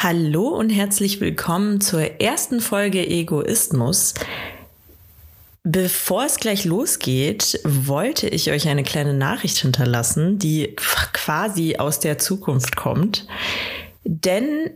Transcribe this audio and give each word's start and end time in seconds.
Hallo 0.00 0.46
und 0.46 0.70
herzlich 0.70 1.20
willkommen 1.20 1.80
zur 1.80 2.20
ersten 2.20 2.60
Folge 2.60 3.04
Egoismus. 3.04 4.14
Bevor 5.64 6.24
es 6.24 6.36
gleich 6.36 6.64
losgeht, 6.64 7.58
wollte 7.64 8.28
ich 8.28 8.52
euch 8.52 8.68
eine 8.68 8.84
kleine 8.84 9.12
Nachricht 9.12 9.58
hinterlassen, 9.58 10.38
die 10.38 10.76
quasi 10.76 11.78
aus 11.78 11.98
der 11.98 12.16
Zukunft 12.16 12.76
kommt. 12.76 13.26
Denn 14.04 14.70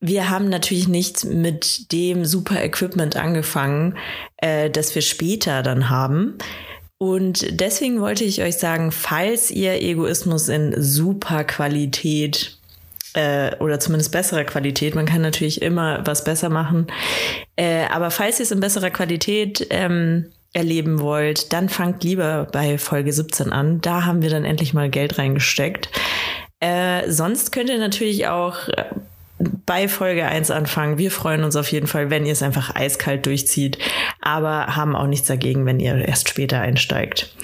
wir 0.00 0.28
haben 0.28 0.50
natürlich 0.50 0.86
nicht 0.86 1.24
mit 1.24 1.90
dem 1.90 2.26
super 2.26 2.62
Equipment 2.62 3.16
angefangen, 3.16 3.96
äh, 4.36 4.68
das 4.68 4.94
wir 4.94 5.00
später 5.00 5.62
dann 5.62 5.88
haben. 5.88 6.36
Und 6.98 7.58
deswegen 7.58 8.02
wollte 8.02 8.24
ich 8.24 8.42
euch 8.42 8.58
sagen, 8.58 8.92
falls 8.92 9.50
ihr 9.50 9.80
Egoismus 9.80 10.50
in 10.50 10.74
super 10.76 11.42
Qualität 11.44 12.58
äh, 13.14 13.56
oder 13.56 13.80
zumindest 13.80 14.12
besserer 14.12 14.44
Qualität. 14.44 14.94
Man 14.94 15.06
kann 15.06 15.22
natürlich 15.22 15.62
immer 15.62 16.00
was 16.04 16.24
besser 16.24 16.48
machen. 16.48 16.86
Äh, 17.56 17.84
aber 17.86 18.10
falls 18.10 18.38
ihr 18.40 18.44
es 18.44 18.50
in 18.50 18.60
besserer 18.60 18.90
Qualität 18.90 19.66
ähm, 19.70 20.26
erleben 20.52 21.00
wollt, 21.00 21.52
dann 21.52 21.68
fangt 21.68 22.04
lieber 22.04 22.46
bei 22.52 22.78
Folge 22.78 23.12
17 23.12 23.52
an. 23.52 23.80
Da 23.80 24.04
haben 24.04 24.22
wir 24.22 24.30
dann 24.30 24.44
endlich 24.44 24.74
mal 24.74 24.90
Geld 24.90 25.18
reingesteckt. 25.18 25.88
Äh, 26.60 27.10
sonst 27.10 27.52
könnt 27.52 27.70
ihr 27.70 27.78
natürlich 27.78 28.28
auch 28.28 28.68
äh, 28.68 28.84
bei 29.66 29.88
Folge 29.88 30.26
1 30.26 30.50
anfangen. 30.50 30.98
Wir 30.98 31.10
freuen 31.10 31.42
uns 31.42 31.56
auf 31.56 31.72
jeden 31.72 31.86
Fall, 31.86 32.10
wenn 32.10 32.26
ihr 32.26 32.32
es 32.32 32.42
einfach 32.42 32.74
eiskalt 32.74 33.26
durchzieht, 33.26 33.78
aber 34.20 34.76
haben 34.76 34.94
auch 34.94 35.06
nichts 35.06 35.26
dagegen, 35.26 35.66
wenn 35.66 35.80
ihr 35.80 35.96
erst 36.06 36.28
später 36.28 36.60
einsteigt. 36.60 37.34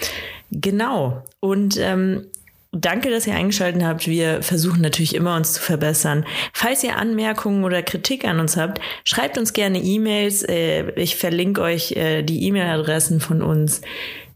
Genau. 0.50 1.24
Und 1.40 1.76
ähm, 1.78 2.26
Danke, 2.72 3.10
dass 3.10 3.26
ihr 3.26 3.34
eingeschaltet 3.34 3.82
habt. 3.82 4.06
Wir 4.06 4.42
versuchen 4.42 4.82
natürlich 4.82 5.14
immer 5.14 5.36
uns 5.36 5.54
zu 5.54 5.62
verbessern. 5.62 6.26
Falls 6.52 6.84
ihr 6.84 6.96
Anmerkungen 6.96 7.64
oder 7.64 7.82
Kritik 7.82 8.26
an 8.26 8.40
uns 8.40 8.58
habt, 8.58 8.78
schreibt 9.04 9.38
uns 9.38 9.54
gerne 9.54 9.78
E-Mails. 9.78 10.42
Äh, 10.42 10.90
ich 11.00 11.16
verlinke 11.16 11.62
euch 11.62 11.92
äh, 11.92 12.22
die 12.22 12.44
E-Mail-Adressen 12.44 13.20
von 13.20 13.40
uns 13.40 13.80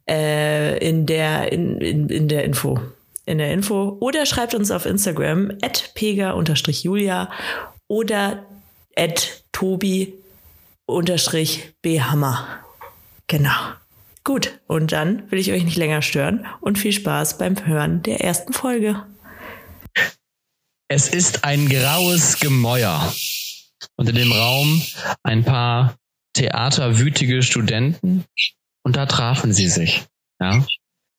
äh, 0.08 0.78
in 0.78 1.04
der 1.04 1.52
in, 1.52 1.78
in, 1.80 2.08
in 2.08 2.28
der 2.28 2.44
Info 2.44 2.80
in 3.26 3.38
der 3.38 3.52
Info 3.52 3.96
oder 4.00 4.26
schreibt 4.26 4.54
uns 4.54 4.70
auf 4.70 4.86
Instagram 4.86 5.52
at 5.62 5.92
pega-julia 5.94 7.30
oder 7.86 8.44
at 8.96 9.44
tobi-bhammer. 9.52 10.18
Genau. 13.26 13.81
Gut, 14.24 14.60
und 14.68 14.92
dann 14.92 15.30
will 15.30 15.38
ich 15.38 15.52
euch 15.52 15.64
nicht 15.64 15.76
länger 15.76 16.00
stören 16.00 16.46
und 16.60 16.78
viel 16.78 16.92
Spaß 16.92 17.38
beim 17.38 17.66
Hören 17.66 18.02
der 18.02 18.20
ersten 18.20 18.52
Folge. 18.52 19.04
Es 20.88 21.08
ist 21.08 21.44
ein 21.44 21.68
graues 21.68 22.38
Gemäuer. 22.38 23.12
Unter 23.96 24.12
dem 24.12 24.30
Raum 24.30 24.80
ein 25.22 25.44
paar 25.44 25.96
theaterwütige 26.34 27.42
Studenten 27.42 28.24
und 28.84 28.96
da 28.96 29.06
trafen 29.06 29.52
sie 29.52 29.68
sich. 29.68 30.04
Ja. 30.40 30.64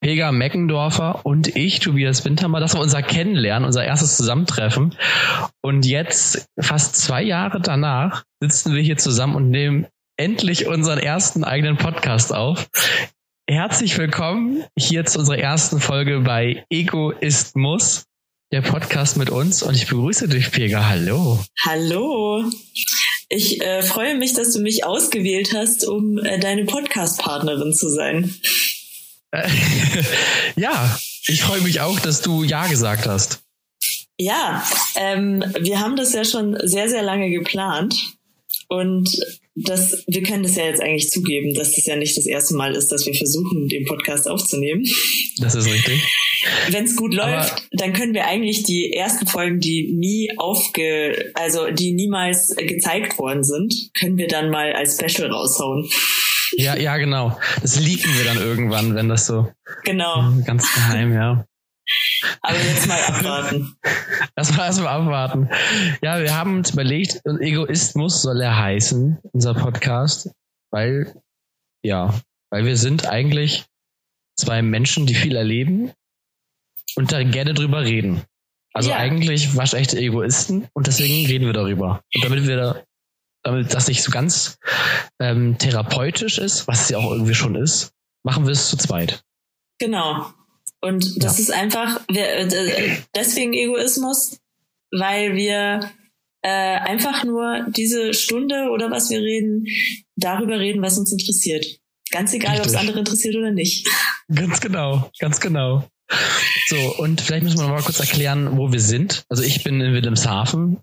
Pega 0.02 0.32
Meckendorfer 0.32 1.26
und 1.26 1.56
ich, 1.56 1.80
Tobias 1.80 2.26
Wintermer, 2.26 2.60
das 2.60 2.74
war 2.74 2.82
unser 2.82 3.02
Kennenlernen, 3.02 3.66
unser 3.66 3.86
erstes 3.86 4.18
Zusammentreffen. 4.18 4.96
Und 5.62 5.86
jetzt, 5.86 6.46
fast 6.60 6.98
zwei 6.98 7.24
Jahre 7.24 7.62
danach, 7.62 8.24
sitzen 8.42 8.76
wir 8.76 8.82
hier 8.82 8.98
zusammen 8.98 9.36
und 9.36 9.50
nehmen 9.50 9.88
endlich 10.18 10.68
unseren 10.68 11.00
ersten 11.00 11.44
eigenen 11.44 11.78
Podcast 11.78 12.34
auf. 12.34 12.70
Herzlich 13.50 13.98
willkommen 13.98 14.64
hier 14.78 15.06
zu 15.06 15.20
unserer 15.20 15.40
ersten 15.40 15.80
Folge 15.80 16.22
bei 16.22 16.66
Ego 16.70 17.12
ist 17.12 17.56
Muss, 17.56 18.06
der 18.52 18.62
Podcast 18.62 19.18
mit 19.18 19.30
uns. 19.30 19.64
Und 19.64 19.76
ich 19.76 19.88
begrüße 19.88 20.28
dich, 20.28 20.52
Pega. 20.52 20.88
Hallo. 20.88 21.44
Hallo. 21.66 22.44
Ich 23.30 23.62
äh, 23.62 23.82
freue 23.82 24.16
mich, 24.16 24.34
dass 24.34 24.54
du 24.54 24.62
mich 24.62 24.86
ausgewählt 24.86 25.54
hast, 25.56 25.88
um 25.88 26.20
äh, 26.20 26.40
deine 26.40 26.66
Podcast-Partnerin 26.66 27.74
zu 27.74 27.90
sein. 27.90 28.36
ja, 30.56 31.00
ich 31.28 31.42
freue 31.42 31.62
mich 31.62 31.82
auch, 31.82 32.00
dass 32.00 32.22
du 32.22 32.44
Ja 32.44 32.68
gesagt 32.68 33.08
hast. 33.08 33.42
Ja, 34.20 34.64
ähm, 34.96 35.44
wir 35.60 35.80
haben 35.80 35.96
das 35.96 36.14
ja 36.14 36.24
schon 36.24 36.56
sehr, 36.62 36.88
sehr 36.88 37.02
lange 37.02 37.32
geplant. 37.32 38.14
Und 38.74 39.08
das, 39.56 40.04
wir 40.08 40.24
können 40.24 40.44
das 40.44 40.56
ja 40.56 40.66
jetzt 40.66 40.82
eigentlich 40.82 41.10
zugeben, 41.10 41.54
dass 41.54 41.76
das 41.76 41.86
ja 41.86 41.96
nicht 41.96 42.18
das 42.18 42.26
erste 42.26 42.56
Mal 42.56 42.74
ist, 42.74 42.92
dass 42.92 43.06
wir 43.06 43.14
versuchen, 43.14 43.68
den 43.68 43.86
Podcast 43.86 44.28
aufzunehmen. 44.28 44.84
Das 45.40 45.54
ist 45.54 45.72
richtig. 45.72 46.02
Wenn 46.70 46.86
es 46.86 46.96
gut 46.96 47.14
läuft, 47.14 47.52
Aber 47.52 47.62
dann 47.72 47.94
können 47.94 48.14
wir 48.14 48.26
eigentlich 48.26 48.64
die 48.64 48.92
ersten 48.92 49.28
Folgen, 49.28 49.60
die 49.60 49.94
nie 49.94 50.32
aufge, 50.38 51.32
also 51.36 51.70
die 51.70 51.94
niemals 51.94 52.56
gezeigt 52.56 53.18
worden 53.18 53.44
sind, 53.44 53.74
können 54.00 54.18
wir 54.18 54.28
dann 54.28 54.50
mal 54.50 54.74
als 54.74 54.98
Special 55.00 55.32
raushauen. 55.32 55.88
Ja, 56.58 56.76
ja, 56.76 56.98
genau. 56.98 57.38
Das 57.62 57.80
leaken 57.80 58.12
wir 58.18 58.26
dann 58.26 58.38
irgendwann, 58.38 58.96
wenn 58.96 59.08
das 59.08 59.28
so 59.28 59.48
genau 59.84 60.34
ganz 60.46 60.74
geheim, 60.74 61.14
ja. 61.14 61.46
Aber 62.42 62.58
jetzt 62.58 62.88
mal 62.88 63.02
abwarten. 63.04 63.76
Erstmal 64.36 64.68
erstmal 64.68 65.02
abwarten. 65.02 65.50
Ja, 66.02 66.22
wir 66.22 66.36
haben 66.36 66.58
uns 66.58 66.72
überlegt, 66.72 67.22
Egoismus 67.26 68.22
soll 68.22 68.42
er 68.42 68.58
heißen, 68.58 69.20
unser 69.32 69.54
Podcast, 69.54 70.32
weil, 70.72 71.22
ja, 71.84 72.14
weil 72.50 72.66
wir 72.66 72.78
sind 72.78 73.08
eigentlich 73.08 73.66
zwei 74.36 74.62
Menschen, 74.62 75.06
die 75.06 75.16
viel 75.16 75.36
erleben 75.36 75.92
und 76.96 77.12
da 77.12 77.24
gerne 77.24 77.54
drüber 77.54 77.82
reden. 77.82 78.24
Also 78.74 78.90
ja. 78.90 78.98
eigentlich 78.98 79.56
waschechte 79.56 80.00
Egoisten 80.00 80.68
und 80.74 80.88
deswegen 80.88 81.28
reden 81.28 81.46
wir 81.46 81.54
darüber. 81.54 82.02
Und 82.16 82.24
damit 82.24 82.48
wir 82.48 82.58
da, 82.58 82.84
damit 83.44 83.74
das 83.74 83.88
nicht 83.88 84.02
so 84.02 84.12
ganz 84.12 84.58
ähm, 85.20 85.58
therapeutisch 85.60 86.40
ist, 86.40 86.68
was 86.68 86.84
es 86.84 86.90
ja 86.90 86.98
auch 86.98 87.12
irgendwie 87.12 87.36
schon 87.36 87.56
ist, 87.56 87.92
machen 88.24 88.46
wir 88.46 88.52
es 88.52 88.70
zu 88.70 88.78
zweit. 88.78 89.24
Genau. 89.80 90.34
Und 90.84 91.24
das 91.24 91.38
ja. 91.38 91.44
ist 91.44 91.52
einfach 91.54 92.02
äh, 92.10 92.98
deswegen 93.16 93.54
Egoismus, 93.54 94.38
weil 94.92 95.34
wir 95.34 95.90
äh, 96.42 96.50
einfach 96.50 97.24
nur 97.24 97.68
diese 97.70 98.14
Stunde 98.14 98.70
oder 98.70 98.92
was 98.92 99.10
wir 99.10 99.20
reden, 99.20 99.66
darüber 100.18 100.60
reden, 100.60 100.82
was 100.82 100.98
uns 100.98 101.14
interessiert. 101.14 101.66
Ganz 102.12 102.34
egal, 102.34 102.60
ob 102.60 102.66
es 102.66 102.76
andere 102.76 103.00
interessiert 103.00 103.38
oder 103.38 103.52
nicht. 103.52 103.88
Ganz 104.34 104.60
genau, 104.60 105.10
ganz 105.20 105.40
genau. 105.40 105.88
So, 106.68 106.96
und 106.98 107.22
vielleicht 107.22 107.46
müssen 107.46 107.60
wir 107.60 107.68
mal 107.70 107.82
kurz 107.82 108.02
erklären, 108.02 108.58
wo 108.58 108.74
wir 108.74 108.82
sind. 108.82 109.24
Also 109.30 109.42
ich 109.42 109.64
bin 109.64 109.80
in 109.80 109.94
Wilhelmshaven. 109.94 110.80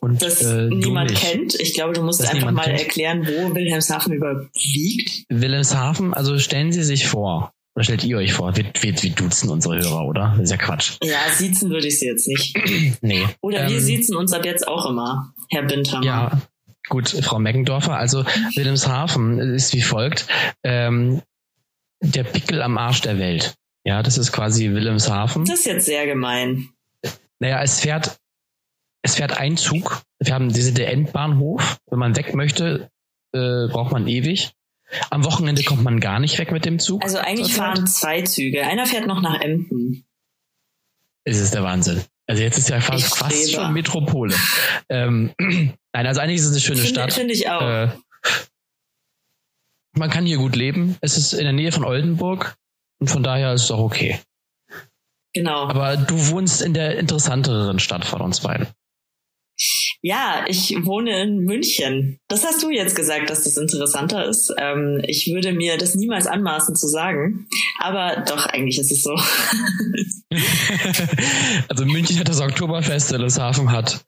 Und, 0.00 0.22
das 0.22 0.40
äh, 0.40 0.68
niemand 0.68 1.14
kennt. 1.14 1.60
Ich 1.60 1.74
glaube, 1.74 1.92
du 1.92 2.02
musst 2.02 2.20
das 2.20 2.30
einfach 2.30 2.52
mal 2.52 2.64
kennt. 2.64 2.80
erklären, 2.80 3.26
wo 3.26 3.54
Wilhelmshaven 3.54 4.14
überhaupt 4.14 4.48
liegt. 4.54 5.24
Wilhelmshaven, 5.28 6.14
also 6.14 6.38
stellen 6.38 6.72
Sie 6.72 6.82
sich 6.82 7.06
vor, 7.06 7.52
oder 7.76 7.84
stellt 7.84 8.04
ihr 8.04 8.16
euch 8.16 8.32
vor? 8.32 8.56
Wir, 8.56 8.64
wir, 8.80 9.02
wir 9.02 9.10
duzen 9.10 9.50
unsere 9.50 9.76
Hörer, 9.76 10.06
oder? 10.06 10.32
Das 10.36 10.44
ist 10.44 10.50
ja 10.50 10.56
Quatsch. 10.56 10.96
Ja, 11.02 11.18
siezen 11.30 11.68
würde 11.68 11.86
ich 11.86 11.98
sie 11.98 12.06
jetzt 12.06 12.26
nicht. 12.26 12.56
nee. 13.02 13.26
Oder 13.42 13.68
wir 13.68 13.76
ähm, 13.76 13.80
siezen 13.80 14.16
uns 14.16 14.32
ab 14.32 14.46
jetzt 14.46 14.66
auch 14.66 14.88
immer, 14.88 15.34
Herr 15.50 15.64
Bindhammer. 15.64 16.04
Ja, 16.04 16.40
gut, 16.88 17.10
Frau 17.10 17.38
Meckendorfer. 17.38 17.94
Also 17.94 18.24
Wilhelmshaven 18.54 19.38
ist 19.38 19.74
wie 19.74 19.82
folgt. 19.82 20.26
Ähm, 20.62 21.20
der 22.00 22.24
Pickel 22.24 22.62
am 22.62 22.78
Arsch 22.78 23.02
der 23.02 23.18
Welt. 23.18 23.56
Ja, 23.84 24.02
das 24.02 24.16
ist 24.16 24.32
quasi 24.32 24.70
Wilhelmshaven. 24.70 25.44
Das 25.44 25.58
ist 25.58 25.66
jetzt 25.66 25.84
sehr 25.84 26.06
gemein. 26.06 26.70
Naja, 27.40 27.62
es 27.62 27.80
fährt, 27.80 28.16
es 29.02 29.16
fährt 29.16 29.38
ein 29.38 29.58
Zug. 29.58 30.00
Wir 30.18 30.32
haben 30.32 30.50
diese 30.50 30.72
der 30.72 30.90
Endbahnhof. 30.90 31.76
Wenn 31.90 31.98
man 31.98 32.16
weg 32.16 32.34
möchte, 32.34 32.88
äh, 33.34 33.68
braucht 33.68 33.92
man 33.92 34.08
ewig. 34.08 34.52
Am 35.10 35.24
Wochenende 35.24 35.62
kommt 35.64 35.82
man 35.82 36.00
gar 36.00 36.20
nicht 36.20 36.38
weg 36.38 36.52
mit 36.52 36.64
dem 36.64 36.78
Zug. 36.78 37.02
Also 37.02 37.18
eigentlich 37.18 37.54
fahren 37.54 37.86
zwei 37.86 38.22
Züge. 38.22 38.64
Einer 38.64 38.86
fährt 38.86 39.06
noch 39.06 39.20
nach 39.20 39.40
Emden. 39.40 40.04
Es 41.24 41.38
ist 41.38 41.54
der 41.54 41.64
Wahnsinn. 41.64 42.04
Also 42.28 42.42
jetzt 42.42 42.58
ist 42.58 42.68
ja 42.68 42.80
fast, 42.80 43.16
fast 43.16 43.52
schon 43.52 43.72
Metropole. 43.72 44.34
Ähm, 44.88 45.32
nein, 45.38 45.76
also 45.92 46.20
eigentlich 46.20 46.40
ist 46.40 46.46
es 46.46 46.52
eine 46.52 46.60
schöne 46.60 46.80
Find, 46.80 46.90
Stadt. 46.90 47.12
Finde 47.12 47.34
ich 47.34 47.48
auch. 47.48 47.62
Äh, 47.62 47.88
man 49.92 50.10
kann 50.10 50.26
hier 50.26 50.38
gut 50.38 50.56
leben. 50.56 50.96
Es 51.00 51.16
ist 51.16 51.32
in 51.32 51.44
der 51.44 51.52
Nähe 51.52 51.72
von 51.72 51.84
Oldenburg 51.84 52.56
und 53.00 53.08
von 53.08 53.22
daher 53.22 53.54
ist 53.54 53.64
es 53.64 53.70
auch 53.70 53.80
okay. 53.80 54.20
Genau. 55.34 55.68
Aber 55.68 55.96
du 55.96 56.28
wohnst 56.28 56.62
in 56.62 56.74
der 56.74 56.98
interessanteren 56.98 57.78
Stadt 57.78 58.04
von 58.04 58.20
uns 58.20 58.40
beiden. 58.40 58.68
Ja, 60.02 60.44
ich 60.46 60.76
wohne 60.84 61.22
in 61.22 61.38
München. 61.38 62.18
Das 62.28 62.44
hast 62.44 62.62
du 62.62 62.70
jetzt 62.70 62.94
gesagt, 62.94 63.30
dass 63.30 63.44
das 63.44 63.56
interessanter 63.56 64.26
ist. 64.26 64.54
Ähm, 64.58 65.02
ich 65.06 65.26
würde 65.32 65.52
mir 65.52 65.78
das 65.78 65.94
niemals 65.94 66.26
anmaßen 66.26 66.76
zu 66.76 66.86
sagen. 66.86 67.48
Aber 67.80 68.24
doch, 68.26 68.46
eigentlich 68.46 68.78
ist 68.78 68.92
es 68.92 69.02
so. 69.02 69.14
also 71.68 71.84
München 71.86 72.18
hat 72.18 72.28
das 72.28 72.40
Oktoberfest, 72.40 73.12
Wilhelmshaven 73.12 73.70
hat 73.70 74.04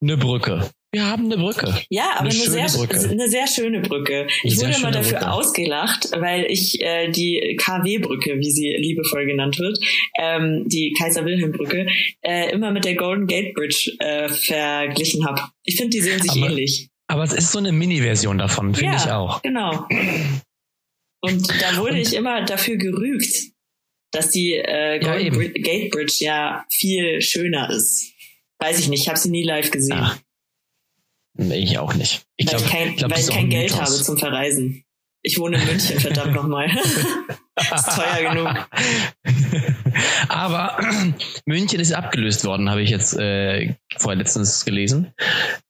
eine 0.00 0.16
Brücke. 0.16 0.70
Wir 0.96 1.06
haben 1.06 1.26
eine 1.26 1.36
Brücke. 1.36 1.74
Ja, 1.90 2.12
aber 2.16 2.30
eine, 2.30 2.40
eine, 2.40 2.50
sehr, 2.50 2.66
Brücke. 2.68 2.98
eine 3.10 3.28
sehr 3.28 3.46
schöne 3.46 3.80
Brücke. 3.80 4.26
Ich 4.44 4.56
wurde 4.56 4.72
immer 4.78 4.90
dafür 4.90 5.18
Brücke. 5.18 5.30
ausgelacht, 5.30 6.08
weil 6.18 6.46
ich 6.50 6.80
äh, 6.80 7.10
die 7.10 7.54
KW-Brücke, 7.62 8.38
wie 8.38 8.50
sie 8.50 8.70
liebevoll 8.78 9.26
genannt 9.26 9.58
wird, 9.58 9.78
ähm, 10.18 10.64
die 10.66 10.94
Kaiser-Wilhelm-Brücke, 10.98 11.86
äh, 12.22 12.50
immer 12.50 12.70
mit 12.70 12.86
der 12.86 12.94
Golden 12.94 13.26
Gate 13.26 13.52
Bridge 13.54 13.92
äh, 13.98 14.30
verglichen 14.30 15.26
habe. 15.26 15.42
Ich 15.64 15.76
finde, 15.76 15.90
die 15.90 16.00
sehen 16.00 16.22
sich 16.22 16.30
Aber- 16.30 16.46
ähnlich. 16.50 16.88
Aber 17.08 17.24
es 17.24 17.32
ist 17.34 17.52
so 17.52 17.58
eine 17.58 17.72
Mini-Version 17.72 18.38
davon, 18.38 18.74
finde 18.74 18.94
ja, 18.94 19.04
ich 19.04 19.10
auch. 19.12 19.42
Genau. 19.42 19.86
Und 21.20 21.48
da 21.60 21.76
wurde 21.76 21.98
ich 22.00 22.14
immer 22.14 22.44
dafür 22.44 22.76
gerügt, 22.76 23.32
dass 24.12 24.30
die 24.30 24.54
äh, 24.54 24.94
Ja, 25.04 25.12
Golden. 25.12 25.34
Bri- 25.36 25.52
Gate 25.62 25.90
Bridge 25.90 26.16
ja 26.20 26.64
viel 26.70 27.20
schöner 27.20 27.70
ist. 27.70 28.12
Weiß 28.58 28.78
ich 28.78 28.88
nicht, 28.88 29.02
ich 29.02 29.08
habe 29.08 29.18
sie 29.18 29.30
nie 29.30 29.42
live 29.42 29.70
gesehen, 29.70 29.98
Ah, 29.98 30.16
Nee, 31.36 31.58
ich 31.58 31.78
auch 31.78 31.94
nicht. 31.94 32.26
Ich 32.36 32.46
weil 32.46 32.56
glaube, 32.56 32.64
ich 32.64 32.70
kein, 32.70 32.96
glaub, 32.96 33.10
weil 33.12 33.20
ich 33.20 33.28
kein 33.28 33.44
ein 33.44 33.50
Geld 33.50 33.80
habe 33.80 33.90
zum 33.90 34.16
Verreisen. 34.18 34.84
Ich 35.22 35.38
wohne 35.38 35.58
in 35.60 35.66
München, 35.66 35.98
verdammt 35.98 36.34
nochmal. 36.34 36.70
ist 37.56 37.96
teuer 37.96 38.32
genug. 38.32 38.68
Aber 40.28 40.78
München 41.46 41.80
ist 41.80 41.92
abgelöst 41.92 42.44
worden, 42.44 42.70
habe 42.70 42.82
ich 42.82 42.90
jetzt 42.90 43.14
äh, 43.18 43.74
vorher 43.96 44.18
letztens 44.18 44.64
gelesen. 44.64 45.12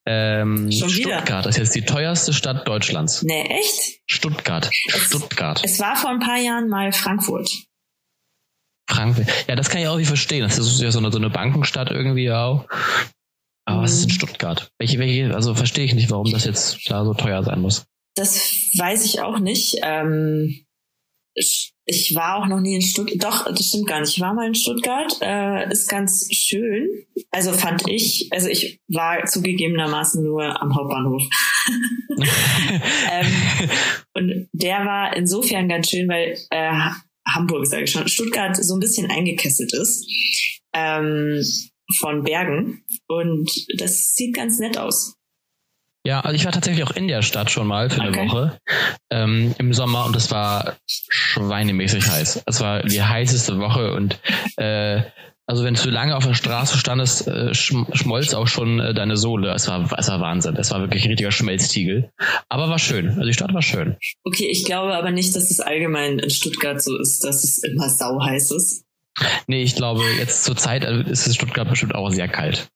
Ähm? 0.05 0.71
Stuttgart 0.71 1.47
ist 1.47 1.59
jetzt 1.59 1.75
die 1.75 1.83
teuerste 1.83 2.33
Stadt 2.33 2.69
Deutschlands. 2.69 3.23
Nee, 3.23 3.43
echt? 3.43 4.01
Stuttgart. 4.07 4.71
Es- 4.89 5.07
Stuttgart. 5.07 5.63
Es 5.65 5.81
war 5.81 5.97
vor 5.97 6.11
ein 6.11 6.21
paar 6.21 6.39
Jahren 6.39 6.69
mal 6.69 6.93
Frankfurt. 6.93 7.51
Frankfurt. 8.89 9.27
Ja, 9.49 9.57
das 9.57 9.69
kann 9.71 9.81
ich 9.81 9.89
auch 9.89 9.97
nicht 9.97 10.07
verstehen. 10.07 10.43
Das 10.43 10.59
ist 10.59 10.81
ja 10.81 10.91
so 10.91 10.99
eine, 10.99 11.11
so 11.11 11.19
eine 11.19 11.31
Bankenstadt 11.31 11.91
irgendwie 11.91 12.31
auch. 12.31 12.67
Aber 13.67 13.83
was 13.83 13.93
ist 13.93 14.03
in 14.05 14.09
Mhm. 14.09 14.15
Stuttgart? 14.15 14.71
Welche, 14.79 14.99
welche, 14.99 15.35
also 15.35 15.55
verstehe 15.55 15.85
ich 15.85 15.95
nicht, 15.95 16.11
warum 16.11 16.31
das 16.31 16.45
jetzt 16.45 16.79
da 16.89 17.05
so 17.05 17.15
teuer 17.15 17.43
sein 17.43 17.61
muss. 17.61 17.85
Das 18.15 18.37
weiß 18.79 19.05
ich 19.05 19.21
auch 19.21 19.39
nicht. 19.39 19.77
Ähm, 19.83 20.65
ich, 21.35 21.75
ich 21.85 22.15
war 22.15 22.37
auch 22.37 22.47
noch 22.47 22.61
nie 22.61 22.77
in 22.77 22.83
Stuttgart. 22.83 23.23
Doch, 23.23 23.45
das 23.53 23.69
stimmt 23.69 23.89
gar 23.89 24.01
nicht. 24.01 24.17
Ich 24.17 24.21
war 24.21 24.33
mal 24.33 24.47
in 24.47 24.55
Stuttgart. 24.55 25.19
Äh, 25.21 25.71
ist 25.71 25.89
ganz 25.89 26.29
schön. 26.33 26.89
Also 27.31 27.53
fand 27.53 27.89
ich. 27.89 28.29
Also 28.31 28.49
ich 28.49 28.81
war 28.89 29.25
zugegebenermaßen 29.27 30.25
nur 30.25 30.63
am 30.63 30.75
Hauptbahnhof. 30.75 31.23
ähm, 33.13 33.27
und 34.15 34.49
der 34.53 34.87
war 34.87 35.15
insofern 35.17 35.69
ganz 35.69 35.91
schön, 35.91 36.09
weil 36.09 36.39
äh, 36.51 36.73
Hamburg, 37.35 37.67
sage 37.67 37.85
ich 37.85 37.91
schon, 37.91 38.09
Stuttgart 38.09 38.57
so 38.57 38.75
ein 38.75 38.81
bisschen 38.81 39.11
eingekesselt 39.11 39.75
ist 39.75 40.07
ähm, 40.77 41.43
von 41.99 42.23
Bergen. 42.23 42.85
Und 43.07 43.51
das 43.79 44.15
sieht 44.15 44.35
ganz 44.35 44.59
nett 44.59 44.79
aus. 44.79 45.15
Ja, 46.07 46.21
also 46.21 46.37
ich 46.37 46.45
war 46.45 46.53
tatsächlich 46.53 46.85
auch 46.85 46.93
in 46.93 47.09
der 47.09 47.23
Stadt 47.23 47.51
schon 47.51 47.67
mal 47.67 47.91
für 47.91 48.01
eine 48.01 48.11
Okay. 48.11 48.29
Woche 48.29 48.61
ähm, 49.11 49.55
im 49.59 49.73
Sommer 49.73 50.07
und 50.07 50.15
es 50.15 50.31
war 50.31 50.77
schweinemäßig 50.87 52.07
heiß. 52.09 52.45
Es 52.47 52.61
war 52.61 52.85
die 52.85 53.03
heißeste 53.03 53.59
Woche 53.59 53.93
und 53.93 54.21
äh, 54.57 55.03
also 55.49 55.65
wenn 55.65 55.75
du 55.75 55.81
zu 55.81 55.91
lange 55.91 56.17
auf 56.17 56.27
der 56.27 56.35
Straße 56.35 56.77
standest, 56.77 57.29
äh, 57.29 57.55
schm 57.55 57.87
schmolz 57.93 58.35
auch 58.35 58.49
schon 58.49 58.81
äh, 58.81 58.95
deine 58.95 59.17
Sohle. 59.17 59.53
Es 59.53 59.69
war, 59.69 59.89
es 59.97 60.09
war 60.09 60.21
Wahnsinn. 60.21 60.57
Es 60.57 60.73
war 60.73 60.81
wirklich 60.81 61.05
ein 61.05 61.11
richtiger 61.11 61.31
Schmelztiegel. 61.31 62.11
Aber 62.49 62.69
war 62.69 62.81
schön. 62.81 63.11
Also 63.11 63.23
die 63.23 63.33
Stadt 63.33 63.55
war 63.55 63.63
schön. 63.63 63.97
Okay, 64.25 64.49
ich 64.51 64.65
glaube 64.65 64.95
aber 64.95 65.13
nicht, 65.13 65.37
dass 65.37 65.51
es 65.51 65.61
allgemein 65.61 66.19
in 66.19 66.31
Stuttgart 66.31 66.83
so 66.83 66.99
ist, 66.99 67.23
dass 67.23 67.45
es 67.45 67.63
immer 67.63 67.89
sau 67.89 68.21
heiß 68.21 68.51
ist. 68.51 68.86
Nee, 69.47 69.63
ich 69.63 69.75
glaube, 69.75 70.03
jetzt 70.19 70.45
zur 70.45 70.57
Zeit 70.57 70.85
äh, 70.85 71.03
ist 71.11 71.27
es 71.27 71.35
Stuttgart 71.35 71.69
bestimmt 71.69 71.95
auch 71.95 72.11
sehr 72.11 72.29
kalt. 72.29 72.69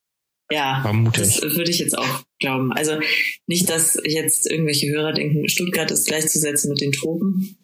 Ja, 0.51 0.81
Vermute 0.83 1.21
das 1.21 1.41
würde 1.43 1.71
ich 1.71 1.79
jetzt 1.79 1.97
auch 1.97 2.23
glauben. 2.41 2.73
Also 2.73 2.99
nicht, 3.47 3.71
dass 3.71 4.01
jetzt 4.05 4.51
irgendwelche 4.51 4.89
Hörer 4.89 5.13
denken, 5.13 5.49
Stuttgart 5.49 5.91
ist 5.91 6.09
gleichzusetzen 6.09 6.71
mit 6.71 6.81
den 6.81 6.93
Tropen. 6.93 7.57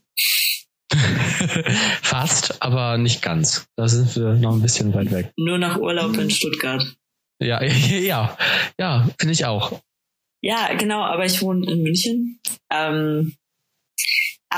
Fast, 2.02 2.62
aber 2.62 2.96
nicht 2.96 3.22
ganz. 3.22 3.66
Da 3.76 3.88
sind 3.88 4.14
wir 4.14 4.34
noch 4.34 4.54
ein 4.54 4.62
bisschen 4.62 4.94
weit 4.94 5.10
weg. 5.10 5.32
Nur 5.36 5.58
nach 5.58 5.78
Urlaub 5.78 6.16
in 6.16 6.30
Stuttgart. 6.30 6.84
Ja, 7.40 7.62
ja, 7.64 8.38
ja, 8.78 9.08
finde 9.18 9.32
ich 9.32 9.44
auch. 9.44 9.80
Ja, 10.40 10.74
genau, 10.74 11.02
aber 11.02 11.24
ich 11.24 11.42
wohne 11.42 11.68
in 11.70 11.82
München. 11.82 12.40
Ähm, 12.70 13.34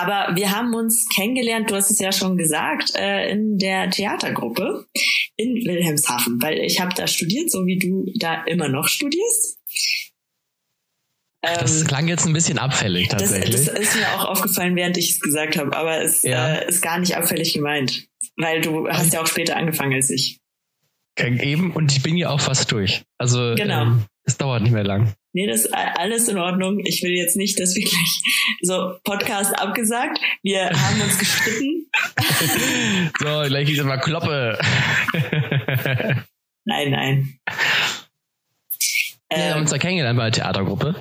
aber 0.03 0.37
wir 0.37 0.51
haben 0.55 0.75
uns 0.75 1.09
kennengelernt, 1.15 1.71
du 1.71 1.75
hast 1.77 1.91
es 1.91 1.99
ja 1.99 2.13
schon 2.13 2.37
gesagt, 2.37 2.95
äh, 2.95 3.31
in 3.31 3.59
der 3.59 3.91
Theatergruppe 3.91 4.87
in 5.37 5.55
Wilhelmshaven, 5.55 6.41
weil 6.43 6.59
ich 6.59 6.81
habe 6.81 6.95
da 6.95 7.07
studiert, 7.07 7.51
so 7.51 7.67
wie 7.67 7.79
du 7.79 8.07
da 8.19 8.45
immer 8.45 8.69
noch 8.69 8.89
studierst. 8.89 9.59
Das 11.41 11.81
Ähm, 11.83 11.87
klang 11.87 12.09
jetzt 12.09 12.27
ein 12.27 12.33
bisschen 12.33 12.59
abfällig 12.59 13.09
Das, 13.09 13.21
tatsächlich. 13.23 13.65
das 13.65 13.69
ist 13.69 13.95
mir 13.97 14.09
auch 14.17 14.25
aufgefallen, 14.25 14.75
während 14.75 14.97
ich 14.97 15.11
es 15.13 15.21
gesagt 15.21 15.57
habe, 15.57 15.77
aber 15.77 16.03
es 16.03 16.23
Ja. 16.23 16.55
äh, 16.55 16.69
ist 16.69 16.83
gar 16.83 16.99
nicht 16.99 17.17
abfällig 17.17 17.55
gemeint. 17.55 18.07
Weil 18.37 18.61
du 18.61 18.89
hast 18.89 19.13
ja 19.13 19.23
auch 19.23 19.27
später 19.27 19.57
angefangen 19.57 19.95
als 19.95 20.11
ich. 20.11 20.41
Eben, 21.19 21.73
und 21.73 21.91
ich 21.93 22.03
bin 22.03 22.17
ja 22.17 22.31
auch 22.31 22.41
fast 22.41 22.71
durch. 22.71 23.03
Also 23.19 23.55
Genau. 23.57 23.83
ähm, 23.83 24.05
es 24.25 24.37
dauert 24.37 24.63
nicht 24.63 24.73
mehr 24.73 24.85
lang. 24.85 25.15
Nee, 25.35 25.47
das 25.47 25.67
ist 25.67 25.75
alles 25.75 26.29
in 26.29 26.39
Ordnung. 26.39 26.81
Ich 26.81 27.03
will 27.03 27.13
jetzt 27.13 27.37
nicht, 27.37 27.61
dass 27.61 27.75
wir 27.75 27.83
gleich 27.83 28.23
so 28.63 28.95
Podcast 29.05 29.59
abgesagt. 29.59 30.19
Wir 30.43 30.71
haben 30.71 31.01
uns 31.03 31.19
gestritten. 31.19 31.87
so, 33.19 33.43
gleich 33.49 33.71
ist 33.71 33.85
mal 33.85 33.99
Kloppe. 33.99 34.59
Nein, 36.65 36.91
nein. 36.91 37.39
wir 39.31 39.39
haben 39.39 39.53
Ähm, 39.57 39.61
uns 39.63 39.71
da 39.71 39.79
kennengelernt 39.79 40.19
bei 40.19 40.25
der 40.25 40.33
Theatergruppe, 40.33 40.95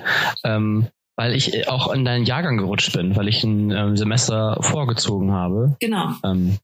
ähm, 0.44 0.88
weil 1.16 1.34
ich 1.34 1.52
äh, 1.54 1.66
auch 1.66 1.92
in 1.92 2.06
deinen 2.06 2.24
Jahrgang 2.24 2.56
gerutscht 2.56 2.92
bin, 2.94 3.16
weil 3.16 3.28
ich 3.28 3.44
ein 3.44 3.70
ähm, 3.70 3.96
Semester 3.96 4.56
vorgezogen 4.62 5.32
habe. 5.32 5.76
genau. 5.80 6.14
Ähm, 6.24 6.58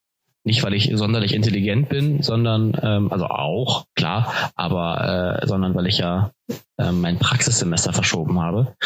nicht, 0.44 0.62
weil 0.62 0.75
ich 0.75 0.91
sonderlich 0.94 1.35
intelligent 1.35 1.88
bin, 1.88 2.23
sondern, 2.23 2.79
ähm, 2.82 3.11
also 3.11 3.26
auch, 3.26 3.87
klar, 3.94 4.52
aber, 4.55 5.41
äh, 5.43 5.46
sondern 5.46 5.75
weil 5.75 5.87
ich 5.87 5.99
ja 5.99 6.32
ähm, 6.79 7.00
mein 7.00 7.19
Praxissemester 7.19 7.93
verschoben 7.93 8.41
habe. 8.41 8.76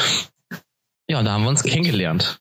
Ja, 1.08 1.18
und 1.18 1.24
da 1.24 1.32
haben 1.32 1.42
wir 1.42 1.48
uns 1.48 1.64
kennengelernt. 1.64 2.40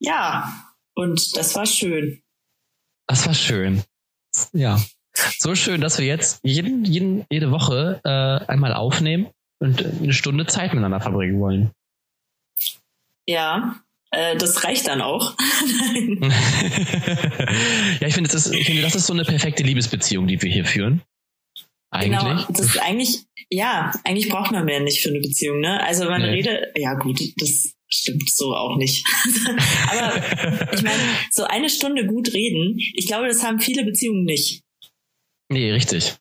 Ja, 0.00 0.52
und 0.94 1.36
das 1.36 1.54
war 1.54 1.66
schön. 1.66 2.22
Das 3.06 3.26
war 3.26 3.34
schön. 3.34 3.82
Ja. 4.52 4.78
So 5.38 5.54
schön, 5.54 5.80
dass 5.80 5.98
wir 5.98 6.06
jetzt 6.06 6.40
jeden, 6.44 6.84
jeden, 6.84 7.24
jede 7.30 7.50
Woche 7.50 8.00
äh, 8.04 8.50
einmal 8.50 8.74
aufnehmen 8.74 9.28
und 9.60 9.84
eine 9.84 10.12
Stunde 10.12 10.46
Zeit 10.46 10.72
miteinander 10.72 11.00
verbringen 11.00 11.40
wollen. 11.40 11.70
Ja, 13.26 13.76
äh, 13.76 13.87
das 14.10 14.64
reicht 14.64 14.86
dann 14.88 15.00
auch. 15.00 15.34
Ja, 18.00 18.06
ich 18.06 18.14
finde, 18.14 18.30
das 18.30 18.46
ist, 18.46 18.54
ich 18.54 18.66
finde, 18.66 18.82
das 18.82 18.94
ist 18.94 19.06
so 19.06 19.12
eine 19.12 19.24
perfekte 19.24 19.62
Liebesbeziehung, 19.62 20.26
die 20.26 20.40
wir 20.40 20.50
hier 20.50 20.64
führen. 20.64 21.02
Eigentlich. 21.90 22.18
Genau, 22.20 22.44
das 22.50 22.60
ist 22.60 22.78
eigentlich, 22.82 23.20
ja, 23.50 23.92
eigentlich 24.04 24.28
braucht 24.28 24.52
man 24.52 24.64
mehr 24.66 24.80
nicht 24.80 25.00
für 25.02 25.08
eine 25.08 25.20
Beziehung, 25.20 25.60
ne? 25.60 25.82
Also 25.82 26.04
man 26.04 26.20
Nee. 26.22 26.28
redet, 26.28 26.60
ja 26.76 26.94
gut, 26.94 27.20
das 27.38 27.72
stimmt 27.88 28.28
so 28.30 28.54
auch 28.54 28.76
nicht. 28.76 29.04
Aber 29.90 30.72
ich 30.74 30.82
meine, 30.82 31.02
so 31.30 31.44
eine 31.44 31.70
Stunde 31.70 32.06
gut 32.06 32.32
reden, 32.34 32.78
ich 32.94 33.06
glaube, 33.06 33.26
das 33.28 33.42
haben 33.42 33.58
viele 33.60 33.84
Beziehungen 33.84 34.24
nicht. 34.24 34.62
nee, 35.48 35.72
richtig. 35.72 36.14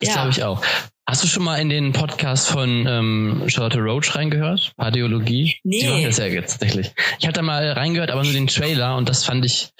Das 0.00 0.08
Ja. 0.10 0.14
glaube 0.14 0.30
ich 0.30 0.42
auch. 0.44 0.62
Hast 1.08 1.22
du 1.22 1.28
schon 1.28 1.44
mal 1.44 1.60
in 1.60 1.68
den 1.68 1.92
Podcast 1.92 2.48
von 2.48 2.84
ähm, 2.88 3.44
Charlotte 3.46 3.78
Roach 3.78 4.16
reingehört? 4.16 4.72
Pardiologie? 4.76 5.54
Nee. 5.62 5.80
Die 5.80 5.86
macht 5.88 6.04
das 6.04 6.18
ja 6.18 6.26
jetzt 6.26 6.52
tatsächlich. 6.58 6.90
Ich 7.20 7.26
habe 7.26 7.32
da 7.32 7.42
mal 7.42 7.70
reingehört, 7.72 8.10
aber 8.10 8.24
nur 8.24 8.32
den 8.32 8.48
Trailer 8.48 8.96
und 8.96 9.08
das 9.08 9.24
fand 9.24 9.44
ich, 9.46 9.70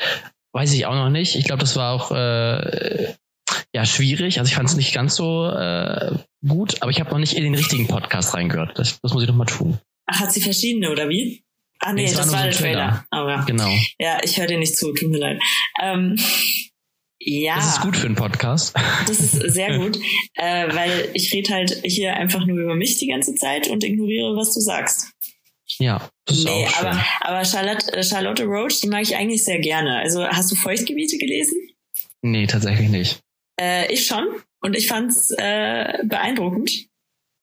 weiß 0.52 0.72
ich 0.74 0.86
auch 0.86 0.94
noch 0.94 1.10
nicht. 1.10 1.34
Ich 1.34 1.44
glaube, 1.44 1.60
das 1.60 1.74
war 1.74 1.92
auch 1.94 2.12
äh, 2.12 3.12
ja 3.74 3.84
schwierig. 3.84 4.38
Also 4.38 4.48
ich 4.48 4.54
fand 4.54 4.68
es 4.68 4.76
nicht 4.76 4.94
ganz 4.94 5.16
so 5.16 5.50
äh, 5.50 6.16
gut, 6.46 6.80
aber 6.82 6.92
ich 6.92 7.00
habe 7.00 7.10
noch 7.10 7.18
nicht 7.18 7.34
in 7.36 7.42
den 7.42 7.56
richtigen 7.56 7.88
Podcast 7.88 8.32
reingehört. 8.34 8.78
Das, 8.78 9.00
das 9.00 9.12
muss 9.12 9.22
ich 9.24 9.28
noch 9.28 9.34
mal 9.36 9.46
tun. 9.46 9.78
Ach, 10.06 10.20
hat 10.20 10.32
sie 10.32 10.40
verschiedene 10.40 10.92
oder 10.92 11.08
wie? 11.08 11.42
Ah 11.80 11.92
nee, 11.92 12.02
Nee, 12.04 12.08
es 12.08 12.16
war 12.16 12.22
das 12.22 12.32
war 12.32 12.42
der 12.42 12.50
ein 12.52 12.56
Trailer. 12.56 13.04
Aber 13.10 13.44
Genau. 13.46 13.68
ja, 13.98 14.20
ich 14.22 14.38
höre 14.38 14.46
dir 14.46 14.58
nicht 14.58 14.76
zu, 14.76 14.92
tut 14.94 15.10
mir 15.10 15.18
leid. 15.18 15.40
Ähm, 15.82 16.16
ja, 17.20 17.56
Das 17.56 17.68
ist 17.76 17.80
gut 17.80 17.96
für 17.96 18.06
einen 18.06 18.14
Podcast. 18.16 18.74
das 19.06 19.20
ist 19.20 19.32
sehr 19.52 19.78
gut, 19.78 19.98
äh, 20.34 20.74
weil 20.74 21.10
ich 21.14 21.32
rede 21.32 21.52
halt 21.54 21.80
hier 21.84 22.14
einfach 22.14 22.44
nur 22.46 22.58
über 22.58 22.74
mich 22.74 22.98
die 22.98 23.08
ganze 23.08 23.34
Zeit 23.34 23.68
und 23.68 23.82
ignoriere, 23.84 24.36
was 24.36 24.52
du 24.54 24.60
sagst. 24.60 25.08
Ja, 25.78 26.08
das 26.26 26.38
ist 26.38 26.44
Nee, 26.44 26.64
auch 26.66 26.70
schön. 26.70 26.86
aber, 26.86 27.04
aber 27.22 27.44
Charlotte, 27.44 27.92
äh, 27.92 28.02
Charlotte 28.04 28.44
Roach, 28.44 28.80
die 28.80 28.88
mag 28.88 29.02
ich 29.02 29.16
eigentlich 29.16 29.44
sehr 29.44 29.58
gerne. 29.58 29.96
Also 29.98 30.24
hast 30.26 30.50
du 30.52 30.54
Feuchtgebiete 30.56 31.18
gelesen? 31.18 31.56
Nee, 32.22 32.46
tatsächlich 32.46 32.88
nicht. 32.88 33.20
Äh, 33.60 33.92
ich 33.92 34.06
schon. 34.06 34.26
Und 34.60 34.76
ich 34.76 34.86
fand's 34.86 35.30
äh, 35.36 35.98
beeindruckend. 36.04 36.86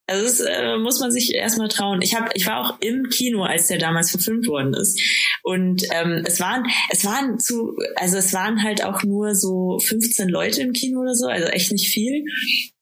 Also 0.06 0.24
das 0.24 0.40
äh, 0.40 0.76
muss 0.76 1.00
man 1.00 1.10
sich 1.10 1.34
erstmal 1.34 1.68
trauen. 1.68 2.02
Ich 2.02 2.14
hab, 2.14 2.36
ich 2.36 2.46
war 2.46 2.60
auch 2.60 2.80
im 2.80 3.08
Kino, 3.08 3.42
als 3.42 3.68
der 3.68 3.78
damals 3.78 4.10
verfilmt 4.10 4.46
worden 4.46 4.74
ist. 4.74 5.00
Und 5.42 5.82
ähm, 5.92 6.24
es 6.26 6.40
waren, 6.40 6.66
es 6.90 7.04
waren 7.04 7.38
zu, 7.38 7.76
also 7.96 8.18
es 8.18 8.32
waren 8.34 8.62
halt 8.62 8.84
auch 8.84 9.02
nur 9.02 9.34
so 9.34 9.78
15 9.78 10.28
Leute 10.28 10.60
im 10.60 10.72
Kino 10.72 11.00
oder 11.00 11.14
so, 11.14 11.26
also 11.26 11.46
echt 11.46 11.72
nicht 11.72 11.88
viel. 11.88 12.24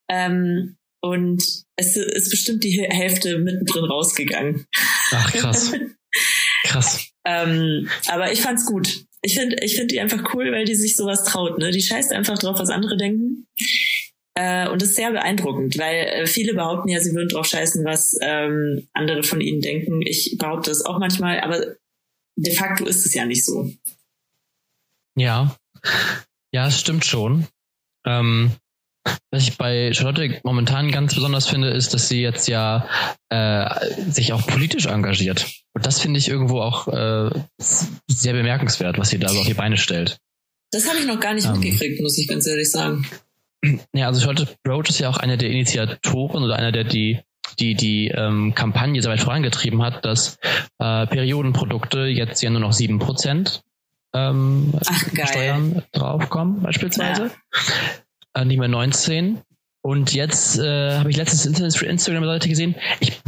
Ähm, 0.09 0.77
und 1.01 1.43
es 1.77 1.97
ist 1.97 2.31
bestimmt 2.31 2.65
die 2.65 2.87
Hälfte 2.89 3.39
mittendrin 3.39 3.85
rausgegangen. 3.85 4.67
Ach, 5.13 5.33
krass. 5.33 5.73
krass. 6.65 7.09
ähm, 7.25 7.89
aber 8.09 8.33
ich 8.33 8.41
fand's 8.41 8.67
gut. 8.67 9.05
Ich 9.23 9.35
finde 9.35 9.57
ich 9.63 9.77
find 9.77 9.93
die 9.93 10.01
einfach 10.01 10.35
cool, 10.35 10.51
weil 10.51 10.65
die 10.65 10.75
sich 10.75 10.97
sowas 10.97 11.23
traut. 11.25 11.59
Ne? 11.59 11.71
Die 11.71 11.83
scheißt 11.83 12.13
einfach 12.13 12.39
drauf, 12.39 12.59
was 12.59 12.71
andere 12.71 12.97
denken. 12.97 13.47
Äh, 14.35 14.69
und 14.69 14.81
das 14.81 14.91
ist 14.91 14.97
sehr 14.97 15.13
beeindruckend, 15.13 15.79
weil 15.79 16.05
äh, 16.07 16.27
viele 16.27 16.55
behaupten 16.55 16.89
ja, 16.89 17.01
sie 17.01 17.15
würden 17.15 17.29
drauf 17.29 17.47
scheißen, 17.47 17.85
was 17.85 18.17
ähm, 18.23 18.89
andere 18.95 19.23
von 19.23 19.41
ihnen 19.41 19.61
denken. 19.61 20.01
Ich 20.03 20.37
behaupte 20.39 20.71
es 20.71 20.85
auch 20.85 20.99
manchmal, 20.99 21.41
aber 21.41 21.61
de 22.37 22.55
facto 22.55 22.87
ist 22.87 23.05
es 23.05 23.15
ja 23.15 23.27
nicht 23.27 23.45
so. 23.45 23.71
Ja, 25.17 25.55
ja, 26.53 26.67
es 26.67 26.81
stimmt 26.81 27.05
schon. 27.05 27.47
Ähm, 28.07 28.53
was 29.31 29.49
ich 29.49 29.59
bei 29.59 29.93
Charlotte 29.93 30.41
momentan 30.45 30.91
ganz 30.91 31.15
besonders 31.15 31.49
finde, 31.49 31.71
ist, 31.71 31.93
dass 31.93 32.09
sie 32.09 32.23
jetzt 32.23 32.49
ja 32.49 32.89
äh, 33.31 33.69
sich 34.11 34.33
auch 34.33 34.47
politisch 34.47 34.87
engagiert. 34.87 35.47
Und 35.75 35.85
das 35.87 36.01
finde 36.01 36.19
ich 36.19 36.29
irgendwo 36.29 36.61
auch 36.61 36.89
äh, 36.89 37.31
sehr 37.59 38.33
bemerkenswert, 38.33 38.99
was 38.99 39.11
sie 39.11 39.19
da 39.19 39.29
so 39.29 39.41
auf 39.41 39.47
die 39.47 39.55
Beine 39.55 39.77
stellt. 39.77 40.19
Das 40.71 40.89
habe 40.89 40.99
ich 41.01 41.07
noch 41.07 41.21
gar 41.21 41.35
nicht 41.35 41.47
ähm, 41.47 41.59
mitgekriegt, 41.59 42.01
muss 42.01 42.17
ich 42.19 42.29
ganz 42.29 42.47
ehrlich 42.47 42.71
sagen. 42.71 43.07
Ja, 43.93 44.07
also 44.09 44.21
Charlotte 44.21 44.49
Roach 44.67 44.89
ist 44.89 44.99
ja 44.99 45.09
auch 45.09 45.19
einer 45.19 45.37
der 45.37 45.51
Initiatoren 45.51 46.43
oder 46.43 46.57
einer 46.57 46.73
der 46.73 46.85
die 46.85 47.21
die 47.59 47.75
die 47.75 48.09
ähm, 48.09 48.55
Kampagne 48.55 49.03
so 49.03 49.11
weit 49.11 49.21
vorangetrieben 49.21 49.83
hat, 49.83 50.05
dass 50.05 50.39
äh, 50.79 51.07
Periodenprodukte 51.07 52.07
jetzt 52.07 52.43
ja 52.43 52.51
nur 52.51 52.61
noch 52.61 52.73
sieben 52.73 52.99
Prozent 52.99 53.63
ähm, 54.15 54.73
Steuern 55.25 55.83
draufkommen, 55.93 56.63
beispielsweise. 56.63 57.31
Ja. 58.35 58.43
Äh, 58.43 58.45
nicht 58.45 58.59
mehr 58.59 58.69
19. 58.69 59.41
Und 59.83 60.15
jetzt 60.15 60.59
äh, 60.59 60.99
habe 60.99 61.11
ich 61.11 61.17
letztens 61.17 61.45
Instagram-Seite 61.83 62.49
gesehen. 62.49 62.77
Ich 63.01 63.21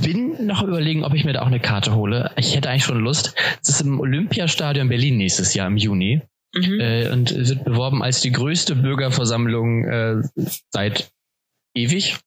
bin 0.00 0.46
noch 0.46 0.62
überlegen, 0.62 1.04
ob 1.04 1.14
ich 1.14 1.24
mir 1.24 1.32
da 1.32 1.42
auch 1.42 1.46
eine 1.46 1.60
Karte 1.60 1.94
hole. 1.94 2.32
Ich 2.36 2.56
hätte 2.56 2.70
eigentlich 2.70 2.84
schon 2.84 3.00
Lust. 3.00 3.34
Das 3.60 3.68
ist 3.68 3.80
im 3.82 4.00
Olympiastadion 4.00 4.88
Berlin 4.88 5.16
nächstes 5.16 5.54
Jahr 5.54 5.68
im 5.68 5.76
Juni. 5.76 6.22
Mhm. 6.54 6.80
Äh, 6.80 7.08
und 7.08 7.34
wird 7.34 7.64
beworben 7.64 8.02
als 8.02 8.20
die 8.20 8.32
größte 8.32 8.76
Bürgerversammlung 8.76 9.84
äh, 9.84 10.22
seit 10.70 11.10
ewig. 11.74 12.18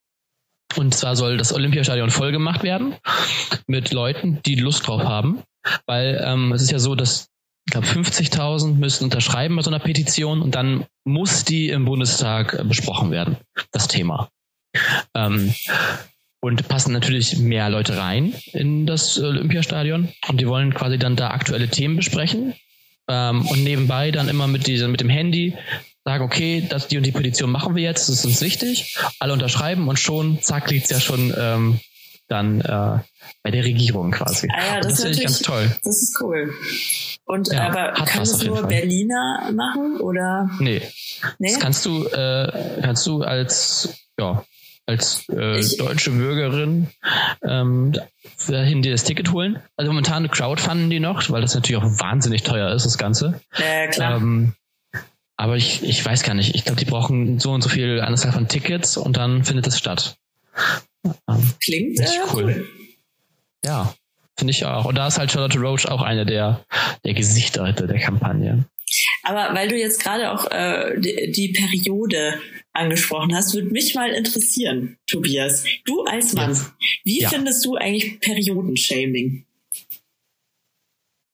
Und 0.75 0.93
zwar 0.93 1.15
soll 1.15 1.37
das 1.37 1.53
Olympiastadion 1.53 2.09
voll 2.09 2.31
gemacht 2.31 2.63
werden 2.63 2.95
mit 3.67 3.93
Leuten, 3.93 4.41
die 4.45 4.55
Lust 4.55 4.87
drauf 4.87 5.03
haben. 5.03 5.43
Weil 5.85 6.21
ähm, 6.23 6.51
es 6.51 6.61
ist 6.61 6.71
ja 6.71 6.79
so, 6.79 6.95
dass 6.95 7.29
ich 7.67 7.71
glaube 7.71 7.87
50.000 7.87 8.75
müssen 8.75 9.05
unterschreiben 9.05 9.55
bei 9.55 9.61
so 9.63 9.71
einer 9.71 9.79
Petition 9.79 10.41
und 10.41 10.53
dann 10.53 10.85
muss 11.03 11.45
die 11.45 11.69
im 11.69 11.85
Bundestag 11.85 12.67
besprochen 12.67 13.09
werden, 13.09 13.37
das 13.71 13.87
Thema. 13.87 14.29
Ähm, 15.15 15.53
und 16.41 16.67
passen 16.67 16.93
natürlich 16.93 17.39
mehr 17.39 17.69
Leute 17.69 17.97
rein 17.97 18.35
in 18.53 18.85
das 18.85 19.17
Olympiastadion 19.19 20.09
und 20.27 20.39
die 20.39 20.47
wollen 20.47 20.75
quasi 20.75 20.99
dann 20.99 21.15
da 21.15 21.31
aktuelle 21.31 21.69
Themen 21.69 21.95
besprechen 21.95 22.53
ähm, 23.07 23.45
und 23.47 23.63
nebenbei 23.63 24.11
dann 24.11 24.29
immer 24.29 24.47
mit, 24.47 24.67
diese, 24.67 24.87
mit 24.87 25.01
dem 25.01 25.09
Handy 25.09 25.55
sagen, 26.03 26.23
okay, 26.23 26.65
das, 26.67 26.87
die 26.87 26.97
und 26.97 27.05
die 27.05 27.11
Petition 27.11 27.51
machen 27.51 27.75
wir 27.75 27.83
jetzt, 27.83 28.09
das 28.09 28.19
ist 28.19 28.25
uns 28.25 28.41
wichtig, 28.41 28.97
alle 29.19 29.33
unterschreiben 29.33 29.87
und 29.87 29.99
schon, 29.99 30.41
zack, 30.41 30.69
liegt's 30.69 30.89
ja 30.89 30.99
schon 30.99 31.33
ähm, 31.37 31.79
dann 32.27 32.61
äh, 32.61 32.99
bei 33.43 33.51
der 33.51 33.63
Regierung 33.63 34.11
quasi. 34.11 34.47
Ah 34.51 34.75
ja, 34.75 34.81
das, 34.81 34.93
das 34.93 35.01
finde 35.01 35.17
ich 35.17 35.23
ganz 35.23 35.39
toll. 35.39 35.75
Das 35.83 36.01
ist 36.01 36.21
cool. 36.21 36.53
Und 37.25 37.51
ja, 37.51 37.69
aber 37.69 37.93
kann 38.05 38.23
es 38.23 38.43
nur 38.43 38.57
Fall. 38.57 38.67
Berliner 38.67 39.51
machen 39.53 39.99
oder? 39.99 40.49
Nee. 40.59 40.81
nee. 41.39 41.51
Das 41.51 41.59
kannst 41.59 41.85
du, 41.85 42.05
äh, 42.05 42.81
kannst 42.81 43.05
du 43.07 43.23
als 43.23 43.89
ja, 44.19 44.43
als 44.85 45.27
äh, 45.29 45.61
deutsche 45.77 46.11
Bürgerin 46.11 46.87
ähm, 47.43 47.93
dahin 48.47 48.81
dir 48.81 48.91
das 48.91 49.03
Ticket 49.03 49.31
holen. 49.31 49.59
Also 49.75 49.91
momentan 49.91 50.29
crowdfunden 50.29 50.89
die 50.89 50.99
noch, 50.99 51.29
weil 51.29 51.41
das 51.41 51.55
natürlich 51.55 51.81
auch 51.81 51.99
wahnsinnig 51.99 52.43
teuer 52.43 52.71
ist, 52.71 52.85
das 52.85 52.97
Ganze. 52.97 53.39
Ja, 53.57 53.87
klar. 53.87 54.17
Ähm, 54.17 54.53
aber 55.37 55.57
ich, 55.57 55.83
ich 55.83 56.05
weiß 56.05 56.23
gar 56.23 56.33
nicht. 56.33 56.55
Ich 56.55 56.65
glaube, 56.65 56.79
die 56.79 56.85
brauchen 56.85 57.39
so 57.39 57.51
und 57.51 57.61
so 57.61 57.69
viel 57.69 57.99
Anzahl 57.99 58.31
von 58.31 58.47
Tickets 58.47 58.95
und 58.97 59.17
dann 59.17 59.43
findet 59.43 59.67
es 59.67 59.77
statt. 59.77 60.17
Ähm, 61.03 61.53
Klingt 61.63 61.99
äh, 61.99 62.05
cool. 62.33 62.43
cool. 62.43 62.67
Ja, 63.65 63.93
finde 64.37 64.51
ich 64.51 64.65
auch. 64.65 64.85
Und 64.85 64.95
da 64.95 65.07
ist 65.07 65.17
halt 65.17 65.31
Charlotte 65.31 65.59
Roach 65.59 65.87
auch 65.87 66.01
eine 66.01 66.25
der, 66.25 66.63
der 67.03 67.13
Gesichter 67.13 67.73
der 67.73 67.99
Kampagne. 67.99 68.65
Aber 69.23 69.53
weil 69.55 69.67
du 69.67 69.75
jetzt 69.75 70.01
gerade 70.01 70.31
auch 70.31 70.49
äh, 70.51 70.99
die, 70.99 71.31
die 71.31 71.51
Periode 71.51 72.39
angesprochen 72.75 73.35
hast, 73.35 73.53
würde 73.53 73.69
mich 73.69 73.95
mal 73.95 74.09
interessieren, 74.11 74.97
Tobias. 75.07 75.63
Du 75.85 76.03
als 76.03 76.33
Mann, 76.33 76.53
ja. 76.53 76.75
wie 77.03 77.21
ja. 77.21 77.29
findest 77.29 77.65
du 77.65 77.75
eigentlich 77.75 78.19
Periodenshaming? 78.19 79.45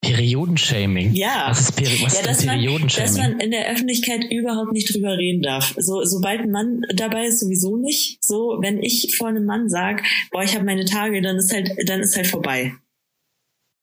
Periodenshaming. 0.01 1.13
Ja. 1.13 1.45
Was 1.49 1.61
ist, 1.61 1.75
Peri 1.75 2.01
was 2.03 2.17
ja, 2.17 2.23
dass, 2.23 2.43
man, 2.43 2.87
dass 2.87 3.17
man 3.17 3.39
in 3.39 3.51
der 3.51 3.69
Öffentlichkeit 3.69 4.23
überhaupt 4.31 4.71
nicht 4.71 4.93
drüber 4.93 5.17
reden 5.17 5.43
darf. 5.43 5.75
So, 5.77 6.03
sobald 6.03 6.41
ein 6.41 6.51
Mann 6.51 6.81
dabei 6.93 7.27
ist, 7.27 7.39
sowieso 7.39 7.77
nicht. 7.77 8.17
So, 8.23 8.57
wenn 8.61 8.81
ich 8.81 9.15
vor 9.17 9.27
einem 9.27 9.45
Mann 9.45 9.69
sag, 9.69 10.03
boah, 10.31 10.43
ich 10.43 10.55
habe 10.55 10.65
meine 10.65 10.85
Tage, 10.85 11.21
dann 11.21 11.37
ist 11.37 11.53
halt, 11.53 11.71
dann 11.85 12.01
ist 12.01 12.15
halt 12.17 12.27
vorbei. 12.27 12.73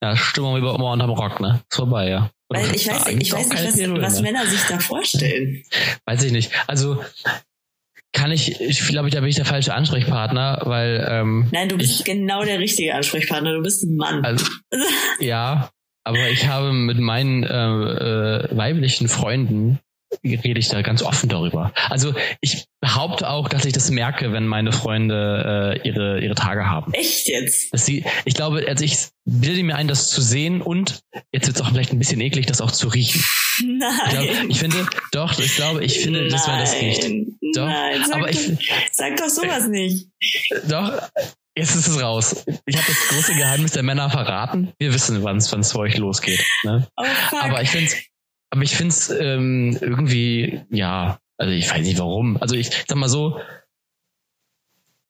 Ja, 0.03 0.17
Stimmung 0.17 0.57
über 0.57 0.75
immer 0.75 0.93
unterm 0.93 1.11
Rock, 1.11 1.41
ne? 1.41 1.63
Ist 1.71 1.77
vorbei, 1.77 2.09
ja. 2.09 2.31
Weil 2.49 2.75
ich 2.75 2.89
weiß, 2.89 3.07
ich 3.09 3.33
weiß 3.33 3.49
nicht, 3.51 3.91
was, 3.91 4.01
was 4.01 4.23
Männer 4.23 4.47
sich 4.47 4.63
da 4.69 4.79
vorstellen. 4.79 5.63
Weiß 6.07 6.23
ich 6.23 6.33
nicht. 6.33 6.51
Also 6.67 7.03
kann 8.13 8.33
ich, 8.33 8.61
ich 8.61 8.87
glaube, 8.87 9.11
da 9.11 9.21
bin 9.21 9.29
ich 9.29 9.37
der 9.37 9.45
falsche 9.45 9.75
Ansprechpartner, 9.75 10.63
weil 10.65 11.07
ähm, 11.09 11.49
Nein, 11.53 11.69
du 11.69 11.77
bist 11.77 12.01
ich, 12.01 12.05
genau 12.05 12.43
der 12.45 12.59
richtige 12.59 12.95
Ansprechpartner, 12.95 13.55
du 13.55 13.63
bist 13.63 13.85
ein 13.85 13.97
Mann. 13.97 14.25
Also, 14.25 14.47
ja, 15.21 15.71
aber 16.05 16.31
ich 16.31 16.49
habe 16.49 16.73
mit 16.73 16.99
meinen 16.99 17.43
äh, 17.45 17.49
äh, 17.49 18.57
weiblichen 18.57 19.09
Freunden 19.09 19.79
rede 20.25 20.59
ich 20.59 20.69
da 20.69 20.83
ganz 20.83 21.03
offen 21.03 21.29
darüber. 21.29 21.73
Also 21.89 22.15
ich 22.41 22.67
behaupte 22.81 23.29
auch, 23.29 23.49
dass 23.49 23.65
ich 23.65 23.73
das 23.73 23.91
merke, 23.91 24.33
wenn 24.33 24.47
meine 24.47 24.73
Freunde 24.73 25.81
äh, 25.85 25.89
ihre 25.89 26.21
ihre 26.21 26.35
Tage 26.35 26.67
haben. 26.67 26.93
Echt 26.95 27.29
jetzt? 27.29 27.73
Dass 27.73 27.85
sie, 27.85 28.05
ich 28.25 28.35
glaube, 28.35 28.65
also 28.67 28.85
ich 28.85 29.09
bilde 29.25 29.63
mir 29.63 29.77
ein, 29.77 29.89
das 29.89 30.09
zu 30.09 30.23
sehen 30.23 30.63
und 30.63 31.01
jetzt 31.33 31.47
wird 31.47 31.57
es 31.57 31.63
auch 31.63 31.69
vielleicht 31.71 31.93
ein 31.93 31.99
bisschen 31.99 32.21
eklig, 32.21 32.47
das 32.47 32.61
auch 32.61 32.71
zu 32.71 32.89
riechen. 32.89 33.23
Nein. 33.65 33.91
Ich, 34.07 34.11
glaub, 34.11 34.51
ich 34.51 34.59
finde, 34.59 34.87
doch, 35.13 35.39
ich 35.39 35.57
glaube, 35.57 35.85
ich 35.85 36.01
finde, 36.01 36.21
Nein. 36.21 36.31
dass 36.31 36.47
man 36.47 36.61
das 36.61 36.75
riecht. 36.75 37.05
Doch, 37.55 37.67
Nein, 37.67 38.03
sag, 38.07 38.17
aber 38.17 38.31
ich, 38.31 38.51
sag 38.93 39.17
doch 39.17 39.29
sowas 39.29 39.69
nicht. 39.69 40.09
Doch, 40.69 41.01
Jetzt 41.59 41.75
ist 41.75 41.89
es 41.89 42.01
raus. 42.01 42.45
Ich 42.67 42.77
habe 42.77 42.87
das 42.87 43.09
große 43.09 43.35
Geheimnis 43.35 43.73
der 43.73 43.83
Männer 43.83 44.09
verraten. 44.11 44.73
Wir 44.79 44.95
wissen, 44.95 45.25
wann 45.25 45.39
es 45.39 45.49
für 45.49 45.79
euch 45.81 45.99
losgeht. 45.99 46.47
Ne? 46.63 46.87
Oh, 46.97 47.05
aber 47.41 47.63
ich 47.63 47.71
finde 47.71 47.91
aber 48.51 48.63
ich 48.63 48.75
finde 48.75 48.91
es 48.91 49.11
ähm, 49.11 49.77
irgendwie, 49.81 50.63
ja, 50.71 51.19
also 51.37 51.53
ich 51.53 51.71
weiß 51.71 51.87
nicht 51.87 51.99
warum. 51.99 52.37
Also 52.39 52.55
ich 52.55 52.71
sag 52.87 52.97
mal 52.97 53.09
so, 53.09 53.41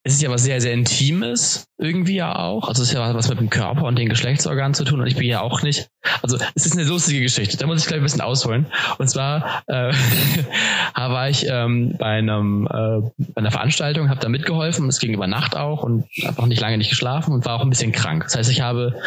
es 0.04 0.14
ist 0.14 0.22
ja 0.22 0.30
was 0.30 0.42
sehr, 0.42 0.60
sehr 0.60 0.72
Intimes 0.72 1.66
irgendwie 1.78 2.16
ja 2.16 2.36
auch. 2.36 2.68
Also 2.68 2.82
es 2.82 2.88
ist 2.88 2.94
ja 2.94 3.14
was 3.14 3.28
mit 3.28 3.40
dem 3.40 3.50
Körper 3.50 3.84
und 3.84 3.98
den 3.98 4.08
Geschlechtsorganen 4.08 4.74
zu 4.74 4.84
tun 4.84 5.00
und 5.00 5.06
ich 5.06 5.16
bin 5.16 5.28
ja 5.28 5.40
auch 5.40 5.62
nicht. 5.62 5.90
Also 6.22 6.38
es 6.54 6.66
ist 6.66 6.76
eine 6.76 6.88
lustige 6.88 7.20
Geschichte. 7.20 7.56
Da 7.56 7.66
muss 7.66 7.80
ich 7.80 7.86
gleich 7.86 8.00
ein 8.00 8.04
bisschen 8.04 8.20
ausholen. 8.20 8.66
Und 8.98 9.08
zwar 9.08 9.62
äh, 9.66 9.92
war 10.94 11.28
ich 11.28 11.46
ähm, 11.48 11.94
bei 11.98 12.18
einem 12.18 12.66
äh, 12.66 13.00
bei 13.18 13.36
einer 13.36 13.50
Veranstaltung, 13.50 14.08
habe 14.08 14.20
da 14.20 14.28
mitgeholfen. 14.28 14.88
Es 14.88 15.00
ging 15.00 15.12
über 15.12 15.26
Nacht 15.26 15.56
auch 15.56 15.82
und 15.82 16.04
habe 16.24 16.40
auch 16.40 16.46
nicht 16.46 16.60
lange 16.60 16.78
nicht 16.78 16.90
geschlafen 16.90 17.32
und 17.32 17.44
war 17.44 17.56
auch 17.56 17.62
ein 17.62 17.70
bisschen 17.70 17.92
krank. 17.92 18.24
Das 18.24 18.36
heißt, 18.36 18.50
ich 18.50 18.60
habe 18.60 19.00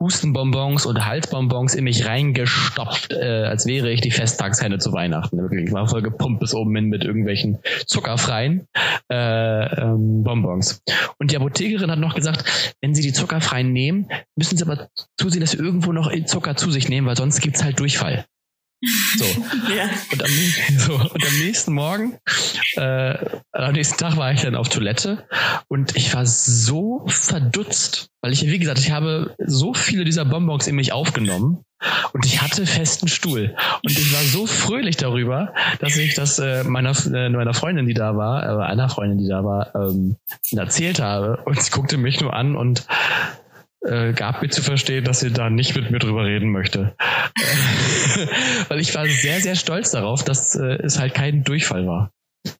Hustenbonbons 0.00 0.86
und 0.86 1.04
Halsbonbons 1.04 1.74
in 1.74 1.84
mich 1.84 2.06
reingestopft, 2.06 3.12
äh, 3.12 3.44
als 3.44 3.66
wäre 3.66 3.90
ich 3.90 4.00
die 4.00 4.10
Festtagshenne 4.10 4.78
zu 4.78 4.92
Weihnachten. 4.92 5.38
Ich 5.58 5.72
war 5.72 5.88
voll 5.88 6.02
gepumpt 6.02 6.40
bis 6.40 6.54
oben 6.54 6.74
hin 6.76 6.86
mit 6.86 7.04
irgendwelchen 7.04 7.58
zuckerfreien 7.86 8.68
äh, 9.10 9.82
ähm, 9.82 10.22
Bonbons. 10.22 10.82
Und 11.18 11.30
die 11.30 11.36
Apothekerin 11.36 11.90
hat 11.90 11.98
noch 11.98 12.14
gesagt, 12.14 12.76
wenn 12.80 12.94
Sie 12.94 13.02
die 13.02 13.12
zuckerfreien 13.12 13.72
nehmen, 13.72 14.08
müssen 14.36 14.56
Sie 14.56 14.64
aber 14.64 14.88
zusehen, 15.16 15.40
dass 15.40 15.52
Sie 15.52 15.58
irgendwo 15.58 15.92
noch 15.92 16.10
Zucker 16.26 16.35
zu 16.56 16.70
sich 16.70 16.88
nehmen, 16.88 17.06
weil 17.06 17.16
sonst 17.16 17.40
gibt's 17.40 17.62
halt 17.62 17.78
Durchfall. 17.80 18.26
So. 19.16 19.24
ja. 19.74 19.88
und, 20.12 20.22
am, 20.22 20.30
so. 20.78 20.94
und 20.94 21.26
am 21.26 21.38
nächsten 21.38 21.72
Morgen, 21.72 22.18
äh, 22.76 23.16
am 23.52 23.72
nächsten 23.72 23.96
Tag 23.96 24.16
war 24.16 24.32
ich 24.32 24.42
dann 24.42 24.54
auf 24.54 24.68
Toilette 24.68 25.26
und 25.68 25.96
ich 25.96 26.14
war 26.14 26.26
so 26.26 27.04
verdutzt, 27.08 28.10
weil 28.20 28.32
ich, 28.32 28.42
wie 28.42 28.58
gesagt, 28.58 28.78
ich 28.78 28.90
habe 28.90 29.34
so 29.38 29.72
viele 29.72 30.04
dieser 30.04 30.24
Bonbons 30.24 30.66
in 30.66 30.76
mich 30.76 30.92
aufgenommen 30.92 31.64
und 32.12 32.26
ich 32.26 32.42
hatte 32.42 32.66
festen 32.66 33.08
Stuhl. 33.08 33.54
Und 33.82 33.98
ich 33.98 34.12
war 34.12 34.22
so 34.22 34.46
fröhlich 34.46 34.96
darüber, 34.96 35.54
dass 35.80 35.96
ich 35.96 36.14
das 36.14 36.38
äh, 36.38 36.64
meiner, 36.64 36.92
äh, 37.12 37.28
meiner 37.30 37.54
Freundin, 37.54 37.86
die 37.86 37.94
da 37.94 38.16
war, 38.16 38.42
äh, 38.42 38.64
einer 38.64 38.88
Freundin, 38.88 39.18
die 39.18 39.28
da 39.28 39.44
war, 39.44 39.74
ähm, 39.74 40.16
erzählt 40.54 41.00
habe. 41.00 41.42
Und 41.44 41.60
sie 41.60 41.70
guckte 41.70 41.96
mich 41.96 42.20
nur 42.20 42.34
an 42.34 42.56
und 42.56 42.86
äh, 43.86 44.12
gab 44.12 44.42
mir 44.42 44.48
zu 44.48 44.62
verstehen, 44.62 45.04
dass 45.04 45.20
sie 45.20 45.32
da 45.32 45.50
nicht 45.50 45.76
mit 45.76 45.90
mir 45.90 45.98
drüber 45.98 46.24
reden 46.24 46.50
möchte. 46.50 46.94
Weil 48.68 48.80
ich 48.80 48.94
war 48.94 49.06
sehr, 49.06 49.40
sehr 49.40 49.54
stolz 49.54 49.92
darauf, 49.92 50.24
dass 50.24 50.54
äh, 50.54 50.78
es 50.82 50.98
halt 50.98 51.14
kein 51.14 51.44
Durchfall 51.44 51.86
war. 51.86 52.10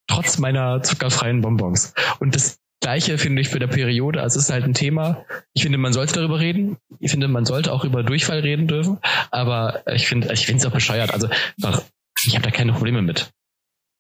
Trotz 0.07 0.39
meiner 0.39 0.83
zuckerfreien 0.83 1.41
Bonbons. 1.41 1.95
Und 2.21 2.35
das 2.35 2.59
Gleiche 2.81 3.19
finde 3.19 3.43
ich 3.43 3.49
für 3.49 3.59
der 3.59 3.67
Periode. 3.67 4.21
Also 4.21 4.39
es 4.39 4.47
ist 4.47 4.53
halt 4.53 4.65
ein 4.65 4.75
Thema. 4.75 5.25
Ich 5.53 5.63
finde, 5.63 5.79
man 5.79 5.93
sollte 5.93 6.15
darüber 6.15 6.39
reden. 6.39 6.77
Ich 7.01 7.11
finde, 7.11 7.29
man 7.29 7.45
sollte 7.45 7.73
auch 7.73 7.85
über 7.85 8.03
Durchfall 8.03 8.41
reden 8.41 8.69
dürfen. 8.69 8.99
Aber 9.31 9.83
ich 9.93 10.07
finde, 10.07 10.33
ich 10.33 10.47
finde 10.47 10.61
es 10.61 10.67
auch 10.67 10.73
bescheuert. 10.73 11.13
Also 11.13 11.29
ich 12.25 12.35
habe 12.35 12.45
da 12.45 12.51
keine 12.51 12.73
Probleme 12.73 13.03
mit. 13.03 13.31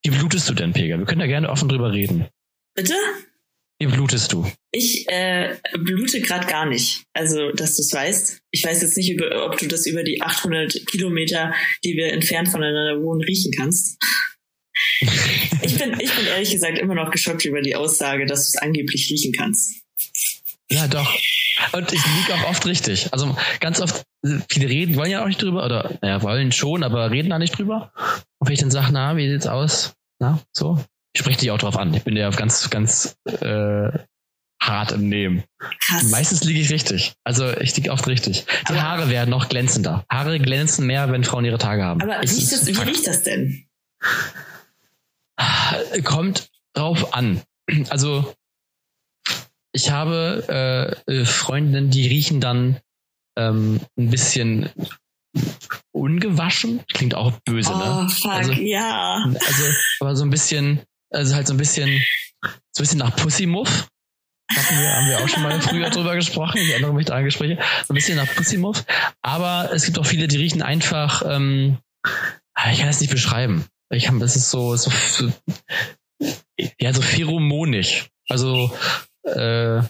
Wie 0.04 0.10
blutest 0.10 0.48
du 0.48 0.54
denn, 0.54 0.72
Pega? 0.72 0.98
Wir 0.98 1.06
können 1.06 1.20
da 1.20 1.26
gerne 1.26 1.50
offen 1.50 1.68
drüber 1.68 1.92
reden. 1.92 2.26
Bitte? 2.74 2.94
Wie 3.78 3.86
blutest 3.86 4.32
du? 4.32 4.50
Ich 4.70 5.06
äh, 5.08 5.56
blute 5.78 6.20
gerade 6.22 6.46
gar 6.46 6.64
nicht. 6.64 7.04
Also, 7.12 7.52
dass 7.52 7.76
du 7.76 7.82
es 7.82 7.92
weißt. 7.92 8.40
Ich 8.50 8.64
weiß 8.64 8.80
jetzt 8.80 8.96
nicht, 8.96 9.10
über, 9.10 9.44
ob 9.44 9.58
du 9.58 9.66
das 9.66 9.86
über 9.86 10.02
die 10.02 10.22
800 10.22 10.86
Kilometer, 10.86 11.54
die 11.84 11.94
wir 11.94 12.12
entfernt 12.12 12.48
voneinander 12.48 13.02
wohnen, 13.02 13.22
riechen 13.22 13.52
kannst. 13.52 13.98
ich, 15.00 15.78
bin, 15.78 15.98
ich 16.00 16.14
bin 16.14 16.26
ehrlich 16.26 16.50
gesagt 16.50 16.78
immer 16.78 16.94
noch 16.94 17.10
geschockt 17.10 17.44
über 17.44 17.60
die 17.60 17.76
Aussage, 17.76 18.24
dass 18.24 18.50
du 18.50 18.56
es 18.56 18.62
angeblich 18.62 19.10
riechen 19.10 19.32
kannst. 19.32 19.82
Ja, 20.70 20.88
doch. 20.88 21.14
Und 21.72 21.92
ich 21.92 22.00
liege 22.04 22.34
auch 22.34 22.48
oft 22.48 22.66
richtig. 22.66 23.12
Also 23.12 23.36
ganz 23.60 23.80
oft, 23.80 24.04
viele 24.50 24.68
reden, 24.68 24.96
wollen 24.96 25.10
ja 25.10 25.22
auch 25.22 25.28
nicht 25.28 25.40
drüber, 25.40 25.64
oder 25.64 25.98
naja, 26.00 26.22
wollen 26.22 26.52
schon, 26.52 26.82
aber 26.82 27.10
reden 27.10 27.30
da 27.30 27.38
nicht 27.38 27.58
drüber. 27.58 27.92
Und 28.38 28.48
wenn 28.48 28.54
ich 28.54 28.60
dann 28.60 28.70
sage, 28.70 28.88
na, 28.92 29.16
wie 29.16 29.30
sieht's 29.30 29.46
aus? 29.46 29.94
Na, 30.18 30.40
so, 30.52 30.82
ich 31.16 31.20
spreche 31.20 31.38
dich 31.38 31.50
auch 31.50 31.56
drauf 31.56 31.78
an. 31.78 31.94
Ich 31.94 32.04
bin 32.04 32.14
ja 32.14 32.28
ganz, 32.28 32.68
ganz 32.68 33.16
äh, 33.24 33.88
hart 34.60 34.92
im 34.92 35.08
Nehmen. 35.08 35.44
Krass. 35.58 36.10
Meistens 36.10 36.44
liege 36.44 36.60
ich 36.60 36.70
richtig. 36.70 37.14
Also 37.24 37.56
ich 37.56 37.74
liege 37.74 37.90
oft 37.90 38.06
richtig. 38.06 38.44
Die 38.44 38.72
aber 38.72 38.82
Haare 38.82 39.08
werden 39.08 39.30
noch 39.30 39.48
glänzender. 39.48 40.04
Haare 40.12 40.38
glänzen 40.38 40.86
mehr, 40.86 41.10
wenn 41.10 41.24
Frauen 41.24 41.46
ihre 41.46 41.56
Tage 41.56 41.82
haben. 41.82 42.02
Aber 42.02 42.20
riecht 42.20 42.52
das, 42.52 42.66
wie 42.66 42.72
riecht 42.72 43.06
das 43.06 43.22
denn? 43.22 43.66
Kommt 46.04 46.50
drauf 46.74 47.14
an. 47.14 47.40
Also 47.88 48.34
ich 49.72 49.90
habe 49.90 51.00
äh, 51.06 51.24
Freundinnen, 51.24 51.90
die 51.90 52.08
riechen 52.08 52.42
dann 52.42 52.78
ähm, 53.38 53.80
ein 53.98 54.10
bisschen 54.10 54.68
ungewaschen. 55.92 56.84
Klingt 56.92 57.14
auch 57.14 57.32
böse, 57.46 57.70
ne? 57.70 57.84
oh, 57.84 58.02
ne? 58.02 58.08
Fuck, 58.10 58.32
also, 58.32 58.52
ja. 58.52 59.24
Also, 59.24 59.64
aber 60.00 60.14
so 60.14 60.24
ein 60.24 60.30
bisschen 60.30 60.82
also 61.10 61.34
halt 61.34 61.46
so 61.46 61.54
ein 61.54 61.58
bisschen, 61.58 62.02
so 62.42 62.48
ein 62.48 62.82
bisschen 62.82 62.98
nach 62.98 63.14
Pussymuff. 63.16 63.88
Hatten 64.48 64.78
wir, 64.78 64.96
haben 64.96 65.08
wir 65.08 65.18
auch 65.18 65.28
schon 65.28 65.42
mal 65.42 65.60
früher 65.60 65.90
drüber 65.90 66.14
gesprochen. 66.14 66.58
Ich 66.58 66.70
erinnere 66.70 66.94
mich 66.94 67.06
da 67.06 67.16
an 67.16 67.24
Gespräche. 67.24 67.58
So 67.86 67.92
ein 67.92 67.96
bisschen 67.96 68.16
nach 68.16 68.32
Pussymuff. 68.34 68.84
Aber 69.20 69.70
es 69.72 69.84
gibt 69.84 69.98
auch 69.98 70.06
viele, 70.06 70.28
die 70.28 70.36
riechen 70.36 70.62
einfach, 70.62 71.22
ähm, 71.26 71.78
ah, 72.54 72.70
ich 72.70 72.78
kann 72.78 72.86
das 72.86 73.00
nicht 73.00 73.10
beschreiben. 73.10 73.66
Ich 73.90 74.04
kann, 74.04 74.20
das 74.20 74.36
ist 74.36 74.50
so, 74.50 74.76
so, 74.76 74.90
ja, 76.78 76.92
so 76.92 77.02
pheromonig. 77.02 78.08
Also, 78.28 78.72
äh, 79.24 79.82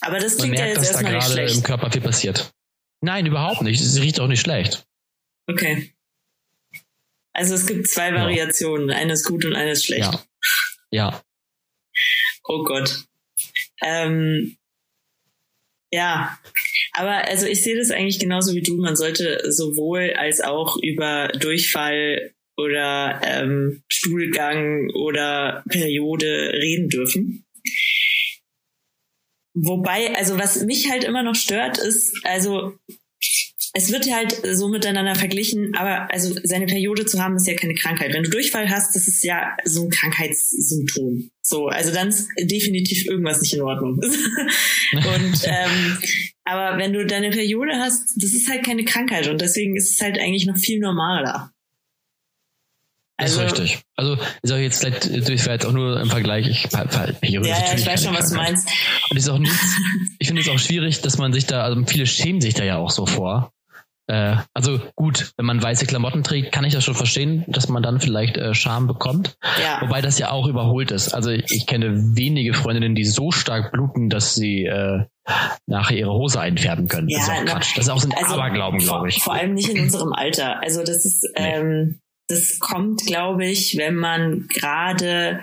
aber 0.00 0.18
das 0.18 0.36
klingt 0.36 0.54
merkt, 0.54 0.58
ja 0.58 0.66
jetzt 0.66 0.90
erstmal 0.90 1.14
nicht 1.14 1.30
schlecht. 1.30 1.54
im 1.56 1.62
Körper 1.62 1.90
viel 1.90 2.00
passiert. 2.00 2.52
Nein, 3.00 3.26
überhaupt 3.26 3.62
nicht. 3.62 3.80
Es 3.80 4.00
riecht 4.00 4.20
auch 4.20 4.28
nicht 4.28 4.40
schlecht. 4.40 4.84
Okay. 5.48 5.92
Also 7.32 7.54
es 7.54 7.66
gibt 7.66 7.88
zwei 7.88 8.12
Variationen. 8.12 8.90
Ja. 8.90 8.96
Eine 8.96 9.14
ist 9.14 9.24
gut 9.24 9.44
und 9.44 9.54
eine 9.54 9.72
ist 9.72 9.84
schlecht. 9.84 10.12
Ja. 10.12 10.24
ja. 10.90 11.22
Oh 12.44 12.62
Gott. 12.64 13.04
Ähm, 13.82 14.56
ja, 15.92 16.38
aber 16.92 17.28
also 17.28 17.46
ich 17.46 17.62
sehe 17.62 17.76
das 17.76 17.90
eigentlich 17.90 18.18
genauso 18.18 18.54
wie 18.54 18.62
du. 18.62 18.76
Man 18.76 18.96
sollte 18.96 19.50
sowohl 19.50 20.14
als 20.16 20.40
auch 20.40 20.76
über 20.76 21.28
Durchfall 21.28 22.32
oder 22.56 23.20
ähm, 23.24 23.82
Stuhlgang 23.88 24.90
oder 24.94 25.64
Periode 25.68 26.52
reden 26.54 26.88
dürfen. 26.88 27.44
Wobei, 29.54 30.14
also 30.16 30.38
was 30.38 30.62
mich 30.62 30.90
halt 30.90 31.04
immer 31.04 31.22
noch 31.22 31.34
stört, 31.34 31.78
ist, 31.78 32.24
also 32.24 32.78
es 33.74 33.90
wird 33.90 34.06
ja 34.06 34.16
halt 34.16 34.38
so 34.52 34.68
miteinander 34.68 35.14
verglichen, 35.14 35.74
aber 35.74 36.12
also 36.12 36.34
seine 36.44 36.66
Periode 36.66 37.06
zu 37.06 37.22
haben 37.22 37.36
ist 37.36 37.46
ja 37.46 37.54
keine 37.54 37.74
Krankheit. 37.74 38.12
Wenn 38.12 38.22
du 38.22 38.30
Durchfall 38.30 38.68
hast, 38.68 38.94
das 38.94 39.08
ist 39.08 39.24
ja 39.24 39.56
so 39.64 39.84
ein 39.84 39.90
Krankheitssymptom. 39.90 41.30
So, 41.40 41.68
also 41.68 41.92
dann 41.92 42.08
ist 42.08 42.28
definitiv 42.38 43.06
irgendwas 43.06 43.40
nicht 43.40 43.54
in 43.54 43.62
Ordnung. 43.62 43.98
und 44.92 45.40
ähm, 45.44 45.98
aber 46.44 46.76
wenn 46.78 46.92
du 46.92 47.06
deine 47.06 47.30
Periode 47.30 47.76
hast, 47.76 48.22
das 48.22 48.34
ist 48.34 48.50
halt 48.50 48.64
keine 48.64 48.84
Krankheit 48.84 49.28
und 49.28 49.40
deswegen 49.40 49.74
ist 49.76 49.94
es 49.94 50.00
halt 50.00 50.18
eigentlich 50.18 50.46
noch 50.46 50.58
viel 50.58 50.78
normaler. 50.78 51.50
Also, 53.16 53.40
das 53.40 53.52
ist 53.52 53.52
also 53.52 53.62
richtig. 53.62 53.84
Also 53.96 54.18
ist 54.42 54.52
auch 54.52 54.56
jetzt 54.56 54.80
vielleicht 54.80 55.28
Durchfall 55.28 55.54
jetzt 55.54 55.66
auch 55.66 55.72
nur 55.72 55.98
im 56.00 56.10
Vergleich. 56.10 56.46
Ich, 56.48 56.68
Periode 56.68 57.48
ja, 57.48 57.58
ja, 57.58 57.74
ich 57.74 57.86
weiß 57.86 58.04
schon, 58.04 58.14
was 58.14 58.30
du 58.30 58.36
meinst. 58.36 58.68
Und 59.10 59.16
ist 59.16 59.28
auch 59.28 59.38
nichts. 59.38 59.76
ich 60.18 60.26
finde 60.26 60.42
es 60.42 60.48
auch 60.48 60.58
schwierig, 60.58 61.00
dass 61.00 61.18
man 61.18 61.32
sich 61.32 61.46
da, 61.46 61.62
also 61.62 61.82
viele 61.86 62.06
schämen 62.06 62.40
sich 62.40 62.54
da 62.54 62.64
ja 62.64 62.76
auch 62.76 62.90
so 62.90 63.06
vor. 63.06 63.52
Äh, 64.08 64.36
also 64.52 64.80
gut, 64.96 65.32
wenn 65.36 65.46
man 65.46 65.62
weiße 65.62 65.86
Klamotten 65.86 66.24
trägt, 66.24 66.52
kann 66.52 66.64
ich 66.64 66.72
das 66.72 66.84
schon 66.84 66.94
verstehen, 66.94 67.44
dass 67.48 67.68
man 67.68 67.82
dann 67.82 68.00
vielleicht 68.00 68.36
äh, 68.36 68.54
Scham 68.54 68.86
bekommt. 68.86 69.36
Ja. 69.62 69.80
Wobei 69.80 70.00
das 70.00 70.18
ja 70.18 70.30
auch 70.30 70.46
überholt 70.48 70.90
ist. 70.90 71.12
Also 71.12 71.30
ich, 71.30 71.50
ich 71.50 71.66
kenne 71.66 72.16
wenige 72.16 72.54
Freundinnen, 72.54 72.94
die 72.94 73.04
so 73.04 73.30
stark 73.30 73.72
bluten, 73.72 74.08
dass 74.08 74.34
sie 74.34 74.64
äh, 74.64 75.04
nachher 75.66 75.96
ihre 75.96 76.12
Hose 76.12 76.40
einfärben 76.40 76.88
können. 76.88 77.08
Ja, 77.08 77.18
das 77.18 77.28
ist 77.28 77.32
auch 77.32 77.44
Quatsch. 77.44 77.76
Das 77.76 77.84
ist 77.84 77.90
auch 77.90 78.00
so 78.00 78.08
ein 78.08 78.14
also 78.16 78.34
Aberglauben, 78.34 78.78
glaube 78.80 79.08
ich. 79.08 79.22
Vor 79.22 79.34
allem 79.34 79.54
nicht 79.54 79.68
in 79.68 79.80
unserem 79.80 80.12
Alter. 80.12 80.60
Also 80.62 80.80
das 80.80 81.04
ist, 81.04 81.22
nee. 81.38 81.54
ähm, 81.54 82.00
das 82.28 82.58
kommt, 82.58 83.06
glaube 83.06 83.46
ich, 83.46 83.76
wenn 83.76 83.94
man 83.94 84.48
gerade 84.48 85.40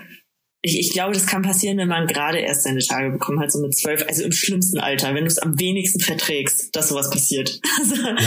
ich, 0.62 0.78
ich 0.78 0.90
glaube, 0.90 1.14
das 1.14 1.26
kann 1.26 1.42
passieren, 1.42 1.78
wenn 1.78 1.88
man 1.88 2.06
gerade 2.06 2.38
erst 2.38 2.64
seine 2.64 2.80
Tage 2.80 3.10
bekommen 3.10 3.40
hat, 3.40 3.50
so 3.50 3.60
mit 3.60 3.76
zwölf, 3.76 4.04
also 4.06 4.24
im 4.24 4.32
schlimmsten 4.32 4.78
Alter, 4.78 5.14
wenn 5.14 5.24
du 5.24 5.30
es 5.30 5.38
am 5.38 5.58
wenigsten 5.58 6.00
verträgst, 6.00 6.74
dass 6.76 6.88
sowas 6.88 7.10
passiert. 7.10 7.60
Also, 7.80 7.94
ja. 7.96 8.26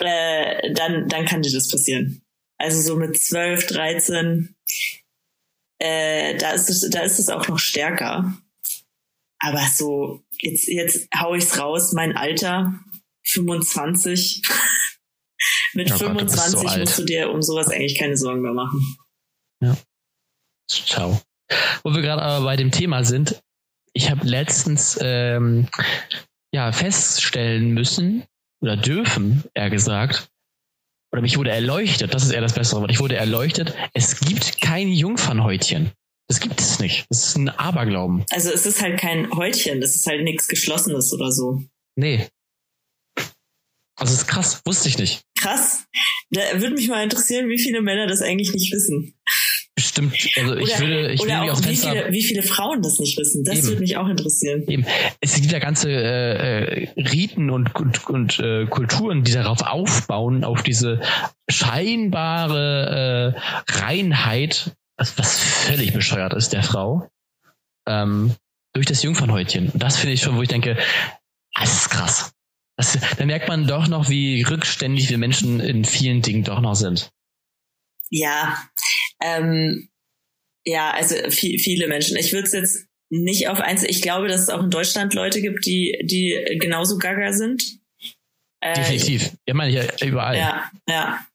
äh, 0.00 0.72
dann, 0.72 1.08
dann 1.08 1.24
kann 1.24 1.42
dir 1.42 1.52
das 1.52 1.68
passieren. 1.68 2.22
Also 2.58 2.80
so 2.80 2.96
mit 2.96 3.18
zwölf, 3.18 3.66
dreizehn, 3.66 4.54
äh, 5.78 6.36
da 6.36 6.52
ist 6.52 6.70
es, 6.70 6.88
da 6.90 7.00
ist 7.00 7.18
es 7.18 7.28
auch 7.28 7.48
noch 7.48 7.58
stärker. 7.58 8.32
Aber 9.40 9.66
so, 9.66 10.22
jetzt, 10.38 10.68
jetzt 10.68 11.08
hau 11.18 11.34
ich's 11.34 11.58
raus, 11.58 11.92
mein 11.92 12.16
Alter, 12.16 12.78
25. 13.24 14.42
mit 15.74 15.92
oh 15.92 15.96
25 15.96 16.60
Gott, 16.60 16.70
so 16.70 16.78
musst 16.78 16.98
du 16.98 17.04
dir 17.04 17.30
um 17.30 17.42
sowas 17.42 17.68
eigentlich 17.68 17.98
keine 17.98 18.16
Sorgen 18.16 18.42
mehr 18.42 18.54
machen. 18.54 18.80
Ja. 19.60 19.76
Ciao. 20.70 21.20
Wo 21.82 21.94
wir 21.94 22.02
gerade 22.02 22.22
aber 22.22 22.44
bei 22.44 22.56
dem 22.56 22.70
Thema 22.70 23.04
sind, 23.04 23.40
ich 23.92 24.10
habe 24.10 24.26
letztens 24.26 24.98
ähm, 25.00 25.68
ja 26.52 26.72
feststellen 26.72 27.70
müssen 27.70 28.24
oder 28.60 28.76
dürfen, 28.76 29.44
eher 29.54 29.70
gesagt, 29.70 30.28
oder 31.12 31.22
mich 31.22 31.36
wurde 31.36 31.50
erleuchtet, 31.50 32.12
das 32.12 32.24
ist 32.24 32.32
eher 32.32 32.40
das 32.40 32.54
bessere 32.54 32.80
Wort, 32.80 32.90
ich 32.90 33.00
wurde 33.00 33.16
erleuchtet, 33.16 33.74
es 33.92 34.18
gibt 34.20 34.60
kein 34.60 34.88
Jungfernhäutchen. 34.88 35.92
Das 36.26 36.40
gibt 36.40 36.58
es 36.60 36.80
nicht. 36.80 37.04
Das 37.10 37.26
ist 37.26 37.36
ein 37.36 37.50
Aberglauben. 37.50 38.24
Also 38.30 38.50
es 38.50 38.64
ist 38.64 38.80
halt 38.80 38.98
kein 38.98 39.30
Häutchen, 39.30 39.80
das 39.80 39.94
ist 39.94 40.06
halt 40.06 40.24
nichts 40.24 40.48
Geschlossenes 40.48 41.12
oder 41.12 41.30
so. 41.30 41.62
Nee. 41.96 42.26
Also 43.96 44.12
es 44.14 44.22
ist 44.22 44.26
krass, 44.26 44.62
wusste 44.64 44.88
ich 44.88 44.98
nicht. 44.98 45.22
Krass. 45.38 45.84
Da 46.30 46.40
würde 46.60 46.74
mich 46.74 46.88
mal 46.88 47.04
interessieren, 47.04 47.48
wie 47.48 47.58
viele 47.58 47.82
Männer 47.82 48.06
das 48.06 48.22
eigentlich 48.22 48.52
nicht 48.52 48.72
wissen. 48.72 49.14
Bestimmt. 49.84 50.14
Also 50.36 50.56
ich 50.56 50.74
oder, 50.76 50.80
würde, 50.80 51.12
ich 51.12 51.20
oder 51.20 51.42
auch 51.42 51.62
wie 51.62 51.76
viele, 51.76 52.10
wie 52.10 52.22
viele 52.22 52.42
Frauen 52.42 52.80
das 52.80 52.98
nicht 52.98 53.18
wissen. 53.18 53.44
Das 53.44 53.58
Eben. 53.58 53.66
würde 53.68 53.80
mich 53.82 53.98
auch 53.98 54.08
interessieren. 54.08 54.64
Eben. 54.66 54.86
Es 55.20 55.34
gibt 55.34 55.52
ja 55.52 55.58
ganze 55.58 55.90
äh, 55.90 56.84
äh, 56.84 56.88
Riten 56.96 57.50
und, 57.50 57.74
und, 57.74 58.06
und 58.08 58.38
äh, 58.38 58.64
Kulturen, 58.64 59.24
die 59.24 59.32
darauf 59.32 59.60
aufbauen, 59.60 60.42
auf 60.42 60.62
diese 60.62 61.02
scheinbare 61.50 63.34
äh, 63.36 63.72
Reinheit, 63.72 64.74
was, 64.96 65.18
was 65.18 65.38
völlig 65.38 65.92
bescheuert 65.92 66.32
ist 66.32 66.54
der 66.54 66.62
Frau, 66.62 67.10
ähm, 67.86 68.34
durch 68.72 68.86
das 68.86 69.02
Jungfernhäutchen. 69.02 69.68
Und 69.68 69.82
das 69.82 69.98
finde 69.98 70.14
ich 70.14 70.22
schon, 70.22 70.36
wo 70.36 70.42
ich 70.42 70.48
denke, 70.48 70.78
das 71.54 71.74
ist 71.74 71.90
krass. 71.90 72.32
Das, 72.78 72.98
da 73.18 73.26
merkt 73.26 73.48
man 73.48 73.66
doch 73.66 73.86
noch, 73.86 74.08
wie 74.08 74.42
rückständig 74.42 75.10
wir 75.10 75.18
Menschen 75.18 75.60
in 75.60 75.84
vielen 75.84 76.22
Dingen 76.22 76.42
doch 76.42 76.60
noch 76.60 76.74
sind. 76.74 77.10
Ja, 78.10 78.56
ähm, 79.22 79.88
ja, 80.64 80.90
also 80.92 81.14
viel, 81.30 81.58
viele 81.58 81.88
Menschen. 81.88 82.16
Ich 82.16 82.32
würde 82.32 82.46
es 82.46 82.52
jetzt 82.52 82.86
nicht 83.10 83.48
auf 83.48 83.60
eins. 83.60 83.82
Ich 83.82 84.02
glaube, 84.02 84.28
dass 84.28 84.40
es 84.40 84.48
auch 84.48 84.62
in 84.62 84.70
Deutschland 84.70 85.14
Leute 85.14 85.40
gibt, 85.40 85.66
die, 85.66 85.98
die 86.04 86.58
genauso 86.58 86.98
gaga 86.98 87.32
sind. 87.32 87.78
Äh, 88.60 88.74
Definitiv. 88.74 89.36
Ja, 89.46 89.54
meine 89.54 89.70
ich 89.70 89.76
ja 89.76 90.06
überall. 90.06 90.36
Ja, 90.36 90.70
ja. 90.88 91.26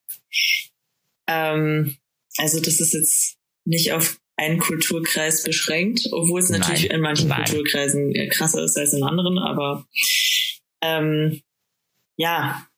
Ähm, 1.28 1.96
also 2.38 2.60
das 2.60 2.80
ist 2.80 2.94
jetzt 2.94 3.38
nicht 3.66 3.94
auf 3.94 4.20
einen 4.36 4.58
Kulturkreis 4.58 5.44
beschränkt, 5.44 6.08
obwohl 6.12 6.40
es 6.40 6.50
natürlich 6.50 6.88
Nein. 6.88 6.96
in 6.96 7.02
manchen 7.02 7.28
Nein. 7.28 7.44
Kulturkreisen 7.44 8.14
krasser 8.30 8.64
ist 8.64 8.78
als 8.78 8.94
in 8.94 9.04
anderen, 9.04 9.38
aber 9.38 9.86
ähm, 10.82 11.42
ja, 12.16 12.69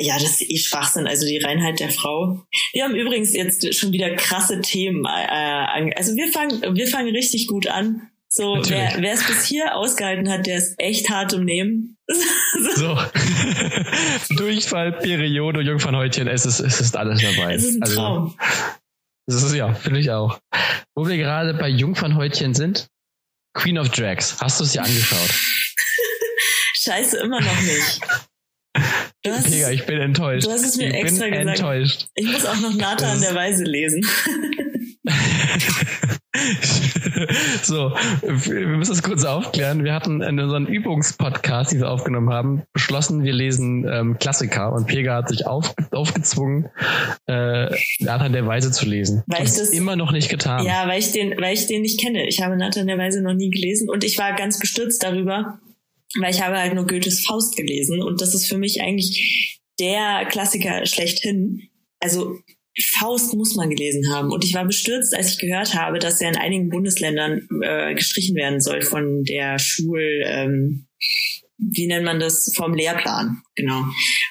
ja, 0.00 0.14
das 0.14 0.40
ist 0.40 0.50
eh 0.50 0.58
Schwachsinn. 0.58 1.06
Also 1.06 1.26
die 1.26 1.38
Reinheit 1.38 1.80
der 1.80 1.90
Frau. 1.90 2.42
Wir 2.72 2.84
haben 2.84 2.94
übrigens 2.94 3.34
jetzt 3.34 3.74
schon 3.74 3.92
wieder 3.92 4.14
krasse 4.16 4.60
Themen. 4.60 5.04
Äh, 5.04 5.92
also 5.96 6.14
wir 6.14 6.32
fangen, 6.32 6.76
wir 6.76 6.86
fangen 6.88 7.14
richtig 7.14 7.46
gut 7.46 7.66
an. 7.66 8.10
So, 8.28 8.60
wer, 8.66 8.96
wer 8.98 9.14
es 9.14 9.26
bis 9.26 9.44
hier 9.44 9.74
ausgehalten 9.76 10.28
hat, 10.30 10.46
der 10.46 10.58
ist 10.58 10.74
echt 10.78 11.08
hart 11.08 11.32
im 11.32 11.44
Nehmen. 11.44 11.96
so. 12.74 12.98
Durchfall, 14.36 14.92
Periode, 14.92 15.62
Jungfernhäutchen, 15.62 16.28
es 16.28 16.44
ist, 16.44 16.60
es 16.60 16.80
ist 16.80 16.96
alles 16.96 17.22
dabei. 17.22 17.54
Es 17.54 17.64
ist 17.64 17.76
ein 17.76 17.82
also, 17.82 17.94
Traum. 17.94 18.38
Das 19.26 19.42
ist 19.42 19.54
ja, 19.54 19.72
finde 19.74 20.00
ich 20.00 20.10
auch. 20.10 20.38
Wo 20.94 21.08
wir 21.08 21.16
gerade 21.16 21.54
bei 21.54 21.68
Jungfernhäutchen 21.68 22.54
sind, 22.54 22.88
Queen 23.54 23.78
of 23.78 23.88
Drags. 23.90 24.36
Hast 24.40 24.60
du 24.60 24.64
es 24.64 24.72
dir 24.72 24.82
angeschaut? 24.82 25.30
Scheiße, 26.74 27.18
immer 27.18 27.40
noch 27.40 27.60
nicht. 27.62 28.00
Hast, 29.32 29.52
Digga, 29.52 29.70
ich 29.70 29.86
bin 29.86 29.98
enttäuscht. 29.98 30.46
Du 30.46 30.50
hast 30.50 30.64
es 30.64 30.76
mir 30.76 30.88
ich 30.88 30.94
extra 30.94 31.24
bin 31.24 31.34
gesagt. 31.34 31.58
Enttäuscht. 31.58 32.08
Ich 32.14 32.26
muss 32.26 32.44
auch 32.44 32.60
noch 32.60 32.74
Nathan 32.74 33.20
der 33.20 33.34
Weise 33.34 33.64
lesen. 33.64 34.04
so, 37.62 37.92
wir 38.22 38.66
müssen 38.66 38.92
das 38.92 39.02
kurz 39.02 39.24
aufklären. 39.24 39.84
Wir 39.84 39.94
hatten 39.94 40.22
in 40.22 40.38
unserem 40.38 40.66
Übungspodcast, 40.66 41.72
den 41.72 41.80
wir 41.80 41.90
aufgenommen 41.90 42.30
haben, 42.30 42.62
beschlossen, 42.72 43.24
wir 43.24 43.32
lesen 43.32 43.86
ähm, 43.88 44.18
Klassiker 44.18 44.72
und 44.72 44.86
Pega 44.86 45.16
hat 45.16 45.28
sich 45.28 45.46
auf, 45.46 45.74
aufgezwungen, 45.92 46.68
äh, 47.26 47.74
Nathan 48.00 48.32
der 48.32 48.46
Weise 48.46 48.70
zu 48.70 48.86
lesen. 48.86 49.22
Weil 49.26 49.44
ich 49.44 49.54
das 49.54 49.70
immer 49.70 49.96
noch 49.96 50.12
nicht 50.12 50.28
getan. 50.28 50.64
Ja, 50.64 50.86
weil 50.86 50.98
ich 50.98 51.12
den, 51.12 51.34
weil 51.40 51.54
ich 51.54 51.66
den 51.66 51.82
nicht 51.82 52.00
kenne. 52.00 52.26
Ich 52.28 52.42
habe 52.42 52.56
Nathan 52.56 52.86
der 52.86 52.98
Weise 52.98 53.22
noch 53.22 53.34
nie 53.34 53.50
gelesen 53.50 53.88
und 53.88 54.04
ich 54.04 54.18
war 54.18 54.34
ganz 54.34 54.58
bestürzt 54.58 55.02
darüber, 55.02 55.58
weil 56.20 56.34
ich 56.34 56.42
habe 56.42 56.56
halt 56.56 56.74
nur 56.74 56.86
Goethes 56.86 57.24
Faust 57.24 57.56
gelesen 57.56 58.02
und 58.02 58.20
das 58.20 58.34
ist 58.34 58.48
für 58.48 58.58
mich 58.58 58.80
eigentlich 58.80 59.60
der 59.78 60.26
Klassiker 60.30 60.86
schlechthin. 60.86 61.68
Also 62.00 62.38
Faust 62.98 63.34
muss 63.34 63.54
man 63.54 63.70
gelesen 63.70 64.12
haben. 64.12 64.30
Und 64.30 64.44
ich 64.44 64.54
war 64.54 64.66
bestürzt, 64.66 65.14
als 65.14 65.32
ich 65.32 65.38
gehört 65.38 65.74
habe, 65.74 65.98
dass 65.98 66.20
er 66.20 66.28
in 66.28 66.36
einigen 66.36 66.68
Bundesländern 66.68 67.48
äh, 67.62 67.94
gestrichen 67.94 68.36
werden 68.36 68.60
soll 68.60 68.82
von 68.82 69.24
der 69.24 69.58
Schul, 69.58 70.22
ähm, 70.26 70.86
wie 71.58 71.86
nennt 71.86 72.04
man 72.04 72.20
das, 72.20 72.52
vom 72.54 72.74
Lehrplan, 72.74 73.40
genau. 73.54 73.82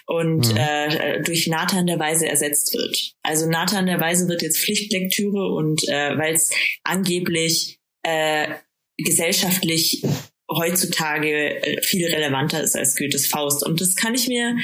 Und 0.06 0.52
mhm. 0.52 0.58
äh, 0.58 1.24
durch 1.24 1.48
Nathan 1.48 1.88
der 1.88 1.98
Weise 1.98 2.28
ersetzt 2.28 2.74
wird. 2.76 3.14
Also 3.24 3.50
Nathan 3.50 3.88
der 3.88 4.00
Weise 4.00 4.28
wird 4.28 4.44
jetzt 4.44 4.64
Pflichtlektüre 4.64 5.52
und 5.52 5.82
äh, 5.88 6.16
weil 6.16 6.36
es 6.36 6.52
angeblich 6.84 7.80
äh, 8.04 8.50
gesellschaftlich 8.98 10.04
heutzutage 10.50 11.62
äh, 11.64 11.82
viel 11.82 12.06
relevanter 12.06 12.62
ist 12.62 12.76
als 12.76 12.96
Goethes 12.96 13.28
Faust. 13.28 13.66
Und 13.66 13.82
das 13.82 13.96
kann 13.96 14.16
ich 14.16 14.28
mir 14.28 14.56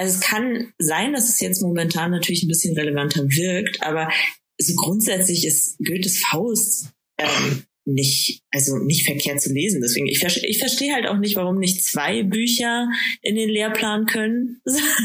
also 0.00 0.14
es 0.14 0.20
kann 0.22 0.72
sein, 0.78 1.12
dass 1.12 1.28
es 1.28 1.40
jetzt 1.40 1.60
momentan 1.60 2.10
natürlich 2.10 2.42
ein 2.42 2.48
bisschen 2.48 2.74
relevanter 2.74 3.22
wirkt, 3.28 3.82
aber 3.82 4.10
so 4.56 4.74
grundsätzlich 4.74 5.46
ist 5.46 5.76
Goethes 5.84 6.22
Faust 6.30 6.88
ähm, 7.18 7.64
nicht, 7.84 8.42
also 8.50 8.78
nicht 8.78 9.04
verkehrt 9.04 9.42
zu 9.42 9.52
lesen. 9.52 9.82
Deswegen, 9.82 10.06
ich, 10.06 10.22
ich 10.22 10.58
verstehe 10.58 10.94
halt 10.94 11.06
auch 11.06 11.18
nicht, 11.18 11.36
warum 11.36 11.58
nicht 11.58 11.84
zwei 11.84 12.22
Bücher 12.22 12.88
in 13.20 13.34
den 13.34 13.50
Lehrplan 13.50 14.06
können. 14.06 14.62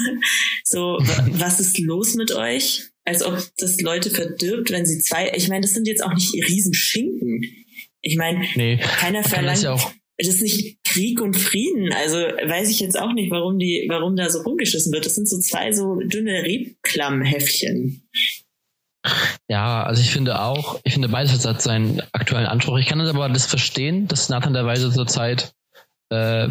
so, 0.63 0.97
was 1.31 1.59
ist 1.59 1.77
los 1.79 2.15
mit 2.15 2.31
euch? 2.33 2.85
Als 3.03 3.21
ob 3.21 3.37
das 3.57 3.81
Leute 3.81 4.09
verdirbt, 4.09 4.71
wenn 4.71 4.85
sie 4.85 4.99
zwei, 4.99 5.31
ich 5.35 5.49
meine, 5.49 5.61
das 5.61 5.73
sind 5.73 5.87
jetzt 5.87 6.03
auch 6.03 6.13
nicht 6.13 6.33
Riesenschinken. 6.33 7.41
Ich 8.07 8.17
meine, 8.17 8.45
nee, 8.55 8.77
keiner 8.77 9.23
verlangt, 9.23 9.63
ja 9.63 9.77
das 10.17 10.27
ist 10.27 10.41
nicht 10.41 10.83
Krieg 10.83 11.21
und 11.21 11.35
Frieden. 11.35 11.91
Also 11.93 12.17
weiß 12.17 12.69
ich 12.69 12.79
jetzt 12.79 12.97
auch 12.99 13.13
nicht, 13.13 13.31
warum 13.31 13.59
die, 13.59 13.85
warum 13.89 14.15
da 14.15 14.29
so 14.29 14.41
rumgeschissen 14.41 14.93
wird. 14.93 15.05
Das 15.05 15.15
sind 15.15 15.27
so 15.27 15.39
zwei 15.39 15.73
so 15.73 15.99
dünne 15.99 16.43
Rebklammhäffchen. 16.43 18.07
Ja, 19.49 19.83
also 19.83 20.01
ich 20.01 20.09
finde 20.09 20.41
auch, 20.41 20.79
ich 20.83 20.93
finde 20.93 21.09
beides 21.09 21.45
hat 21.45 21.61
seinen 21.61 22.01
aktuellen 22.11 22.47
Anspruch. 22.47 22.79
Ich 22.79 22.87
kann 22.87 22.99
das 22.99 23.09
aber 23.09 23.29
das 23.29 23.45
verstehen, 23.45 24.07
dass 24.07 24.29
Nathan 24.29 24.53
der 24.53 24.65
Weise 24.65 24.91
zurzeit 24.91 25.53
äh, 26.09 26.47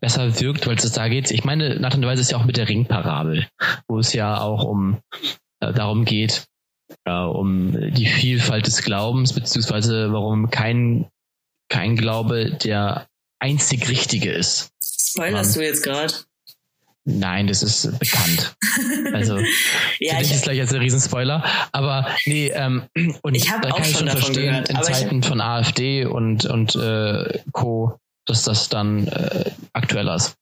besser 0.00 0.40
wirkt, 0.40 0.66
weil 0.66 0.76
es 0.76 0.92
da 0.92 1.08
geht. 1.08 1.30
Ich 1.30 1.44
meine, 1.44 1.78
Nathan 1.78 2.00
der 2.00 2.10
Weise 2.10 2.22
ist 2.22 2.30
ja 2.30 2.38
auch 2.38 2.44
mit 2.44 2.56
der 2.56 2.68
Ringparabel, 2.68 3.48
wo 3.88 3.98
es 3.98 4.12
ja 4.14 4.40
auch 4.40 4.64
um 4.64 5.00
äh, 5.60 5.72
darum 5.74 6.04
geht, 6.04 6.46
äh, 7.04 7.12
um 7.12 7.72
die 7.92 8.06
Vielfalt 8.06 8.66
des 8.66 8.82
Glaubens, 8.82 9.32
beziehungsweise 9.32 10.12
warum 10.12 10.50
kein 10.50 11.06
kein 11.68 11.96
Glaube 11.96 12.52
der 12.52 13.08
einzig 13.38 13.88
richtige 13.88 14.32
ist. 14.32 14.70
Spoilerst 14.82 15.56
du 15.56 15.64
jetzt 15.64 15.82
gerade? 15.82 16.14
Nein, 17.06 17.46
das 17.46 17.62
ist 17.62 17.98
bekannt. 17.98 18.56
Also 19.12 19.38
ja, 20.00 20.16
für 20.16 20.22
dich 20.22 20.32
ist 20.32 20.42
gleich 20.42 20.56
jetzt 20.56 20.72
ein 20.72 20.80
Riesenspoiler. 20.80 21.44
Aber 21.70 22.08
nee, 22.26 22.48
ähm, 22.48 22.84
und 23.22 23.34
ich 23.34 23.44
da 23.44 23.60
kann 23.60 23.82
ich 23.82 23.96
schon 23.96 24.08
verstehen, 24.08 24.50
gehört, 24.50 24.70
in 24.70 24.82
Zeiten 24.82 25.22
von 25.22 25.40
AfD 25.40 26.04
und, 26.04 26.46
und 26.46 26.74
äh, 26.74 27.40
Co., 27.52 27.98
dass 28.26 28.42
das 28.42 28.68
dann 28.70 29.06
äh, 29.06 29.52
aktueller 29.72 30.16
ist. 30.16 30.34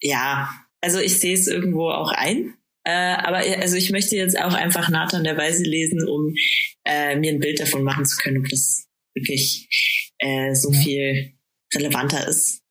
Ja, 0.00 0.50
also 0.80 0.98
ich 0.98 1.20
sehe 1.20 1.34
es 1.34 1.46
irgendwo 1.46 1.90
auch 1.90 2.10
ein. 2.10 2.54
Äh, 2.84 3.14
aber 3.16 3.38
also 3.38 3.76
ich 3.76 3.90
möchte 3.90 4.16
jetzt 4.16 4.38
auch 4.38 4.52
einfach 4.52 4.90
Nathan 4.90 5.24
der 5.24 5.38
Weise 5.38 5.62
lesen, 5.62 6.06
um 6.06 6.34
äh, 6.84 7.16
mir 7.16 7.32
ein 7.32 7.40
Bild 7.40 7.58
davon 7.58 7.82
machen 7.82 8.04
zu 8.04 8.16
können, 8.18 8.38
ob 8.38 8.48
das 8.48 8.86
wirklich 9.14 9.68
äh, 10.18 10.54
so 10.54 10.70
viel 10.72 11.32
relevanter 11.74 12.28
ist. 12.28 12.62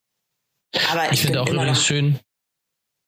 Aber 0.91 1.05
ich, 1.07 1.13
ich 1.13 1.21
finde 1.21 1.41
auch 1.41 1.47
immer 1.47 1.65
noch 1.65 1.81
schön. 1.81 2.19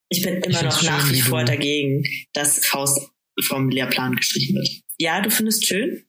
Ich 0.09 0.21
bin 0.21 0.35
immer 0.35 0.59
ich 0.59 0.61
noch 0.61 0.83
nach 0.83 1.11
wie 1.11 1.21
vor 1.21 1.43
dagegen, 1.43 2.03
dass 2.33 2.65
Faust 2.65 3.09
vom 3.41 3.69
Lehrplan 3.69 4.15
gestrichen 4.15 4.55
wird. 4.55 4.69
Ja, 4.97 5.21
du 5.21 5.29
findest 5.29 5.65
schön? 5.67 6.05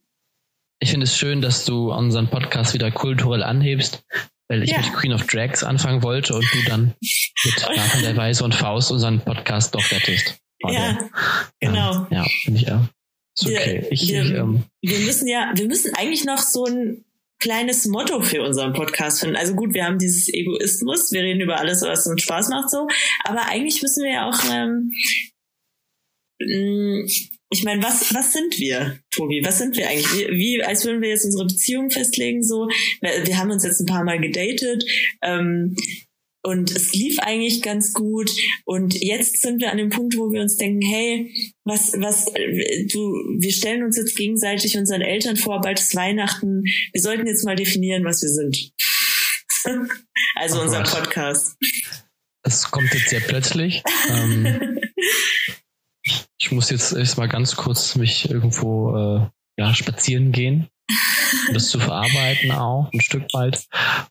Ich 0.80 0.90
finde 0.90 1.04
es 1.04 1.16
schön, 1.16 1.40
dass 1.40 1.64
du 1.64 1.92
unseren 1.92 2.28
Podcast 2.28 2.74
wieder 2.74 2.90
kulturell 2.90 3.42
anhebst, 3.42 4.04
weil 4.48 4.62
ich 4.62 4.70
ja. 4.70 4.78
mit 4.78 4.92
Queen 4.92 5.12
of 5.12 5.26
Drags 5.26 5.64
anfangen 5.64 6.02
wollte 6.02 6.34
und 6.34 6.46
du 6.52 6.62
dann 6.66 6.94
mit 7.44 7.66
Nathan 7.76 8.02
der 8.02 8.16
Weise 8.16 8.44
und 8.44 8.54
Faust 8.54 8.92
unseren 8.92 9.20
Podcast 9.20 9.74
doch 9.74 9.90
rettest. 9.90 10.38
Oh, 10.66 10.72
ja, 10.72 11.10
genau. 11.60 12.06
Ja, 12.10 12.24
finde 12.44 12.60
ich 12.60 12.72
auch. 12.72 12.82
Ist 13.38 13.46
okay. 13.46 13.82
Wir, 13.82 13.92
ich, 13.92 14.08
wir, 14.08 14.22
ich, 14.22 14.30
ähm, 14.30 14.64
wir 14.82 14.98
müssen 15.00 15.28
ja, 15.28 15.52
wir 15.54 15.66
müssen 15.66 15.94
eigentlich 15.94 16.24
noch 16.24 16.38
so 16.38 16.64
ein 16.64 17.04
kleines 17.38 17.86
Motto 17.86 18.22
für 18.22 18.42
unseren 18.42 18.72
Podcast 18.72 19.20
finden. 19.20 19.36
Also 19.36 19.54
gut, 19.54 19.74
wir 19.74 19.84
haben 19.84 19.98
dieses 19.98 20.32
Egoismus, 20.32 21.12
wir 21.12 21.22
reden 21.22 21.40
über 21.40 21.58
alles, 21.58 21.82
was 21.82 22.06
uns 22.06 22.22
Spaß 22.22 22.48
macht, 22.48 22.70
so. 22.70 22.88
Aber 23.24 23.46
eigentlich 23.46 23.82
müssen 23.82 24.04
wir 24.04 24.12
ja 24.12 24.28
auch, 24.28 24.38
ähm, 24.50 24.92
mm, 26.40 27.06
ich 27.50 27.62
meine, 27.62 27.82
was, 27.82 28.12
was 28.14 28.32
sind 28.32 28.58
wir, 28.58 28.98
Tobi? 29.10 29.44
Was 29.44 29.58
sind 29.58 29.76
wir 29.76 29.88
eigentlich? 29.88 30.12
Wie, 30.14 30.38
wie, 30.38 30.62
als 30.64 30.84
würden 30.84 31.00
wir 31.00 31.10
jetzt 31.10 31.24
unsere 31.24 31.46
Beziehung 31.46 31.90
festlegen, 31.90 32.42
so. 32.42 32.68
Wir 33.00 33.38
haben 33.38 33.50
uns 33.50 33.64
jetzt 33.64 33.80
ein 33.80 33.86
paar 33.86 34.04
Mal 34.04 34.20
gedatet. 34.20 34.84
Ähm, 35.22 35.76
und 36.46 36.70
es 36.70 36.92
lief 36.92 37.18
eigentlich 37.18 37.60
ganz 37.60 37.92
gut. 37.92 38.30
Und 38.64 38.94
jetzt 38.94 39.42
sind 39.42 39.60
wir 39.60 39.72
an 39.72 39.78
dem 39.78 39.90
Punkt, 39.90 40.16
wo 40.16 40.30
wir 40.30 40.40
uns 40.40 40.56
denken, 40.56 40.80
hey, 40.80 41.34
was, 41.64 41.92
was, 41.98 42.26
du, 42.26 43.00
wir 43.38 43.52
stellen 43.52 43.82
uns 43.82 43.96
jetzt 43.96 44.16
gegenseitig 44.16 44.78
unseren 44.78 45.02
Eltern 45.02 45.36
vor, 45.36 45.60
bald 45.60 45.80
ist 45.80 45.96
Weihnachten. 45.96 46.62
Wir 46.92 47.02
sollten 47.02 47.26
jetzt 47.26 47.44
mal 47.44 47.56
definieren, 47.56 48.04
was 48.04 48.22
wir 48.22 48.28
sind. 48.28 48.72
also 50.36 50.60
oh 50.60 50.62
unser 50.62 50.84
Gott. 50.84 50.92
Podcast. 50.92 51.56
Es 52.42 52.70
kommt 52.70 52.94
jetzt 52.94 53.08
sehr 53.08 53.20
plötzlich. 53.20 53.82
ähm, 54.08 54.78
ich 56.38 56.52
muss 56.52 56.70
jetzt 56.70 56.92
erstmal 56.92 57.28
ganz 57.28 57.56
kurz 57.56 57.96
mich 57.96 58.30
irgendwo 58.30 58.94
äh, 58.94 59.26
ja, 59.58 59.74
spazieren 59.74 60.30
gehen 60.30 60.68
das 61.52 61.68
zu 61.68 61.78
verarbeiten 61.78 62.52
auch 62.52 62.90
ein 62.92 63.00
Stück 63.00 63.24
weit. 63.32 63.66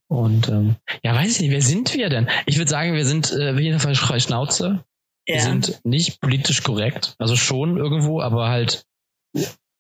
Und 0.08 0.50
ähm, 0.50 0.76
ja, 1.04 1.14
weiß 1.14 1.36
ich 1.36 1.42
nicht, 1.42 1.52
wer 1.52 1.62
sind 1.62 1.94
wir 1.94 2.10
denn? 2.10 2.30
Ich 2.46 2.58
würde 2.58 2.70
sagen, 2.70 2.94
wir 2.94 3.06
sind 3.06 3.32
äh, 3.32 3.52
auf 3.52 3.60
jeden 3.60 3.80
Fall 3.80 3.96
frei 3.96 4.20
Schnauze. 4.20 4.84
Ja. 5.28 5.36
Wir 5.36 5.42
sind 5.42 5.82
nicht 5.84 6.22
politisch 6.22 6.64
korrekt, 6.64 7.16
also 7.18 7.36
schon 7.36 7.78
irgendwo, 7.78 8.22
aber 8.22 8.50
halt 8.50 8.86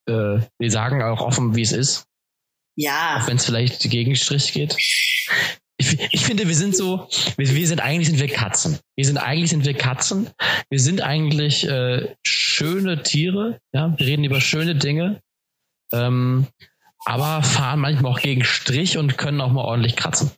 äh, 0.08 0.39
wir 0.60 0.71
sagen 0.71 1.01
auch 1.01 1.21
offen, 1.21 1.55
wie 1.55 1.62
es 1.62 1.71
ist. 1.71 2.08
Ja. 2.75 3.19
Auch 3.19 3.27
wenn 3.27 3.38
es 3.38 3.45
vielleicht 3.45 3.81
Gegenstrich 3.89 4.53
geht. 4.53 4.75
Ich, 5.77 5.99
ich, 6.12 6.25
finde, 6.25 6.47
wir 6.47 6.55
sind 6.55 6.75
so, 6.75 7.08
wir, 7.38 7.53
wir, 7.53 7.67
sind 7.67 7.81
eigentlich 7.81 8.08
sind 8.08 8.19
wir 8.19 8.29
Katzen. 8.29 8.79
Wir 8.95 9.05
sind 9.05 9.17
eigentlich 9.17 9.49
sind 9.49 9.65
wir 9.65 9.73
Katzen. 9.73 10.29
Wir 10.69 10.79
sind 10.79 11.01
eigentlich 11.01 11.67
äh, 11.67 12.15
schöne 12.23 13.03
Tiere. 13.03 13.60
Ja, 13.73 13.93
wir 13.97 14.05
reden 14.05 14.23
über 14.23 14.39
schöne 14.39 14.75
Dinge. 14.75 15.21
Ähm, 15.91 16.47
aber 17.05 17.43
fahren 17.43 17.79
manchmal 17.79 18.11
auch 18.11 18.19
gegen 18.19 18.43
Strich 18.43 18.97
und 18.97 19.17
können 19.17 19.39
auch 19.41 19.51
mal 19.51 19.63
ordentlich 19.63 19.95
kratzen. 19.95 20.31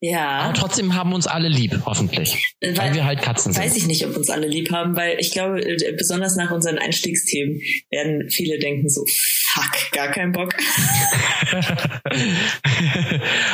Ja. 0.00 0.40
Aber 0.40 0.52
trotzdem 0.52 0.94
haben 0.94 1.14
uns 1.14 1.26
alle 1.26 1.48
lieb, 1.48 1.80
hoffentlich. 1.86 2.54
Weil, 2.60 2.76
weil 2.76 2.94
wir 2.94 3.06
halt 3.06 3.22
Katzen 3.22 3.54
sind. 3.54 3.62
Weiß 3.62 3.74
ich 3.74 3.86
nicht, 3.86 4.04
ob 4.04 4.14
uns 4.14 4.28
alle 4.28 4.46
lieb 4.46 4.70
haben, 4.70 4.96
weil 4.96 5.18
ich 5.18 5.30
glaube, 5.32 5.60
äh, 5.62 5.94
besonders 5.96 6.36
nach 6.36 6.50
unseren 6.50 6.76
Einstiegsthemen 6.76 7.58
werden 7.90 8.28
viele 8.28 8.58
denken 8.58 8.90
so, 8.90 9.06
fuck, 9.06 9.92
gar 9.92 10.08
keinen 10.08 10.32
Bock. 10.32 10.54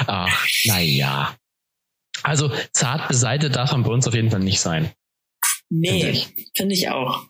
Ach, 0.09 0.47
naja. 0.65 1.37
Also 2.25 2.51
zart 2.73 3.07
beseitigt 3.07 3.55
darf 3.55 3.71
man 3.71 3.85
bei 3.85 3.91
uns 3.91 4.09
auf 4.09 4.15
jeden 4.15 4.33
Fall 4.33 4.41
nicht 4.41 4.61
sein. 4.61 4.91
Nee, 5.69 6.25
finde 6.57 6.75
ich 6.75 6.89
auch. 6.89 7.30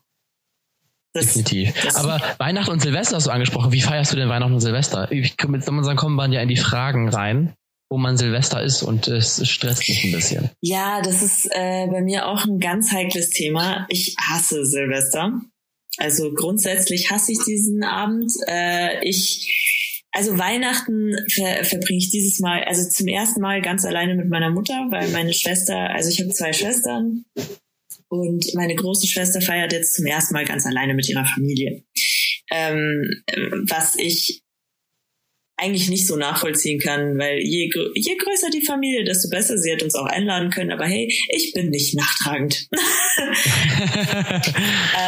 Definitiv. 1.14 1.74
Das 1.82 1.96
Aber 1.96 2.20
Weihnachten 2.38 2.70
und 2.70 2.80
Silvester 2.80 3.16
hast 3.16 3.26
du 3.26 3.30
angesprochen. 3.30 3.72
Wie 3.72 3.80
feierst 3.80 4.12
du 4.12 4.16
denn 4.16 4.28
Weihnachten 4.28 4.54
und 4.54 4.60
Silvester? 4.60 5.10
Ich, 5.10 5.36
mit 5.48 5.68
unseren 5.68 5.96
kommen 5.96 6.14
wir 6.16 6.28
ja 6.28 6.40
in 6.40 6.48
die 6.48 6.56
Fragen 6.56 7.08
rein, 7.08 7.54
wo 7.90 7.98
man 7.98 8.16
Silvester 8.16 8.62
ist 8.62 8.82
und 8.82 9.08
es 9.08 9.46
stresst 9.48 9.88
mich 9.88 10.04
ein 10.04 10.12
bisschen. 10.12 10.50
Ja, 10.60 11.02
das 11.02 11.22
ist 11.22 11.48
äh, 11.50 11.88
bei 11.88 12.00
mir 12.02 12.28
auch 12.28 12.44
ein 12.44 12.60
ganz 12.60 12.92
heikles 12.92 13.30
Thema. 13.30 13.86
Ich 13.88 14.14
hasse 14.30 14.64
Silvester. 14.64 15.40
Also 15.98 16.32
grundsätzlich 16.32 17.10
hasse 17.10 17.32
ich 17.32 17.38
diesen 17.44 17.82
Abend. 17.82 18.32
Äh, 18.46 19.04
ich, 19.04 20.04
also 20.12 20.38
Weihnachten 20.38 21.12
ver, 21.28 21.64
verbringe 21.64 21.98
ich 21.98 22.10
dieses 22.10 22.38
Mal, 22.38 22.62
also 22.62 22.88
zum 22.88 23.08
ersten 23.08 23.40
Mal 23.40 23.60
ganz 23.62 23.84
alleine 23.84 24.14
mit 24.14 24.28
meiner 24.28 24.50
Mutter, 24.50 24.86
weil 24.90 25.08
meine 25.08 25.32
Schwester, 25.32 25.90
also 25.90 26.08
ich 26.08 26.20
habe 26.20 26.30
zwei 26.30 26.52
Schwestern 26.52 27.24
und 28.10 28.44
meine 28.54 28.74
große 28.74 29.06
Schwester 29.06 29.40
feiert 29.40 29.72
jetzt 29.72 29.94
zum 29.94 30.04
ersten 30.04 30.34
Mal 30.34 30.44
ganz 30.44 30.66
alleine 30.66 30.94
mit 30.94 31.08
ihrer 31.08 31.24
Familie. 31.24 31.84
Ähm, 32.50 33.22
was 33.68 33.94
ich 33.96 34.42
eigentlich 35.56 35.88
nicht 35.88 36.06
so 36.06 36.16
nachvollziehen 36.16 36.80
kann, 36.80 37.18
weil 37.18 37.38
je, 37.38 37.70
je 37.94 38.16
größer 38.16 38.50
die 38.50 38.64
Familie, 38.64 39.04
desto 39.04 39.28
besser. 39.28 39.58
Sie 39.58 39.72
hat 39.72 39.82
uns 39.82 39.94
auch 39.94 40.06
einladen 40.06 40.50
können, 40.50 40.72
aber 40.72 40.86
hey, 40.86 41.12
ich 41.28 41.52
bin 41.52 41.70
nicht 41.70 41.94
nachtragend. 41.94 42.66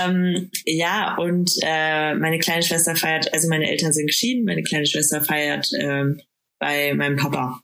ähm, 0.05 0.51
ja, 0.67 1.17
und 1.17 1.51
äh, 1.63 2.15
meine 2.15 2.39
kleine 2.39 2.63
Schwester 2.63 2.95
feiert, 2.95 3.33
also 3.33 3.49
meine 3.49 3.69
Eltern 3.69 3.93
sind 3.93 4.07
geschieden, 4.07 4.45
meine 4.45 4.63
kleine 4.63 4.87
Schwester 4.87 5.23
feiert 5.23 5.69
ähm, 5.81 6.21
bei 6.61 6.95
meinem 6.95 7.17
Papa. 7.17 7.63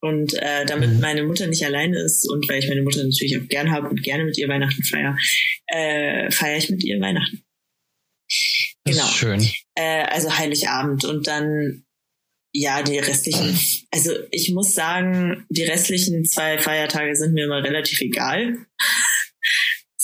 Und 0.00 0.34
äh, 0.34 0.64
damit 0.64 0.90
mhm. 0.90 1.00
meine 1.00 1.24
Mutter 1.24 1.46
nicht 1.48 1.64
alleine 1.64 1.98
ist 1.98 2.28
und 2.30 2.48
weil 2.48 2.60
ich 2.60 2.68
meine 2.68 2.82
Mutter 2.82 3.02
natürlich 3.02 3.36
auch 3.36 3.48
gern 3.48 3.72
habe 3.72 3.88
und 3.88 4.02
gerne 4.02 4.24
mit 4.24 4.38
ihr 4.38 4.48
Weihnachten 4.48 4.82
feiere, 4.84 5.16
äh, 5.66 6.30
feiere 6.30 6.58
ich 6.58 6.70
mit 6.70 6.84
ihr 6.84 7.00
Weihnachten. 7.00 7.42
Das 8.84 8.94
genau. 8.94 9.08
Ist 9.08 9.14
schön. 9.14 9.48
Äh, 9.74 10.04
also 10.04 10.38
Heiligabend 10.38 11.04
und 11.04 11.26
dann 11.26 11.84
ja, 12.52 12.82
die 12.82 12.98
restlichen, 12.98 13.58
also 13.90 14.12
ich 14.30 14.52
muss 14.52 14.74
sagen, 14.74 15.46
die 15.50 15.64
restlichen 15.64 16.24
zwei 16.24 16.58
Feiertage 16.58 17.14
sind 17.14 17.34
mir 17.34 17.44
immer 17.44 17.62
relativ 17.62 18.00
egal. 18.00 18.66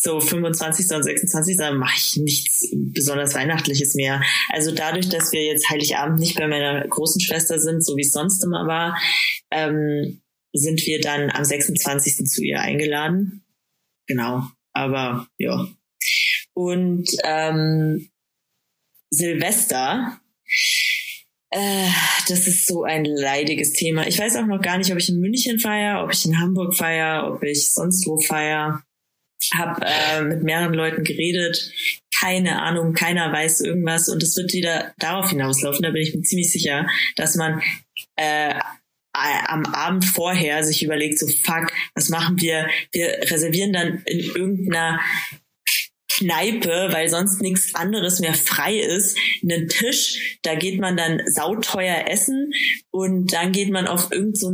So 0.05 0.21
25. 0.21 0.95
und 0.95 1.03
26. 1.03 1.57
Da 1.57 1.73
mache 1.73 1.97
ich 1.97 2.17
nichts 2.19 2.69
besonders 2.73 3.35
Weihnachtliches 3.35 3.95
mehr. 3.95 4.23
Also 4.51 4.71
dadurch, 4.71 5.09
dass 5.09 5.33
wir 5.33 5.43
jetzt 5.43 5.71
Heiligabend 5.71 6.21
nicht 6.21 6.37
bei 6.37 6.47
meiner 6.47 6.87
großen 6.87 7.23
Schwester 7.23 7.59
sind, 7.59 7.83
so 7.83 7.97
wie 7.97 8.03
es 8.03 8.13
sonst 8.13 8.45
immer 8.45 8.67
war, 8.67 9.01
ähm, 9.51 10.21
sind 10.53 10.85
wir 10.87 11.01
dann 11.01 11.31
am 11.31 11.43
26. 11.43 12.27
zu 12.27 12.45
ihr 12.45 12.61
eingeladen. 12.61 13.47
Genau. 14.07 14.43
Aber 14.75 15.27
ja. 15.39 15.69
Und 16.53 17.09
ähm, 17.25 18.11
Silvester 19.09 20.21
äh, 21.49 21.89
das 22.29 22.47
ist 22.47 22.67
so 22.67 22.83
ein 22.83 23.05
leidiges 23.05 23.73
Thema. 23.73 24.07
Ich 24.07 24.19
weiß 24.19 24.37
auch 24.37 24.47
noch 24.47 24.61
gar 24.61 24.77
nicht, 24.77 24.91
ob 24.93 24.99
ich 24.99 25.09
in 25.09 25.21
München 25.21 25.61
feiere, 25.61 26.03
ob 26.05 26.13
ich 26.13 26.27
in 26.27 26.41
Hamburg 26.41 26.75
feiere, 26.75 27.33
ob 27.33 27.43
ich 27.45 27.73
sonst 27.73 28.07
wo 28.07 28.19
feiere. 28.19 28.83
Hab 29.57 29.83
äh, 29.85 30.23
mit 30.23 30.43
mehreren 30.43 30.75
Leuten 30.75 31.05
geredet. 31.05 31.71
Keine 32.19 32.63
Ahnung, 32.63 32.93
keiner 32.95 33.33
weiß 33.33 33.61
irgendwas. 33.61 34.09
Und 34.09 34.23
es 34.23 34.37
wird 34.37 34.53
wieder 34.53 34.95
darauf 34.99 35.31
hinauslaufen, 35.31 35.83
da 35.83 35.91
bin 35.91 36.03
ich 36.03 36.15
mir 36.15 36.23
ziemlich 36.23 36.53
sicher, 36.53 36.89
dass 37.17 37.37
man 37.37 37.61
äh, 38.17 38.55
am 39.13 39.65
Abend 39.67 40.05
vorher 40.05 40.65
sich 40.65 40.83
überlegt, 40.83 41.19
so 41.19 41.27
fuck, 41.45 41.73
was 41.95 42.09
machen 42.09 42.41
wir? 42.41 42.69
Wir 42.93 43.19
reservieren 43.31 43.73
dann 43.73 44.03
in 44.07 44.21
irgendeiner 44.21 45.01
Kneipe, 46.19 46.89
weil 46.91 47.09
sonst 47.09 47.41
nichts 47.41 47.75
anderes 47.75 48.21
mehr 48.21 48.35
frei 48.35 48.77
ist, 48.77 49.17
einen 49.43 49.69
Tisch, 49.69 50.39
da 50.43 50.55
geht 50.55 50.81
man 50.81 50.97
dann 50.97 51.23
sauteuer 51.27 52.07
essen 52.09 52.53
und 52.91 53.33
dann 53.33 53.53
geht 53.53 53.71
man 53.71 53.87
auf 53.87 54.13
irgendeine 54.13 54.37
so 54.37 54.51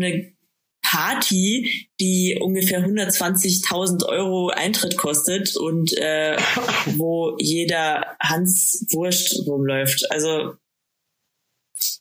Party, 0.90 1.88
die 2.00 2.38
ungefähr 2.40 2.84
120.000 2.84 4.06
Euro 4.06 4.48
Eintritt 4.48 4.96
kostet 4.96 5.56
und 5.56 5.96
äh, 5.96 6.36
wo 6.96 7.36
jeder 7.38 8.16
Hans 8.20 8.86
Wurst 8.92 9.46
rumläuft. 9.46 10.10
Also 10.10 10.54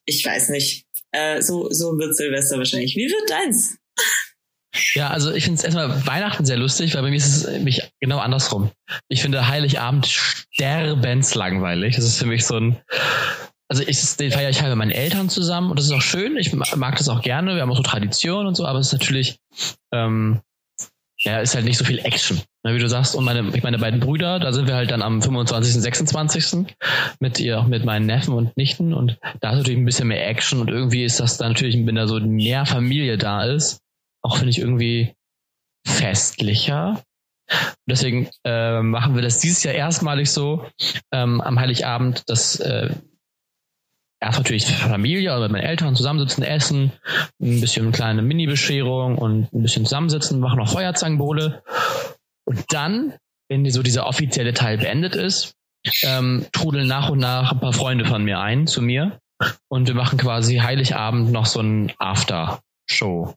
ich 0.05 0.25
weiß 0.25 0.49
nicht. 0.49 0.85
Äh, 1.11 1.41
so, 1.41 1.69
so 1.71 1.97
wird 1.97 2.15
Silvester 2.15 2.57
wahrscheinlich. 2.57 2.95
Wie 2.95 3.09
wird 3.09 3.29
deins? 3.29 3.77
Ja, 4.93 5.09
also 5.09 5.31
ich 5.33 5.43
finde 5.43 5.57
es 5.57 5.63
erstmal 5.63 6.05
Weihnachten 6.05 6.45
sehr 6.45 6.57
lustig, 6.57 6.93
weil 6.93 7.01
bei 7.01 7.09
mir 7.09 7.17
ist 7.17 7.43
es 7.43 7.63
mich 7.63 7.81
genau 7.99 8.19
andersrum. 8.19 8.71
Ich 9.07 9.21
finde 9.21 9.47
Heiligabend 9.47 10.07
sterbenslangweilig. 10.07 11.95
Das 11.95 12.05
ist 12.05 12.17
für 12.17 12.27
mich 12.27 12.45
so 12.45 12.57
ein, 12.57 12.81
also 13.69 13.83
ich, 13.85 14.17
den 14.17 14.31
feiere 14.31 14.49
ich 14.49 14.61
halt 14.61 14.71
mit 14.71 14.79
meinen 14.79 14.91
Eltern 14.91 15.29
zusammen 15.29 15.69
und 15.69 15.77
das 15.77 15.85
ist 15.85 15.91
auch 15.91 16.01
schön. 16.01 16.37
Ich 16.37 16.53
mag 16.53 16.97
das 16.97 17.07
auch 17.07 17.21
gerne. 17.21 17.53
Wir 17.53 17.61
haben 17.61 17.71
auch 17.71 17.77
so 17.77 17.83
Traditionen 17.83 18.47
und 18.47 18.55
so, 18.55 18.65
aber 18.65 18.79
es 18.79 18.87
ist 18.87 18.93
natürlich, 18.93 19.39
ähm, 19.93 20.41
ja, 21.19 21.39
ist 21.39 21.53
halt 21.53 21.65
nicht 21.65 21.77
so 21.77 21.85
viel 21.85 21.99
Action. 21.99 22.41
Wie 22.63 22.79
du 22.79 22.89
sagst, 22.89 23.15
und 23.15 23.23
meine, 23.23 23.43
meine 23.43 23.77
beiden 23.77 23.99
Brüder, 23.99 24.39
da 24.39 24.51
sind 24.51 24.67
wir 24.67 24.75
halt 24.75 24.91
dann 24.91 25.01
am 25.01 25.21
25., 25.21 25.75
26. 25.75 26.75
mit 27.19 27.39
ihr, 27.39 27.63
mit 27.63 27.85
meinen 27.85 28.05
Neffen 28.05 28.33
und 28.33 28.57
Nichten 28.57 28.93
und 28.93 29.19
da 29.39 29.51
ist 29.51 29.57
natürlich 29.57 29.79
ein 29.79 29.85
bisschen 29.85 30.07
mehr 30.07 30.27
Action 30.27 30.59
und 30.59 30.69
irgendwie 30.69 31.03
ist 31.03 31.19
das 31.19 31.37
dann 31.37 31.49
natürlich, 31.49 31.75
wenn 31.85 31.95
da 31.95 32.07
so 32.07 32.19
mehr 32.19 32.65
Familie 32.65 33.17
da 33.17 33.43
ist, 33.43 33.81
auch 34.23 34.37
finde 34.37 34.49
ich 34.49 34.59
irgendwie 34.59 35.13
festlicher. 35.85 37.01
deswegen 37.87 38.29
äh, 38.43 38.81
machen 38.81 39.15
wir 39.15 39.21
das 39.21 39.39
dieses 39.39 39.63
Jahr 39.63 39.75
erstmalig 39.75 40.31
so 40.31 40.65
ähm, 41.11 41.39
am 41.41 41.59
Heiligabend, 41.59 42.23
dass 42.27 42.59
äh, 42.59 42.89
erst 44.19 44.37
natürlich 44.37 44.65
Familie 44.65 45.31
oder 45.31 45.43
mit 45.43 45.53
meinen 45.53 45.63
Eltern 45.63 45.95
zusammensitzen, 45.95 46.43
essen, 46.43 46.91
ein 47.41 47.61
bisschen 47.61 47.83
eine 47.83 47.91
kleine 47.91 48.21
Mini-Bescherung 48.21 49.17
und 49.17 49.53
ein 49.53 49.61
bisschen 49.61 49.85
zusammensitzen, 49.85 50.39
machen 50.39 50.59
noch 50.59 50.71
Feuerzangenbowle. 50.71 51.63
Und 52.45 52.65
dann, 52.69 53.13
wenn 53.49 53.69
so 53.69 53.83
dieser 53.83 54.07
offizielle 54.07 54.53
Teil 54.53 54.77
beendet 54.77 55.15
ist, 55.15 55.53
ähm, 56.03 56.45
trudeln 56.51 56.87
nach 56.87 57.09
und 57.09 57.19
nach 57.19 57.51
ein 57.51 57.59
paar 57.59 57.73
Freunde 57.73 58.05
von 58.05 58.23
mir 58.23 58.39
ein 58.39 58.67
zu 58.67 58.81
mir 58.81 59.19
und 59.69 59.87
wir 59.87 59.95
machen 59.95 60.19
quasi 60.19 60.57
Heiligabend 60.57 61.31
noch 61.31 61.45
so 61.45 61.61
ein 61.61 61.93
After-Show. 61.97 63.33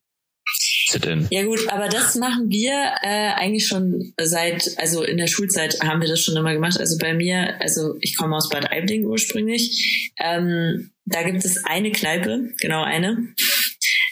Sit-in. 0.92 1.26
Ja 1.30 1.44
gut, 1.44 1.68
aber 1.68 1.88
das 1.88 2.14
machen 2.16 2.50
wir 2.50 2.72
äh, 3.02 3.32
eigentlich 3.34 3.66
schon 3.66 4.12
seit, 4.20 4.70
also 4.78 5.02
in 5.02 5.16
der 5.16 5.26
Schulzeit 5.26 5.80
haben 5.82 6.00
wir 6.00 6.08
das 6.08 6.20
schon 6.20 6.36
immer 6.36 6.52
gemacht. 6.52 6.78
Also 6.78 6.98
bei 6.98 7.14
mir, 7.14 7.60
also 7.60 7.96
ich 8.00 8.16
komme 8.16 8.36
aus 8.36 8.48
Bad 8.48 8.70
Aibling 8.70 9.06
ursprünglich. 9.06 10.12
Ähm, 10.20 10.90
da 11.04 11.22
gibt 11.22 11.44
es 11.44 11.64
eine 11.64 11.90
Kneipe, 11.90 12.50
genau 12.60 12.82
eine, 12.82 13.34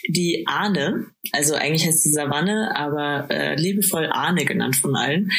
die 0.09 0.45
Ahne, 0.47 1.07
also 1.33 1.55
eigentlich 1.55 1.87
heißt 1.87 2.03
sie 2.03 2.13
Savanne, 2.13 2.75
aber 2.75 3.29
äh, 3.31 3.55
liebevoll 3.55 4.07
Ahne 4.07 4.45
genannt 4.45 4.77
von 4.77 4.97
allen. 4.97 5.31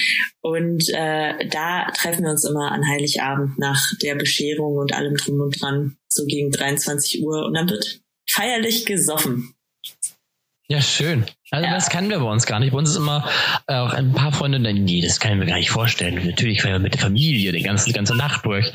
Und 0.41 0.87
äh, 0.89 1.47
da 1.49 1.91
treffen 1.91 2.23
wir 2.23 2.31
uns 2.31 2.45
immer 2.45 2.71
an 2.71 2.87
Heiligabend 2.87 3.57
nach 3.57 3.91
der 4.01 4.15
Bescherung 4.15 4.77
und 4.77 4.93
allem 4.93 5.15
drum 5.15 5.41
und 5.41 5.61
dran, 5.61 5.97
so 6.07 6.25
gegen 6.25 6.51
23 6.51 7.23
Uhr. 7.23 7.45
Und 7.45 7.55
dann 7.55 7.69
wird 7.69 8.01
feierlich 8.29 8.85
gesoffen. 8.85 9.55
Ja, 10.71 10.81
schön. 10.81 11.25
Also 11.49 11.65
ja. 11.65 11.73
das 11.73 11.89
kennen 11.89 12.09
wir 12.09 12.19
bei 12.19 12.31
uns 12.31 12.45
gar 12.45 12.61
nicht. 12.61 12.71
Bei 12.71 12.77
uns 12.77 12.91
ist 12.91 12.95
immer 12.95 13.29
äh, 13.67 13.75
auch 13.75 13.91
ein 13.91 14.13
paar 14.13 14.31
Freunde, 14.31 14.57
nee, 14.57 15.01
das 15.01 15.19
kann 15.19 15.33
ich 15.33 15.37
mir 15.37 15.45
gar 15.45 15.57
nicht 15.57 15.69
vorstellen. 15.69 16.25
Natürlich 16.25 16.61
feiern 16.61 16.75
wir 16.75 16.79
mit 16.79 16.93
der 16.93 17.01
Familie 17.01 17.51
die 17.51 17.61
ganze, 17.61 17.87
die 17.87 17.91
ganze 17.91 18.15
Nacht 18.15 18.45
durch. 18.45 18.71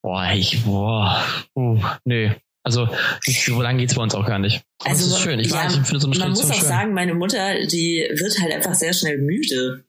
Boah, 0.00 0.32
ich, 0.32 0.64
boah, 0.64 1.22
uh, 1.54 1.78
nee. 2.06 2.32
Also 2.62 2.88
so 3.26 3.60
lange 3.60 3.80
geht's 3.80 3.94
bei 3.94 4.02
uns 4.02 4.14
auch 4.14 4.24
gar 4.24 4.38
nicht. 4.38 4.62
Aber 4.80 4.88
also, 4.88 5.04
das 5.04 5.18
ist 5.18 5.22
schön. 5.22 5.38
Ich, 5.38 5.50
ja, 5.50 5.66
weiß, 5.66 5.76
ich 5.76 5.82
finde 5.82 6.00
so 6.00 6.10
eine 6.10 6.18
Man 6.18 6.30
muss 6.30 6.50
auch 6.50 6.54
schön. 6.54 6.66
sagen, 6.66 6.94
meine 6.94 7.12
Mutter, 7.12 7.66
die 7.66 8.08
wird 8.14 8.40
halt 8.40 8.54
einfach 8.54 8.74
sehr 8.74 8.94
schnell 8.94 9.18
müde. 9.18 9.84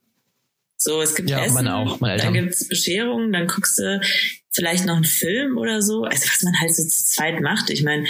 So, 0.76 1.00
es 1.00 1.14
gibt 1.14 1.30
ja, 1.30 1.42
Essen, 1.42 1.54
meine 1.54 1.74
auch, 1.74 2.00
meine 2.00 2.14
Eltern. 2.14 2.34
dann 2.34 2.44
gibt's 2.44 2.68
Bescherungen, 2.68 3.32
dann 3.32 3.46
guckst 3.46 3.78
du 3.78 3.98
vielleicht 4.50 4.84
noch 4.84 4.96
einen 4.96 5.04
Film 5.04 5.56
oder 5.56 5.80
so. 5.80 6.04
Also 6.04 6.26
was 6.26 6.42
man 6.42 6.60
halt 6.60 6.74
so 6.74 6.82
zu 6.82 7.06
zweit 7.06 7.40
macht. 7.40 7.70
Ich 7.70 7.82
meine, 7.82 8.06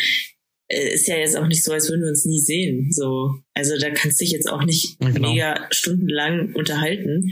ist 0.74 1.08
ja 1.08 1.16
jetzt 1.16 1.36
auch 1.36 1.46
nicht 1.46 1.62
so, 1.62 1.72
als 1.72 1.88
würden 1.88 2.02
wir 2.02 2.08
uns 2.08 2.24
nie 2.24 2.40
sehen. 2.40 2.92
So, 2.92 3.34
also 3.54 3.78
da 3.78 3.90
kannst 3.90 4.20
du 4.20 4.24
dich 4.24 4.32
jetzt 4.32 4.50
auch 4.50 4.62
nicht 4.62 4.98
genau. 4.98 5.30
mega 5.30 5.66
stundenlang 5.70 6.54
unterhalten. 6.54 7.30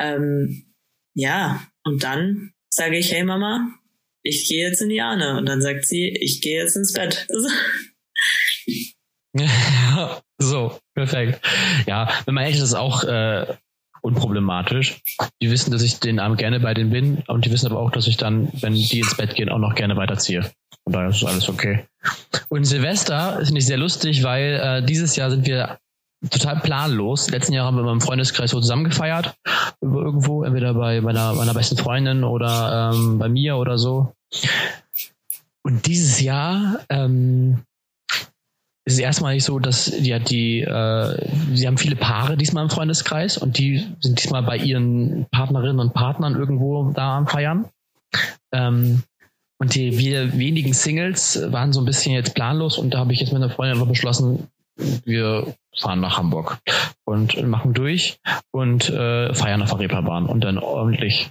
Ähm, 0.00 0.66
ja, 1.14 1.66
und 1.84 2.04
dann 2.04 2.52
sage 2.70 2.98
ich, 2.98 3.12
hey 3.12 3.24
Mama, 3.24 3.74
ich 4.22 4.48
gehe 4.48 4.68
jetzt 4.68 4.82
in 4.82 4.88
die 4.88 5.00
Ahne. 5.00 5.36
Und 5.38 5.46
dann 5.46 5.62
sagt 5.62 5.86
sie, 5.86 6.08
ich 6.08 6.40
gehe 6.40 6.60
jetzt 6.60 6.76
ins 6.76 6.92
Bett. 6.92 7.26
so, 10.38 10.78
perfekt. 10.94 11.40
Ja, 11.86 12.10
wenn 12.24 12.34
man 12.34 12.44
echt 12.44 12.60
das 12.60 12.74
auch 12.74 13.04
äh, 13.04 13.46
unproblematisch. 14.02 15.02
Die 15.42 15.50
wissen, 15.50 15.70
dass 15.70 15.82
ich 15.82 16.00
den 16.00 16.20
Abend 16.20 16.38
gerne 16.38 16.60
bei 16.60 16.74
denen 16.74 16.90
bin 16.90 17.22
und 17.26 17.44
die 17.44 17.50
wissen 17.50 17.66
aber 17.66 17.80
auch, 17.80 17.90
dass 17.90 18.06
ich 18.06 18.16
dann, 18.16 18.50
wenn 18.60 18.74
die 18.74 19.00
ins 19.00 19.16
Bett 19.16 19.34
gehen, 19.34 19.48
auch 19.48 19.58
noch 19.58 19.74
gerne 19.74 19.96
weiterziehe. 19.96 20.50
Und 20.88 20.94
daher 20.94 21.10
ist 21.10 21.22
alles 21.22 21.50
okay. 21.50 21.84
Und 22.48 22.64
Silvester 22.64 23.44
finde 23.44 23.58
ich 23.58 23.66
sehr 23.66 23.76
lustig, 23.76 24.24
weil 24.24 24.54
äh, 24.54 24.82
dieses 24.82 25.16
Jahr 25.16 25.30
sind 25.30 25.46
wir 25.46 25.76
total 26.30 26.60
planlos. 26.60 27.28
Letzten 27.28 27.52
Jahr 27.52 27.66
haben 27.66 27.76
wir 27.76 27.82
mit 27.82 27.90
meinem 27.90 28.00
Freundeskreis 28.00 28.52
so 28.52 28.60
zusammen 28.62 28.84
gefeiert. 28.84 29.34
Irgendwo, 29.82 30.44
entweder 30.44 30.72
bei 30.72 31.02
meiner, 31.02 31.34
meiner 31.34 31.52
besten 31.52 31.76
Freundin 31.76 32.24
oder 32.24 32.90
ähm, 32.94 33.18
bei 33.18 33.28
mir 33.28 33.58
oder 33.58 33.76
so. 33.76 34.14
Und 35.62 35.84
dieses 35.84 36.22
Jahr 36.22 36.80
ähm, 36.88 37.58
ist 38.86 38.94
es 38.94 38.98
erstmal 38.98 39.34
nicht 39.34 39.44
so, 39.44 39.58
dass 39.58 39.88
hat 39.92 40.30
die, 40.30 40.62
äh, 40.62 41.28
sie 41.52 41.66
haben 41.66 41.76
viele 41.76 41.96
Paare 41.96 42.38
diesmal 42.38 42.64
im 42.64 42.70
Freundeskreis 42.70 43.36
und 43.36 43.58
die 43.58 43.86
sind 44.00 44.22
diesmal 44.22 44.42
bei 44.42 44.56
ihren 44.56 45.26
Partnerinnen 45.30 45.80
und 45.80 45.92
Partnern 45.92 46.34
irgendwo 46.34 46.92
da 46.92 47.18
am 47.18 47.26
Feiern. 47.26 47.66
Ähm, 48.52 49.02
und 49.58 49.74
die 49.74 49.98
wenigen 49.98 50.72
Singles 50.72 51.40
waren 51.50 51.72
so 51.72 51.80
ein 51.80 51.86
bisschen 51.86 52.14
jetzt 52.14 52.34
planlos 52.34 52.78
und 52.78 52.94
da 52.94 52.98
habe 52.98 53.12
ich 53.12 53.20
jetzt 53.20 53.32
mit 53.32 53.42
einer 53.42 53.50
Freundin 53.50 53.76
einfach 53.76 53.88
beschlossen, 53.88 54.48
wir 55.04 55.54
fahren 55.76 56.00
nach 56.00 56.18
Hamburg 56.18 56.58
und 57.04 57.42
machen 57.46 57.74
durch 57.74 58.18
und 58.52 58.88
äh, 58.88 59.34
feiern 59.34 59.62
auf 59.62 59.70
der 59.70 59.80
Reeperbahn 59.80 60.26
und 60.26 60.44
dann 60.44 60.58
ordentlich 60.58 61.30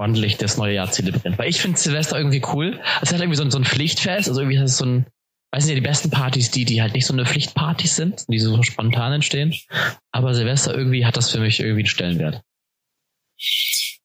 ordentlich 0.00 0.38
das 0.38 0.56
neue 0.56 0.74
Jahr 0.74 0.90
zelebrieren. 0.90 1.36
Weil 1.36 1.50
ich 1.50 1.60
finde 1.60 1.78
Silvester 1.78 2.16
irgendwie 2.16 2.42
cool. 2.54 2.80
Es 3.02 3.12
hat 3.12 3.20
irgendwie 3.20 3.36
so 3.36 3.42
ein, 3.42 3.50
so 3.50 3.58
ein 3.58 3.66
Pflichtfest, 3.66 4.28
also 4.28 4.40
irgendwie 4.40 4.56
ist 4.56 4.72
es 4.72 4.78
so 4.78 4.86
ein, 4.86 5.06
weiß 5.52 5.66
nicht, 5.66 5.76
die 5.76 5.82
besten 5.82 6.10
Partys, 6.10 6.50
die, 6.50 6.64
die 6.64 6.80
halt 6.80 6.94
nicht 6.94 7.04
so 7.04 7.12
eine 7.12 7.26
Pflichtpartys 7.26 7.96
sind, 7.96 8.24
die 8.28 8.38
so 8.38 8.62
spontan 8.62 9.12
entstehen. 9.12 9.54
Aber 10.10 10.32
Silvester 10.32 10.74
irgendwie 10.74 11.04
hat 11.04 11.18
das 11.18 11.30
für 11.30 11.40
mich 11.40 11.60
irgendwie 11.60 11.80
einen 11.80 11.86
Stellenwert. 11.86 12.42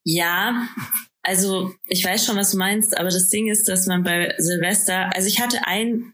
Ja, 0.03 0.67
also 1.25 1.73
ich 1.87 2.03
weiß 2.03 2.25
schon, 2.25 2.37
was 2.37 2.51
du 2.51 2.57
meinst, 2.57 2.97
aber 2.97 3.09
das 3.09 3.29
Ding 3.29 3.49
ist, 3.49 3.67
dass 3.67 3.87
man 3.87 4.03
bei 4.03 4.33
Silvester, 4.37 5.13
also 5.15 5.27
ich 5.27 5.41
hatte 5.41 5.65
ein 5.65 6.13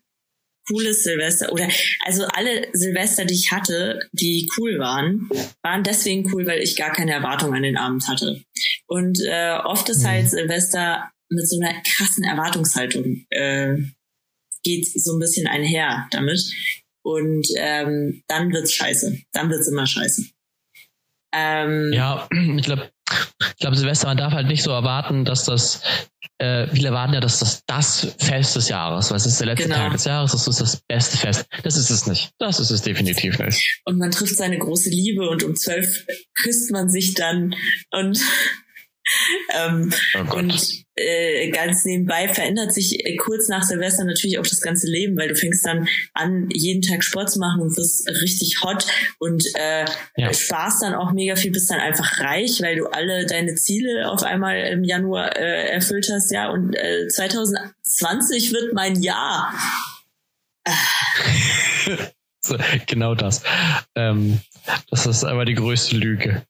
cooles 0.67 1.04
Silvester 1.04 1.52
oder 1.52 1.67
also 2.06 2.26
alle 2.26 2.67
Silvester, 2.74 3.26
die 3.26 3.34
ich 3.34 3.52
hatte, 3.52 4.00
die 4.12 4.50
cool 4.58 4.80
waren, 4.80 5.30
waren 5.63 5.84
deswegen 5.84 6.32
cool, 6.34 6.45
weil 6.45 6.62
ich 6.62 6.78
gar 6.78 6.91
keine 6.91 7.12
Erwartung 7.12 7.54
an 7.54 7.63
den 7.63 7.78
Abend 7.78 8.08
hatte. 8.08 8.43
Und 8.88 9.19
äh, 9.26 9.58
oft 9.63 9.89
ist 9.89 10.06
halt 10.06 10.26
mhm. 10.26 10.30
Silvester 10.30 11.12
mit 11.30 11.50
so 11.50 11.60
einer 11.60 11.82
krassen 11.82 12.24
Erwartungshaltung 12.24 13.26
äh, 13.30 13.78
geht 14.63 14.86
so 14.86 15.13
ein 15.13 15.19
bisschen 15.19 15.47
einher 15.47 16.08
damit. 16.12 16.41
Und 17.04 17.47
ähm, 17.58 18.21
dann 18.28 18.52
wird's 18.54 18.74
scheiße. 18.74 19.17
Dann 19.32 19.50
wird's 19.50 19.67
immer 19.67 19.88
scheiße. 19.88 20.26
Ähm, 21.34 21.91
ja, 21.93 22.28
ich 22.58 22.63
glaube, 22.63 22.91
ich 23.39 23.58
glaube, 23.58 23.76
Silvester, 23.76 24.08
man 24.08 24.17
darf 24.17 24.34
halt 24.34 24.47
nicht 24.47 24.63
so 24.63 24.71
erwarten, 24.71 25.26
dass 25.26 25.45
das, 25.45 25.82
äh, 26.38 26.67
viele 26.67 26.89
erwarten 26.89 27.13
ja, 27.13 27.19
dass 27.19 27.39
das 27.39 27.63
das 27.65 28.15
Fest 28.17 28.56
des 28.56 28.69
Jahres, 28.69 29.12
was 29.12 29.26
ist 29.26 29.39
der 29.39 29.47
letzte 29.47 29.65
genau. 29.65 29.78
Tag 29.78 29.93
des 29.93 30.06
Jahres, 30.06 30.32
das 30.32 30.47
ist 30.47 30.62
das 30.62 30.82
beste 30.88 31.17
Fest. 31.17 31.45
Das 31.63 31.78
ist 31.78 31.89
es 31.89 32.08
nicht. 32.08 32.32
Das 32.39 32.60
ist 32.60 32.71
es 32.71 32.82
definitiv 32.82 33.39
nicht. 33.39 33.82
Und 33.86 33.97
man 33.97 34.12
trifft 34.12 34.36
seine 34.36 34.58
große 34.58 34.89
Liebe 34.89 35.30
und 35.30 35.43
um 35.43 35.56
zwölf 35.56 36.06
küsst 36.41 36.71
man 36.71 36.89
sich 36.89 37.13
dann 37.13 37.56
und 37.91 38.19
ähm, 39.54 39.93
oh 40.15 40.36
und 40.36 40.82
äh, 40.95 41.50
ganz 41.52 41.86
nebenbei 41.86 42.28
verändert 42.28 42.74
sich 42.74 43.06
äh, 43.06 43.15
kurz 43.15 43.47
nach 43.47 43.63
Silvester 43.63 44.04
natürlich 44.04 44.39
auch 44.39 44.47
das 44.47 44.62
ganze 44.62 44.88
Leben, 44.88 45.17
weil 45.17 45.30
du 45.30 45.36
fängst 45.36 45.65
dann 45.65 45.88
an, 46.13 46.50
jeden 46.52 46.82
Tag 46.82 47.04
Sport 47.04 47.32
zu 47.32 47.39
machen 47.39 47.62
und 47.62 47.78
wirst 47.78 48.08
richtig 48.10 48.58
hot 48.63 48.86
und 49.19 49.43
äh, 49.56 49.86
ja. 50.17 50.34
sparst 50.34 50.84
dann 50.84 50.93
auch 50.93 51.12
mega 51.12 51.36
viel, 51.36 51.52
bist 51.52 51.69
dann 51.69 51.80
einfach 51.80 52.19
reich, 52.19 52.62
weil 52.62 52.76
du 52.76 52.88
alle 52.88 53.26
deine 53.26 53.56
Ziele 53.56 54.10
auf 54.10 54.24
einmal 54.24 54.58
im 54.67 54.84
Januar 54.84 55.36
äh, 55.38 55.69
erfüllt 55.69 56.10
hast, 56.12 56.32
ja. 56.32 56.50
Und 56.50 56.76
äh, 56.76 57.08
2020 57.08 58.52
wird 58.52 58.74
mein 58.74 59.02
Jahr. 59.02 59.54
genau 62.88 63.15
das. 63.15 63.43
Ähm, 63.95 64.41
das 64.89 65.06
ist 65.06 65.24
aber 65.24 65.45
die 65.45 65.56
größte 65.56 65.95
Lüge. 65.95 66.43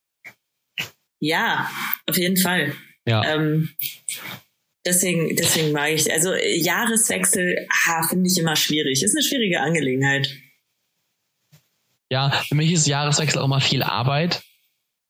Ja, 1.22 1.70
auf 2.08 2.18
jeden 2.18 2.36
Fall. 2.36 2.74
Ja. 3.06 3.22
Ähm, 3.24 3.70
deswegen, 4.84 5.36
deswegen 5.36 5.70
mag 5.70 5.90
ich, 5.92 6.12
also 6.12 6.34
Jahreswechsel 6.34 7.68
finde 8.08 8.28
ich 8.28 8.38
immer 8.38 8.56
schwierig. 8.56 9.04
Ist 9.04 9.14
eine 9.14 9.22
schwierige 9.22 9.60
Angelegenheit. 9.60 10.34
Ja, 12.10 12.30
für 12.48 12.56
mich 12.56 12.72
ist 12.72 12.88
Jahreswechsel 12.88 13.40
auch 13.40 13.46
mal 13.46 13.60
viel 13.60 13.84
Arbeit, 13.84 14.42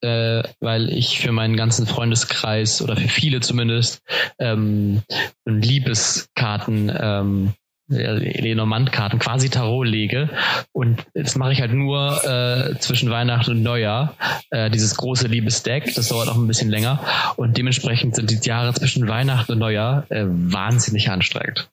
äh, 0.03 0.43
weil 0.61 0.91
ich 0.93 1.19
für 1.19 1.33
meinen 1.33 1.57
ganzen 1.57 1.87
Freundeskreis 1.87 2.83
oder 2.83 2.95
für 2.95 3.09
viele 3.09 3.41
zumindest 3.41 4.03
ähm, 4.39 5.01
Liebeskarten 5.47 6.95
ähm, 6.95 7.55
Lenormand-Karten, 7.89 9.19
quasi 9.19 9.51
Tarot 9.51 9.87
lege. 9.87 10.31
Und 10.73 11.05
das 11.15 11.37
mache 11.37 11.53
ich 11.53 11.61
halt 11.61 11.73
nur 11.73 12.25
äh, 12.25 12.79
zwischen 12.79 13.11
Weihnachten 13.11 13.53
und 13.53 13.63
Neujahr. 13.63 14.17
Äh, 14.51 14.71
dieses 14.71 14.97
große 14.97 15.29
Liebesdeck, 15.29 15.95
das 15.95 16.09
dauert 16.09 16.29
auch 16.29 16.37
ein 16.37 16.47
bisschen 16.47 16.71
länger. 16.71 17.05
Und 17.37 17.57
dementsprechend 17.59 18.17
sind 18.17 18.31
die 18.31 18.49
Jahre 18.49 18.73
zwischen 18.75 19.09
Weihnachten 19.09 19.53
und 19.53 19.59
Neujahr 19.59 20.07
äh, 20.11 20.25
wahnsinnig 20.27 21.11
anstrengend. 21.11 21.71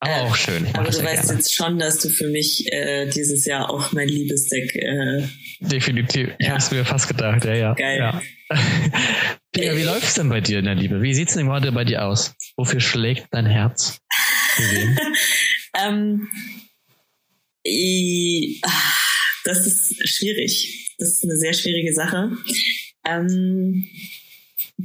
Aber 0.00 0.12
äh, 0.12 0.20
auch 0.22 0.36
schön. 0.36 0.66
aber 0.72 0.90
du 0.90 1.04
weißt 1.04 1.24
gerne. 1.24 1.38
jetzt 1.38 1.54
schon, 1.54 1.78
dass 1.78 1.98
du 1.98 2.08
für 2.08 2.28
mich 2.28 2.72
äh, 2.72 3.06
dieses 3.10 3.44
Jahr 3.44 3.70
auch 3.70 3.92
mein 3.92 4.08
Liebesdeck. 4.08 4.74
Äh, 4.74 5.28
Definitiv. 5.60 6.28
Ja. 6.28 6.36
Ich 6.38 6.48
habe 6.48 6.58
es 6.58 6.70
mir 6.70 6.84
fast 6.84 7.08
gedacht, 7.08 7.44
ja, 7.44 7.54
ja. 7.54 7.74
Geil. 7.74 7.98
Ja. 7.98 8.22
Pia, 9.52 9.76
wie 9.76 9.82
läuft 9.82 10.04
es 10.04 10.14
denn 10.14 10.28
bei 10.28 10.40
dir 10.40 10.60
in 10.60 10.64
der 10.64 10.74
Liebe? 10.74 11.02
Wie 11.02 11.12
sieht 11.12 11.28
es 11.28 11.34
denn 11.34 11.46
gerade 11.46 11.70
bei 11.72 11.84
dir 11.84 12.06
aus? 12.06 12.34
Wofür 12.56 12.80
schlägt 12.80 13.26
dein 13.32 13.46
Herz? 13.46 14.00
ähm, 15.78 16.28
das 19.44 19.66
ist 19.66 20.08
schwierig. 20.08 20.94
Das 20.98 21.10
ist 21.10 21.24
eine 21.24 21.36
sehr 21.36 21.52
schwierige 21.52 21.94
Sache. 21.94 22.36
Ähm, 23.06 23.88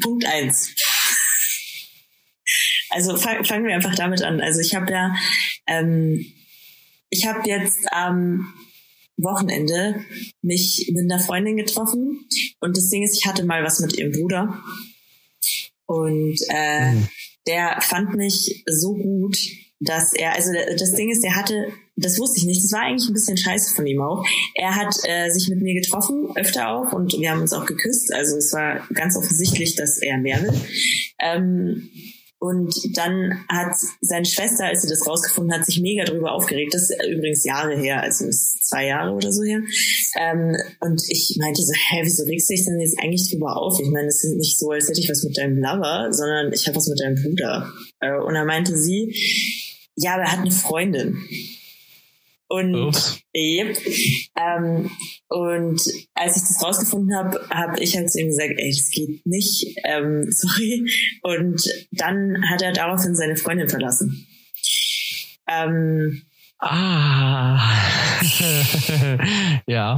Punkt 0.02 0.26
eins. 0.26 0.74
Also 2.90 3.18
fang, 3.18 3.44
fangen 3.44 3.66
wir 3.66 3.76
einfach 3.76 3.96
damit 3.96 4.22
an. 4.22 4.40
Also 4.42 4.62
ich 4.62 4.74
habe 4.76 4.92
ja, 4.92 5.16
ähm, 5.68 6.26
ich 7.10 7.26
habe 7.26 7.48
jetzt 7.48 7.92
am 7.92 8.54
Wochenende 9.18 10.06
mich 10.42 10.90
mit 10.94 11.12
einer 11.12 11.22
Freundin 11.22 11.58
getroffen 11.58 12.28
und 12.60 12.78
das 12.78 12.90
Ding 12.90 13.04
ist, 13.04 13.18
ich 13.18 13.26
hatte 13.26 13.46
mal 13.46 13.64
was 13.64 13.80
mit 13.80 13.98
ihrem 13.98 14.12
Bruder 14.12 14.62
und 15.86 16.38
äh, 16.50 16.92
mhm. 16.92 17.08
der 17.48 17.82
fand 17.82 18.16
mich 18.16 18.64
so 18.66 18.94
gut, 18.94 19.38
dass 19.80 20.14
er, 20.14 20.34
also 20.34 20.52
das 20.78 20.94
Ding 20.94 21.10
ist, 21.10 21.24
der 21.24 21.36
hatte, 21.36 21.68
das 21.96 22.20
wusste 22.20 22.40
ich 22.40 22.46
nicht, 22.46 22.64
das 22.64 22.72
war 22.72 22.82
eigentlich 22.82 23.10
ein 23.10 23.14
bisschen 23.14 23.38
scheiße 23.38 23.76
von 23.76 23.86
ihm 23.86 24.02
auch. 24.02 24.26
Er 24.54 24.76
hat 24.76 24.96
äh, 25.04 25.30
sich 25.30 25.50
mit 25.50 25.62
mir 25.62 25.74
getroffen, 25.74 26.30
öfter 26.36 26.70
auch, 26.70 26.94
und 26.94 27.14
wir 27.14 27.32
haben 27.32 27.42
uns 27.42 27.54
auch 27.54 27.66
geküsst. 27.66 28.14
Also 28.14 28.38
es 28.38 28.54
war 28.54 28.88
ganz 28.94 29.18
offensichtlich, 29.18 29.76
dass 29.76 30.02
er 30.02 30.18
mehr 30.18 30.42
will. 30.42 30.54
Ähm, 31.20 31.90
und 32.46 32.74
dann 32.96 33.44
hat 33.50 33.76
seine 34.02 34.26
Schwester, 34.26 34.66
als 34.66 34.84
sie 34.84 34.90
das 34.90 35.08
rausgefunden 35.08 35.52
hat, 35.52 35.66
sich 35.66 35.82
mega 35.82 36.04
drüber 36.04 36.32
aufgeregt. 36.32 36.76
Das 36.76 36.84
ist 36.84 36.96
übrigens 37.10 37.44
Jahre 37.44 37.76
her, 37.76 38.04
also 38.04 38.30
zwei 38.30 38.86
Jahre 38.86 39.14
oder 39.16 39.32
so 39.32 39.44
her. 39.44 39.62
Ähm, 40.20 40.56
und 40.80 41.02
ich 41.10 41.38
meinte 41.40 41.64
so, 41.64 41.74
hä, 41.74 42.02
wieso 42.04 42.24
regst 42.24 42.50
du 42.50 42.54
dich 42.54 42.66
denn 42.66 42.80
jetzt 42.80 43.00
eigentlich 43.02 43.32
drüber 43.32 43.58
auf? 43.58 43.80
Ich 43.82 43.90
meine, 43.90 44.08
es 44.08 44.24
ist 44.24 44.36
nicht 44.36 44.60
so, 44.60 44.70
als 44.70 44.88
hätte 44.88 45.00
ich 45.00 45.10
was 45.10 45.24
mit 45.24 45.38
deinem 45.38 45.58
Lover, 45.58 46.10
sondern 46.12 46.54
ich 46.54 46.68
habe 46.68 46.78
was 46.78 46.88
mit 46.88 47.00
deinem 47.00 47.16
Bruder. 47.16 47.74
Äh, 48.00 48.16
und 48.20 48.36
da 48.36 48.46
meinte 48.46 48.78
sie, 48.78 49.16
ja, 49.96 50.14
aber 50.14 50.24
er 50.24 50.32
hat 50.34 50.40
eine 50.40 50.52
Freundin. 50.52 51.18
Und, 52.48 52.96
yep, 53.36 53.76
ähm, 54.38 54.92
und 55.30 55.82
als 56.14 56.38
ich 56.38 56.44
das 56.44 56.64
rausgefunden 56.64 57.16
habe, 57.16 57.40
habe 57.50 57.80
ich 57.82 57.96
halt 57.98 58.12
zu 58.12 58.20
ihm 58.20 58.28
gesagt, 58.28 58.54
ey, 58.58 58.70
das 58.70 58.90
geht 58.92 59.26
nicht, 59.26 59.76
ähm, 59.84 60.26
sorry. 60.30 60.86
Und 61.24 61.62
dann 61.92 62.50
hat 62.50 62.62
er 62.62 62.72
daraufhin 62.72 63.16
seine 63.16 63.36
Freundin 63.36 63.68
verlassen. 63.68 64.28
Ähm, 65.48 66.22
Ah. 66.68 67.60
ja. 69.68 69.96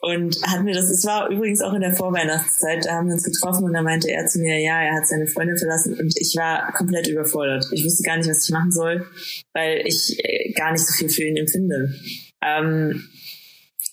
Und 0.00 0.36
hat 0.46 0.62
mir 0.64 0.74
das, 0.74 0.90
es 0.90 1.06
war 1.06 1.30
übrigens 1.30 1.62
auch 1.62 1.72
in 1.72 1.80
der 1.80 1.94
Vorweihnachtszeit, 1.94 2.84
da 2.84 2.96
haben 2.96 3.06
wir 3.06 3.14
uns 3.14 3.24
getroffen 3.24 3.64
und 3.64 3.72
da 3.72 3.80
meinte 3.80 4.10
er 4.10 4.26
zu 4.26 4.38
mir, 4.38 4.60
ja, 4.60 4.82
er 4.82 4.96
hat 4.96 5.08
seine 5.08 5.26
Freundin 5.26 5.56
verlassen 5.56 5.98
und 5.98 6.12
ich 6.16 6.34
war 6.36 6.72
komplett 6.72 7.08
überfordert. 7.08 7.64
Ich 7.72 7.84
wusste 7.86 8.02
gar 8.02 8.18
nicht, 8.18 8.28
was 8.28 8.44
ich 8.44 8.50
machen 8.50 8.70
soll, 8.70 9.06
weil 9.54 9.82
ich 9.86 10.22
äh, 10.22 10.52
gar 10.52 10.72
nicht 10.72 10.86
so 10.86 10.92
viel 10.92 11.08
für 11.08 11.24
ihn 11.24 11.38
empfinde. 11.38 11.94
Ähm, 12.42 13.08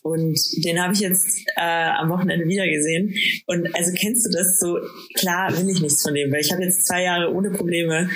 und 0.03 0.37
den 0.65 0.81
habe 0.81 0.93
ich 0.93 0.99
jetzt 0.99 1.45
äh, 1.55 1.61
am 1.61 2.09
Wochenende 2.09 2.45
wieder 2.45 2.67
gesehen. 2.67 3.13
Und 3.45 3.73
also 3.73 3.91
kennst 3.93 4.25
du 4.25 4.29
das 4.37 4.59
so? 4.59 4.79
Klar 5.15 5.57
will 5.57 5.69
ich 5.69 5.81
nichts 5.81 6.01
von 6.01 6.13
dem, 6.13 6.31
weil 6.31 6.41
ich 6.41 6.51
habe 6.51 6.63
jetzt 6.63 6.87
zwei 6.87 7.03
Jahre 7.03 7.33
ohne 7.33 7.51
Probleme. 7.51 8.09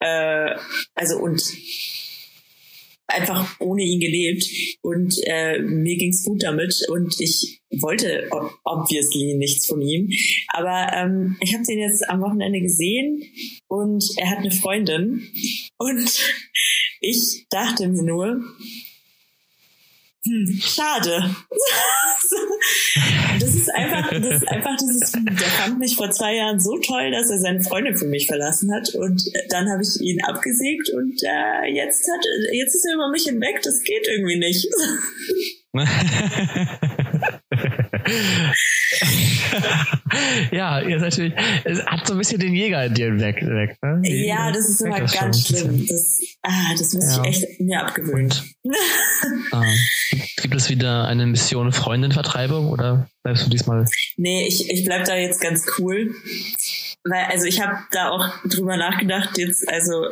Äh, 0.00 0.54
also 0.94 1.18
und 1.18 1.42
einfach 3.08 3.58
ohne 3.60 3.82
ihn 3.82 4.00
gelebt. 4.00 4.44
Und 4.82 5.14
äh, 5.24 5.58
mir 5.58 5.96
ging's 5.96 6.24
gut 6.24 6.42
damit. 6.42 6.86
Und 6.88 7.20
ich 7.20 7.60
wollte 7.80 8.28
obviously 8.64 9.34
nichts 9.34 9.66
von 9.66 9.82
ihm. 9.82 10.10
Aber 10.48 10.92
ähm, 10.94 11.36
ich 11.40 11.54
habe 11.54 11.64
den 11.64 11.78
jetzt 11.78 12.08
am 12.08 12.20
Wochenende 12.20 12.60
gesehen 12.60 13.22
und 13.66 14.04
er 14.16 14.30
hat 14.30 14.38
eine 14.38 14.50
Freundin. 14.50 15.26
Und 15.78 16.10
ich 17.00 17.46
dachte 17.50 17.88
mir 17.88 18.02
nur, 18.02 18.40
hm, 20.24 20.60
schade. 20.60 21.36
das 23.40 23.54
ist 23.54 23.72
einfach, 23.74 24.10
das 24.10 24.42
ist 24.42 24.48
einfach 24.48 24.76
dieses, 24.76 25.12
der 25.12 25.48
fand 25.48 25.78
mich 25.78 25.96
vor 25.96 26.10
zwei 26.10 26.36
Jahren 26.36 26.60
so 26.60 26.76
toll, 26.78 27.10
dass 27.12 27.30
er 27.30 27.38
seine 27.38 27.62
Freundin 27.62 27.96
für 27.96 28.06
mich 28.06 28.26
verlassen 28.26 28.74
hat 28.74 28.94
und 28.94 29.22
dann 29.50 29.70
habe 29.70 29.82
ich 29.82 30.00
ihn 30.00 30.22
abgesägt 30.24 30.90
und 30.90 31.22
äh, 31.22 31.66
jetzt 31.72 32.10
hat, 32.10 32.24
jetzt 32.52 32.74
ist 32.74 32.86
er 32.86 32.94
über 32.94 33.10
mich 33.10 33.24
hinweg, 33.24 33.60
das 33.62 33.82
geht 33.82 34.08
irgendwie 34.08 34.38
nicht. 34.38 34.66
ja, 40.52 40.80
ihr 40.80 41.00
seid 41.00 41.10
natürlich, 41.10 41.34
es 41.64 41.84
hat 41.86 42.06
so 42.06 42.14
ein 42.14 42.18
bisschen 42.18 42.40
den 42.40 42.54
Jäger 42.54 42.84
in 42.84 42.94
dir 42.94 43.18
weg. 43.18 43.36
weg 43.42 43.76
ne? 43.82 44.00
Ja, 44.04 44.50
das 44.52 44.68
ist 44.68 44.80
immer 44.80 45.00
das 45.00 45.12
ganz 45.12 45.46
schlimm. 45.46 45.86
Das, 45.86 46.20
ah, 46.42 46.74
das 46.78 46.94
muss 46.94 47.16
ja. 47.16 47.22
ich 47.24 47.28
echt 47.28 47.60
mir 47.60 47.80
abgewöhnen. 47.82 48.32
ah, 49.52 49.64
gibt 50.42 50.54
es 50.54 50.70
wieder 50.70 51.06
eine 51.06 51.26
Mission 51.26 51.72
Freundin-Vertreibung 51.72 52.68
oder 52.68 53.08
bleibst 53.22 53.46
du 53.46 53.50
diesmal? 53.50 53.86
Nee, 54.16 54.46
ich, 54.46 54.70
ich 54.70 54.84
bleib 54.84 55.04
da 55.04 55.16
jetzt 55.16 55.40
ganz 55.40 55.66
cool. 55.78 56.14
Weil, 57.04 57.24
also 57.30 57.46
ich 57.46 57.60
habe 57.60 57.78
da 57.92 58.10
auch 58.10 58.26
drüber 58.44 58.76
nachgedacht, 58.76 59.38
jetzt, 59.38 59.68
also 59.68 60.06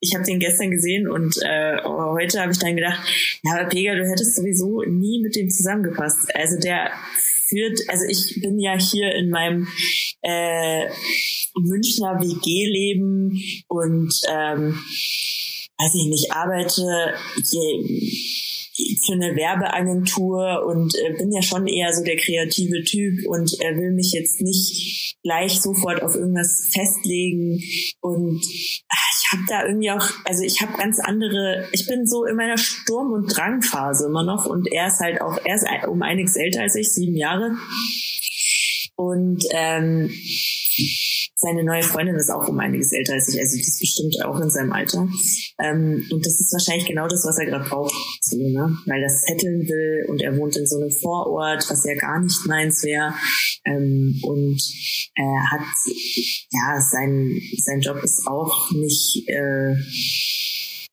ich 0.00 0.14
habe 0.14 0.24
den 0.24 0.38
gestern 0.38 0.70
gesehen 0.70 1.08
und 1.08 1.36
äh, 1.42 1.82
heute 1.84 2.40
habe 2.40 2.52
ich 2.52 2.58
dann 2.58 2.76
gedacht, 2.76 3.00
ja, 3.42 3.52
aber 3.52 3.68
Pega, 3.68 3.94
du 3.94 4.08
hättest 4.08 4.36
sowieso 4.36 4.82
nie 4.82 5.20
mit 5.22 5.36
dem 5.36 5.50
zusammengepasst. 5.50 6.34
Also 6.34 6.58
der 6.58 6.90
führt, 7.50 7.78
also 7.88 8.04
ich 8.08 8.40
bin 8.40 8.58
ja 8.58 8.78
hier 8.78 9.14
in 9.14 9.28
meinem 9.28 9.68
äh, 10.22 10.86
Münchner 11.54 12.20
WG-Leben 12.20 13.42
und 13.68 14.14
ähm, 14.28 14.78
weiß 15.78 15.94
ich 15.94 16.06
nicht, 16.06 16.32
arbeite 16.32 17.14
für 19.04 19.12
eine 19.12 19.36
Werbeagentur 19.36 20.64
und 20.66 20.94
äh, 20.94 21.12
bin 21.18 21.32
ja 21.32 21.42
schon 21.42 21.66
eher 21.66 21.92
so 21.92 22.02
der 22.02 22.16
kreative 22.16 22.82
Typ 22.84 23.26
und 23.26 23.52
äh, 23.60 23.76
will 23.76 23.92
mich 23.92 24.12
jetzt 24.12 24.40
nicht 24.40 25.16
gleich 25.22 25.60
sofort 25.60 26.02
auf 26.02 26.14
irgendwas 26.14 26.70
festlegen 26.72 27.62
und 28.00 28.42
ach, 28.88 29.19
habe 29.32 29.42
da 29.48 29.66
irgendwie 29.66 29.90
auch, 29.90 30.08
also 30.24 30.42
ich 30.42 30.60
habe 30.60 30.76
ganz 30.76 30.98
andere, 30.98 31.68
ich 31.72 31.86
bin 31.86 32.06
so 32.06 32.24
in 32.24 32.36
meiner 32.36 32.58
Sturm- 32.58 33.12
und 33.12 33.26
Drangphase 33.26 34.06
immer 34.06 34.24
noch 34.24 34.46
und 34.46 34.70
er 34.72 34.88
ist 34.88 35.00
halt 35.00 35.20
auch, 35.20 35.38
er 35.44 35.54
ist 35.56 35.66
um 35.86 36.02
einiges 36.02 36.36
älter 36.36 36.62
als 36.62 36.74
ich, 36.74 36.92
sieben 36.92 37.16
Jahre. 37.16 37.56
Und 38.96 39.44
ähm, 39.52 40.10
seine 41.40 41.64
neue 41.64 41.82
Freundin 41.82 42.16
ist 42.16 42.30
auch 42.30 42.46
um 42.48 42.58
einiges 42.58 42.92
älter 42.92 43.14
als 43.14 43.28
ich, 43.28 43.40
also 43.40 43.56
die 43.56 43.62
ist 43.62 43.80
bestimmt 43.80 44.22
auch 44.24 44.38
in 44.40 44.50
seinem 44.50 44.72
Alter. 44.72 45.08
Ähm, 45.58 46.06
und 46.10 46.26
das 46.26 46.38
ist 46.38 46.52
wahrscheinlich 46.52 46.86
genau 46.86 47.08
das, 47.08 47.24
was 47.24 47.38
er 47.38 47.46
gerade 47.46 47.66
braucht, 47.66 47.94
so, 48.20 48.36
ne? 48.36 48.76
weil 48.84 49.02
er 49.02 49.08
setteln 49.08 49.66
will 49.66 50.04
und 50.08 50.20
er 50.20 50.36
wohnt 50.36 50.56
in 50.56 50.66
so 50.66 50.76
einem 50.76 50.90
Vorort, 50.90 51.64
was 51.70 51.84
ja 51.84 51.94
gar 51.94 52.20
nicht 52.20 52.46
meins 52.46 52.82
wäre. 52.84 53.14
Ähm, 53.64 54.20
und 54.22 54.60
er 55.14 55.50
hat, 55.50 55.66
ja, 56.50 56.78
sein, 56.78 57.40
sein 57.56 57.80
Job 57.80 58.02
ist 58.02 58.26
auch 58.26 58.70
nicht, 58.72 59.26
äh, 59.28 59.76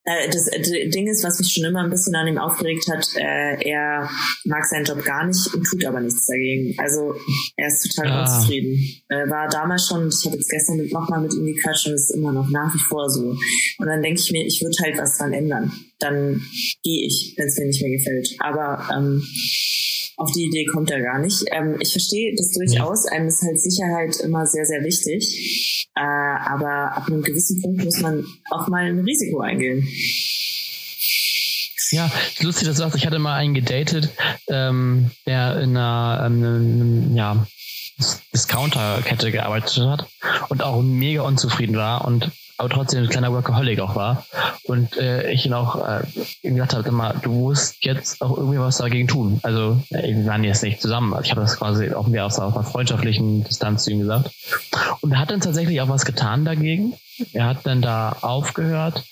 äh, 0.08 0.30
das 0.30 0.46
Ding 0.46 1.08
ist, 1.08 1.24
was 1.26 1.38
mich 1.38 1.52
schon 1.52 1.66
immer 1.66 1.84
ein 1.84 1.90
bisschen 1.90 2.16
an 2.16 2.28
ihm 2.28 2.38
aufgeregt 2.38 2.88
hat, 2.90 3.06
äh, 3.18 3.62
er 3.70 4.10
mag 4.46 4.66
seinen 4.66 4.86
Job 4.86 5.04
gar 5.04 5.26
nicht 5.26 5.54
und 5.54 5.64
tut 5.66 5.84
aber 5.84 6.00
nichts 6.00 6.26
dagegen. 6.28 6.74
Also 6.80 7.14
er 7.58 7.68
ist 7.68 7.92
total 7.92 8.12
ah. 8.12 8.22
unzufrieden. 8.22 8.80
Äh, 9.10 9.30
war 9.30 9.50
damals 9.50 9.88
schon, 9.88 10.08
ich 10.08 10.26
habe 10.26 10.38
jetzt 10.38 10.50
gestern 10.50 10.88
nochmal 10.88 11.20
mit 11.20 11.34
ihm 11.34 11.46
gequatscht 11.46 11.88
und 11.88 11.94
es 11.94 12.10
ist 12.10 12.16
immer 12.16 12.32
noch 12.32 12.50
nach 12.50 12.74
wie 12.74 12.80
vor 12.80 13.10
so. 13.10 13.36
Und 13.80 13.88
dann 13.88 14.02
denke 14.02 14.22
ich 14.22 14.32
mir, 14.32 14.46
ich 14.46 14.62
würde 14.62 14.78
halt 14.82 14.98
was 14.98 15.18
dran 15.18 15.34
ändern. 15.34 15.74
Dann 16.00 16.42
gehe 16.84 17.06
ich, 17.06 17.34
wenn 17.36 17.48
es 17.48 17.58
mir 17.58 17.66
nicht 17.66 17.82
mehr 17.82 17.98
gefällt. 17.98 18.30
Aber 18.40 18.88
ähm, 18.96 19.22
auf 20.18 20.32
die 20.32 20.46
Idee 20.46 20.66
kommt 20.66 20.90
er 20.90 21.02
gar 21.02 21.20
nicht. 21.20 21.46
Ähm, 21.52 21.78
ich 21.80 21.92
verstehe 21.92 22.36
das 22.36 22.52
durchaus. 22.52 23.06
Einem 23.06 23.28
ist 23.28 23.44
halt 23.44 23.62
Sicherheit 23.62 24.18
immer 24.18 24.46
sehr, 24.46 24.66
sehr 24.66 24.84
wichtig. 24.84 25.88
Äh, 25.96 26.02
aber 26.02 26.98
ab 26.98 27.08
einem 27.08 27.22
gewissen 27.22 27.62
Punkt 27.62 27.86
muss 27.86 28.02
man 28.02 28.26
auch 28.50 28.68
mal 28.68 28.86
ein 28.86 29.00
Risiko 29.00 29.40
eingehen. 29.42 29.88
Ja, 31.92 32.12
lustig, 32.42 32.68
dass 32.68 32.78
du 32.78 32.84
sagst, 32.84 32.98
ich 32.98 33.06
hatte 33.06 33.20
mal 33.20 33.36
einen 33.36 33.54
gedatet, 33.54 34.10
ähm, 34.50 35.12
der 35.26 35.62
in 35.62 35.78
einer, 35.78 36.24
ähm, 36.26 37.16
ja, 37.16 37.48
Discounter-Kette 38.34 39.32
gearbeitet 39.32 39.78
hat 39.78 40.08
und 40.50 40.62
auch 40.62 40.82
mega 40.82 41.22
unzufrieden 41.22 41.78
war 41.78 42.06
und 42.06 42.32
aber 42.58 42.70
trotzdem 42.70 43.04
ein 43.04 43.10
kleiner 43.10 43.32
Workaholic 43.32 43.80
auch 43.80 43.96
war. 43.96 44.26
Und 44.64 44.98
äh, 44.98 45.32
ich 45.32 45.46
ihn 45.46 45.54
auch 45.54 45.88
äh, 45.88 46.02
gesagt 46.42 46.74
habe, 46.74 46.88
immer, 46.90 47.14
du 47.14 47.32
musst 47.32 47.86
jetzt 47.86 48.22
auch 48.22 48.36
irgendwie 48.36 48.60
was 48.60 48.78
dagegen 48.78 49.08
tun. 49.08 49.40
Also 49.44 49.82
äh, 49.92 50.16
wir 50.16 50.26
waren 50.26 50.44
jetzt 50.44 50.64
nicht 50.64 50.82
zusammen. 50.82 51.16
Ich 51.24 51.32
habe 51.32 51.42
das 51.42 51.58
quasi 51.58 51.94
auch 51.94 52.08
mehr 52.08 52.26
aus 52.26 52.40
einer 52.40 52.52
freundschaftlichen 52.64 53.44
Distanz 53.44 53.84
zu 53.84 53.92
ihm 53.92 54.00
gesagt. 54.00 54.32
Und 55.02 55.12
er 55.12 55.20
hat 55.20 55.32
dann 55.32 55.42
tatsächlich 55.42 55.80
auch 55.82 55.90
was 55.90 56.06
getan 56.06 56.46
dagegen. 56.46 56.94
Er 57.34 57.46
hat 57.46 57.66
dann 57.66 57.82
da 57.82 58.18
aufgehört 58.22 59.04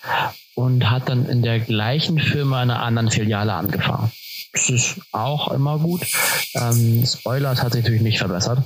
und 0.56 0.90
hat 0.90 1.10
dann 1.10 1.28
in 1.28 1.42
der 1.42 1.60
gleichen 1.60 2.20
Firma 2.20 2.62
einer 2.62 2.82
anderen 2.82 3.12
Filiale 3.12 3.54
angefangen. 3.54 4.12
Das 4.54 4.70
ist 4.70 5.02
auch 5.12 5.52
immer 5.52 5.80
gut. 5.80 6.08
Ähm, 6.56 7.06
Spoiler, 7.06 7.50
hat 7.50 7.74
sich 7.74 7.84
natürlich 7.84 8.02
nicht 8.02 8.20
verbessert. 8.20 8.60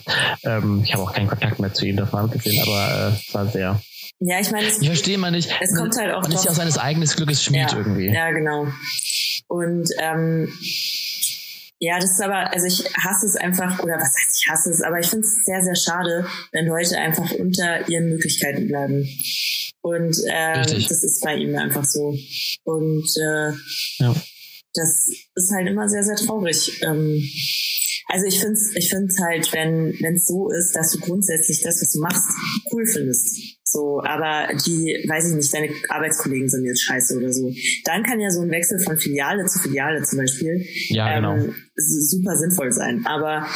Ähm, 0.43 0.83
ich 0.83 0.93
habe 0.93 1.03
auch 1.03 1.13
keinen 1.13 1.27
Kontakt 1.27 1.59
mehr 1.59 1.73
zu 1.73 1.85
ihm, 1.85 1.97
das 1.97 2.11
mal 2.11 2.27
gesehen, 2.27 2.61
aber 2.61 3.11
äh, 3.11 3.11
es 3.27 3.33
war 3.33 3.47
sehr 3.47 3.81
ja, 4.19 4.39
ich 4.39 4.51
meine, 4.51 4.67
ich 4.67 4.85
verstehe 4.85 5.17
mal 5.17 5.31
nicht. 5.31 5.49
Es 5.61 5.75
kommt 5.75 5.95
halt 5.97 6.13
auch. 6.13 6.23
Man 6.23 6.31
ist 6.31 6.45
ja 6.45 6.51
auch 6.51 6.55
seines 6.55 6.77
eigenen 6.77 7.07
Glückes 7.07 7.43
Schmied 7.43 7.71
ja, 7.71 7.77
irgendwie. 7.77 8.07
Ja, 8.07 8.31
genau. 8.31 8.67
Und 9.47 9.89
ähm, 9.99 10.51
ja, 11.79 11.97
das 11.97 12.11
ist 12.11 12.21
aber, 12.21 12.51
also 12.51 12.67
ich 12.67 12.83
hasse 12.95 13.25
es 13.25 13.37
einfach, 13.37 13.79
oder 13.79 13.95
was 13.95 14.09
heißt 14.09 14.43
ich 14.43 14.49
hasse 14.49 14.69
es, 14.71 14.81
aber 14.81 14.99
ich 14.99 15.07
finde 15.07 15.25
es 15.25 15.45
sehr, 15.45 15.61
sehr 15.61 15.75
schade, 15.75 16.27
wenn 16.51 16.65
Leute 16.65 16.97
einfach 16.97 17.31
unter 17.31 17.87
ihren 17.87 18.09
Möglichkeiten 18.09 18.67
bleiben. 18.67 19.07
Und 19.81 20.17
ähm, 20.27 20.63
das 20.63 21.03
ist 21.03 21.21
bei 21.23 21.35
ihm 21.35 21.55
einfach 21.55 21.85
so. 21.85 22.13
Und 22.65 23.09
äh, 23.17 23.51
ja. 23.99 24.15
das 24.73 25.09
ist 25.35 25.51
halt 25.53 25.69
immer 25.69 25.87
sehr, 25.87 26.03
sehr 26.03 26.17
traurig. 26.17 26.81
Ähm, 26.83 27.23
also 28.09 28.25
ich 28.25 28.39
finde 28.39 28.53
es 28.53 28.75
ich 28.75 28.89
find's 28.89 29.19
halt, 29.21 29.53
wenn 29.53 30.15
es 30.15 30.25
so 30.25 30.49
ist, 30.49 30.75
dass 30.75 30.91
du 30.91 30.99
grundsätzlich 30.99 31.61
das, 31.61 31.79
was 31.79 31.91
du 31.91 31.99
machst, 31.99 32.25
cool 32.71 32.85
findest. 32.85 33.59
So, 33.63 34.01
aber 34.03 34.51
die, 34.65 35.05
weiß 35.07 35.29
ich 35.29 35.35
nicht, 35.35 35.53
deine 35.53 35.69
Arbeitskollegen 35.89 36.49
sind 36.49 36.65
jetzt 36.65 36.81
scheiße 36.81 37.15
oder 37.15 37.31
so. 37.31 37.53
Dann 37.85 38.01
kann 38.01 38.19
ja 38.19 38.31
so 38.31 38.41
ein 38.41 38.49
Wechsel 38.49 38.79
von 38.79 38.97
Filiale 38.97 39.45
zu 39.45 39.59
Filiale 39.59 40.01
zum 40.01 40.17
Beispiel 40.17 40.65
ja, 40.89 41.15
genau. 41.15 41.35
ähm, 41.35 41.53
super 41.75 42.35
sinnvoll 42.35 42.71
sein. 42.71 43.05
Aber 43.05 43.47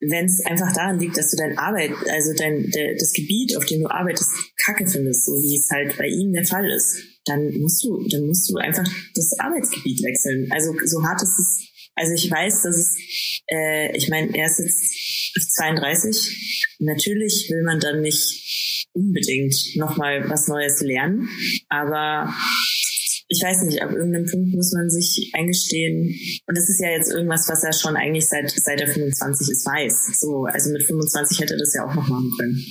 wenn 0.00 0.24
es 0.24 0.44
einfach 0.46 0.72
daran 0.72 0.98
liegt, 0.98 1.18
dass 1.18 1.30
du 1.30 1.36
dein 1.36 1.58
Arbeit, 1.58 1.92
also 2.10 2.32
dein 2.32 2.70
der, 2.70 2.94
das 2.94 3.12
Gebiet, 3.12 3.56
auf 3.58 3.66
dem 3.66 3.82
du 3.82 3.90
arbeitest, 3.90 4.30
Kacke 4.64 4.86
findest, 4.86 5.26
so 5.26 5.32
wie 5.32 5.58
es 5.58 5.68
halt 5.70 5.98
bei 5.98 6.06
ihm 6.06 6.32
der 6.32 6.44
Fall 6.44 6.70
ist, 6.70 6.96
dann 7.26 7.52
musst 7.58 7.84
du, 7.84 8.02
dann 8.08 8.26
musst 8.26 8.50
du 8.50 8.56
einfach 8.56 8.88
das 9.14 9.38
Arbeitsgebiet 9.38 10.02
wechseln. 10.02 10.48
Also 10.50 10.74
so 10.84 11.02
hart 11.04 11.22
ist 11.22 11.38
es. 11.38 11.71
Also 11.94 12.14
ich 12.14 12.30
weiß, 12.30 12.62
dass 12.62 12.76
es, 12.76 13.42
äh, 13.50 13.96
ich 13.96 14.08
meine, 14.08 14.34
er 14.36 14.46
ist 14.46 14.58
jetzt 15.34 15.54
32. 15.54 16.76
Natürlich 16.78 17.48
will 17.50 17.62
man 17.62 17.80
dann 17.80 18.00
nicht 18.00 18.88
unbedingt 18.92 19.54
nochmal 19.76 20.28
was 20.28 20.48
Neues 20.48 20.80
lernen, 20.80 21.28
aber 21.68 22.32
ich 23.28 23.42
weiß 23.42 23.62
nicht, 23.62 23.80
ab 23.80 23.92
irgendeinem 23.92 24.26
Punkt 24.26 24.54
muss 24.54 24.72
man 24.72 24.90
sich 24.90 25.30
eingestehen, 25.34 26.14
und 26.46 26.56
das 26.56 26.68
ist 26.68 26.80
ja 26.80 26.90
jetzt 26.90 27.10
irgendwas, 27.10 27.48
was 27.48 27.64
er 27.64 27.72
schon 27.72 27.96
eigentlich 27.96 28.28
seit, 28.28 28.50
seit 28.50 28.80
er 28.80 28.88
25 28.88 29.48
ist, 29.48 29.64
weiß. 29.64 30.20
So, 30.20 30.44
also 30.44 30.70
mit 30.70 30.82
25 30.82 31.40
hätte 31.40 31.54
er 31.54 31.60
das 31.60 31.74
ja 31.74 31.86
auch 31.86 31.94
noch 31.94 32.08
machen 32.08 32.30
können. 32.38 32.62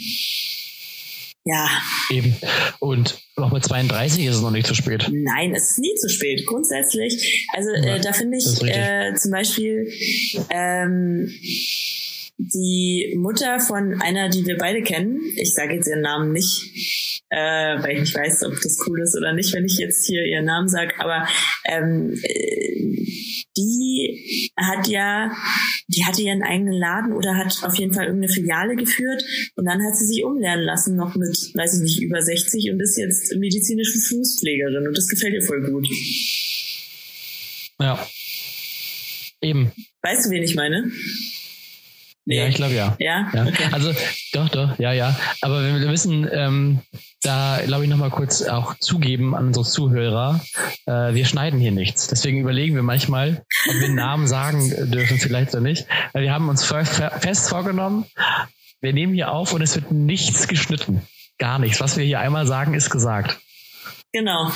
Ja. 1.44 1.70
Eben. 2.12 2.36
Und 2.80 3.20
auch 3.36 3.52
mit 3.52 3.64
32 3.64 4.26
ist 4.26 4.36
es 4.36 4.42
noch 4.42 4.52
nicht 4.52 4.68
zu 4.68 4.76
spät. 4.76 5.10
Nein, 5.12 5.56
es 5.56 5.72
ist 5.72 5.80
nie 5.80 5.96
zu 5.96 6.08
spät, 6.10 6.46
grundsätzlich. 6.46 7.48
Also 7.54 7.72
ja, 7.72 7.96
äh, 7.96 8.00
da 8.00 8.14
finde 8.14 8.38
ich 8.38 8.62
äh, 8.64 9.16
zum 9.16 9.32
Beispiel 9.32 9.92
ähm, 10.50 11.34
die 12.54 13.14
Mutter 13.18 13.60
von 13.60 14.02
einer, 14.02 14.30
die 14.30 14.46
wir 14.46 14.58
beide 14.58 14.82
kennen, 14.82 15.20
ich 15.36 15.54
sage 15.54 15.76
jetzt 15.76 15.88
ihren 15.88 16.02
Namen 16.02 16.32
nicht, 16.32 17.24
äh, 17.30 17.82
weil 17.82 17.92
ich 17.92 18.00
nicht 18.00 18.16
weiß, 18.16 18.44
ob 18.46 18.54
das 18.62 18.80
cool 18.88 19.02
ist 19.02 19.16
oder 19.16 19.34
nicht, 19.34 19.54
wenn 19.54 19.66
ich 19.66 19.78
jetzt 19.78 20.08
hier 20.08 20.26
ihren 20.26 20.46
Namen 20.46 20.68
sage, 20.68 20.94
aber 21.00 21.28
ähm, 21.66 22.18
äh, 22.24 23.02
die 23.58 24.50
hat 24.58 24.88
ja, 24.88 25.32
die 25.88 26.04
hatte 26.06 26.22
ihren 26.22 26.42
eigenen 26.42 26.74
Laden 26.74 27.14
oder 27.14 27.38
hat 27.38 27.64
auf 27.64 27.78
jeden 27.78 27.94
Fall 27.94 28.06
irgendeine 28.06 28.34
Filiale 28.34 28.76
geführt 28.76 29.24
und 29.56 29.66
dann 29.66 29.84
hat 29.84 29.96
sie 29.96 30.06
sich 30.06 30.24
umlernen 30.24 30.66
lassen, 30.66 30.96
noch 30.96 31.16
mit, 31.16 31.52
weiß 31.54 31.76
ich 31.76 31.82
nicht, 31.82 32.02
über 32.02 32.22
60 32.22 32.72
und 32.72 32.80
ist 32.80 32.98
jetzt 32.98 33.36
medizinische 33.36 34.00
Fußpflegerin 34.00 34.88
und 34.88 34.98
das 34.98 35.08
gefällt 35.08 35.34
ihr 35.34 35.44
voll 35.44 35.62
gut. 35.70 35.88
Ja. 37.80 38.08
Eben. 39.42 39.72
Weißt 40.02 40.26
du, 40.26 40.30
wen 40.32 40.44
ich 40.44 40.56
meine? 40.56 40.92
Nee. 42.26 42.38
Ja, 42.38 42.48
ich 42.48 42.56
glaube 42.56 42.74
ja. 42.74 42.96
Ja? 43.00 43.30
ja. 43.34 43.46
Okay. 43.48 43.70
Also 43.72 43.94
doch, 44.34 44.50
doch, 44.50 44.80
ja, 44.80 44.92
ja. 44.94 45.20
Aber 45.42 45.64
wir, 45.64 45.80
wir 45.80 45.88
müssen 45.88 46.28
ähm, 46.32 46.80
da, 47.24 47.60
glaube 47.66 47.84
ich, 47.84 47.90
nochmal 47.90 48.10
kurz 48.10 48.44
auch 48.44 48.76
zugeben 48.80 49.36
an 49.36 49.48
unsere 49.48 49.66
Zuhörer, 49.66 50.42
äh, 50.86 51.14
wir 51.14 51.26
schneiden 51.26 51.60
hier 51.60 51.72
nichts. 51.72 52.08
Deswegen 52.08 52.40
überlegen 52.40 52.76
wir 52.76 52.84
manchmal, 52.84 53.44
ob 53.68 53.76
wir 53.80 53.90
Namen 53.90 54.28
sagen 54.28 54.92
dürfen, 54.92 55.18
vielleicht 55.20 55.54
oder 55.54 55.62
nicht. 55.62 55.88
Weil 56.14 56.24
wir 56.24 56.34
haben 56.34 56.50
uns 56.50 56.64
fest 56.64 57.50
vorgenommen, 57.50 58.06
wir 58.82 58.94
nehmen 58.94 59.14
hier 59.14 59.32
auf 59.32 59.54
und 59.54 59.62
es 59.62 59.76
wird 59.76 59.92
nichts 59.92 60.48
geschnitten. 60.48 61.02
Gar 61.38 61.60
nichts. 61.60 61.80
Was 61.80 61.98
wir 61.98 62.06
hier 62.06 62.20
einmal 62.20 62.46
sagen, 62.46 62.74
ist 62.74 62.90
gesagt. 62.90 63.40
Genau. 64.12 64.52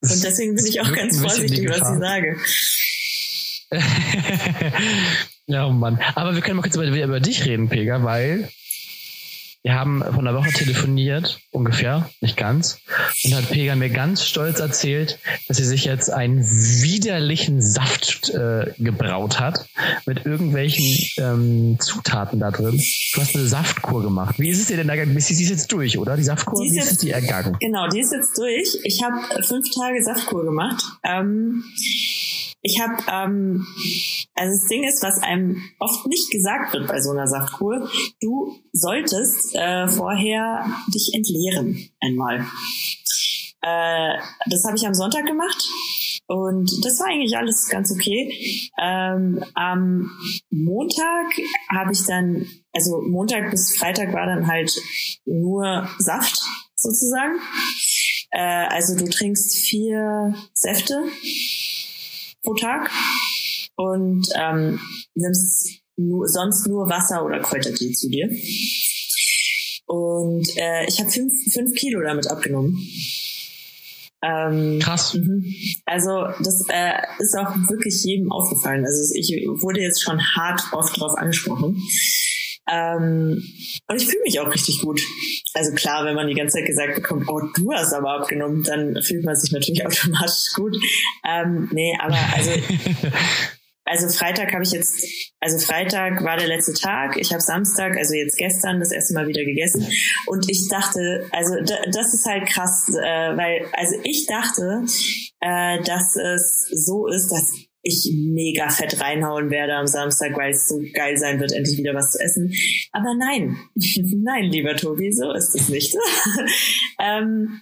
Und 0.00 0.24
deswegen 0.24 0.56
bin 0.56 0.66
ich 0.66 0.80
auch 0.80 0.92
ganz 0.92 1.20
vorsichtig, 1.20 1.68
was 1.68 1.78
ich 1.78 1.98
sage. 1.98 2.36
ja, 5.46 5.66
oh 5.66 5.70
Mann. 5.70 5.98
Aber 6.14 6.34
wir 6.34 6.42
können 6.42 6.56
mal 6.56 6.62
kurz 6.62 6.76
über, 6.76 6.86
über 6.86 7.20
dich 7.20 7.44
reden, 7.44 7.68
Pega, 7.68 8.02
weil 8.02 8.48
wir 9.64 9.74
haben 9.74 10.02
von 10.02 10.24
der 10.24 10.34
Woche 10.34 10.50
telefoniert, 10.50 11.38
ungefähr, 11.52 12.10
nicht 12.20 12.36
ganz. 12.36 12.78
Und 13.24 13.32
hat 13.32 13.48
Pega 13.48 13.76
mir 13.76 13.90
ganz 13.90 14.26
stolz 14.26 14.58
erzählt, 14.58 15.20
dass 15.46 15.58
sie 15.58 15.64
sich 15.64 15.84
jetzt 15.84 16.12
einen 16.12 16.42
widerlichen 16.42 17.62
Saft 17.62 18.30
äh, 18.30 18.72
gebraut 18.78 19.38
hat 19.38 19.64
mit 20.04 20.26
irgendwelchen 20.26 21.08
ähm, 21.18 21.76
Zutaten 21.78 22.40
da 22.40 22.50
drin. 22.50 22.82
Du 23.14 23.20
hast 23.20 23.36
eine 23.36 23.46
Saftkur 23.46 24.02
gemacht. 24.02 24.34
Wie 24.40 24.48
ist 24.48 24.60
es 24.60 24.66
dir 24.66 24.78
denn 24.78 24.88
da 24.88 24.96
gegangen? 24.96 25.20
Sie 25.20 25.40
ist 25.40 25.48
jetzt 25.48 25.70
durch, 25.70 25.96
oder? 25.96 26.16
Die 26.16 26.24
Saftkur, 26.24 26.60
die 26.60 26.66
ist 26.66 26.74
wie 26.74 26.78
ist 26.80 26.90
es 26.90 26.98
dir 26.98 27.14
ergangen? 27.14 27.56
Genau, 27.60 27.86
die 27.86 28.00
ist 28.00 28.12
jetzt 28.12 28.36
durch. 28.36 28.78
Ich 28.82 29.00
habe 29.04 29.44
fünf 29.44 29.70
Tage 29.70 30.02
Saftkur 30.02 30.44
gemacht. 30.44 30.82
Ähm, 31.04 31.62
ich 32.62 32.80
habe, 32.80 32.94
ähm, 33.10 33.66
also 34.34 34.56
das 34.56 34.68
Ding 34.68 34.84
ist, 34.84 35.02
was 35.02 35.18
einem 35.18 35.60
oft 35.80 36.06
nicht 36.06 36.30
gesagt 36.30 36.72
wird 36.72 36.86
bei 36.86 37.00
so 37.00 37.10
einer 37.10 37.26
Saftkur, 37.26 37.90
du 38.20 38.56
solltest 38.72 39.54
äh, 39.56 39.88
vorher 39.88 40.64
dich 40.94 41.10
entleeren 41.12 41.90
einmal. 42.00 42.46
Äh, 43.62 44.18
das 44.48 44.64
habe 44.64 44.76
ich 44.76 44.86
am 44.86 44.94
Sonntag 44.94 45.26
gemacht 45.26 45.68
und 46.26 46.70
das 46.84 47.00
war 47.00 47.08
eigentlich 47.08 47.36
alles 47.36 47.68
ganz 47.68 47.90
okay. 47.92 48.70
Ähm, 48.80 49.44
am 49.54 50.10
Montag 50.50 51.32
habe 51.68 51.92
ich 51.92 52.04
dann, 52.04 52.46
also 52.72 53.02
Montag 53.02 53.50
bis 53.50 53.76
Freitag 53.76 54.12
war 54.12 54.26
dann 54.26 54.46
halt 54.46 54.72
nur 55.24 55.88
Saft 55.98 56.40
sozusagen. 56.76 57.38
Äh, 58.30 58.66
also 58.68 58.96
du 58.96 59.08
trinkst 59.10 59.56
vier 59.56 60.34
Säfte 60.54 61.02
pro 62.42 62.54
Tag 62.54 62.90
und 63.76 64.26
ähm, 64.36 64.80
nimmst 65.14 65.82
nur, 65.96 66.28
sonst 66.28 66.66
nur 66.66 66.88
Wasser 66.88 67.24
oder 67.24 67.40
Kräutertee 67.40 67.92
zu 67.92 68.08
dir. 68.08 68.28
Und 69.86 70.48
äh, 70.56 70.86
ich 70.86 71.00
habe 71.00 71.10
fünf, 71.10 71.32
fünf 71.52 71.74
Kilo 71.74 72.00
damit 72.00 72.28
abgenommen. 72.28 72.78
Ähm, 74.22 74.78
Krass. 74.80 75.14
Mhm. 75.14 75.44
Also 75.84 76.26
das 76.42 76.64
äh, 76.68 76.92
ist 77.18 77.36
auch 77.36 77.54
wirklich 77.68 78.02
jedem 78.04 78.30
aufgefallen. 78.30 78.84
Also 78.86 79.14
ich 79.14 79.28
wurde 79.60 79.80
jetzt 79.80 80.02
schon 80.02 80.20
hart 80.36 80.62
oft 80.72 80.98
drauf 80.98 81.18
angesprochen. 81.18 81.82
Ähm, 82.72 83.42
und 83.86 83.96
ich 83.96 84.06
fühle 84.06 84.22
mich 84.24 84.40
auch 84.40 84.52
richtig 84.52 84.80
gut. 84.80 85.00
Also 85.52 85.72
klar, 85.74 86.06
wenn 86.06 86.14
man 86.14 86.26
die 86.26 86.34
ganze 86.34 86.56
Zeit 86.56 86.66
gesagt 86.66 86.94
bekommt, 86.94 87.28
oh, 87.28 87.40
du 87.54 87.72
hast 87.72 87.92
aber 87.92 88.14
abgenommen, 88.14 88.62
dann 88.62 89.00
fühlt 89.02 89.24
man 89.24 89.36
sich 89.36 89.52
natürlich 89.52 89.84
automatisch 89.86 90.54
gut. 90.54 90.74
Ähm, 91.28 91.68
nee, 91.72 91.94
aber 92.00 92.16
also, 92.34 92.50
also 93.84 94.08
Freitag 94.08 94.54
habe 94.54 94.62
ich 94.62 94.72
jetzt, 94.72 95.04
also 95.38 95.58
Freitag 95.58 96.24
war 96.24 96.38
der 96.38 96.48
letzte 96.48 96.72
Tag. 96.72 97.18
Ich 97.18 97.30
habe 97.32 97.42
Samstag, 97.42 97.98
also 97.98 98.14
jetzt 98.14 98.38
gestern, 98.38 98.80
das 98.80 98.90
erste 98.90 99.12
Mal 99.12 99.28
wieder 99.28 99.44
gegessen. 99.44 99.86
Und 100.26 100.48
ich 100.48 100.68
dachte, 100.68 101.28
also 101.30 101.56
das 101.60 102.14
ist 102.14 102.24
halt 102.24 102.48
krass, 102.48 102.88
äh, 102.88 103.36
weil, 103.36 103.66
also 103.74 103.96
ich 104.02 104.26
dachte, 104.26 104.86
äh, 105.40 105.82
dass 105.82 106.16
es 106.16 106.68
so 106.70 107.06
ist, 107.06 107.30
dass 107.30 107.52
ich 107.82 108.10
mega 108.14 108.70
fett 108.70 109.00
reinhauen 109.00 109.50
werde 109.50 109.74
am 109.74 109.86
Samstag, 109.86 110.36
weil 110.36 110.52
es 110.52 110.68
so 110.68 110.80
geil 110.92 111.16
sein 111.16 111.40
wird, 111.40 111.52
endlich 111.52 111.78
wieder 111.78 111.94
was 111.94 112.12
zu 112.12 112.20
essen. 112.20 112.52
Aber 112.92 113.14
nein, 113.18 113.56
nein, 114.22 114.44
lieber 114.44 114.76
Tobi, 114.76 115.12
so 115.12 115.32
ist 115.32 115.54
es 115.54 115.68
nicht. 115.68 115.94
ähm, 117.00 117.60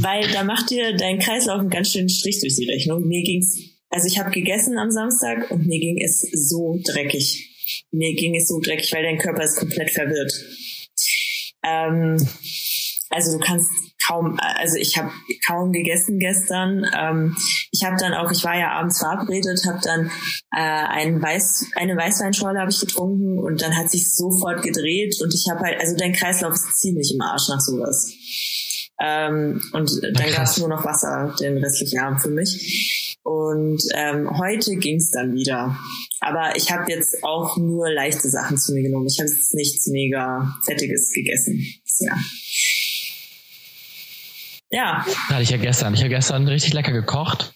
weil 0.00 0.28
da 0.30 0.44
macht 0.44 0.70
dir 0.70 0.94
dein 0.96 1.18
Kreislauf 1.18 1.60
einen 1.60 1.70
ganz 1.70 1.92
schönen 1.92 2.10
Strich 2.10 2.40
durch 2.40 2.56
die 2.56 2.70
Rechnung. 2.70 3.06
Mir 3.08 3.22
ging's, 3.22 3.58
also 3.88 4.06
ich 4.06 4.18
habe 4.18 4.30
gegessen 4.30 4.78
am 4.78 4.90
Samstag 4.90 5.50
und 5.50 5.66
mir 5.66 5.80
ging 5.80 5.98
es 6.02 6.20
so 6.20 6.78
dreckig. 6.84 7.86
Mir 7.90 8.14
ging 8.14 8.36
es 8.36 8.48
so 8.48 8.60
dreckig, 8.60 8.92
weil 8.92 9.02
dein 9.02 9.18
Körper 9.18 9.44
ist 9.44 9.56
komplett 9.56 9.90
verwirrt. 9.90 10.32
Ähm, 11.64 12.16
also 13.08 13.38
du 13.38 13.44
kannst 13.44 13.70
kaum, 14.08 14.38
also 14.40 14.76
ich 14.76 14.96
habe 14.96 15.10
kaum 15.46 15.72
gegessen 15.72 16.18
gestern. 16.18 16.86
Ähm, 16.96 17.36
ich 17.70 17.84
habe 17.84 17.96
dann 17.98 18.14
auch, 18.14 18.30
ich 18.32 18.42
war 18.44 18.58
ja 18.58 18.72
abends 18.72 18.98
verabredet, 18.98 19.60
habe 19.66 19.80
dann 19.82 20.10
äh, 20.54 20.60
ein 20.60 21.20
Weiß, 21.20 21.66
eine 21.76 21.96
Weißweinschorle 21.96 22.58
habe 22.58 22.70
ich 22.70 22.80
getrunken 22.80 23.38
und 23.38 23.62
dann 23.62 23.76
hat 23.76 23.90
sich 23.90 24.14
sofort 24.14 24.62
gedreht 24.62 25.20
und 25.20 25.34
ich 25.34 25.48
habe 25.50 25.60
halt, 25.60 25.80
also 25.80 25.96
dein 25.96 26.12
Kreislauf 26.12 26.54
ist 26.54 26.78
ziemlich 26.80 27.12
im 27.14 27.20
Arsch 27.20 27.48
nach 27.48 27.60
sowas. 27.60 28.12
Ähm, 29.00 29.62
und 29.72 30.00
dann 30.02 30.32
gab 30.32 30.44
es 30.44 30.58
nur 30.58 30.68
noch 30.68 30.84
Wasser 30.84 31.34
den 31.38 31.58
restlichen 31.58 32.00
Abend 32.00 32.20
für 32.20 32.30
mich. 32.30 33.16
Und 33.22 33.82
ähm, 33.94 34.38
heute 34.38 34.76
ging 34.76 34.96
es 34.96 35.10
dann 35.10 35.34
wieder. 35.34 35.76
Aber 36.20 36.56
ich 36.56 36.72
habe 36.72 36.90
jetzt 36.90 37.22
auch 37.22 37.56
nur 37.58 37.90
leichte 37.90 38.28
Sachen 38.28 38.58
zu 38.58 38.72
mir 38.72 38.82
genommen. 38.82 39.06
Ich 39.06 39.20
habe 39.20 39.28
jetzt 39.28 39.54
nichts 39.54 39.86
mega 39.86 40.58
Fettiges 40.64 41.12
gegessen. 41.12 41.64
Ja. 42.00 42.16
Ja. 44.70 45.04
Hatte 45.28 45.42
ich 45.42 45.50
ja 45.50 45.56
gestern. 45.56 45.94
Ich 45.94 46.00
habe 46.00 46.10
gestern 46.10 46.46
richtig 46.46 46.74
lecker 46.74 46.92
gekocht. 46.92 47.54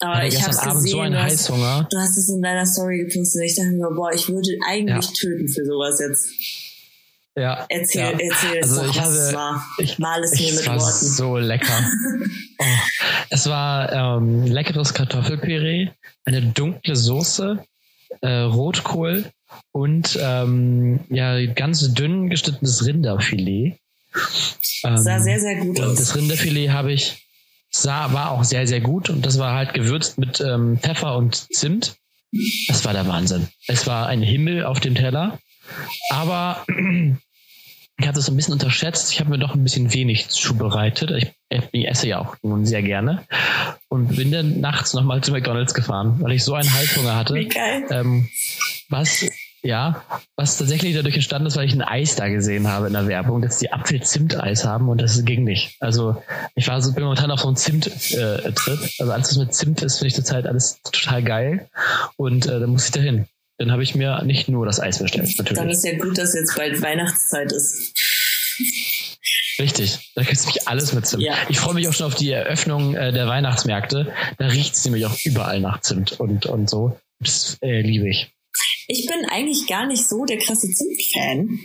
Aber 0.00 0.16
hatte 0.16 0.28
ich 0.28 0.34
gestern 0.34 0.68
Abend 0.68 0.84
gesehen, 0.84 0.90
so 0.90 1.00
einen 1.00 1.22
Heißhunger. 1.22 1.88
Du 1.90 1.98
hast 1.98 2.16
es 2.16 2.28
in 2.30 2.40
deiner 2.40 2.64
Story 2.64 3.04
gepostet. 3.06 3.42
Ich 3.44 3.56
dachte 3.56 3.70
mir, 3.70 3.90
boah, 3.94 4.12
ich 4.12 4.28
würde 4.28 4.48
eigentlich 4.66 5.06
ja. 5.06 5.12
töten 5.12 5.48
für 5.48 5.64
sowas 5.64 6.00
jetzt. 6.00 6.28
Ja. 7.36 7.66
Erzähl, 7.68 8.00
ja. 8.00 8.10
erzähl 8.10 8.62
also 8.62 8.82
doch, 8.82 8.90
ich 8.90 9.00
hatte, 9.00 9.10
es 9.10 9.34
war. 9.34 9.66
Ich, 9.78 9.98
Mal 9.98 10.22
es 10.22 10.38
mir 10.38 10.52
mit 10.52 10.66
war 10.66 10.80
Worten. 10.80 11.06
so 11.06 11.36
lecker. 11.36 11.90
oh. 12.58 12.64
Es 13.30 13.48
war 13.48 13.92
ähm, 13.92 14.46
leckeres 14.46 14.94
Kartoffelpüree, 14.94 15.90
eine 16.24 16.42
dunkle 16.42 16.94
Soße, 16.94 17.58
äh, 18.20 18.28
Rotkohl 18.28 19.24
und 19.72 20.18
ähm, 20.20 21.00
ja 21.10 21.44
ganz 21.46 21.92
dünn 21.92 22.30
geschnittenes 22.30 22.86
Rinderfilet 22.86 23.78
ähm, 24.84 24.98
sah 24.98 25.20
sehr, 25.20 25.40
sehr 25.40 25.56
gut 25.56 25.80
aus. 25.80 25.98
Das 25.98 26.16
Rinderfilet 26.16 26.70
habe 26.70 26.92
ich, 26.92 27.26
sah, 27.70 28.12
war 28.12 28.30
auch 28.30 28.44
sehr, 28.44 28.66
sehr 28.66 28.80
gut 28.80 29.10
und 29.10 29.26
das 29.26 29.38
war 29.38 29.54
halt 29.54 29.74
gewürzt 29.74 30.18
mit 30.18 30.40
ähm, 30.40 30.78
Pfeffer 30.78 31.16
und 31.16 31.34
Zimt. 31.52 31.96
Das 32.68 32.84
war 32.84 32.92
der 32.92 33.06
Wahnsinn. 33.06 33.48
Es 33.68 33.86
war 33.86 34.08
ein 34.08 34.22
Himmel 34.22 34.64
auf 34.64 34.80
dem 34.80 34.94
Teller, 34.94 35.38
aber 36.10 36.64
ich 37.98 38.06
habe 38.06 38.16
das 38.16 38.28
ein 38.28 38.36
bisschen 38.36 38.54
unterschätzt. 38.54 39.12
Ich 39.12 39.20
habe 39.20 39.30
mir 39.30 39.38
doch 39.38 39.54
ein 39.54 39.62
bisschen 39.62 39.92
wenig 39.92 40.28
zubereitet. 40.28 41.10
Ich, 41.12 41.30
ich, 41.72 41.86
esse 41.86 42.08
ja 42.08 42.18
auch 42.18 42.36
nun 42.42 42.66
sehr 42.66 42.82
gerne 42.82 43.24
und 43.88 44.16
bin 44.16 44.32
dann 44.32 44.60
nachts 44.60 44.94
nochmal 44.94 45.22
zu 45.22 45.30
McDonalds 45.30 45.74
gefahren, 45.74 46.16
weil 46.20 46.32
ich 46.32 46.42
so 46.42 46.54
einen 46.54 46.72
Heißhunger 46.72 47.14
hatte. 47.14 47.34
Wie 47.34 47.48
geil. 47.48 47.84
Ähm, 47.90 48.28
was 48.88 49.26
ja, 49.64 50.04
was 50.36 50.58
tatsächlich 50.58 50.94
dadurch 50.94 51.14
entstanden 51.14 51.46
ist, 51.46 51.56
weil 51.56 51.66
ich 51.66 51.72
ein 51.72 51.82
Eis 51.82 52.16
da 52.16 52.28
gesehen 52.28 52.68
habe 52.68 52.86
in 52.86 52.92
der 52.92 53.08
Werbung, 53.08 53.40
dass 53.40 53.58
die 53.58 53.72
Apfel-Zimt-Eis 53.72 54.64
haben 54.64 54.90
und 54.90 55.00
das 55.00 55.24
ging 55.24 55.42
nicht. 55.42 55.76
Also 55.80 56.22
ich 56.54 56.68
war 56.68 56.82
so 56.82 56.92
bin 56.92 57.02
momentan 57.02 57.30
auf 57.30 57.40
so 57.40 57.48
einem 57.48 57.56
Zimt-Trip. 57.56 58.12
Äh, 58.12 59.00
also 59.00 59.12
alles, 59.12 59.30
was 59.30 59.36
mit 59.38 59.54
Zimt 59.54 59.82
ist, 59.82 59.96
finde 59.96 60.08
ich 60.08 60.14
zurzeit 60.14 60.46
alles 60.46 60.80
total 60.82 61.22
geil. 61.22 61.68
Und 62.16 62.46
äh, 62.46 62.60
da 62.60 62.66
muss 62.66 62.84
ich 62.84 62.92
dahin. 62.92 63.24
Dann 63.56 63.72
habe 63.72 63.82
ich 63.82 63.94
mir 63.94 64.22
nicht 64.24 64.48
nur 64.48 64.66
das 64.66 64.80
Eis 64.80 64.98
bestellt, 64.98 65.32
natürlich. 65.38 65.58
Dann 65.58 65.70
ist 65.70 65.84
ja 65.84 65.96
gut, 65.96 66.18
dass 66.18 66.34
jetzt 66.34 66.56
bald 66.56 66.82
Weihnachtszeit 66.82 67.50
ist. 67.50 67.94
Richtig, 69.60 70.12
da 70.14 70.22
gibt 70.22 70.34
es 70.34 70.44
nämlich 70.44 70.68
alles 70.68 70.92
mit 70.92 71.06
Zimt. 71.06 71.22
Ja. 71.22 71.34
Ich 71.48 71.58
freue 71.58 71.74
mich 71.74 71.88
auch 71.88 71.92
schon 71.94 72.06
auf 72.06 72.16
die 72.16 72.30
Eröffnung 72.30 72.96
äh, 72.96 73.12
der 73.12 73.28
Weihnachtsmärkte. 73.28 74.12
Da 74.36 74.46
riecht 74.48 74.74
es 74.74 74.84
nämlich 74.84 75.06
auch 75.06 75.16
überall 75.24 75.60
nach 75.60 75.80
Zimt 75.80 76.20
und, 76.20 76.44
und 76.44 76.68
so. 76.68 76.98
Das 77.20 77.56
äh, 77.62 77.80
liebe 77.80 78.08
ich. 78.08 78.34
Ich 78.86 79.06
bin 79.06 79.24
eigentlich 79.30 79.66
gar 79.66 79.86
nicht 79.86 80.06
so 80.08 80.24
der 80.24 80.38
krasse 80.38 80.70
Zimt-Fan. 80.70 81.58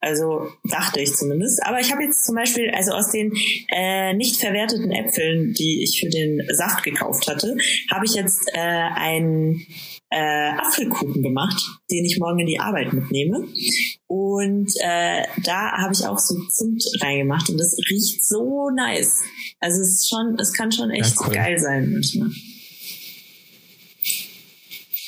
Also 0.00 0.48
dachte 0.64 1.00
ich 1.00 1.14
zumindest. 1.14 1.62
Aber 1.64 1.80
ich 1.80 1.92
habe 1.92 2.02
jetzt 2.02 2.24
zum 2.24 2.34
Beispiel, 2.34 2.70
also 2.70 2.92
aus 2.92 3.10
den 3.10 3.32
äh, 3.70 4.14
nicht 4.14 4.36
verwerteten 4.36 4.90
Äpfeln, 4.90 5.52
die 5.52 5.82
ich 5.82 6.00
für 6.00 6.08
den 6.08 6.42
Saft 6.52 6.82
gekauft 6.82 7.28
hatte, 7.28 7.56
habe 7.90 8.04
ich 8.04 8.14
jetzt 8.14 8.48
äh, 8.52 8.58
einen 8.58 9.66
äh, 10.10 10.50
Apfelkuchen 10.58 11.22
gemacht, 11.22 11.62
den 11.90 12.04
ich 12.04 12.18
morgen 12.18 12.40
in 12.40 12.46
die 12.46 12.60
Arbeit 12.60 12.92
mitnehme. 12.92 13.46
Und 14.06 14.72
äh, 14.80 15.24
da 15.44 15.72
habe 15.78 15.94
ich 15.94 16.06
auch 16.06 16.18
so 16.18 16.34
Zimt 16.50 16.84
reingemacht 17.00 17.48
und 17.48 17.58
das 17.58 17.76
riecht 17.90 18.24
so 18.24 18.70
nice. 18.70 19.20
Also 19.60 19.80
es 19.80 19.94
ist 19.94 20.10
schon, 20.10 20.36
es 20.38 20.52
kann 20.52 20.72
schon 20.72 20.90
echt 20.90 21.14
ja, 21.14 21.26
cool. 21.26 21.34
geil 21.34 21.58
sein 21.58 21.92
manchmal. 21.92 22.30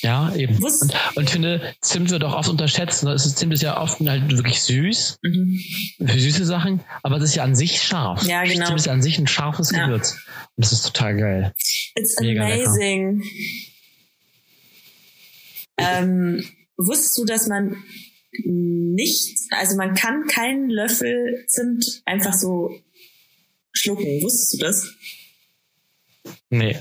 Ja, 0.04 0.34
eben. 0.36 0.62
Und, 0.62 0.94
und 1.14 1.30
finde, 1.30 1.74
Zimt 1.80 2.10
wird 2.10 2.24
auch 2.24 2.34
oft 2.34 2.50
unterschätzt. 2.50 3.04
Ne? 3.04 3.12
Es 3.12 3.24
ist, 3.24 3.38
Zimt 3.38 3.54
ist 3.54 3.62
ja 3.62 3.80
oft 3.80 4.00
halt 4.00 4.30
wirklich 4.30 4.60
süß, 4.60 5.18
mhm. 5.22 5.58
für 6.04 6.20
süße 6.20 6.44
Sachen, 6.44 6.80
aber 7.02 7.16
es 7.16 7.22
ist 7.24 7.36
ja 7.36 7.42
an 7.42 7.54
sich 7.54 7.80
scharf. 7.80 8.22
Ja, 8.24 8.44
genau. 8.44 8.66
Zimt 8.66 8.78
ist 8.78 8.86
ja 8.86 8.92
an 8.92 9.00
sich 9.00 9.18
ein 9.18 9.26
scharfes 9.26 9.70
ja. 9.70 9.86
Gewürz. 9.86 10.12
Und 10.56 10.64
das 10.64 10.72
ist 10.72 10.82
total 10.82 11.16
geil. 11.16 11.54
It's 11.94 12.20
Mega 12.20 12.44
amazing. 12.44 13.24
Ähm, 15.78 16.44
wusstest 16.76 17.16
du, 17.16 17.24
dass 17.24 17.48
man 17.48 17.82
nicht, 18.44 19.38
also 19.52 19.76
man 19.76 19.94
kann 19.94 20.26
keinen 20.26 20.68
Löffel 20.68 21.46
Zimt 21.48 22.02
einfach 22.04 22.34
so 22.34 22.78
schlucken. 23.72 24.22
Wusstest 24.22 24.52
du 24.52 24.58
das? 24.58 24.86
Nee. 26.50 26.78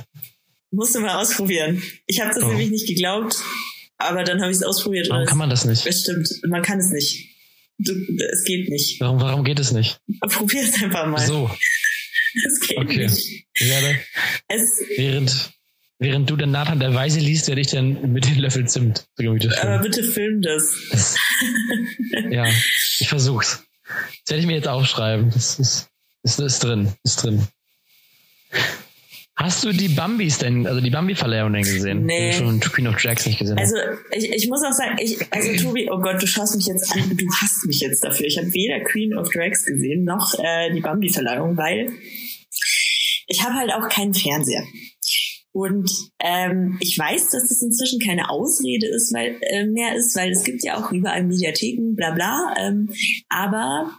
Musst 0.74 0.96
du 0.96 1.02
mal 1.02 1.22
ausprobieren. 1.22 1.84
Ich 2.08 2.20
habe 2.20 2.34
das 2.34 2.44
oh. 2.44 2.48
nämlich 2.48 2.72
nicht 2.72 2.88
geglaubt, 2.88 3.36
aber 3.98 4.24
dann 4.24 4.42
habe 4.42 4.50
ich 4.50 4.58
es 4.58 4.64
ausprobiert. 4.64 5.08
Warum 5.08 5.28
kann 5.28 5.38
man 5.38 5.52
das 5.52 5.66
nicht? 5.66 5.86
Das 5.86 6.02
stimmt, 6.02 6.28
man 6.48 6.64
kann 6.64 6.80
es 6.80 6.90
nicht. 6.90 7.30
Du, 7.78 7.94
es 8.32 8.44
geht 8.44 8.70
nicht. 8.70 9.00
Warum, 9.00 9.22
warum 9.22 9.44
geht 9.44 9.60
es 9.60 9.72
nicht? 9.72 10.00
Probier 10.22 10.64
es 10.64 10.82
einfach 10.82 11.06
mal. 11.06 11.24
So. 11.26 11.50
Es 12.48 12.60
geht 12.68 12.80
okay. 12.80 13.06
nicht. 13.06 13.46
Ich 13.54 13.70
werde, 13.70 14.00
es, 14.48 14.82
während, 14.98 15.52
während 16.00 16.28
du 16.32 16.36
den 16.36 16.50
Nathan 16.50 16.80
der 16.80 16.96
Weise 16.96 17.20
liest, 17.20 17.50
werde 17.50 17.62
ich 17.62 17.68
dann 17.68 18.12
mit 18.12 18.26
den 18.26 18.40
Löffel 18.40 18.68
Zimt. 18.68 19.06
Aber 19.20 19.80
bitte 19.80 20.04
film 20.04 20.42
das. 20.42 20.74
das 20.92 21.16
ja, 22.32 22.48
ich 23.00 23.08
versuch's. 23.08 23.64
Das 24.26 24.32
werde 24.32 24.42
ich 24.42 24.48
mir 24.48 24.56
jetzt 24.56 24.68
aufschreiben. 24.68 25.30
Das 25.30 25.60
ist, 25.60 25.90
ist, 26.24 26.40
ist 26.40 26.64
drin, 26.64 26.94
ist 27.04 27.24
drin. 27.24 27.48
Hast 29.36 29.64
du 29.64 29.72
die 29.72 29.90
Bambis 29.90 30.38
denn, 30.38 30.68
also 30.68 30.80
die 30.80 30.92
Bambi-Verleihung 30.92 31.54
denn 31.54 31.64
gesehen? 31.64 32.06
Nee. 32.06 32.30
Ich 32.30 32.36
schon 32.36 32.60
Queen 32.60 32.88
of 32.88 32.96
Drags 32.98 33.26
nicht 33.26 33.40
gesehen. 33.40 33.58
Also 33.58 33.76
ich, 34.12 34.30
ich 34.32 34.48
muss 34.48 34.64
auch 34.64 34.72
sagen, 34.72 34.96
ich, 35.00 35.18
also 35.32 35.56
Tobi, 35.56 35.90
oh 35.92 36.00
Gott, 36.00 36.22
du 36.22 36.28
schaust 36.28 36.56
mich 36.56 36.68
jetzt 36.68 36.94
an, 36.94 37.18
du 37.18 37.26
hasst 37.42 37.66
mich 37.66 37.80
jetzt 37.80 38.04
dafür. 38.04 38.28
Ich 38.28 38.38
habe 38.38 38.54
weder 38.54 38.82
Queen 38.82 39.18
of 39.18 39.30
Drags 39.30 39.66
gesehen 39.66 40.04
noch 40.04 40.36
äh, 40.38 40.72
die 40.74 40.82
Bambi-Verleihung, 40.82 41.58
weil 41.58 41.92
ich 43.28 43.44
habe 43.44 43.56
halt 43.56 43.74
auch 43.74 43.90
keinen 43.90 44.14
Fernseher. 44.14 44.64
Und 45.52 45.90
ähm, 46.20 46.78
ich 46.80 46.98
weiß, 46.98 47.30
dass 47.30 47.48
das 47.48 47.62
inzwischen 47.62 48.00
keine 48.00 48.30
Ausrede 48.30 48.88
ist, 48.88 49.14
weil 49.14 49.38
äh, 49.42 49.66
mehr 49.66 49.96
ist, 49.96 50.16
weil 50.16 50.32
es 50.32 50.44
gibt 50.44 50.64
ja 50.64 50.78
auch 50.78 50.92
überall 50.92 51.24
Mediatheken, 51.24 51.96
bla 51.96 52.12
bla. 52.12 52.54
Ähm, 52.60 52.90
aber 53.30 53.92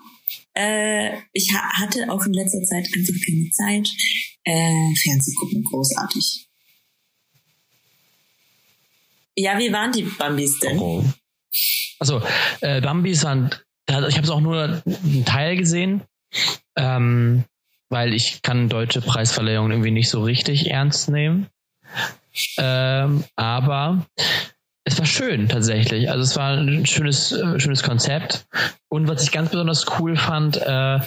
äh, 0.55 1.19
ich 1.33 1.53
ha 1.53 1.69
hatte 1.81 2.11
auch 2.11 2.25
in 2.25 2.33
letzter 2.33 2.63
Zeit 2.63 2.87
einfach 2.95 3.15
keine 3.27 3.51
Zeit. 3.51 3.89
Äh, 4.45 4.95
Fernseh 5.03 5.35
gucken, 5.35 5.65
großartig. 5.65 6.49
Ja, 9.37 9.59
wie 9.59 9.73
waren 9.73 9.93
die 9.93 10.03
Bambis 10.03 10.59
denn? 10.61 10.79
Oh. 10.79 11.05
Also, 11.99 12.23
äh, 12.61 12.81
Bambis 12.81 13.25
waren, 13.25 13.51
ich 13.89 13.95
habe 13.95 14.23
es 14.23 14.31
auch 14.31 14.41
nur 14.41 14.83
einen 14.87 15.25
Teil 15.25 15.57
gesehen, 15.57 16.03
ähm, 16.77 17.45
weil 17.89 18.15
ich 18.15 18.43
kann 18.43 18.69
deutsche 18.69 19.01
Preisverleihungen 19.01 19.73
irgendwie 19.73 19.91
nicht 19.91 20.09
so 20.09 20.23
richtig 20.23 20.71
ernst 20.71 21.09
nehmen. 21.09 21.49
Ähm, 22.59 23.25
aber 23.37 24.07
es 24.85 24.99
war 24.99 25.07
schön 25.07 25.49
tatsächlich. 25.49 26.11
Also 26.11 26.23
es 26.23 26.37
war 26.37 26.57
ein 26.57 26.87
schönes, 26.87 27.33
äh, 27.33 27.59
schönes 27.59 27.83
Konzept. 27.83 28.47
Und 28.89 29.09
was 29.09 29.23
ich 29.23 29.33
ganz 29.33 29.51
besonders 29.51 29.87
cool 29.99 30.17
fand, 30.17 30.59
äh, 30.59 31.01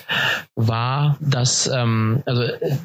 war, 0.56 1.18
dass 1.20 1.68
ähm, 1.68 2.24
also 2.26 2.42
äh, 2.42 2.78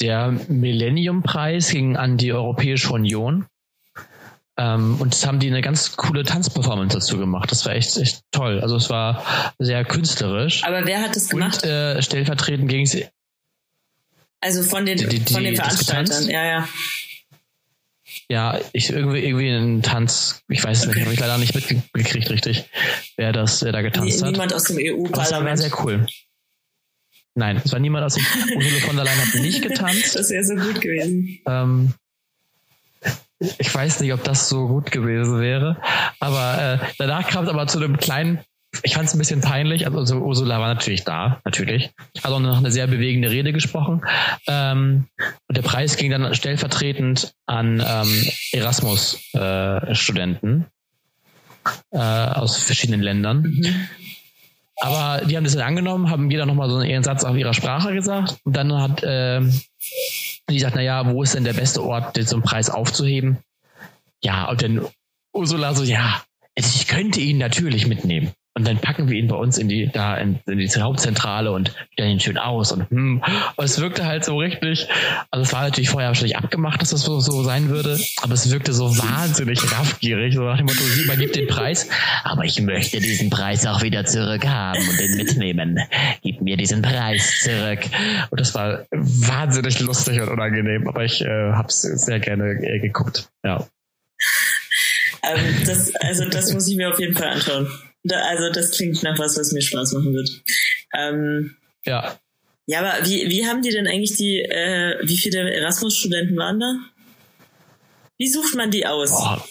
der 0.00 0.30
Millennium-Preis 0.48 1.70
ging 1.70 1.96
an 1.96 2.18
die 2.18 2.32
Europäische 2.32 2.92
Union. 2.92 3.46
Ähm, 4.58 5.00
und 5.00 5.14
das 5.14 5.26
haben 5.26 5.40
die 5.40 5.48
eine 5.48 5.62
ganz 5.62 5.96
coole 5.96 6.24
Tanzperformance 6.24 6.94
dazu 6.94 7.16
gemacht. 7.16 7.50
Das 7.50 7.64
war 7.64 7.74
echt, 7.74 7.96
echt 7.96 8.20
toll. 8.30 8.60
Also 8.60 8.76
es 8.76 8.90
war 8.90 9.24
sehr 9.58 9.84
künstlerisch. 9.84 10.64
Aber 10.64 10.84
wer 10.84 11.00
hat 11.00 11.16
das 11.16 11.28
gemacht? 11.30 11.62
Und 11.62 11.70
äh, 11.70 12.02
stellvertretend 12.02 12.68
gegen 12.68 12.84
sie. 12.84 13.06
Also 14.40 14.62
von 14.62 14.84
den, 14.84 14.98
die, 14.98 15.20
die, 15.20 15.32
von 15.32 15.44
den 15.44 15.56
Veranstaltern, 15.56 16.28
ja, 16.28 16.44
ja. 16.44 16.68
Ja, 18.28 18.58
ich 18.72 18.90
irgendwie 18.90 19.20
irgendwie 19.20 19.50
einen 19.50 19.82
Tanz, 19.82 20.42
ich 20.48 20.62
weiß 20.62 20.80
es 20.80 20.86
nicht, 20.86 21.00
habe 21.00 21.12
ich 21.12 21.20
leider 21.20 21.38
nicht 21.38 21.54
mitgekriegt 21.54 22.30
richtig, 22.30 22.64
wer 23.16 23.32
das, 23.32 23.62
wer 23.62 23.72
da 23.72 23.82
getanzt 23.82 24.20
nee, 24.20 24.26
hat. 24.26 24.32
Niemand 24.32 24.54
aus 24.54 24.64
dem 24.64 24.78
EU-Parlament. 24.78 25.12
Das 25.20 25.32
war 25.32 25.56
sehr 25.56 25.84
cool. 25.84 26.06
Nein, 27.34 27.60
es 27.64 27.72
war 27.72 27.78
niemand 27.78 28.04
aus 28.04 28.14
dem 28.14 28.24
Ursula 28.56 28.80
von 28.80 28.96
der 28.96 29.04
Leyen 29.04 29.18
hat 29.18 29.34
nicht 29.34 29.62
getanzt. 29.62 30.16
Das 30.16 30.30
wäre 30.30 30.44
so 30.44 30.54
gut 30.54 30.80
gewesen. 30.80 31.40
Ähm, 31.46 31.94
ich 33.58 33.74
weiß 33.74 34.00
nicht, 34.00 34.12
ob 34.12 34.22
das 34.24 34.48
so 34.48 34.68
gut 34.68 34.90
gewesen 34.90 35.40
wäre. 35.40 35.80
Aber 36.20 36.80
äh, 36.80 36.86
danach 36.98 37.28
kam 37.28 37.44
es 37.44 37.50
aber 37.50 37.66
zu 37.66 37.78
einem 37.78 37.96
kleinen 37.96 38.40
ich 38.82 38.94
fand 38.94 39.06
es 39.06 39.14
ein 39.14 39.18
bisschen 39.18 39.42
peinlich. 39.42 39.86
Also 39.86 40.16
Ursula 40.16 40.58
war 40.60 40.72
natürlich 40.72 41.04
da, 41.04 41.42
natürlich. 41.44 41.90
Hat 42.22 42.32
auch 42.32 42.40
noch 42.40 42.56
eine 42.58 42.70
sehr 42.70 42.86
bewegende 42.86 43.30
Rede 43.30 43.52
gesprochen. 43.52 44.02
Ähm, 44.46 45.08
und 45.48 45.56
der 45.56 45.62
Preis 45.62 45.96
ging 45.96 46.10
dann 46.10 46.34
stellvertretend 46.34 47.34
an 47.46 47.82
ähm, 47.86 48.28
Erasmus-Studenten 48.52 50.66
äh, 51.92 51.96
äh, 51.96 51.98
aus 51.98 52.56
verschiedenen 52.56 53.02
Ländern. 53.02 53.42
Mhm. 53.42 53.88
Aber 54.80 55.26
die 55.26 55.36
haben 55.36 55.44
das 55.44 55.54
dann 55.54 55.62
angenommen, 55.62 56.10
haben 56.10 56.28
jeder 56.30 56.46
nochmal 56.46 56.68
so 56.68 56.78
einen 56.78 57.04
Satz 57.04 57.22
auf 57.24 57.36
ihrer 57.36 57.54
Sprache 57.54 57.92
gesagt. 57.92 58.38
Und 58.44 58.56
dann 58.56 58.74
hat 58.74 59.02
äh, 59.04 59.42
die 60.48 60.54
gesagt, 60.54 60.74
naja, 60.74 61.06
wo 61.06 61.22
ist 61.22 61.34
denn 61.34 61.44
der 61.44 61.52
beste 61.52 61.84
Ort, 61.84 62.16
den 62.16 62.26
so 62.26 62.34
einen 62.36 62.42
Preis 62.42 62.68
aufzuheben? 62.68 63.38
Ja, 64.24 64.48
und 64.48 64.62
dann 64.62 64.86
Ursula 65.32 65.74
so, 65.74 65.84
ja, 65.84 66.22
ich 66.54 66.88
könnte 66.88 67.20
ihn 67.20 67.38
natürlich 67.38 67.86
mitnehmen. 67.86 68.32
Und 68.54 68.66
dann 68.66 68.78
packen 68.78 69.08
wir 69.08 69.18
ihn 69.18 69.28
bei 69.28 69.36
uns 69.36 69.56
in 69.56 69.68
die, 69.68 69.88
da 69.90 70.16
in, 70.18 70.38
in 70.46 70.58
die 70.58 70.68
Hauptzentrale 70.68 71.52
und 71.52 71.74
stellen 71.94 72.12
ihn 72.12 72.20
schön 72.20 72.36
aus 72.36 72.70
und, 72.72 72.90
hm, 72.90 73.22
und 73.56 73.64
es 73.64 73.80
wirkte 73.80 74.04
halt 74.04 74.26
so 74.26 74.36
richtig, 74.36 74.88
also 75.30 75.42
es 75.42 75.52
war 75.54 75.62
natürlich 75.62 75.88
vorher 75.88 76.08
wahrscheinlich 76.08 76.36
abgemacht, 76.36 76.82
dass 76.82 76.90
das 76.90 77.00
so, 77.00 77.18
so 77.20 77.42
sein 77.44 77.70
würde, 77.70 77.98
aber 78.20 78.34
es 78.34 78.50
wirkte 78.50 78.74
so 78.74 78.98
wahnsinnig 78.98 79.58
raffgierig, 79.72 80.34
so 80.34 80.42
nach 80.42 80.58
dem 80.58 80.66
Motto, 80.66 80.82
sie 80.82 81.02
übergibt 81.02 81.34
den 81.34 81.46
Preis, 81.46 81.88
aber 82.24 82.44
ich 82.44 82.60
möchte 82.60 83.00
diesen 83.00 83.30
Preis 83.30 83.66
auch 83.66 83.80
wieder 83.80 84.04
zurückhaben 84.04 84.86
und 84.86 85.00
den 85.00 85.16
mitnehmen. 85.16 85.80
Gib 86.22 86.42
mir 86.42 86.58
diesen 86.58 86.82
Preis 86.82 87.40
zurück. 87.40 87.80
Und 88.30 88.38
das 88.38 88.54
war 88.54 88.84
wahnsinnig 88.90 89.80
lustig 89.80 90.20
und 90.20 90.28
unangenehm, 90.28 90.86
aber 90.88 91.04
ich 91.04 91.22
äh, 91.22 91.52
habe 91.52 91.68
es 91.68 91.80
sehr 91.80 92.20
gerne 92.20 92.50
äh, 92.62 92.80
geguckt, 92.80 93.30
ja. 93.44 93.66
Ähm, 95.22 95.62
das, 95.66 95.94
also 95.96 96.28
das 96.28 96.52
muss 96.52 96.68
ich 96.68 96.76
mir 96.76 96.90
auf 96.90 96.98
jeden 96.98 97.14
Fall 97.14 97.28
anschauen. 97.28 97.68
Also 98.10 98.50
das 98.50 98.72
klingt 98.72 99.02
nach 99.02 99.18
was, 99.18 99.36
was 99.38 99.52
mir 99.52 99.62
Spaß 99.62 99.92
machen 99.92 100.14
wird. 100.14 100.42
Ähm, 100.96 101.56
ja. 101.84 102.18
Ja, 102.66 102.80
aber 102.80 103.06
wie, 103.06 103.28
wie 103.28 103.46
haben 103.46 103.62
die 103.62 103.70
denn 103.70 103.86
eigentlich 103.86 104.16
die, 104.16 104.40
äh, 104.40 104.98
wie 105.02 105.16
viele 105.16 105.50
Erasmus-Studenten 105.52 106.36
waren 106.36 106.60
da? 106.60 106.74
Wie 108.18 108.28
sucht 108.28 108.54
man 108.54 108.70
die 108.70 108.86
aus? 108.86 109.10
Boah, 109.10 109.44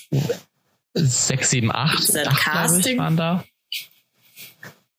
sechs, 0.93 1.49
sieben, 1.49 1.71
acht, 1.71 1.99
Ist 1.99 2.15
das 2.15 2.27
acht 2.27 2.41
Casting? 2.41 2.93
Ich, 2.93 2.99
waren 2.99 3.17
da. 3.17 3.43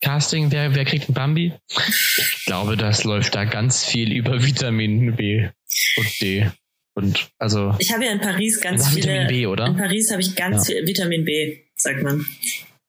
Casting, 0.03 0.51
wer, 0.51 0.75
wer 0.75 0.85
kriegt 0.85 1.09
ein 1.09 1.15
Bambi? 1.15 1.53
Ich 1.69 2.45
glaube, 2.45 2.77
das 2.77 3.05
läuft 3.05 3.35
da 3.35 3.45
ganz 3.45 3.85
viel 3.85 4.13
über 4.13 4.43
Vitamin 4.45 5.17
B 5.17 5.49
und 5.97 6.21
D. 6.21 6.51
Und 6.95 7.31
also. 7.39 7.75
Ich 7.79 7.93
habe 7.93 8.05
ja 8.05 8.13
in 8.13 8.21
Paris 8.21 8.61
ganz 8.61 8.89
viele. 8.89 9.05
Vitamin 9.05 9.27
B, 9.29 9.47
oder? 9.47 9.67
In 9.67 9.77
Paris 9.77 10.11
habe 10.11 10.21
ich 10.21 10.35
ganz 10.35 10.69
ja. 10.69 10.75
viel 10.75 10.87
Vitamin 10.87 11.25
B, 11.25 11.61
sagt 11.77 12.03
man. 12.03 12.27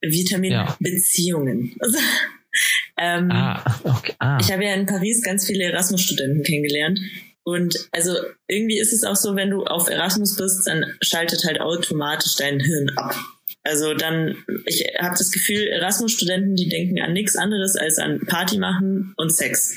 Vitamin 0.04 0.52
ja. 0.52 0.78
Beziehungen. 0.80 1.76
Also, 1.80 1.98
ähm, 2.98 3.32
ah, 3.32 3.80
okay. 3.84 4.14
ah. 4.20 4.38
Ich 4.40 4.52
habe 4.52 4.64
ja 4.64 4.74
in 4.74 4.86
Paris 4.86 5.22
ganz 5.24 5.46
viele 5.46 5.66
Erasmus-Studenten 5.66 6.44
kennengelernt. 6.44 7.00
Und 7.44 7.90
also 7.92 8.16
irgendwie 8.48 8.80
ist 8.80 8.94
es 8.94 9.04
auch 9.04 9.18
so, 9.18 9.36
wenn 9.36 9.50
du 9.50 9.66
auf 9.66 9.90
Erasmus 9.90 10.38
bist, 10.38 10.66
dann 10.66 10.86
schaltet 11.02 11.44
halt 11.44 11.60
automatisch 11.60 12.36
dein 12.38 12.60
Hirn 12.60 12.90
ab. 12.96 13.16
Also 13.64 13.94
dann, 13.94 14.38
ich 14.66 14.86
habe 15.00 15.16
das 15.18 15.32
Gefühl, 15.32 15.68
Erasmus-Studenten, 15.68 16.56
die 16.56 16.70
denken 16.70 17.02
an 17.02 17.14
nichts 17.14 17.36
anderes 17.36 17.76
als 17.76 17.98
an 17.98 18.22
Party 18.28 18.58
machen 18.58 19.14
und 19.18 19.36
Sex. 19.36 19.76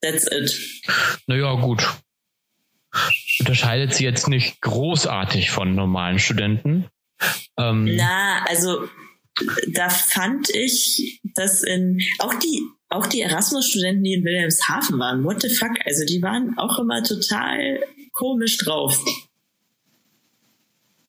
That's 0.00 0.26
it. 0.30 0.58
Naja, 1.26 1.54
gut. 1.54 1.82
Unterscheidet 3.40 3.94
sie 3.94 4.04
jetzt 4.04 4.28
nicht 4.28 4.60
großartig 4.60 5.50
von 5.50 5.74
normalen 5.74 6.18
Studenten. 6.18 6.86
Ähm, 7.58 7.96
Na, 7.96 8.44
also 8.46 8.88
da 9.68 9.88
fand 9.88 10.50
ich, 10.50 11.20
dass 11.34 11.62
in 11.62 12.00
auch 12.18 12.34
die 12.34 12.62
auch 12.88 13.06
die 13.06 13.22
Erasmus-Studenten, 13.22 14.04
die 14.04 14.14
in 14.14 14.24
Wilhelmshaven 14.24 14.98
waren, 14.98 15.24
what 15.24 15.42
the 15.42 15.48
fuck, 15.48 15.72
also 15.84 16.04
die 16.06 16.22
waren 16.22 16.56
auch 16.58 16.78
immer 16.78 17.02
total 17.02 17.82
komisch 18.12 18.58
drauf. 18.58 18.96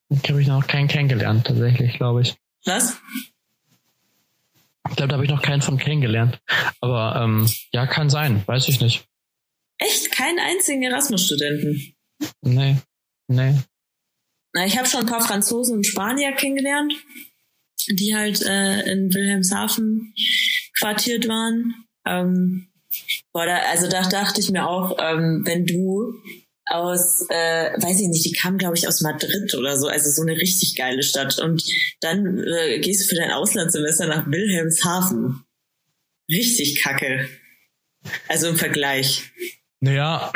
Ich 0.10 0.30
habe 0.30 0.42
ich 0.42 0.48
noch 0.48 0.66
keinen 0.66 0.88
kennengelernt, 0.88 1.46
tatsächlich, 1.46 1.98
glaube 1.98 2.22
ich. 2.22 2.36
Was? 2.66 2.98
Ich 4.90 4.96
glaube, 4.96 5.10
da 5.10 5.16
habe 5.16 5.26
ich 5.26 5.32
noch 5.32 5.42
keinen 5.42 5.62
von 5.62 5.78
kennengelernt. 5.78 6.40
Aber 6.80 7.22
ähm, 7.22 7.50
ja, 7.72 7.86
kann 7.88 8.10
sein, 8.10 8.44
weiß 8.46 8.68
ich 8.68 8.80
nicht. 8.82 9.06
Echt? 9.78 10.12
Keinen 10.12 10.40
einzigen 10.40 10.84
Erasmus-Studenten? 10.84 11.96
Nee, 12.42 12.78
nee. 13.28 13.56
Na, 14.56 14.66
ich 14.66 14.78
habe 14.78 14.88
schon 14.88 15.02
ein 15.02 15.06
paar 15.06 15.26
Franzosen 15.26 15.76
und 15.76 15.86
Spanier 15.86 16.32
kennengelernt, 16.32 16.94
die 17.90 18.16
halt 18.16 18.42
äh, 18.42 18.90
in 18.90 19.14
Wilhelmshaven 19.14 20.14
quartiert 20.80 21.28
waren. 21.28 21.74
Ähm, 22.08 22.70
boah, 23.34 23.46
da, 23.46 23.58
also 23.70 23.90
da 23.90 24.04
dachte 24.08 24.40
ich 24.40 24.50
mir 24.50 24.66
auch, 24.66 24.98
ähm, 24.98 25.42
wenn 25.46 25.66
du 25.66 26.14
aus, 26.68 27.26
äh, 27.30 27.74
weiß 27.82 28.00
ich 28.00 28.08
nicht, 28.08 28.24
die 28.24 28.32
kam, 28.32 28.58
glaube 28.58 28.78
ich, 28.78 28.88
aus 28.88 29.02
Madrid 29.02 29.54
oder 29.56 29.78
so, 29.78 29.88
also 29.88 30.10
so 30.10 30.22
eine 30.22 30.40
richtig 30.40 30.78
geile 30.78 31.04
Stadt. 31.04 31.38
Und 31.38 31.62
dann 32.00 32.40
äh, 32.40 32.80
gehst 32.80 33.04
du 33.04 33.10
für 33.10 33.20
dein 33.20 33.32
Auslandssemester 33.32 34.08
nach 34.08 34.26
Wilhelmshaven. 34.26 35.44
Richtig 36.32 36.82
kacke. 36.82 37.28
Also 38.30 38.48
im 38.48 38.56
Vergleich. 38.56 39.32
Naja, 39.82 40.32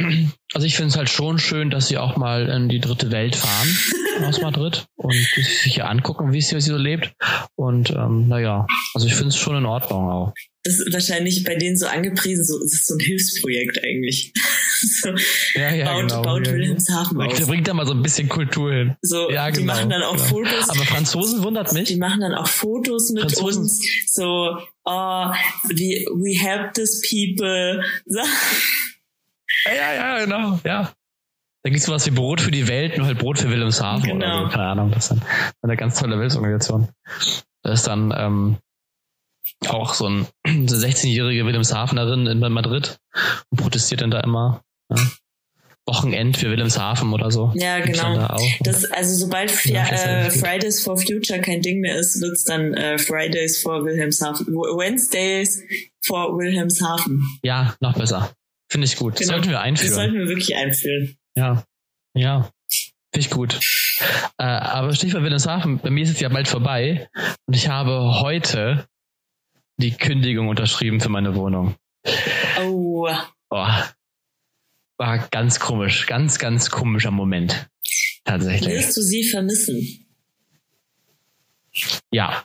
also 0.54 0.66
ich 0.66 0.76
finde 0.76 0.90
es 0.90 0.98
halt 0.98 1.10
schon 1.10 1.38
schön, 1.38 1.70
dass 1.70 1.88
sie 1.88 1.98
auch 1.98 2.18
mal 2.18 2.50
in 2.50 2.70
die 2.70 2.80
dritte 2.80 3.12
Welt 3.12 3.36
fahren 3.36 3.78
aus 4.24 4.42
Madrid 4.42 4.88
und 4.96 5.14
sich 5.14 5.74
hier 5.74 5.88
angucken, 5.88 6.34
wie 6.34 6.42
sie 6.42 6.60
so 6.60 6.76
lebt. 6.76 7.14
Und 7.56 7.92
ähm, 7.92 8.28
naja, 8.28 8.66
also 8.96 9.08
ich 9.08 9.14
finde 9.14 9.30
es 9.30 9.38
schon 9.38 9.56
in 9.56 9.66
Ordnung 9.66 10.10
auch. 10.10 10.34
Das 10.64 10.74
ist 10.74 10.92
wahrscheinlich 10.92 11.44
bei 11.46 11.56
denen 11.56 11.78
so 11.78 11.86
angepriesen, 11.86 12.44
so, 12.44 12.60
das 12.60 12.74
ist 12.74 12.88
so 12.88 12.96
ein 12.96 13.00
Hilfsprojekt 13.00 13.82
eigentlich. 13.84 14.34
so, 15.02 15.10
ja, 15.56 15.74
ja, 15.74 15.86
baut, 15.86 16.10
genau. 16.10 16.22
baut 16.22 16.48
ja, 16.48 16.54
Wilhelmshaven 16.54 17.22
auf. 17.22 17.48
Bringt 17.48 17.68
da 17.68 17.74
mal 17.74 17.86
so 17.86 17.94
ein 17.94 18.02
bisschen 18.02 18.28
Kultur 18.28 18.74
hin. 18.74 18.96
So, 19.02 19.30
ja, 19.30 19.50
die 19.52 19.62
genau, 19.62 19.74
machen 19.74 19.90
dann 19.90 20.04
auch 20.04 20.14
genau. 20.14 20.26
Fotos. 20.26 20.70
Aber 20.70 20.84
Franzosen 20.84 21.44
wundert 21.44 21.72
mich. 21.74 21.88
Die 21.88 21.96
machen 21.96 22.22
dann 22.22 22.34
auch 22.34 22.48
Fotos 22.48 23.12
mit 23.12 23.24
Franzosen. 23.24 23.64
uns. 23.64 23.82
So, 24.08 24.58
oh, 24.84 25.32
we, 25.70 26.06
we 26.16 26.38
help 26.38 26.74
this 26.74 27.02
people. 27.08 27.84
So. 28.06 28.20
Ja, 29.66 29.74
ja, 29.74 29.94
ja, 29.94 30.26
genau, 30.26 30.60
ja. 30.64 30.92
Da 31.64 31.70
gibt's 31.70 31.86
sowas 31.88 32.06
wie 32.06 32.12
Brot 32.12 32.40
für 32.40 32.52
die 32.52 32.68
Welt, 32.70 32.98
nur 32.98 33.06
halt 33.08 33.18
Brot 33.20 33.40
für 33.40 33.50
Wilhelmshaven 33.50 34.04
Genau. 34.04 34.44
oder 34.44 34.46
so. 34.46 34.52
Keine 34.56 34.68
Ahnung, 34.68 34.92
das 34.92 35.06
ist 35.06 35.10
dann 35.12 35.22
eine 35.62 35.76
ganz 35.76 36.00
tolle 36.00 36.18
Hilfsorganisation. 36.18 36.88
Da 37.64 37.72
ist 37.74 37.86
dann 37.88 38.14
ähm, 38.18 38.58
auch 39.68 39.94
so 39.94 40.08
ein 40.08 40.28
so 40.68 40.76
16-jährige 40.78 41.46
Wilhelmshavenerin 41.46 42.28
in 42.28 42.40
Madrid 42.40 42.98
und 43.50 43.60
protestiert 43.62 44.02
dann 44.02 44.12
da 44.12 44.22
immer. 44.22 44.62
Ja. 44.90 44.98
Wochenend 45.86 46.38
für 46.38 46.50
Wilhelmshaven 46.52 47.12
oder 47.14 47.32
so. 47.32 47.52
Ja, 47.56 47.80
genau. 47.80 48.16
Da. 48.16 48.38
Das, 48.62 48.86
also 48.92 49.16
sobald 49.16 49.66
Ja, 49.66 49.86
äh, 49.90 50.26
gut. 50.30 50.34
Fridays 50.34 50.84
for 50.84 50.98
Future 50.98 51.40
kein 51.42 51.62
Ding 51.62 51.80
mehr 51.82 51.98
ist, 51.98 52.22
wird's 52.22 52.44
dann 52.46 52.74
äh, 52.76 52.98
Fridays 53.00 53.62
for 53.62 53.84
Wilhelmshaven. 53.84 54.46
Wednesdays 54.48 55.62
for 56.06 56.38
Wilhelmshaven. 56.38 57.22
ja, 57.44 57.74
noch 57.80 57.96
besser. 57.98 58.32
Finde 58.70 58.86
ich 58.86 58.96
gut. 58.98 59.14
Das 59.16 59.22
Genau. 59.22 59.34
sollten 59.34 59.48
wir 59.50 59.54
Das 59.54 59.64
einführen. 59.64 59.94
sollten 59.94 60.14
wir 60.20 60.28
wirklich 60.28 60.56
einführen. 60.56 61.18
Ja, 61.36 61.64
ja, 62.14 62.50
finde 63.14 63.26
ich 63.26 63.30
gut. 63.30 63.60
Äh, 64.38 64.44
aber 64.44 64.94
Stichwort 64.94 65.24
Wilhelmshaven, 65.24 65.80
bei 65.80 65.90
mir 65.90 66.04
ist 66.04 66.12
es 66.12 66.20
ja 66.20 66.30
bald 66.30 66.48
vorbei 66.48 67.10
und 67.48 67.56
ich 67.56 67.68
habe 67.68 68.20
heute 68.22 68.88
die 69.78 69.92
Kündigung 69.92 70.48
unterschrieben 70.50 71.00
für 71.02 71.10
meine 71.10 71.36
Wohnung. 71.36 71.76
Oh, 72.62 73.10
Boah, 73.50 73.90
war 74.98 75.18
ganz 75.30 75.60
komisch, 75.60 76.06
ganz, 76.06 76.38
ganz 76.40 76.70
komischer 76.70 77.12
Moment. 77.12 77.68
Tatsächlich. 78.26 78.76
wirst 78.76 78.96
du 78.98 79.02
sie 79.02 79.24
vermissen? 79.24 80.06
Ja. 82.12 82.44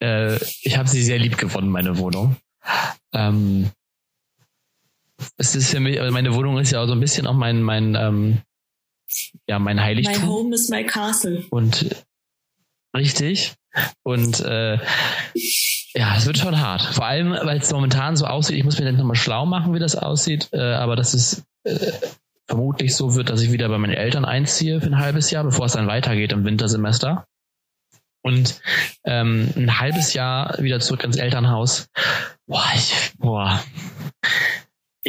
Äh, 0.00 0.36
ich 0.62 0.76
habe 0.76 0.88
sie 0.88 1.02
sehr 1.02 1.18
lieb 1.18 1.38
gewonnen, 1.38 1.70
meine 1.70 1.98
Wohnung. 1.98 2.36
Ähm, 3.12 3.70
es 5.36 5.54
ist 5.54 5.70
für 5.70 5.80
mich, 5.80 6.00
also 6.00 6.12
meine 6.12 6.34
Wohnung 6.34 6.58
ist 6.58 6.70
ja 6.70 6.82
auch 6.82 6.86
so 6.86 6.92
ein 6.92 7.00
bisschen 7.00 7.26
auch 7.26 7.34
mein, 7.34 7.62
mein, 7.62 7.94
ähm, 7.94 8.38
ja, 9.46 9.58
mein 9.58 9.76
My 9.76 9.82
Heiligtum. 9.82 10.28
home 10.28 10.54
is 10.54 10.68
my 10.68 10.84
castle. 10.84 11.44
Und 11.50 12.04
richtig. 12.96 13.54
Und 14.02 14.40
äh, 14.40 14.78
ja, 15.94 16.16
es 16.16 16.26
wird 16.26 16.38
schon 16.38 16.60
hart. 16.60 16.82
Vor 16.82 17.06
allem, 17.06 17.30
weil 17.30 17.58
es 17.58 17.72
momentan 17.72 18.16
so 18.16 18.26
aussieht, 18.26 18.56
ich 18.56 18.64
muss 18.64 18.78
mir 18.78 18.84
dann 18.84 18.96
nochmal 18.96 19.16
schlau 19.16 19.46
machen, 19.46 19.74
wie 19.74 19.78
das 19.78 19.96
aussieht, 19.96 20.48
äh, 20.52 20.60
aber 20.60 20.96
dass 20.96 21.14
es 21.14 21.44
äh, 21.64 21.92
vermutlich 22.46 22.96
so 22.96 23.14
wird, 23.14 23.30
dass 23.30 23.42
ich 23.42 23.52
wieder 23.52 23.68
bei 23.68 23.78
meinen 23.78 23.94
Eltern 23.94 24.24
einziehe 24.24 24.80
für 24.80 24.86
ein 24.86 24.98
halbes 24.98 25.30
Jahr, 25.30 25.44
bevor 25.44 25.66
es 25.66 25.72
dann 25.72 25.86
weitergeht 25.86 26.32
im 26.32 26.44
Wintersemester. 26.44 27.26
Und 28.22 28.60
ähm, 29.04 29.52
ein 29.56 29.78
halbes 29.78 30.12
Jahr 30.12 30.58
wieder 30.58 30.80
zurück 30.80 31.04
ins 31.04 31.16
Elternhaus. 31.16 31.88
Boah, 32.46 32.66
ich, 32.74 33.12
boah. 33.18 33.62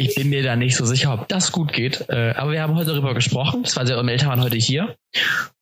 Ich 0.00 0.14
bin 0.14 0.30
mir 0.30 0.42
da 0.42 0.56
nicht 0.56 0.76
so 0.76 0.86
sicher, 0.86 1.12
ob 1.12 1.28
das 1.28 1.52
gut 1.52 1.74
geht. 1.74 2.08
Äh, 2.08 2.32
aber 2.34 2.52
wir 2.52 2.62
haben 2.62 2.74
heute 2.74 2.92
darüber 2.92 3.12
gesprochen. 3.12 3.64
Das 3.64 3.76
war 3.76 3.86
sehr, 3.86 3.96
meine 3.96 4.12
Eltern 4.12 4.30
waren 4.30 4.42
heute 4.42 4.56
hier. 4.56 4.96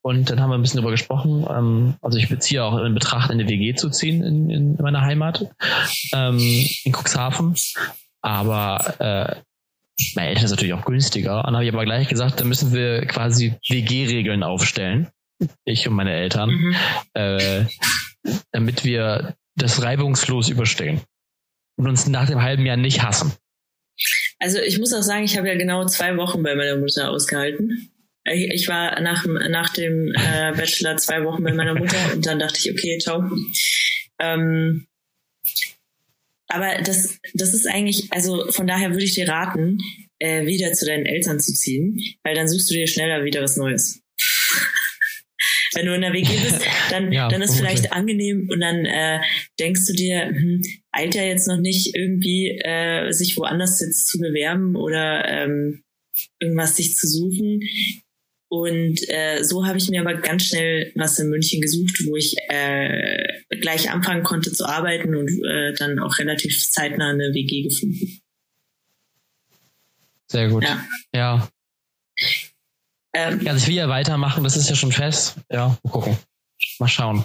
Und 0.00 0.30
dann 0.30 0.40
haben 0.40 0.50
wir 0.50 0.54
ein 0.54 0.62
bisschen 0.62 0.76
darüber 0.76 0.92
gesprochen. 0.92 1.44
Ähm, 1.50 1.94
also 2.02 2.18
ich 2.18 2.28
beziehe 2.28 2.62
auch 2.62 2.78
in 2.78 2.94
Betracht, 2.94 3.32
eine 3.32 3.48
WG 3.48 3.74
zu 3.74 3.90
ziehen 3.90 4.22
in, 4.22 4.48
in 4.48 4.76
meiner 4.76 5.00
Heimat, 5.00 5.44
ähm, 6.14 6.38
in 6.38 6.92
Cuxhaven. 6.92 7.56
Aber 8.22 8.94
äh, 9.00 9.36
meine 10.14 10.28
Eltern 10.28 10.44
ist 10.44 10.50
natürlich 10.52 10.74
auch 10.74 10.84
günstiger. 10.84 11.38
Und 11.38 11.46
dann 11.46 11.54
habe 11.56 11.64
ich 11.64 11.72
aber 11.72 11.84
gleich 11.84 12.06
gesagt, 12.08 12.38
da 12.38 12.44
müssen 12.44 12.72
wir 12.72 13.06
quasi 13.06 13.56
WG-Regeln 13.68 14.44
aufstellen. 14.44 15.08
Ich 15.64 15.88
und 15.88 15.94
meine 15.94 16.12
Eltern, 16.12 16.50
Mhm. 16.50 16.76
äh, 17.14 17.64
damit 18.52 18.84
wir 18.84 19.34
das 19.56 19.82
reibungslos 19.82 20.48
überstehen. 20.48 21.00
Und 21.76 21.88
uns 21.88 22.06
nach 22.06 22.26
dem 22.26 22.40
halben 22.40 22.64
Jahr 22.66 22.76
nicht 22.76 23.02
hassen. 23.02 23.32
Also 24.38 24.58
ich 24.60 24.78
muss 24.78 24.92
auch 24.94 25.02
sagen, 25.02 25.24
ich 25.24 25.36
habe 25.36 25.48
ja 25.48 25.56
genau 25.56 25.84
zwei 25.86 26.16
Wochen 26.16 26.42
bei 26.42 26.54
meiner 26.54 26.76
Mutter 26.76 27.10
ausgehalten. 27.10 27.90
Ich 28.24 28.68
war 28.68 29.00
nach, 29.00 29.22
dem- 29.22 29.50
nach 29.50 29.70
dem 29.72 30.12
äh, 30.14 30.52
Bachelor 30.52 30.96
zwei 30.98 31.24
Wochen 31.24 31.42
bei 31.42 31.52
meiner 31.52 31.74
Mutter 31.74 31.96
und 32.14 32.26
dann 32.26 32.38
dachte 32.38 32.58
ich, 32.58 32.70
okay, 32.70 32.98
ciao. 32.98 33.24
Ähm, 34.20 34.86
aber 36.48 36.82
das, 36.82 37.18
das 37.34 37.54
ist 37.54 37.66
eigentlich, 37.66 38.12
also 38.12 38.50
von 38.50 38.66
daher 38.66 38.90
würde 38.90 39.04
ich 39.04 39.14
dir 39.14 39.28
raten, 39.28 39.78
äh, 40.18 40.46
wieder 40.46 40.72
zu 40.72 40.86
deinen 40.86 41.06
Eltern 41.06 41.40
zu 41.40 41.52
ziehen, 41.52 42.00
weil 42.22 42.34
dann 42.34 42.48
suchst 42.48 42.70
du 42.70 42.74
dir 42.74 42.86
schneller 42.86 43.24
wieder 43.24 43.42
was 43.42 43.56
Neues. 43.56 44.00
Wenn 45.74 45.86
du 45.86 45.94
in 45.94 46.00
der 46.00 46.12
WG 46.12 46.28
bist, 46.42 46.60
dann, 46.90 47.12
Ja, 47.12 47.28
dann 47.28 47.42
ist 47.42 47.54
vermutlich. 47.54 47.80
vielleicht 47.80 47.92
angenehm 47.92 48.48
und 48.50 48.60
dann 48.60 48.84
äh, 48.84 49.20
denkst 49.58 49.86
du 49.86 49.92
dir, 49.92 50.26
hm, 50.26 50.62
eilt 50.92 51.14
ja 51.14 51.22
jetzt 51.22 51.46
noch 51.46 51.58
nicht 51.58 51.94
irgendwie, 51.94 52.58
äh, 52.64 53.12
sich 53.12 53.36
woanders 53.36 53.80
jetzt 53.80 54.06
zu 54.08 54.18
bewerben 54.18 54.76
oder 54.76 55.28
ähm, 55.28 55.82
irgendwas 56.40 56.76
sich 56.76 56.94
zu 56.96 57.06
suchen. 57.06 57.60
Und 58.50 58.98
äh, 59.10 59.42
so 59.44 59.66
habe 59.66 59.76
ich 59.76 59.90
mir 59.90 60.00
aber 60.00 60.14
ganz 60.14 60.44
schnell 60.46 60.90
was 60.94 61.18
in 61.18 61.28
München 61.28 61.60
gesucht, 61.60 62.02
wo 62.06 62.16
ich 62.16 62.34
äh, 62.48 63.22
gleich 63.60 63.90
anfangen 63.90 64.22
konnte 64.22 64.50
zu 64.52 64.64
arbeiten 64.66 65.14
und 65.14 65.28
äh, 65.44 65.74
dann 65.74 65.98
auch 65.98 66.18
relativ 66.18 66.58
zeitnah 66.70 67.10
eine 67.10 67.34
WG 67.34 67.64
gefunden. 67.64 68.20
Sehr 70.28 70.48
gut. 70.48 70.62
Ja. 70.64 70.84
Ja. 71.14 71.48
Ähm, 73.14 73.40
Also 73.46 73.62
ich 73.62 73.66
will 73.68 73.74
ja 73.76 73.88
weitermachen, 73.88 74.44
das 74.44 74.56
ist 74.56 74.68
ja 74.68 74.76
schon 74.76 74.92
fest. 74.92 75.36
Ja, 75.50 75.76
mal 75.82 75.90
gucken. 75.90 76.18
Mal 76.78 76.88
schauen. 76.88 77.24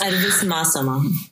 also 0.00 0.16
du 0.16 0.22
willst 0.22 0.40
einen 0.40 0.48
Master 0.48 0.82
machen. 0.82 1.30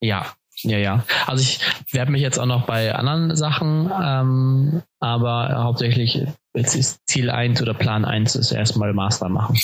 Ja, 0.00 0.34
ja, 0.62 0.78
ja. 0.78 1.04
Also 1.26 1.42
ich 1.42 1.60
werde 1.92 2.10
mich 2.10 2.22
jetzt 2.22 2.38
auch 2.38 2.46
noch 2.46 2.66
bei 2.66 2.94
anderen 2.94 3.34
Sachen, 3.36 3.90
ähm, 4.02 4.82
aber 4.98 5.54
hauptsächlich 5.62 6.26
jetzt 6.54 6.74
ist 6.74 7.00
Ziel 7.06 7.30
1 7.30 7.62
oder 7.62 7.74
Plan 7.74 8.04
1 8.04 8.34
ist 8.34 8.52
erstmal 8.52 8.92
Master 8.92 9.28
machen. 9.28 9.58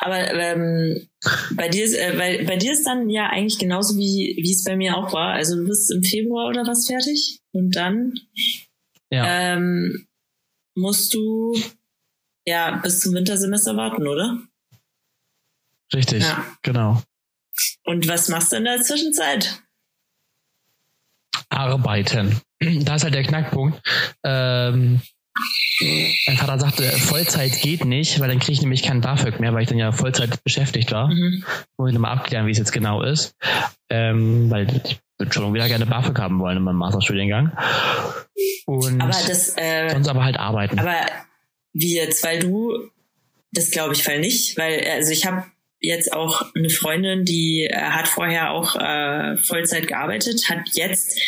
Aber 0.00 0.32
ähm, 0.32 1.08
bei 1.54 1.68
dir 1.68 1.84
ist, 1.84 1.94
äh, 1.94 2.14
bei, 2.16 2.44
bei 2.44 2.56
dir 2.56 2.72
ist 2.72 2.86
dann 2.86 3.10
ja 3.10 3.26
eigentlich 3.28 3.58
genauso 3.58 3.96
wie 3.96 4.40
wie 4.42 4.52
es 4.52 4.64
bei 4.64 4.76
mir 4.76 4.96
auch 4.96 5.12
war. 5.12 5.34
Also 5.34 5.56
du 5.56 5.66
bist 5.66 5.90
im 5.92 6.02
Februar 6.02 6.48
oder 6.48 6.66
was 6.66 6.86
fertig 6.86 7.40
und 7.52 7.76
dann 7.76 8.14
Ja, 9.10 9.24
ähm, 9.26 10.06
musst 10.74 11.12
du 11.14 11.54
ja 12.50 12.76
bis 12.82 13.00
zum 13.00 13.14
Wintersemester 13.14 13.76
warten, 13.76 14.06
oder? 14.06 14.38
richtig. 15.94 16.22
ja. 16.22 16.44
Genau. 16.62 17.02
Und 17.84 18.06
was 18.08 18.28
machst 18.28 18.52
du 18.52 18.56
in 18.56 18.64
der 18.64 18.80
Zwischenzeit? 18.82 19.62
Arbeiten. 21.48 22.40
Da 22.84 22.96
ist 22.96 23.04
halt 23.04 23.14
der 23.14 23.22
Knackpunkt. 23.22 23.80
Ähm, 24.22 25.00
mein 26.26 26.36
Vater 26.36 26.58
sagte, 26.58 26.82
Vollzeit 26.92 27.58
geht 27.62 27.86
nicht, 27.86 28.20
weil 28.20 28.28
dann 28.28 28.38
kriege 28.38 28.52
ich 28.52 28.60
nämlich 28.60 28.82
keinen 28.82 29.00
BAföG 29.00 29.40
mehr, 29.40 29.54
weil 29.54 29.62
ich 29.62 29.68
dann 29.70 29.78
ja 29.78 29.92
Vollzeit 29.92 30.44
beschäftigt 30.44 30.92
war. 30.92 31.08
Mhm. 31.08 31.42
Muss 31.78 31.88
ich 31.88 31.94
nochmal 31.94 32.12
abklären, 32.18 32.46
wie 32.46 32.50
es 32.50 32.58
jetzt 32.58 32.72
genau 32.72 33.00
ist. 33.00 33.34
Ähm, 33.88 34.50
weil 34.50 34.66
ich 34.84 35.00
würde 35.18 35.32
schon 35.32 35.54
wieder 35.54 35.68
gerne 35.68 35.86
BAföG 35.86 36.18
haben 36.18 36.38
wollen 36.38 36.58
in 36.58 36.62
meinem 36.62 36.76
Masterstudiengang. 36.76 37.56
Und 38.66 39.00
Aber 39.00 39.10
das, 39.10 39.56
äh, 39.56 39.88
sonst 39.90 40.08
aber 40.08 40.22
halt 40.22 40.36
arbeiten. 40.38 40.78
aber 40.78 40.96
wie 41.72 41.94
jetzt, 41.96 42.22
weil 42.24 42.40
du, 42.40 42.90
das 43.52 43.70
glaube 43.70 43.94
ich 43.94 44.02
fall 44.02 44.20
nicht, 44.20 44.56
weil 44.56 44.86
also 44.88 45.12
ich 45.12 45.26
habe 45.26 45.44
jetzt 45.80 46.12
auch 46.12 46.42
eine 46.54 46.68
Freundin, 46.70 47.24
die 47.24 47.64
äh, 47.70 47.74
hat 47.76 48.06
vorher 48.06 48.50
auch 48.50 48.76
äh, 48.76 49.36
Vollzeit 49.38 49.86
gearbeitet, 49.86 50.48
hat 50.50 50.68
jetzt 50.72 51.18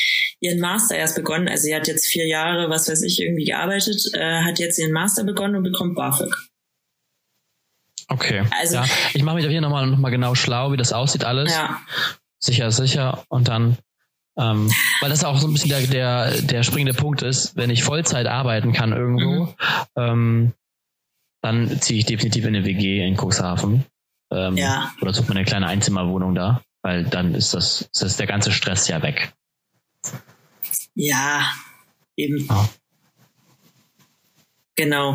ihren 0.41 0.61
Master 0.61 0.97
erst 0.97 1.17
begonnen. 1.17 1.49
Also 1.49 1.65
sie 1.65 1.75
hat 1.75 1.89
jetzt 1.89 2.07
vier 2.07 2.27
Jahre, 2.27 2.69
was 2.69 2.89
weiß 2.89 3.03
ich, 3.03 3.21
irgendwie 3.21 3.45
gearbeitet, 3.45 4.11
äh, 4.13 4.43
hat 4.43 4.59
jetzt 4.59 4.79
ihren 4.79 4.93
Master 4.93 5.25
begonnen 5.25 5.57
und 5.57 5.63
bekommt 5.63 5.95
BAföG. 5.95 6.35
Okay. 8.09 8.45
Also- 8.61 8.77
ja, 8.77 8.85
ich 9.15 9.23
mache 9.23 9.37
mich 9.37 9.47
hier 9.47 9.61
nochmal 9.61 9.87
noch 9.87 9.99
mal 9.99 10.11
genau 10.11 10.35
schlau, 10.35 10.73
wie 10.73 10.77
das 10.77 10.93
aussieht 10.93 11.25
alles. 11.25 11.53
Ja. 11.53 11.81
Sicher, 12.39 12.71
sicher. 12.73 13.25
Und 13.29 13.49
dann, 13.49 13.79
ähm, 14.39 14.71
weil 15.01 15.11
das 15.11 15.25
auch 15.25 15.39
so 15.39 15.47
ein 15.47 15.53
bisschen 15.53 15.71
der, 15.71 15.83
der, 15.87 16.41
der 16.43 16.63
springende 16.63 16.95
Punkt 16.95 17.23
ist, 17.23 17.57
wenn 17.57 17.71
ich 17.71 17.83
Vollzeit 17.83 18.27
arbeiten 18.27 18.73
kann 18.73 18.93
irgendwo, 18.93 19.45
Mhm. 19.45 19.55
ähm, 19.97 20.53
dann 21.43 21.81
ziehe 21.81 21.99
ich 21.99 22.07
definitiv 22.07 22.45
in 22.47 22.55
eine 22.55 22.65
WG 22.65 23.07
in 23.07 23.17
Cuxhaven. 23.17 23.85
Ähm, 24.33 24.57
Ja. 24.57 24.93
Oder 25.01 25.13
suche 25.13 25.27
mir 25.29 25.37
eine 25.37 25.45
kleine 25.45 25.67
Einzimmerwohnung 25.67 26.35
da, 26.35 26.63
weil 26.83 27.05
dann 27.05 27.35
ist 27.35 27.53
das, 27.55 27.83
ist 27.83 28.03
das 28.03 28.17
der 28.17 28.27
ganze 28.27 28.53
Stress 28.53 28.89
ja 28.89 29.03
weg. 29.03 29.33
Ja, 30.95 31.51
eben. 32.17 32.47
Ja. 32.49 32.69
Genau. 34.77 35.15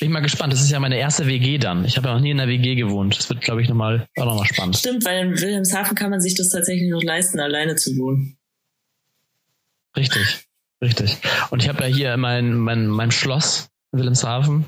Bin 0.00 0.08
ich 0.08 0.10
mal 0.10 0.20
gespannt. 0.20 0.52
Das 0.52 0.62
ist 0.62 0.70
ja 0.70 0.80
meine 0.80 0.96
erste 0.96 1.26
WG 1.26 1.58
dann. 1.58 1.84
Ich 1.84 1.96
habe 1.96 2.08
ja 2.08 2.14
noch 2.14 2.20
nie 2.20 2.30
in 2.30 2.40
einer 2.40 2.50
WG 2.50 2.74
gewohnt. 2.74 3.16
Das 3.18 3.28
wird, 3.28 3.42
glaube 3.42 3.62
ich, 3.62 3.68
nochmal, 3.68 4.06
auch 4.18 4.24
nochmal 4.24 4.46
spannend. 4.46 4.76
Stimmt, 4.78 5.04
weil 5.04 5.26
in 5.26 5.38
Wilhelmshaven 5.38 5.94
kann 5.94 6.10
man 6.10 6.20
sich 6.20 6.34
das 6.34 6.48
tatsächlich 6.48 6.90
noch 6.90 7.02
leisten, 7.02 7.40
alleine 7.40 7.76
zu 7.76 7.96
wohnen. 7.98 8.36
Richtig, 9.96 10.46
richtig. 10.82 11.16
Und 11.50 11.62
ich 11.62 11.68
habe 11.68 11.82
ja 11.82 11.86
hier 11.94 12.16
mein, 12.16 12.54
mein, 12.54 12.86
mein 12.86 13.10
Schloss 13.10 13.68
in 13.92 13.98
Wilhelmshaven. 13.98 14.66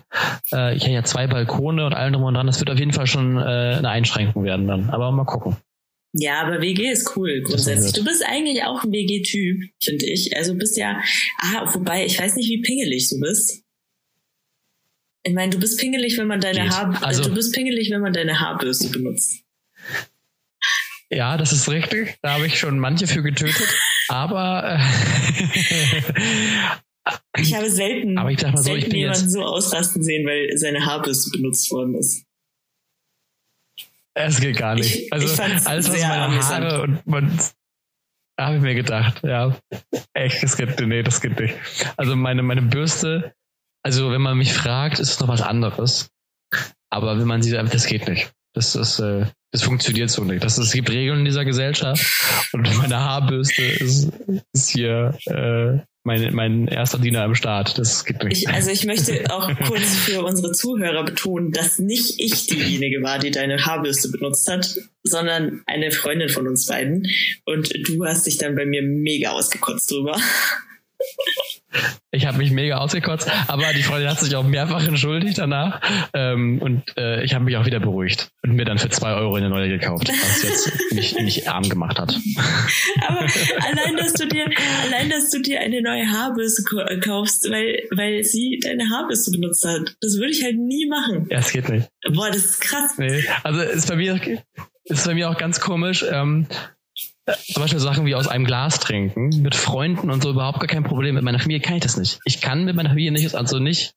Äh, 0.52 0.76
ich 0.76 0.82
habe 0.84 0.92
ja 0.92 1.04
zwei 1.04 1.26
Balkone 1.26 1.86
und 1.86 1.94
allem 1.94 2.12
drum 2.12 2.24
und 2.24 2.34
dran. 2.34 2.46
Das 2.46 2.58
wird 2.60 2.70
auf 2.70 2.78
jeden 2.78 2.92
Fall 2.92 3.06
schon 3.06 3.36
äh, 3.38 3.40
eine 3.40 3.88
Einschränkung 3.88 4.44
werden 4.44 4.66
dann. 4.66 4.90
Aber 4.90 5.10
mal 5.12 5.24
gucken. 5.24 5.56
Ja, 6.16 6.42
aber 6.42 6.60
WG 6.60 6.90
ist 6.90 7.16
cool 7.16 7.42
grundsätzlich. 7.42 7.92
Du 7.92 8.04
bist 8.04 8.24
eigentlich 8.24 8.62
auch 8.62 8.84
ein 8.84 8.92
WG-Typ, 8.92 9.68
finde 9.82 10.06
ich. 10.06 10.36
Also 10.36 10.54
bist 10.54 10.76
ja, 10.76 11.02
ah, 11.40 11.74
wobei, 11.74 12.06
ich 12.06 12.20
weiß 12.20 12.36
nicht, 12.36 12.48
wie 12.48 12.62
pingelig 12.62 13.08
du 13.08 13.18
bist. 13.18 13.62
Ich 15.24 15.32
meine, 15.32 15.50
du 15.50 15.58
bist 15.58 15.80
pingelig, 15.80 16.16
wenn 16.18 16.28
man 16.28 16.40
deine 16.40 16.62
Geht. 16.64 16.70
Haar, 16.70 17.02
Also- 17.02 17.24
du 17.24 17.34
bist 17.34 17.52
pingelig, 17.52 17.90
wenn 17.90 18.00
man 18.00 18.12
deine 18.12 18.38
Haarbürste 18.38 18.90
benutzt. 18.90 19.40
Ja, 21.10 21.36
das 21.36 21.52
ist 21.52 21.68
richtig. 21.68 22.16
Da 22.22 22.34
habe 22.34 22.46
ich 22.46 22.58
schon 22.58 22.78
manche 22.78 23.06
für 23.06 23.22
getötet. 23.22 23.66
Aber 24.08 24.78
äh, 24.78 24.78
Ich 27.36 27.54
habe 27.54 27.68
selten, 27.70 28.16
Aber 28.16 28.30
ich 28.30 28.40
sag 28.40 28.54
mal 28.54 28.62
so, 28.62 28.74
ich 28.74 28.88
bin 28.88 28.98
jemanden 28.98 29.22
jetzt- 29.24 29.32
so 29.32 29.42
ausrasten 29.42 30.02
sehen, 30.02 30.26
weil 30.26 30.56
seine 30.56 30.86
Haarbürste 30.86 31.30
benutzt 31.36 31.70
worden 31.70 31.94
ist. 31.96 32.24
es 34.14 34.40
geht 34.40 34.56
gar 34.56 34.74
nicht. 34.76 34.94
Ich- 34.94 35.12
Also 35.12 35.26
ich 35.26 35.66
alles, 35.66 35.90
was 35.90 36.00
meine. 36.00 36.42
Haare 36.42 36.82
und 36.82 37.06
man 37.06 37.38
da 38.36 38.46
habe 38.46 38.56
ich 38.56 38.62
mir 38.62 38.74
gedacht, 38.74 39.22
ja, 39.22 39.56
echt, 40.12 40.42
das 40.42 40.56
geht, 40.56 40.80
nee, 40.80 41.04
das 41.04 41.20
geht 41.20 41.38
nicht. 41.38 41.54
Also 41.96 42.16
meine, 42.16 42.42
meine 42.42 42.62
Bürste, 42.62 43.32
also 43.84 44.10
wenn 44.10 44.22
man 44.22 44.36
mich 44.38 44.52
fragt, 44.52 44.98
ist 44.98 45.10
es 45.10 45.20
noch 45.20 45.28
was 45.28 45.40
anderes. 45.40 46.10
Aber 46.90 47.16
wenn 47.18 47.28
man 47.28 47.42
sie, 47.42 47.52
das 47.52 47.86
geht 47.86 48.08
nicht. 48.08 48.32
Das 48.52 48.74
ist, 48.74 48.98
äh, 48.98 49.26
das 49.54 49.62
funktioniert 49.62 50.10
so 50.10 50.24
nicht. 50.24 50.42
Das, 50.42 50.58
es 50.58 50.72
gibt 50.72 50.90
Regeln 50.90 51.20
in 51.20 51.24
dieser 51.24 51.44
Gesellschaft 51.44 52.04
und 52.52 52.62
meine 52.76 52.98
Haarbürste 52.98 53.62
ist, 53.62 54.10
ist 54.52 54.70
hier 54.70 55.16
äh, 55.26 55.78
mein, 56.02 56.34
mein 56.34 56.66
erster 56.66 56.98
Diener 56.98 57.24
im 57.24 57.36
Staat. 57.36 57.78
Das 57.78 58.04
geht 58.04 58.24
nicht. 58.24 58.42
Ich, 58.42 58.48
also 58.48 58.72
ich 58.72 58.84
möchte 58.84 59.32
auch 59.32 59.48
kurz 59.68 59.94
für 59.94 60.24
unsere 60.24 60.50
Zuhörer 60.50 61.04
betonen, 61.04 61.52
dass 61.52 61.78
nicht 61.78 62.18
ich 62.18 62.48
diejenige 62.48 63.00
war, 63.04 63.20
die 63.20 63.30
deine 63.30 63.64
Haarbürste 63.64 64.08
benutzt 64.08 64.50
hat, 64.50 64.74
sondern 65.04 65.62
eine 65.66 65.92
Freundin 65.92 66.30
von 66.30 66.48
uns 66.48 66.66
beiden. 66.66 67.06
Und 67.44 67.72
du 67.86 68.04
hast 68.04 68.26
dich 68.26 68.38
dann 68.38 68.56
bei 68.56 68.66
mir 68.66 68.82
mega 68.82 69.30
ausgekotzt 69.30 69.88
drüber. 69.88 70.16
Ich 72.10 72.26
habe 72.26 72.38
mich 72.38 72.50
mega 72.52 72.76
ausgekotzt, 72.78 73.30
aber 73.48 73.72
die 73.74 73.82
Freundin 73.82 74.08
hat 74.10 74.20
sich 74.20 74.34
auch 74.36 74.44
mehrfach 74.44 74.86
entschuldigt 74.86 75.38
danach. 75.38 75.80
Ähm, 76.14 76.58
und 76.60 76.82
äh, 76.96 77.24
ich 77.24 77.34
habe 77.34 77.44
mich 77.44 77.56
auch 77.56 77.66
wieder 77.66 77.80
beruhigt 77.80 78.28
und 78.42 78.52
mir 78.54 78.64
dann 78.64 78.78
für 78.78 78.88
zwei 78.88 79.14
Euro 79.14 79.34
eine 79.34 79.48
neue 79.50 79.68
gekauft, 79.68 80.08
was 80.08 80.42
jetzt 80.42 80.92
mich 80.92 81.14
nicht 81.18 81.48
arm 81.48 81.68
gemacht 81.68 81.98
hat. 81.98 82.16
Aber 83.08 83.20
allein, 83.20 83.96
dass 83.96 84.12
du 84.14 84.26
dir, 84.28 84.46
allein, 84.86 85.10
dass 85.10 85.30
du 85.30 85.40
dir 85.42 85.60
eine 85.60 85.82
neue 85.82 86.06
Haarbürste 86.08 86.62
ko- 86.62 87.00
kaufst, 87.00 87.50
weil, 87.50 87.82
weil 87.90 88.22
sie 88.24 88.60
deine 88.62 88.88
Haarbürste 88.90 89.30
benutzt 89.32 89.64
hat, 89.66 89.96
das 90.00 90.16
würde 90.18 90.30
ich 90.30 90.42
halt 90.44 90.56
nie 90.56 90.86
machen. 90.86 91.26
Ja, 91.30 91.38
es 91.38 91.52
geht 91.52 91.68
nicht. 91.68 91.88
Boah, 92.12 92.28
das 92.28 92.44
ist 92.44 92.60
krass. 92.60 92.92
Nee. 92.98 93.24
Also 93.42 93.60
ist 93.60 93.88
bei 93.88 93.96
mir 93.96 94.20
ist 94.84 95.06
bei 95.06 95.14
mir 95.14 95.30
auch 95.30 95.38
ganz 95.38 95.60
komisch. 95.60 96.04
Ähm, 96.08 96.46
äh, 96.50 96.54
zum 97.26 97.62
Beispiel 97.62 97.80
Sachen 97.80 98.06
wie 98.06 98.14
aus 98.14 98.28
einem 98.28 98.44
Glas 98.44 98.80
trinken, 98.80 99.28
mit 99.42 99.54
Freunden 99.54 100.10
und 100.10 100.22
so 100.22 100.30
überhaupt 100.30 100.60
gar 100.60 100.66
kein 100.66 100.84
Problem. 100.84 101.14
Mit 101.14 101.24
meiner 101.24 101.38
Familie 101.38 101.60
kann 101.60 101.76
ich 101.76 101.82
das 101.82 101.96
nicht. 101.96 102.20
Ich 102.24 102.40
kann 102.40 102.64
mit 102.64 102.76
meiner 102.76 102.90
Familie 102.90 103.12
nicht, 103.12 103.34
also 103.34 103.58
nicht 103.58 103.94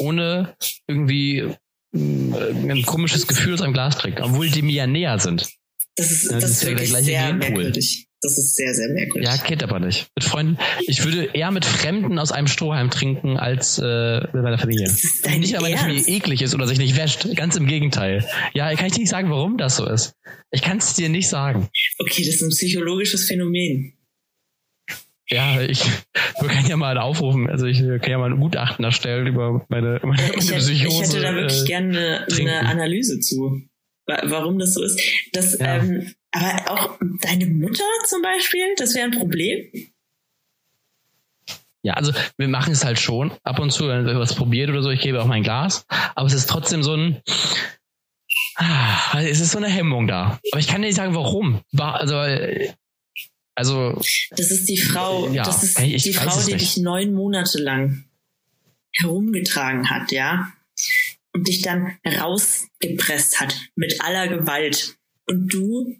ohne 0.00 0.56
irgendwie 0.86 1.54
mh, 1.92 2.36
ein 2.72 2.82
komisches 2.84 3.26
Gefühl 3.26 3.54
aus 3.54 3.62
einem 3.62 3.72
Glas 3.72 3.96
trinken, 3.96 4.22
obwohl 4.22 4.48
die 4.48 4.62
mir 4.62 4.74
ja 4.74 4.86
näher 4.86 5.18
sind. 5.18 5.48
Das 5.96 6.10
ist, 6.10 6.30
das 6.30 6.42
das 6.42 6.50
ist 6.50 6.66
wirklich 6.66 6.90
gleiche 6.90 7.04
sehr 7.04 7.32
merkwürdig. 7.32 8.05
Das 8.26 8.38
ist 8.38 8.56
sehr, 8.56 8.74
sehr 8.74 8.88
merkwürdig. 8.88 9.28
Ja, 9.28 9.36
geht 9.36 9.62
aber 9.62 9.78
nicht. 9.78 10.08
Mit 10.16 10.24
Freunden. 10.24 10.58
Ich 10.88 11.04
würde 11.04 11.26
eher 11.32 11.52
mit 11.52 11.64
Fremden 11.64 12.18
aus 12.18 12.32
einem 12.32 12.48
Strohhalm 12.48 12.90
trinken 12.90 13.36
als 13.36 13.78
äh, 13.78 14.20
mit 14.32 14.42
meiner 14.42 14.58
Familie. 14.58 14.90
Nicht, 15.38 15.54
weil 15.54 15.60
meine? 15.60 15.76
Familie 15.76 16.04
eklig 16.08 16.42
ist 16.42 16.54
oder 16.54 16.66
sich 16.66 16.78
nicht 16.78 16.96
wäscht. 16.96 17.28
Ganz 17.36 17.54
im 17.54 17.66
Gegenteil. 17.66 18.26
Ja, 18.52 18.74
kann 18.74 18.86
ich 18.86 18.94
dir 18.94 19.00
nicht 19.00 19.10
sagen, 19.10 19.30
warum 19.30 19.58
das 19.58 19.76
so 19.76 19.88
ist. 19.88 20.14
Ich 20.50 20.62
kann 20.62 20.78
es 20.78 20.94
dir 20.94 21.08
nicht 21.08 21.28
sagen. 21.28 21.68
Okay, 21.98 22.24
das 22.24 22.34
ist 22.34 22.42
ein 22.42 22.50
psychologisches 22.50 23.28
Phänomen. 23.28 23.92
Ja, 25.28 25.60
ich 25.60 25.84
wir 26.40 26.48
können 26.48 26.66
ja 26.66 26.76
mal 26.76 26.98
aufrufen. 26.98 27.48
Also 27.48 27.66
ich 27.66 27.78
kann 27.78 28.10
ja 28.10 28.18
mal 28.18 28.30
ein 28.32 28.40
Gutachten 28.40 28.84
erstellen 28.84 29.26
über 29.26 29.64
meine, 29.68 30.00
meine, 30.02 30.02
meine 30.02 30.36
Ich 30.36 30.50
hätte, 30.50 30.58
Psychose. 30.58 30.74
ich 30.74 31.00
hätte 31.00 31.20
da 31.20 31.34
wirklich 31.34 31.62
äh, 31.62 31.66
gerne 31.66 32.26
eine, 32.30 32.50
eine 32.50 32.68
Analyse 32.68 33.20
zu, 33.20 33.62
warum 34.06 34.58
das 34.58 34.74
so 34.74 34.82
ist. 34.82 35.00
Das, 35.32 35.58
Ja. 35.58 35.76
ähm, 35.76 36.14
aber 36.32 36.70
auch 36.70 36.98
deine 37.22 37.46
Mutter 37.46 37.84
zum 38.06 38.22
Beispiel, 38.22 38.74
das 38.76 38.94
wäre 38.94 39.06
ein 39.06 39.18
Problem. 39.18 39.70
Ja, 41.82 41.94
also 41.94 42.12
wir 42.36 42.48
machen 42.48 42.72
es 42.72 42.84
halt 42.84 42.98
schon 42.98 43.30
ab 43.44 43.58
und 43.60 43.70
zu, 43.70 43.86
wenn 43.88 44.06
wir 44.06 44.18
was 44.18 44.34
probiert 44.34 44.70
oder 44.70 44.82
so. 44.82 44.90
Ich 44.90 45.00
gebe 45.00 45.22
auch 45.22 45.26
mein 45.26 45.44
Glas, 45.44 45.86
aber 46.16 46.26
es 46.26 46.34
ist 46.34 46.50
trotzdem 46.50 46.82
so 46.82 46.94
ein, 46.94 47.22
ah, 48.56 49.20
es 49.20 49.40
ist 49.40 49.52
so 49.52 49.58
eine 49.58 49.68
Hemmung 49.68 50.08
da. 50.08 50.40
Aber 50.50 50.58
ich 50.60 50.66
kann 50.66 50.82
dir 50.82 50.88
nicht 50.88 50.96
sagen, 50.96 51.14
warum. 51.14 51.60
War, 51.70 52.00
also, 52.00 52.16
äh, 52.20 52.72
also 53.54 53.92
Das 54.30 54.50
ist 54.50 54.68
die 54.68 54.78
Frau, 54.78 55.28
Ja, 55.30 55.44
das 55.44 55.62
ist 55.62 55.78
die 55.78 56.12
Frau, 56.12 56.40
die 56.44 56.56
dich 56.56 56.76
neun 56.76 57.12
Monate 57.14 57.58
lang 57.62 58.04
herumgetragen 58.92 59.88
hat, 59.88 60.10
ja, 60.10 60.52
und 61.36 61.46
dich 61.48 61.60
dann 61.60 61.98
rausgepresst 62.06 63.40
hat 63.40 63.54
mit 63.74 64.00
aller 64.00 64.26
Gewalt. 64.28 64.96
Und 65.26 65.52
du 65.52 65.94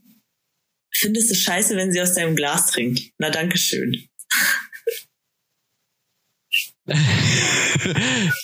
findest 0.90 1.30
es 1.30 1.42
scheiße, 1.42 1.76
wenn 1.76 1.92
sie 1.92 2.00
aus 2.00 2.14
deinem 2.14 2.36
Glas 2.36 2.68
trinkt. 2.70 3.12
Na, 3.18 3.28
danke 3.28 3.58
schön. 3.58 4.08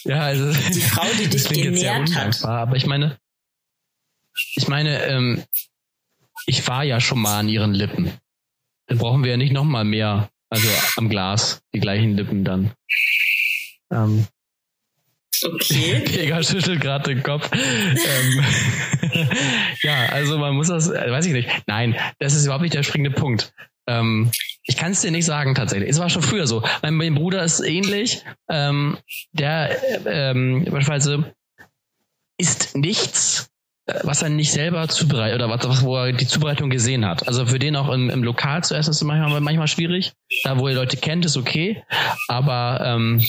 ja, 0.04 0.20
also 0.20 0.52
Die 0.52 0.80
Frau, 0.80 1.06
die 1.18 1.28
dich 1.28 1.48
genährt 1.48 2.14
hat. 2.14 2.44
aber 2.44 2.76
ich 2.76 2.84
meine, 2.84 3.18
ich 4.56 4.68
meine, 4.68 5.02
ähm, 5.06 5.42
ich 6.44 6.66
war 6.68 6.84
ja 6.84 7.00
schon 7.00 7.20
mal 7.20 7.38
an 7.38 7.48
ihren 7.48 7.72
Lippen. 7.72 8.12
Dann 8.86 8.98
brauchen 8.98 9.24
wir 9.24 9.30
ja 9.30 9.38
nicht 9.38 9.52
noch 9.52 9.64
mal 9.64 9.84
mehr, 9.84 10.30
also 10.50 10.68
am 10.96 11.08
Glas, 11.08 11.62
die 11.72 11.80
gleichen 11.80 12.16
Lippen 12.16 12.44
dann. 12.44 12.74
Ähm, 13.90 14.26
Okay. 15.44 16.00
Pega 16.04 16.42
schüttelt 16.42 16.80
gerade 16.80 17.14
den 17.14 17.22
Kopf. 17.22 17.50
ähm, 17.52 18.44
ja, 19.82 20.06
also 20.06 20.38
man 20.38 20.54
muss 20.54 20.68
das, 20.68 20.88
äh, 20.88 21.10
weiß 21.10 21.26
ich 21.26 21.32
nicht. 21.32 21.48
Nein, 21.66 21.96
das 22.18 22.34
ist 22.34 22.44
überhaupt 22.44 22.62
nicht 22.62 22.74
der 22.74 22.82
springende 22.82 23.18
Punkt. 23.18 23.52
Ähm, 23.86 24.30
ich 24.64 24.76
kann 24.76 24.92
es 24.92 25.00
dir 25.00 25.10
nicht 25.10 25.24
sagen 25.24 25.54
tatsächlich. 25.54 25.90
Es 25.90 25.98
war 25.98 26.08
schon 26.08 26.22
früher 26.22 26.46
so. 26.46 26.62
Mein, 26.82 26.94
mein 26.94 27.14
Bruder 27.14 27.42
ist 27.42 27.60
ähnlich. 27.60 28.24
Ähm, 28.48 28.98
der 29.32 30.06
äh, 30.06 30.30
ähm, 30.30 30.64
beispielsweise 30.64 31.34
isst 32.38 32.76
nichts, 32.76 33.50
äh, 33.86 34.00
was 34.04 34.22
er 34.22 34.28
nicht 34.28 34.52
selber 34.52 34.88
zubereitet 34.88 35.36
oder 35.42 35.48
was, 35.50 35.82
wo 35.82 35.96
er 35.96 36.12
die 36.12 36.26
Zubereitung 36.26 36.70
gesehen 36.70 37.04
hat. 37.04 37.26
Also 37.26 37.46
für 37.46 37.58
den 37.58 37.74
auch 37.74 37.92
im, 37.92 38.08
im 38.08 38.22
Lokal 38.22 38.62
zu 38.62 38.74
essen 38.74 38.90
ist 38.92 39.02
manchmal, 39.02 39.40
manchmal 39.40 39.68
schwierig. 39.68 40.12
Da, 40.44 40.58
wo 40.58 40.68
ihr 40.68 40.74
Leute 40.74 40.96
kennt, 40.96 41.24
ist 41.24 41.36
okay. 41.36 41.82
Aber 42.28 42.80
ähm, 42.84 43.20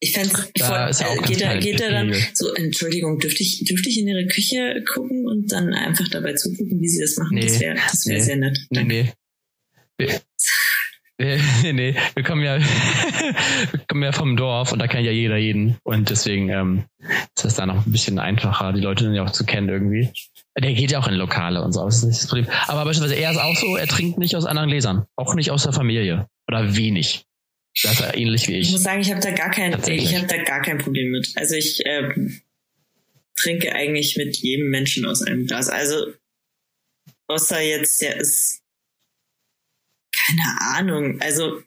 Ich 0.00 0.12
fände 0.12 0.30
Da 0.58 0.88
auch 0.90 1.22
äh, 1.22 1.26
geht, 1.26 1.40
er, 1.40 1.58
geht 1.58 1.80
er 1.80 1.90
dann 1.90 2.14
so, 2.34 2.52
Entschuldigung, 2.54 3.18
dürfte 3.18 3.42
ich, 3.42 3.64
dürfte 3.64 3.88
ich 3.88 3.98
in 3.98 4.08
ihre 4.08 4.26
Küche 4.26 4.84
gucken 4.92 5.26
und 5.26 5.50
dann 5.50 5.72
einfach 5.72 6.06
dabei 6.08 6.34
zugucken, 6.34 6.80
wie 6.80 6.88
sie 6.88 7.00
das 7.00 7.16
machen? 7.16 7.34
Nee, 7.34 7.46
das 7.46 7.60
wäre 7.60 7.74
das 7.76 8.06
wär 8.06 8.16
nee, 8.16 8.22
sehr 8.22 8.36
nett. 8.36 8.58
Nee, 8.70 8.84
nee. 8.84 9.12
Wir, 9.98 10.20
wir, 11.18 11.40
nee, 11.62 11.72
nee, 11.72 11.96
wir 12.14 12.22
kommen 12.22 12.42
ja, 12.42 12.58
wir 13.70 13.80
kommen 13.88 14.02
ja 14.02 14.12
vom 14.12 14.36
Dorf 14.36 14.72
und 14.72 14.80
da 14.80 14.86
kennt 14.86 15.06
ja 15.06 15.12
jeder 15.12 15.38
jeden. 15.38 15.78
Und 15.82 16.10
deswegen 16.10 16.50
ähm, 16.50 16.84
ist 17.34 17.44
das 17.44 17.54
da 17.54 17.64
noch 17.64 17.86
ein 17.86 17.92
bisschen 17.92 18.18
einfacher, 18.18 18.74
die 18.74 18.82
Leute 18.82 19.04
dann 19.04 19.14
ja 19.14 19.24
auch 19.24 19.32
zu 19.32 19.46
kennen 19.46 19.70
irgendwie. 19.70 20.10
Der 20.58 20.74
geht 20.74 20.90
ja 20.90 20.98
auch 20.98 21.08
in 21.08 21.14
Lokale 21.14 21.62
und 21.62 21.72
so, 21.72 21.84
das 21.84 21.98
ist 21.98 22.04
nicht 22.04 22.20
das 22.20 22.26
Problem. 22.28 22.48
Aber 22.66 22.84
beispielsweise 22.84 23.18
er 23.18 23.30
ist 23.30 23.38
auch 23.38 23.56
so, 23.56 23.76
er 23.76 23.86
trinkt 23.86 24.18
nicht 24.18 24.36
aus 24.36 24.44
anderen 24.44 24.68
Gläsern. 24.68 25.06
Auch 25.16 25.34
nicht 25.34 25.50
aus 25.50 25.62
der 25.62 25.72
Familie. 25.72 26.28
Oder 26.48 26.76
wenig. 26.76 27.24
Das 27.82 28.00
ist 28.00 28.16
ähnlich 28.16 28.48
wie 28.48 28.54
Ich 28.58 28.66
ich. 28.68 28.72
muss 28.72 28.82
sagen, 28.82 29.00
ich 29.00 29.10
habe 29.10 29.20
da 29.20 29.30
gar 29.30 29.50
kein, 29.50 29.72
ich 29.88 30.16
habe 30.16 30.26
da 30.26 30.42
gar 30.42 30.62
kein 30.62 30.78
Problem 30.78 31.10
mit. 31.10 31.32
Also 31.36 31.54
ich, 31.54 31.82
ähm, 31.84 32.40
trinke 33.36 33.74
eigentlich 33.74 34.16
mit 34.16 34.36
jedem 34.36 34.70
Menschen 34.70 35.06
aus 35.06 35.22
einem 35.22 35.46
Glas. 35.46 35.68
Also 35.68 36.12
außer 37.28 37.60
jetzt, 37.60 38.00
der 38.02 38.16
ist 38.16 38.62
keine 40.26 40.76
Ahnung. 40.76 41.20
Also 41.20 41.62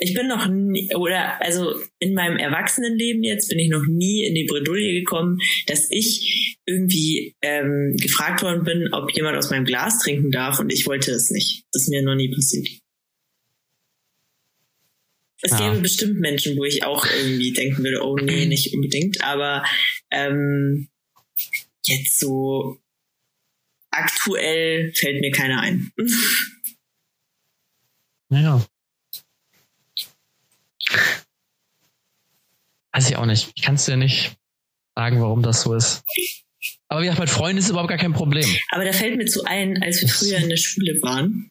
ich 0.00 0.14
bin 0.14 0.28
noch 0.28 0.46
nie, 0.48 0.94
oder 0.94 1.42
also 1.42 1.74
in 1.98 2.14
meinem 2.14 2.38
Erwachsenenleben 2.38 3.24
jetzt 3.24 3.48
bin 3.48 3.58
ich 3.58 3.68
noch 3.68 3.84
nie 3.86 4.24
in 4.24 4.34
die 4.34 4.44
Bredouille 4.44 5.00
gekommen, 5.00 5.38
dass 5.66 5.90
ich 5.90 6.56
irgendwie 6.66 7.34
ähm, 7.42 7.96
gefragt 8.00 8.42
worden 8.42 8.64
bin, 8.64 8.92
ob 8.92 9.12
jemand 9.12 9.36
aus 9.36 9.50
meinem 9.50 9.64
Glas 9.64 9.98
trinken 9.98 10.30
darf 10.30 10.60
und 10.60 10.72
ich 10.72 10.86
wollte 10.86 11.10
es 11.10 11.30
nicht. 11.30 11.64
Das 11.72 11.82
ist 11.82 11.88
mir 11.88 12.02
noch 12.02 12.14
nie 12.14 12.32
passiert. 12.32 12.68
Es 15.40 15.52
ja. 15.52 15.58
gäbe 15.58 15.82
bestimmt 15.82 16.18
Menschen, 16.20 16.56
wo 16.56 16.64
ich 16.64 16.84
auch 16.84 17.06
irgendwie 17.06 17.52
denken 17.52 17.84
würde, 17.84 18.02
oh 18.02 18.16
nee, 18.16 18.46
nicht 18.46 18.74
unbedingt, 18.74 19.22
aber 19.22 19.64
ähm, 20.10 20.88
jetzt 21.84 22.18
so 22.18 22.78
aktuell 23.90 24.92
fällt 24.94 25.20
mir 25.20 25.30
keiner 25.30 25.60
ein. 25.60 25.92
Naja. 28.28 28.64
Weiß 32.92 33.08
ich 33.08 33.16
auch 33.16 33.26
nicht. 33.26 33.52
Ich 33.54 33.62
kann 33.62 33.76
es 33.76 33.84
dir 33.84 33.96
nicht 33.96 34.36
sagen, 34.96 35.20
warum 35.20 35.42
das 35.42 35.62
so 35.62 35.74
ist. 35.74 36.02
Aber 36.88 37.00
wie 37.00 37.04
gesagt, 37.04 37.20
mit 37.20 37.30
Freunden 37.30 37.58
ist 37.58 37.68
überhaupt 37.68 37.90
gar 37.90 37.98
kein 37.98 38.14
Problem. 38.14 38.46
Aber 38.70 38.84
da 38.84 38.92
fällt 38.92 39.16
mir 39.16 39.26
zu 39.26 39.44
ein, 39.44 39.82
als 39.82 40.00
wir 40.00 40.08
früher 40.08 40.38
in 40.38 40.48
der 40.48 40.56
Schule 40.56 41.00
waren, 41.02 41.50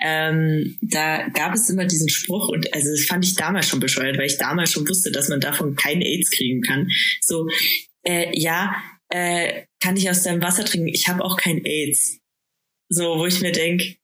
ähm, 0.00 0.78
da 0.80 1.28
gab 1.28 1.54
es 1.54 1.68
immer 1.68 1.84
diesen 1.84 2.08
Spruch 2.08 2.48
und 2.48 2.72
also 2.72 2.90
das 2.90 3.04
fand 3.06 3.24
ich 3.24 3.34
damals 3.34 3.68
schon 3.68 3.80
bescheuert, 3.80 4.16
weil 4.16 4.26
ich 4.26 4.38
damals 4.38 4.72
schon 4.72 4.88
wusste, 4.88 5.10
dass 5.10 5.28
man 5.28 5.40
davon 5.40 5.74
keinen 5.74 6.02
AIDS 6.02 6.30
kriegen 6.30 6.62
kann. 6.62 6.88
So, 7.20 7.48
äh, 8.04 8.30
ja, 8.38 8.76
äh, 9.08 9.64
kann 9.80 9.96
ich 9.96 10.08
aus 10.08 10.22
deinem 10.22 10.42
Wasser 10.42 10.64
trinken? 10.64 10.88
Ich 10.88 11.08
habe 11.08 11.24
auch 11.24 11.36
kein 11.36 11.64
AIDS. 11.64 12.18
So, 12.88 13.18
wo 13.18 13.26
ich 13.26 13.40
mir 13.40 13.52
denke, 13.52 13.96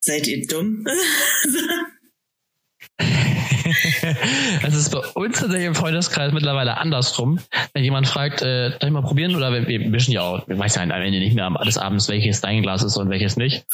seid 0.00 0.26
ihr 0.26 0.46
dumm? 0.46 0.86
Es 4.62 4.74
ist 4.74 4.90
bei 4.90 4.98
uns 4.98 5.40
tatsächlich 5.40 5.66
im 5.66 5.74
Freundeskreis 5.74 6.32
mittlerweile 6.32 6.78
andersrum. 6.78 7.38
Wenn 7.72 7.84
jemand 7.84 8.06
fragt, 8.06 8.42
äh, 8.42 8.70
darf 8.70 8.82
ich 8.82 8.90
mal 8.90 9.02
probieren? 9.02 9.34
Oder 9.36 9.52
wir, 9.52 9.66
wir 9.66 9.80
mischen 9.88 10.12
ja 10.12 10.22
auch, 10.22 10.48
wir 10.48 10.58
weiß 10.58 10.76
ja 10.76 10.82
am 10.82 10.90
Ende 10.90 11.18
nicht 11.18 11.34
mehr 11.34 11.50
des 11.64 11.78
Abends, 11.78 12.08
welches 12.08 12.40
dein 12.40 12.62
Glas 12.62 12.82
ist 12.82 12.96
und 12.96 13.10
welches 13.10 13.36
nicht. 13.36 13.64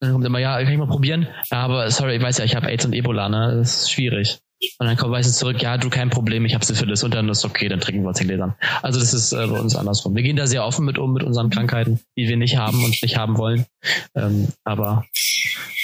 Dann 0.00 0.12
kommt 0.12 0.24
immer, 0.24 0.38
ja, 0.38 0.60
kann 0.62 0.72
ich 0.72 0.78
mal 0.78 0.88
probieren? 0.88 1.28
Ja, 1.50 1.58
aber 1.58 1.90
sorry, 1.90 2.16
ich 2.16 2.22
weiß 2.22 2.38
ja, 2.38 2.44
ich 2.44 2.56
habe 2.56 2.68
AIDS 2.68 2.84
und 2.84 2.92
Ebola, 2.92 3.28
ne? 3.28 3.54
Das 3.56 3.82
ist 3.82 3.90
schwierig. 3.92 4.40
Und 4.78 4.86
dann 4.86 4.96
kommt 4.96 5.12
meistens 5.12 5.38
zurück, 5.38 5.60
ja, 5.60 5.76
du 5.76 5.90
kein 5.90 6.10
Problem, 6.10 6.44
ich 6.44 6.54
habe 6.54 6.64
Syphilis 6.64 7.02
und 7.02 7.14
dann 7.14 7.28
ist 7.28 7.44
okay, 7.44 7.68
dann 7.68 7.80
trinken 7.80 8.04
wir 8.04 8.12
zehn 8.14 8.28
Gläsern. 8.28 8.54
Also 8.82 9.00
das 9.00 9.12
ist 9.12 9.32
äh, 9.32 9.46
bei 9.46 9.58
uns 9.58 9.74
andersrum. 9.74 10.14
Wir 10.14 10.22
gehen 10.22 10.36
da 10.36 10.46
sehr 10.46 10.64
offen 10.64 10.84
mit 10.84 10.98
um, 10.98 11.12
mit 11.12 11.22
unseren 11.22 11.50
Krankheiten, 11.50 12.00
die 12.16 12.28
wir 12.28 12.36
nicht 12.36 12.56
haben 12.56 12.84
und 12.84 13.02
nicht 13.02 13.16
haben 13.16 13.38
wollen. 13.38 13.66
Ähm, 14.14 14.48
aber 14.64 15.04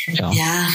ja. 0.07 0.33
Ja, 0.33 0.69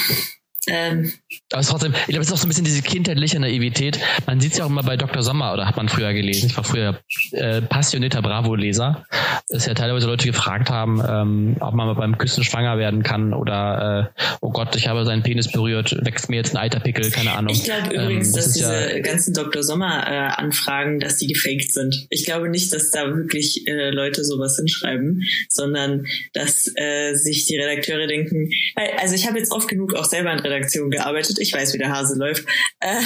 ähm, 0.67 1.11
aber 1.51 1.59
es 1.59 1.67
ist 1.67 1.71
trotzdem, 1.71 1.93
ich 1.93 2.07
glaube, 2.07 2.21
es 2.21 2.27
ist 2.27 2.33
auch 2.33 2.37
so 2.37 2.45
ein 2.45 2.49
bisschen 2.49 2.65
diese 2.65 2.81
kindheitliche 2.81 3.39
Naivität. 3.39 3.99
Man 4.25 4.39
sieht 4.39 4.53
es 4.53 4.57
ja 4.57 4.65
auch 4.65 4.69
immer 4.69 4.83
bei 4.83 4.97
Dr. 4.97 5.21
Sommer, 5.21 5.53
oder 5.53 5.65
hat 5.65 5.77
man 5.77 5.89
früher 5.89 6.13
gelesen. 6.13 6.47
Ich 6.47 6.57
war 6.57 6.63
früher 6.63 6.99
äh, 7.31 7.61
passionierter 7.61 8.21
Bravo-Leser, 8.21 9.05
dass 9.49 9.65
ja 9.65 9.73
teilweise 9.73 10.07
Leute 10.07 10.25
gefragt 10.27 10.69
haben, 10.69 11.01
ähm, 11.07 11.57
ob 11.59 11.73
man 11.73 11.95
beim 11.95 12.17
Küssen 12.17 12.43
schwanger 12.43 12.77
werden 12.77 13.03
kann 13.03 13.33
oder 13.33 14.11
äh, 14.15 14.21
oh 14.41 14.51
Gott, 14.51 14.75
ich 14.75 14.87
habe 14.87 15.05
seinen 15.05 15.23
Penis 15.23 15.51
berührt, 15.51 15.95
wächst 16.05 16.29
mir 16.29 16.37
jetzt 16.37 16.53
ein 16.53 16.57
alter 16.57 16.79
Pickel, 16.79 17.09
keine 17.11 17.33
Ahnung. 17.33 17.53
Ich 17.53 17.63
glaube 17.63 17.93
übrigens, 17.93 18.27
ähm, 18.29 18.33
das 18.35 18.45
dass 18.45 18.53
diese 18.53 18.95
ja, 18.95 18.99
ganzen 18.99 19.33
Dr. 19.33 19.63
Sommer-Anfragen, 19.63 20.97
äh, 20.97 20.99
dass 20.99 21.17
die 21.17 21.27
gefaked 21.27 21.71
sind. 21.71 22.07
Ich 22.09 22.25
glaube 22.25 22.49
nicht, 22.49 22.73
dass 22.73 22.91
da 22.91 23.07
wirklich 23.07 23.67
äh, 23.67 23.89
Leute 23.89 24.23
sowas 24.23 24.57
hinschreiben, 24.57 25.21
sondern 25.49 26.05
dass 26.33 26.71
äh, 26.75 27.13
sich 27.15 27.45
die 27.45 27.57
Redakteure 27.57 28.07
denken, 28.07 28.49
also 28.97 29.15
ich 29.15 29.27
habe 29.27 29.37
jetzt 29.37 29.51
oft 29.51 29.67
genug 29.67 29.93
auch 29.95 30.05
selber 30.05 30.31
in 30.31 30.39
Redaktion 30.39 30.89
gearbeitet. 30.89 31.22
Ich 31.29 31.53
weiß, 31.53 31.73
wie 31.73 31.77
der 31.77 31.91
Hase 31.91 32.17
läuft. 32.17 32.45
Äh, 32.79 32.99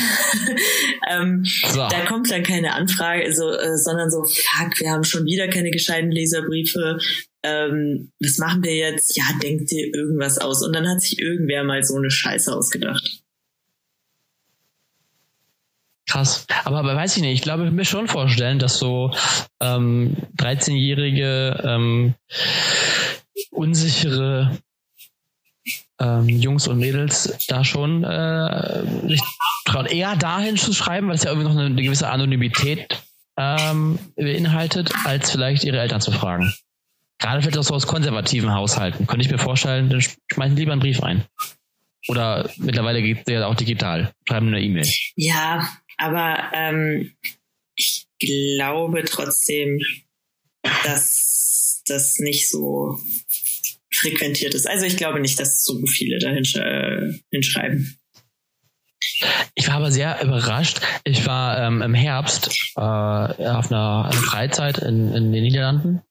ähm, 1.11 1.45
so. 1.67 1.87
Da 1.87 2.05
kommt 2.07 2.31
dann 2.31 2.41
keine 2.41 2.73
Anfrage, 2.73 3.31
so, 3.31 3.51
äh, 3.51 3.77
sondern 3.77 4.09
so, 4.09 4.23
fuck, 4.23 4.79
wir 4.79 4.89
haben 4.89 5.03
schon 5.03 5.25
wieder 5.25 5.47
keine 5.49 5.69
gescheiten 5.69 6.09
Leserbriefe. 6.09 6.97
Ähm, 7.43 8.11
was 8.19 8.39
machen 8.39 8.63
wir 8.63 8.75
jetzt? 8.75 9.15
Ja, 9.15 9.23
denkt 9.43 9.69
dir 9.69 9.93
irgendwas 9.93 10.39
aus. 10.39 10.65
Und 10.65 10.73
dann 10.75 10.87
hat 10.87 11.01
sich 11.01 11.19
irgendwer 11.19 11.63
mal 11.63 11.83
so 11.83 11.95
eine 11.95 12.09
Scheiße 12.09 12.51
ausgedacht. 12.51 13.21
Krass. 16.07 16.47
Aber, 16.63 16.79
aber 16.79 16.95
weiß 16.95 17.17
ich 17.17 17.21
nicht, 17.21 17.33
ich 17.33 17.41
glaube, 17.41 17.63
ich 17.63 17.67
kann 17.67 17.75
mir 17.75 17.85
schon 17.85 18.07
vorstellen, 18.07 18.59
dass 18.59 18.79
so 18.79 19.11
ähm, 19.61 20.15
13-jährige 20.37 21.61
ähm, 21.63 22.15
unsichere 23.51 24.57
ähm, 25.99 26.29
Jungs 26.29 26.67
und 26.67 26.79
Mädels 26.79 27.33
da 27.47 27.63
schon 27.63 28.03
äh, 28.03 28.83
sich 29.07 29.21
trauen, 29.65 29.85
eher 29.85 30.15
dahin 30.15 30.57
zu 30.57 30.73
schreiben, 30.73 31.07
weil 31.07 31.15
es 31.15 31.23
ja 31.23 31.31
irgendwie 31.31 31.47
noch 31.49 31.55
eine, 31.55 31.65
eine 31.65 31.81
gewisse 31.81 32.09
Anonymität 32.09 33.01
ähm, 33.37 33.99
beinhaltet, 34.15 34.91
als 35.05 35.31
vielleicht 35.31 35.63
ihre 35.63 35.79
Eltern 35.79 36.01
zu 36.01 36.11
fragen. 36.11 36.53
Gerade 37.19 37.41
vielleicht 37.41 37.57
auch 37.57 37.63
so 37.63 37.73
aus 37.73 37.87
konservativen 37.87 38.53
Haushalten. 38.53 39.07
Könnte 39.07 39.25
ich 39.25 39.31
mir 39.31 39.39
vorstellen, 39.39 39.89
dann 39.89 40.01
schmeißen 40.31 40.55
lieber 40.55 40.71
einen 40.71 40.81
Brief 40.81 41.01
ein. 41.01 41.25
Oder 42.07 42.49
mittlerweile 42.57 43.01
geht 43.01 43.23
es 43.25 43.33
ja 43.33 43.47
auch 43.47 43.55
digital. 43.55 44.13
Schreiben 44.27 44.47
eine 44.47 44.61
E-Mail. 44.61 44.87
Ja, 45.15 45.67
aber 45.97 46.51
ähm, 46.53 47.11
ich 47.75 48.07
glaube 48.19 49.03
trotzdem, 49.05 49.79
dass 50.83 51.81
das 51.87 52.19
nicht 52.19 52.49
so 52.49 52.99
frequentiert 53.99 54.53
ist. 54.53 54.67
Also 54.67 54.85
ich 54.85 54.97
glaube 54.97 55.19
nicht, 55.19 55.39
dass 55.39 55.63
so 55.63 55.79
viele 55.85 56.19
da 56.19 56.31
äh, 56.31 57.13
hinschreiben. 57.31 57.97
Ich 59.55 59.67
war 59.67 59.75
aber 59.75 59.91
sehr 59.91 60.21
überrascht. 60.23 60.81
Ich 61.03 61.25
war 61.25 61.59
ähm, 61.59 61.81
im 61.81 61.93
Herbst 61.93 62.49
äh, 62.75 62.81
auf 62.81 63.71
einer, 63.71 64.05
einer 64.05 64.11
Freizeit 64.11 64.77
in, 64.79 65.13
in 65.13 65.31
den 65.31 65.43
Niederlanden. 65.43 66.01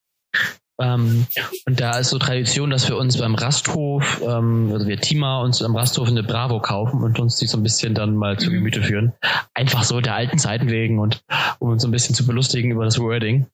Ähm, 0.79 1.27
und 1.67 1.81
da 1.81 1.99
ist 1.99 2.11
so 2.11 2.19
Tradition, 2.19 2.71
dass 2.71 2.89
wir 2.89 2.97
uns 2.97 3.17
beim 3.17 3.35
Rasthof, 3.35 4.21
ähm, 4.23 4.71
also 4.73 4.87
wir 4.87 5.01
Tima 5.01 5.41
uns 5.41 5.63
am 5.63 5.75
Rasthof 5.75 6.09
eine 6.09 6.23
Bravo 6.23 6.61
kaufen 6.61 7.03
und 7.03 7.19
uns 7.19 7.37
die 7.37 7.47
so 7.47 7.57
ein 7.57 7.63
bisschen 7.63 7.95
dann 7.95 8.15
mal 8.15 8.39
zu 8.39 8.51
Gemüte 8.51 8.83
führen. 8.83 9.15
Einfach 9.55 9.85
so 9.85 10.01
der 10.01 10.15
alten 10.15 10.39
Zeiten 10.39 10.69
wegen 10.69 10.99
und 10.99 11.23
um 11.61 11.71
uns 11.71 11.83
so 11.83 11.89
ein 11.89 11.93
bisschen 11.93 12.15
zu 12.15 12.27
belustigen 12.27 12.73
über 12.73 12.85
das 12.85 12.99
Wording. 12.99 13.47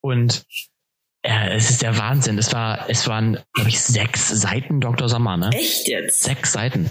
Und 0.00 0.44
ja, 1.24 1.46
es 1.48 1.70
ist 1.70 1.82
der 1.82 1.98
Wahnsinn. 1.98 2.38
Es 2.38 2.52
war, 2.52 2.88
es 2.88 3.06
waren, 3.08 3.38
glaube 3.54 3.68
ich, 3.68 3.80
sechs 3.80 4.28
Seiten 4.28 4.80
Dr. 4.80 5.08
Sommer, 5.08 5.36
ne? 5.36 5.50
Echt 5.52 5.88
jetzt? 5.88 6.22
Sechs 6.22 6.52
Seiten. 6.52 6.90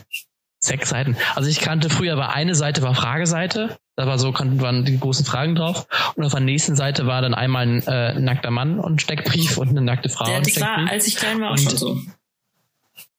Sechs 0.60 0.90
Seiten. 0.90 1.16
Also 1.36 1.50
ich 1.50 1.60
kannte 1.60 1.90
früher, 1.90 2.18
war 2.18 2.34
eine 2.34 2.56
Seite 2.56 2.82
war 2.82 2.96
Frageseite, 2.96 3.78
da 3.96 4.08
war 4.08 4.18
so, 4.18 4.34
waren 4.34 4.86
die 4.86 5.00
großen 5.00 5.26
Fragen 5.26 5.56
drauf. 5.56 5.88
Und 6.16 6.26
auf 6.26 6.32
der 6.32 6.42
nächsten 6.42 6.76
Seite 6.76 7.06
war 7.06 7.22
dann 7.22 7.34
einmal 7.34 7.68
ein 7.68 7.84
äh, 7.88 8.20
nackter 8.20 8.52
Mann 8.52 8.80
und 8.80 9.02
Steckbrief 9.02 9.58
und 9.58 9.70
eine 9.70 9.82
nackte 9.82 10.10
Frau. 10.10 10.30
Ja, 10.30 10.40
das 10.40 10.60
war, 10.60 10.90
als 10.90 11.08
ich 11.08 11.16
klein 11.16 11.40
war, 11.40 11.50
auch 11.50 11.52
und, 11.52 11.62
schon 11.62 11.78
so. 11.78 11.98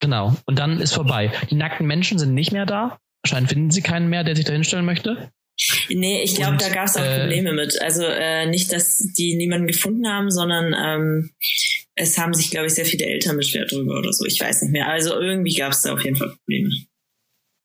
Genau. 0.01 0.37
Und 0.47 0.59
dann 0.59 0.81
ist 0.81 0.93
vorbei. 0.93 1.33
Die 1.51 1.55
nackten 1.55 1.87
Menschen 1.87 2.19
sind 2.19 2.35
nicht 2.35 2.53
mehr 2.53 2.67
da. 2.67 2.99
Anscheinend 3.25 3.49
finden 3.49 3.71
sie 3.71 3.83
keinen 3.83 4.09
mehr, 4.09 4.25
der 4.25 4.37
sich 4.37 4.45
da 4.45 4.53
hinstellen 4.53 4.85
möchte. 4.85 5.31
Nee, 5.89 6.23
ich 6.23 6.37
glaube, 6.37 6.57
da 6.57 6.69
gab 6.69 6.87
es 6.87 6.97
auch 6.97 7.05
äh, 7.05 7.21
Probleme 7.21 7.53
mit. 7.53 7.81
Also 7.83 8.05
äh, 8.05 8.47
nicht, 8.47 8.73
dass 8.73 8.99
die 8.99 9.35
niemanden 9.37 9.67
gefunden 9.67 10.07
haben, 10.07 10.31
sondern 10.31 10.75
ähm, 10.75 11.31
es 11.95 12.17
haben 12.17 12.33
sich, 12.33 12.51
glaube 12.51 12.67
ich, 12.67 12.75
sehr 12.75 12.85
viele 12.85 13.07
Eltern 13.07 13.37
beschwert 13.37 13.73
drüber 13.73 13.99
oder 13.99 14.13
so. 14.13 14.25
Ich 14.25 14.41
weiß 14.41 14.63
nicht 14.63 14.73
mehr. 14.73 14.89
Also 14.89 15.19
irgendwie 15.19 15.55
gab 15.55 15.73
es 15.73 15.83
da 15.83 15.93
auf 15.93 16.05
jeden 16.05 16.17
Fall 16.17 16.29
Probleme. 16.29 16.71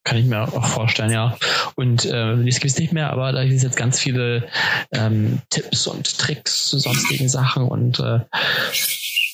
Kann 0.05 0.17
ich 0.17 0.25
mir 0.25 0.41
auch 0.41 0.65
vorstellen, 0.65 1.11
ja. 1.11 1.37
Und 1.75 2.05
äh, 2.05 2.35
das 2.45 2.59
gibt 2.59 2.73
es 2.73 2.77
nicht 2.77 2.91
mehr, 2.91 3.11
aber 3.11 3.31
da 3.31 3.43
gibt 3.43 3.55
es 3.55 3.63
jetzt 3.63 3.77
ganz 3.77 3.99
viele 3.99 4.49
ähm, 4.91 5.41
Tipps 5.49 5.87
und 5.87 6.17
Tricks 6.17 6.67
zu 6.67 6.77
sonstigen 6.77 7.29
Sachen 7.29 7.63
und 7.63 7.99
äh, 7.99 8.19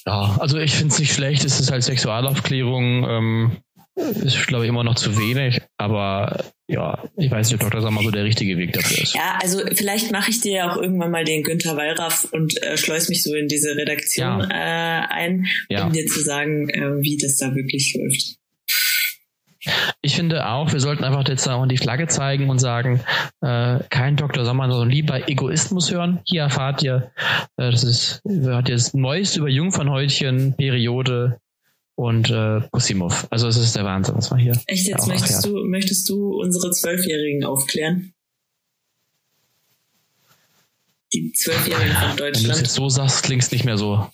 ja, 0.05 0.38
also 0.39 0.57
ich 0.57 0.76
finde 0.76 0.93
es 0.93 0.99
nicht 0.99 1.14
schlecht, 1.14 1.43
es 1.43 1.60
ist 1.60 1.72
halt 1.72 1.84
Sexualaufklärung. 1.84 3.07
Ähm, 3.10 3.57
ist, 4.00 4.47
glaube 4.47 4.66
ich, 4.66 4.70
immer 4.70 4.84
noch 4.84 4.95
zu 4.95 5.18
wenig, 5.18 5.62
aber 5.78 6.43
ja, 6.68 7.04
ich 7.18 7.32
weiß 7.32 7.50
nicht, 7.50 7.62
ob 7.62 7.70
Dr. 7.70 7.82
Sommer 7.82 8.02
so 8.04 8.12
der 8.12 8.24
richtige 8.24 8.58
Weg 8.58 8.74
dafür 8.74 9.04
ist. 9.04 9.16
Ja, 9.16 9.39
also 9.41 9.60
vielleicht 9.74 10.12
mache 10.12 10.30
ich 10.30 10.41
dir 10.41 10.54
ja 10.54 10.72
auch 10.72 10.78
irgendwann 10.78 11.12
mal 11.12 11.26
den 11.26 11.43
Günther 11.43 11.76
Wallraff 11.76 12.28
und 12.32 12.62
äh, 12.62 12.78
schleus 12.78 13.10
mich 13.10 13.24
so 13.24 13.34
in 13.34 13.47
diese 13.47 13.76
Redaktion 13.76 14.41
ja. 14.41 15.02
äh, 15.02 15.06
ein, 15.10 15.47
ja. 15.70 15.86
um 15.86 15.93
dir 15.93 16.06
zu 16.06 16.22
sagen, 16.22 16.70
äh, 16.70 17.02
wie 17.02 17.18
das 17.18 17.38
da 17.38 17.56
wirklich 17.56 17.95
läuft. 17.97 18.39
Ich 20.02 20.16
finde 20.16 20.47
auch, 20.47 20.72
wir 20.72 20.80
sollten 20.80 21.04
einfach 21.04 21.28
jetzt 21.28 21.47
auch 21.47 21.66
die 21.68 21.78
Flagge 21.78 22.08
zeigen 22.08 22.50
und 22.50 22.60
sagen, 22.60 23.02
äh, 23.41 23.80
kein 23.89 24.16
Dr. 24.16 24.45
Sommer, 24.45 24.70
sondern 24.72 24.89
lieber 24.89 25.28
Egoismus 25.28 25.91
hören. 25.91 26.20
Hier 26.24 26.43
erfahrt 26.43 26.82
ihr, 26.84 27.12
äh, 27.58 27.72
das 27.72 27.84
ist, 27.84 28.22
ihr 28.26 28.62
das 28.62 28.93
Neueste 28.93 29.39
über 29.39 29.50
Jungfernhäutchen, 29.50 30.56
Periode, 30.56 31.39
und 32.00 32.30
äh, 32.30 32.62
Pusimov. 32.72 33.28
Also 33.30 33.50
es 33.50 33.58
ist 33.58 33.76
der 33.76 33.84
Wahnsinn, 33.84 34.16
was 34.16 34.32
man 34.32 34.39
hier. 34.39 34.58
Echt 34.68 34.88
jetzt 34.88 35.06
möchtest 35.06 35.45
du, 35.45 35.66
möchtest 35.66 36.08
du 36.08 36.39
unsere 36.39 36.72
Zwölfjährigen 36.72 37.43
aufklären? 37.43 38.14
Die 41.12 41.34
Zwölfjährigen 41.34 41.93
von 41.93 42.16
Deutschland. 42.16 42.36
Wenn 42.38 42.43
du 42.43 42.52
es 42.52 42.60
jetzt 42.60 42.74
so 42.74 42.88
sagst, 42.88 43.24
klingt 43.24 43.43
es 43.43 43.52
nicht 43.52 43.66
mehr 43.66 43.78
so. 43.78 44.10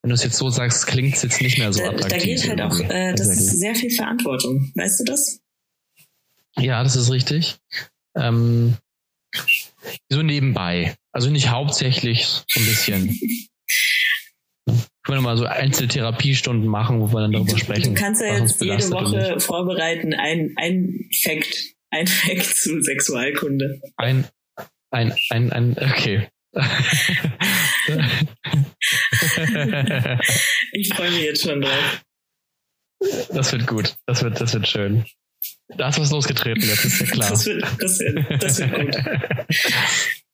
Wenn 0.00 0.08
du 0.08 0.14
es 0.14 0.24
jetzt 0.24 0.38
so 0.38 0.48
sagst, 0.48 0.86
klingt 0.86 1.16
es 1.16 1.22
jetzt 1.22 1.42
nicht 1.42 1.58
mehr 1.58 1.70
so 1.70 1.80
da, 1.80 1.90
attraktiv. 1.90 2.12
Da 2.12 2.24
geht 2.24 2.48
halt 2.48 2.60
auch, 2.62 2.80
äh, 2.80 3.12
das 3.12 3.28
ist 3.28 3.60
sehr 3.60 3.74
viel 3.74 3.90
Verantwortung. 3.90 4.72
Weißt 4.74 5.00
du 5.00 5.04
das? 5.04 5.40
Ja, 6.56 6.82
das 6.82 6.96
ist 6.96 7.10
richtig. 7.10 7.58
Ähm, 8.16 8.78
so 10.08 10.22
nebenbei. 10.22 10.96
Also 11.12 11.28
nicht 11.28 11.50
hauptsächlich, 11.50 12.24
so 12.24 12.58
ein 12.58 12.64
bisschen. 12.64 13.20
Können 15.10 15.22
wir 15.22 15.30
mal 15.30 15.36
so 15.36 15.44
Einzeltherapiestunden 15.44 16.68
machen, 16.68 17.00
wo 17.00 17.12
wir 17.12 17.22
dann 17.22 17.32
darüber 17.32 17.50
du, 17.50 17.58
sprechen. 17.58 17.96
Du 17.96 18.00
kannst 18.00 18.22
ja 18.22 18.38
jetzt 18.38 18.62
jede 18.62 18.90
Woche 18.92 19.40
vorbereiten, 19.40 20.14
ein, 20.14 20.54
ein 20.56 21.08
Fact, 21.24 21.74
ein 21.90 22.06
Fact 22.06 22.44
zu 22.56 22.80
Sexualkunde. 22.80 23.80
Ein, 23.96 24.28
ein, 24.92 25.12
ein, 25.30 25.50
ein, 25.50 25.72
okay. 25.72 26.28
ich 30.74 30.94
freue 30.94 31.10
mich 31.10 31.22
jetzt 31.22 31.42
schon 31.42 31.60
drauf. 31.60 32.04
Das 33.32 33.50
wird 33.50 33.66
gut. 33.66 33.96
Das 34.06 34.22
wird, 34.22 34.40
das 34.40 34.54
wird 34.54 34.68
schön. 34.68 35.04
Da 35.76 35.88
ist 35.88 35.98
was 35.98 36.12
losgetreten, 36.12 36.62
jetzt 36.62 36.84
ist 36.84 37.00
ja 37.00 37.06
klar. 37.06 37.30
Das 37.30 37.46
wird, 37.46 37.64
das 37.80 37.98
wird, 37.98 38.42
das 38.44 38.60
wird 38.60 38.74
gut. 38.74 38.94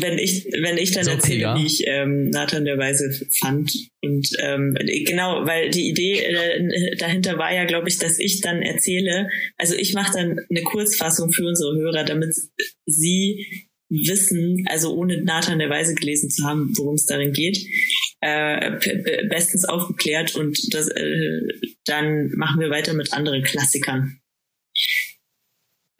wenn 0.00 0.18
ich, 0.18 0.44
wenn 0.60 0.78
ich 0.78 0.92
dann 0.92 1.04
so, 1.04 1.10
erzähle, 1.10 1.40
ja. 1.40 1.56
wie 1.56 1.66
ich 1.66 1.84
ähm, 1.86 2.30
Nathan 2.30 2.64
der 2.64 2.78
Weise 2.78 3.10
fand. 3.40 3.72
Und 4.02 4.28
ähm, 4.40 4.76
genau, 5.06 5.46
weil 5.46 5.70
die 5.70 5.88
Idee 5.88 6.20
äh, 6.20 6.96
dahinter 6.96 7.38
war 7.38 7.52
ja, 7.52 7.64
glaube 7.64 7.88
ich, 7.88 7.98
dass 7.98 8.18
ich 8.18 8.40
dann 8.40 8.62
erzähle, 8.62 9.28
also 9.56 9.74
ich 9.74 9.94
mache 9.94 10.12
dann 10.12 10.40
eine 10.50 10.62
Kurzfassung 10.62 11.32
für 11.32 11.46
unsere 11.46 11.76
Hörer, 11.76 12.04
damit 12.04 12.34
sie 12.86 13.68
wissen, 13.88 14.64
also 14.68 14.94
ohne 14.94 15.22
Nathan 15.22 15.58
der 15.58 15.68
Weise 15.68 15.94
gelesen 15.94 16.30
zu 16.30 16.44
haben, 16.44 16.72
worum 16.76 16.94
es 16.94 17.06
darin 17.06 17.32
geht, 17.32 17.58
äh, 18.20 18.78
bestens 19.28 19.64
aufgeklärt 19.64 20.34
und 20.34 20.74
das, 20.74 20.88
äh, 20.88 21.40
dann 21.84 22.30
machen 22.36 22.60
wir 22.60 22.70
weiter 22.70 22.94
mit 22.94 23.12
anderen 23.12 23.42
Klassikern. 23.42 24.21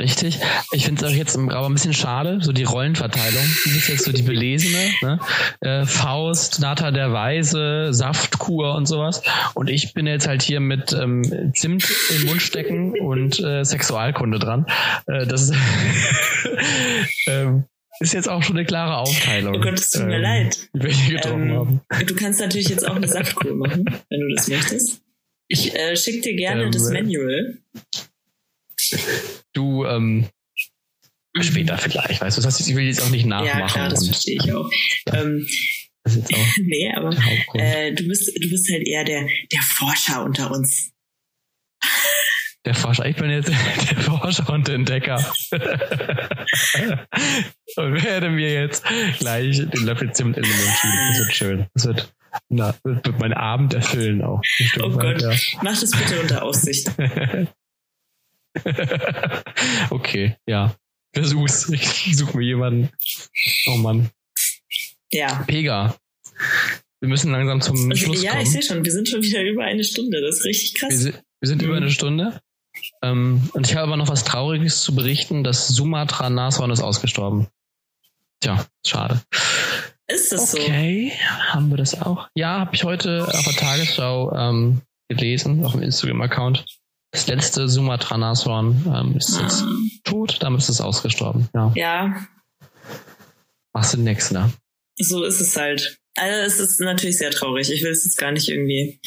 Richtig. 0.03 0.41
Ich 0.73 0.85
finde 0.85 1.05
es 1.05 1.13
auch 1.13 1.17
jetzt 1.17 1.39
aber 1.39 1.67
ein 1.67 1.75
bisschen 1.75 1.93
schade, 1.93 2.41
so 2.43 2.53
die 2.53 2.65
Rollenverteilung. 2.65 3.45
Du 3.65 3.73
bist 3.73 3.89
jetzt 3.89 4.05
so 4.05 4.11
die 4.11 4.23
Belesene, 4.23 4.91
ne? 5.01 5.21
Äh, 5.61 5.87
Faust, 5.87 6.59
Nata 6.59 6.91
der 6.91 7.13
Weise, 7.13 7.89
Saftkur 7.93 8.75
und 8.75 8.87
sowas. 8.87 9.23
Und 9.55 9.71
ich 9.71 9.95
bin 9.95 10.09
jetzt 10.09 10.27
halt 10.27 10.43
hier 10.43 10.59
mit 10.59 10.93
ähm, 10.93 11.53
Zimt 11.55 11.89
im 12.17 12.27
Mund 12.27 12.43
stecken 12.43 12.99
und 12.99 13.39
äh, 13.39 13.65
Sexualkunde 13.65 14.41
dran. 14.41 14.67
Äh, 15.07 15.25
das 15.29 15.43
ist, 15.43 15.55
ähm, 17.29 17.67
ist 18.01 18.13
jetzt 18.13 18.29
auch 18.29 18.43
schon 18.43 18.57
eine 18.57 18.67
klare 18.67 18.97
Aufteilung. 18.97 19.55
Oh 19.55 19.61
Gott, 19.61 19.79
es 19.79 19.91
tut 19.91 20.07
mir 20.07 20.17
ähm, 20.17 20.23
leid. 20.23 20.69
Welche 20.73 21.13
getroffen 21.13 21.51
ähm, 21.51 21.57
haben. 21.57 21.81
Du 22.07 22.17
kannst 22.17 22.41
natürlich 22.41 22.69
jetzt 22.71 22.89
auch 22.89 22.97
eine 22.97 23.07
Saftkur 23.07 23.55
machen, 23.55 23.85
wenn 24.11 24.21
du 24.21 24.35
das 24.35 24.49
möchtest. 24.49 25.01
Ich 25.47 25.77
äh, 25.77 25.95
schicke 25.97 26.23
dir 26.23 26.35
gerne 26.35 26.71
das 26.71 26.89
ähm, 26.89 26.95
Manual. 26.95 27.59
Du, 29.53 29.85
ähm, 29.85 30.29
mhm. 31.35 31.43
später 31.43 31.79
vielleicht, 31.79 32.21
weißt 32.21 32.39
du, 32.39 32.43
das 32.43 32.59
heißt, 32.59 32.69
ich 32.69 32.77
will 32.77 32.85
jetzt 32.85 33.03
auch 33.03 33.11
nicht 33.11 33.27
nachmachen. 33.27 33.61
Ja, 33.61 33.67
klar, 33.67 33.89
das 33.89 34.07
verstehe 34.07 34.39
ich 34.43 34.53
auch. 34.53 34.71
Ähm, 35.13 35.47
das 36.05 36.17
ist 36.17 36.31
jetzt 36.31 36.41
auch 36.41 36.57
nee, 36.63 36.93
aber 36.95 37.11
äh, 37.55 37.93
du 37.93 38.07
bist, 38.09 38.29
du 38.35 38.49
bist 38.49 38.71
halt 38.71 38.87
eher 38.87 39.05
der, 39.05 39.27
der 39.53 39.61
Forscher 39.63 40.25
unter 40.25 40.51
uns. 40.51 40.91
Der 42.65 42.75
Forscher, 42.75 43.07
ich 43.07 43.17
bin 43.17 43.29
jetzt 43.31 43.49
der 43.91 43.99
Forscher 43.99 44.49
und 44.51 44.69
Entdecker. 44.69 45.17
und 47.77 48.05
werde 48.05 48.31
mir 48.31 48.53
jetzt 48.53 48.85
gleich 49.19 49.57
den 49.57 49.85
Löffel 49.85 50.13
Zimt 50.13 50.37
in 50.37 50.45
den 50.45 50.53
Mund 50.53 50.77
schieben. 50.81 51.09
Das 51.09 51.19
wird 51.19 51.35
schön. 51.35 51.67
Das 51.75 51.87
wird, 51.87 52.15
na, 52.49 52.75
das 52.85 53.05
wird 53.05 53.19
meinen 53.19 53.35
Abend 53.35 53.75
erfüllen 53.75 54.23
auch. 54.23 54.41
Oh 54.81 54.91
Gott, 54.91 55.21
ja. 55.23 55.33
mach 55.63 55.79
das 55.81 55.91
bitte 55.91 56.21
unter 56.21 56.45
Aussicht. 56.45 56.89
okay, 59.91 60.37
ja. 60.47 60.75
Versuch's. 61.15 61.69
Ich 61.69 62.17
suche 62.17 62.37
mir 62.37 62.45
jemanden. 62.45 62.91
Oh 63.67 63.77
Mann. 63.77 64.11
Ja. 65.13 65.45
Pega. 65.47 65.95
Wir 67.01 67.09
müssen 67.09 67.33
langsam 67.33 67.61
zum 67.61 67.87
okay, 67.87 67.97
Schluss 67.97 68.23
ja, 68.23 68.31
kommen. 68.33 68.43
Ja, 68.43 68.47
ich 68.47 68.53
sehe 68.53 68.63
schon. 68.63 68.85
Wir 68.85 68.93
sind 68.93 69.09
schon 69.09 69.23
wieder 69.23 69.43
über 69.43 69.65
eine 69.65 69.85
Stunde. 69.85 70.21
Das 70.21 70.39
ist 70.39 70.45
richtig 70.45 70.75
krass. 70.75 70.91
Wir 70.91 70.99
sind, 70.99 71.23
wir 71.41 71.49
sind 71.49 71.63
mhm. 71.63 71.69
über 71.69 71.77
eine 71.77 71.91
Stunde. 71.91 72.41
Ähm, 73.03 73.51
und 73.53 73.67
ich 73.67 73.75
habe 73.75 73.89
aber 73.89 73.97
noch 73.97 74.09
was 74.09 74.25
Trauriges 74.25 74.83
zu 74.83 74.95
berichten. 74.95 75.45
Das 75.45 75.69
Sumatra-Nashorn 75.69 76.71
ist 76.71 76.81
ausgestorben. 76.81 77.49
Tja, 78.41 78.67
schade. 78.87 79.21
Ist 80.07 80.33
das 80.33 80.55
okay, 80.55 80.63
so? 80.63 80.69
Okay, 80.69 81.13
haben 81.49 81.71
wir 81.71 81.77
das 81.77 82.01
auch? 82.01 82.29
Ja, 82.35 82.61
habe 82.61 82.75
ich 82.75 82.85
heute 82.85 83.27
auf 83.27 83.45
der 83.45 83.55
Tagesschau 83.55 84.35
ähm, 84.37 84.83
gelesen, 85.09 85.65
auf 85.65 85.73
dem 85.73 85.83
Instagram-Account. 85.83 86.65
Das 87.13 87.27
letzte 87.27 87.69
Sumatra-Nashorn 87.69 88.87
ähm, 88.87 89.17
ist 89.17 89.37
ah. 89.37 89.43
jetzt 89.43 89.65
tot, 90.03 90.39
damit 90.41 90.61
ist 90.61 90.71
es 90.71 90.81
ausgestorben. 90.81 91.49
Ja. 91.55 91.73
ja. 91.77 92.27
Machst 93.75 93.95
du 93.95 93.99
nix, 93.99 94.31
ne? 94.31 94.51
So 94.99 95.23
ist 95.23 95.41
es 95.41 95.55
halt. 95.57 95.99
Also 96.17 96.39
es 96.41 96.71
ist 96.71 96.81
natürlich 96.81 97.19
sehr 97.19 97.31
traurig. 97.31 97.71
Ich 97.71 97.83
will 97.83 97.91
es 97.91 98.05
jetzt 98.05 98.17
gar 98.17 98.33
nicht 98.33 98.49
irgendwie. 98.49 98.99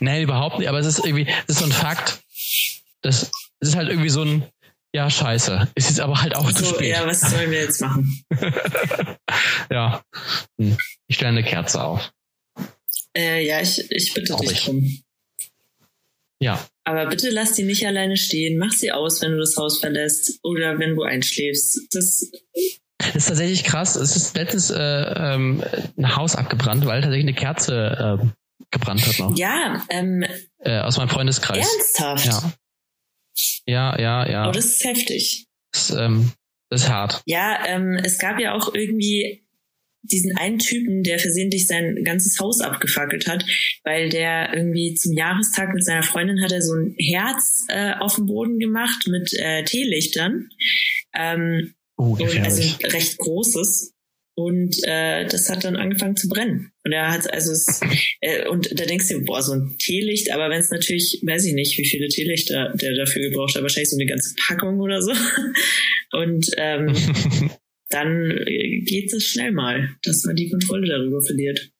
Nein, 0.00 0.22
überhaupt 0.22 0.58
nicht, 0.58 0.68
aber 0.68 0.78
es 0.78 0.86
ist 0.86 1.04
irgendwie, 1.04 1.26
es 1.46 1.56
ist 1.56 1.58
so 1.58 1.64
ein 1.66 1.72
Fakt. 1.72 2.20
Das, 3.02 3.30
es 3.60 3.68
ist 3.68 3.76
halt 3.76 3.90
irgendwie 3.90 4.08
so 4.08 4.22
ein, 4.22 4.44
ja, 4.94 5.10
scheiße. 5.10 5.68
Es 5.74 5.90
ist 5.90 6.00
aber 6.00 6.22
halt 6.22 6.34
auch 6.34 6.50
so, 6.50 6.56
zu 6.56 6.64
spät. 6.64 6.88
Ja, 6.88 7.06
was 7.06 7.20
sollen 7.20 7.50
wir 7.50 7.60
jetzt 7.60 7.80
machen? 7.80 8.24
ja. 9.70 10.02
Hm. 10.58 10.78
Ich 11.08 11.16
stelle 11.16 11.30
eine 11.30 11.44
Kerze 11.44 11.82
auf. 11.82 12.10
Äh, 13.14 13.46
ja, 13.46 13.60
ich, 13.60 13.90
ich 13.90 14.14
bitte 14.14 14.32
Traurig. 14.32 14.48
dich 14.48 14.64
drum. 14.64 15.02
Ja. 16.40 16.64
Aber 16.84 17.06
bitte 17.06 17.30
lass 17.30 17.52
die 17.52 17.64
nicht 17.64 17.86
alleine 17.86 18.16
stehen. 18.16 18.58
Mach 18.58 18.72
sie 18.72 18.92
aus, 18.92 19.22
wenn 19.22 19.32
du 19.32 19.38
das 19.38 19.56
Haus 19.56 19.80
verlässt 19.80 20.38
oder 20.42 20.78
wenn 20.78 20.94
du 20.94 21.02
einschläfst. 21.02 21.80
Das 21.92 22.30
das 22.98 23.14
ist 23.14 23.28
tatsächlich 23.28 23.64
krass. 23.64 23.96
Es 23.96 24.16
ist 24.16 24.36
letztens 24.36 24.70
äh, 24.70 24.78
ähm, 24.78 25.62
ein 25.96 26.16
Haus 26.16 26.34
abgebrannt, 26.34 26.86
weil 26.86 27.02
tatsächlich 27.02 27.26
eine 27.26 27.34
Kerze 27.34 28.20
äh, 28.22 28.26
gebrannt 28.70 29.06
hat 29.06 29.18
noch. 29.18 29.36
Ja, 29.36 29.84
ähm, 29.90 30.24
äh, 30.58 30.80
aus 30.80 30.96
meinem 30.96 31.08
Freundeskreis. 31.08 31.68
Ernsthaft? 31.98 32.26
Ja. 32.26 32.52
Ja, 33.66 34.00
ja, 34.00 34.28
ja. 34.28 34.48
Oh, 34.48 34.52
das 34.52 34.64
ist 34.66 34.84
heftig. 34.84 35.46
Das, 35.72 35.90
ähm, 35.90 36.32
das 36.70 36.82
ist 36.82 36.88
hart. 36.88 37.22
Ja, 37.26 37.66
ähm, 37.66 38.00
es 38.02 38.18
gab 38.18 38.40
ja 38.40 38.54
auch 38.54 38.74
irgendwie 38.74 39.45
diesen 40.10 40.36
einen 40.36 40.58
Typen, 40.58 41.02
der 41.02 41.18
versehentlich 41.18 41.66
sein 41.66 42.04
ganzes 42.04 42.38
Haus 42.38 42.60
abgefackelt 42.60 43.26
hat, 43.26 43.44
weil 43.84 44.08
der 44.08 44.54
irgendwie 44.54 44.94
zum 44.94 45.12
Jahrestag 45.12 45.74
mit 45.74 45.84
seiner 45.84 46.02
Freundin 46.02 46.42
hat 46.42 46.52
er 46.52 46.62
so 46.62 46.74
ein 46.74 46.94
Herz 46.98 47.64
äh, 47.68 47.94
auf 47.94 48.16
dem 48.16 48.26
Boden 48.26 48.58
gemacht 48.58 49.06
mit 49.08 49.32
äh, 49.34 49.64
Teelichtern. 49.64 50.48
Ähm, 51.14 51.74
oh, 51.96 52.16
und, 52.18 52.38
also 52.40 52.62
ein 52.62 52.90
recht 52.90 53.18
großes. 53.18 53.92
Und 54.38 54.76
äh, 54.84 55.26
das 55.26 55.48
hat 55.48 55.64
dann 55.64 55.76
angefangen 55.76 56.14
zu 56.14 56.28
brennen. 56.28 56.70
Und 56.84 56.92
er 56.92 57.10
hat 57.10 57.32
also 57.32 57.52
es, 57.52 57.80
äh, 58.20 58.46
und 58.46 58.78
da 58.78 58.84
denkst 58.84 59.08
du, 59.08 59.24
boah, 59.24 59.40
so 59.40 59.52
ein 59.52 59.76
Teelicht, 59.78 60.30
aber 60.30 60.50
wenn 60.50 60.60
es 60.60 60.70
natürlich, 60.70 61.22
weiß 61.24 61.46
ich 61.46 61.54
nicht, 61.54 61.78
wie 61.78 61.88
viele 61.88 62.08
Teelichter 62.08 62.74
der 62.74 62.94
dafür 62.94 63.30
gebraucht 63.30 63.54
hat, 63.54 63.62
wahrscheinlich 63.62 63.88
so 63.88 63.96
eine 63.96 64.04
ganze 64.04 64.34
Packung 64.46 64.78
oder 64.80 65.00
so. 65.00 65.12
Und 66.12 66.50
ähm, 66.58 66.94
dann 67.90 68.30
äh, 68.30 68.80
geht 68.80 69.12
es 69.12 69.24
schnell 69.24 69.52
mal, 69.52 69.90
dass 70.02 70.24
man 70.24 70.36
die 70.36 70.50
Kontrolle 70.50 70.88
darüber 70.88 71.22
verliert. 71.22 71.70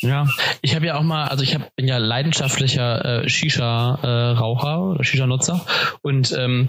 Ja, 0.00 0.28
ich 0.60 0.74
habe 0.74 0.86
ja 0.86 0.96
auch 0.96 1.02
mal, 1.02 1.28
also 1.28 1.42
ich 1.42 1.54
hab, 1.54 1.74
bin 1.74 1.88
ja 1.88 1.96
leidenschaftlicher 1.96 3.24
äh, 3.24 3.28
Shisha-Raucher 3.28 4.74
äh, 4.74 4.94
oder 4.94 5.04
Shisha-Nutzer 5.04 5.64
und 6.02 6.34
ähm, 6.38 6.68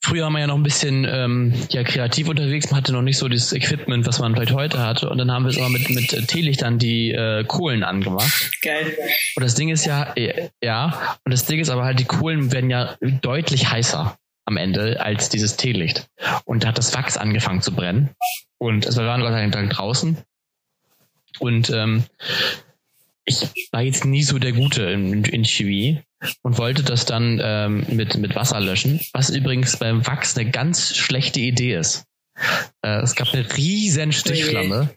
früher 0.00 0.24
war 0.24 0.30
man 0.30 0.40
ja 0.42 0.46
noch 0.46 0.56
ein 0.56 0.62
bisschen 0.62 1.04
ähm, 1.08 1.54
ja, 1.70 1.82
kreativ 1.82 2.28
unterwegs, 2.28 2.70
man 2.70 2.78
hatte 2.78 2.92
noch 2.92 3.02
nicht 3.02 3.18
so 3.18 3.28
dieses 3.28 3.52
Equipment, 3.52 4.06
was 4.06 4.20
man 4.20 4.34
vielleicht 4.34 4.52
heute 4.52 4.78
hat 4.78 5.02
und 5.02 5.18
dann 5.18 5.32
haben 5.32 5.44
wir 5.44 5.50
es 5.50 5.56
immer 5.56 5.70
mit, 5.70 5.90
mit 5.90 6.28
Teelichtern 6.28 6.78
die 6.78 7.10
äh, 7.10 7.44
Kohlen 7.44 7.82
angemacht. 7.82 8.52
Geil. 8.62 8.96
Und 9.34 9.42
das 9.42 9.56
Ding 9.56 9.68
ist 9.68 9.84
ja, 9.84 10.12
äh, 10.14 10.50
ja, 10.62 11.18
und 11.24 11.32
das 11.32 11.46
Ding 11.46 11.58
ist 11.58 11.68
aber 11.68 11.84
halt, 11.84 11.98
die 11.98 12.04
Kohlen 12.04 12.52
werden 12.52 12.70
ja 12.70 12.96
deutlich 13.00 13.70
heißer 13.70 14.16
am 14.44 14.56
Ende 14.56 15.00
als 15.00 15.28
dieses 15.28 15.56
Teelicht. 15.56 16.08
Und 16.44 16.64
da 16.64 16.68
hat 16.68 16.78
das 16.78 16.94
Wachs 16.94 17.16
angefangen 17.16 17.62
zu 17.62 17.74
brennen. 17.74 18.10
Und 18.58 18.86
es 18.86 18.96
waren 18.96 19.20
Gott 19.20 19.32
sei 19.32 19.66
draußen. 19.66 20.18
Und 21.38 21.70
ähm, 21.70 22.04
ich 23.24 23.48
war 23.70 23.82
jetzt 23.82 24.04
nie 24.04 24.22
so 24.22 24.38
der 24.38 24.52
Gute 24.52 24.84
in, 24.84 25.24
in 25.24 25.44
Chemie 25.44 26.02
und 26.42 26.58
wollte 26.58 26.82
das 26.82 27.04
dann 27.04 27.40
ähm, 27.42 27.86
mit, 27.88 28.16
mit 28.16 28.34
Wasser 28.34 28.60
löschen, 28.60 29.00
was 29.12 29.30
übrigens 29.30 29.76
beim 29.78 30.06
Wachs 30.06 30.36
eine 30.36 30.50
ganz 30.50 30.96
schlechte 30.96 31.40
Idee 31.40 31.76
ist. 31.76 32.04
Äh, 32.82 33.02
es 33.02 33.14
gab 33.14 33.32
eine 33.32 33.56
riesen 33.56 34.12
Stichflamme 34.12 34.90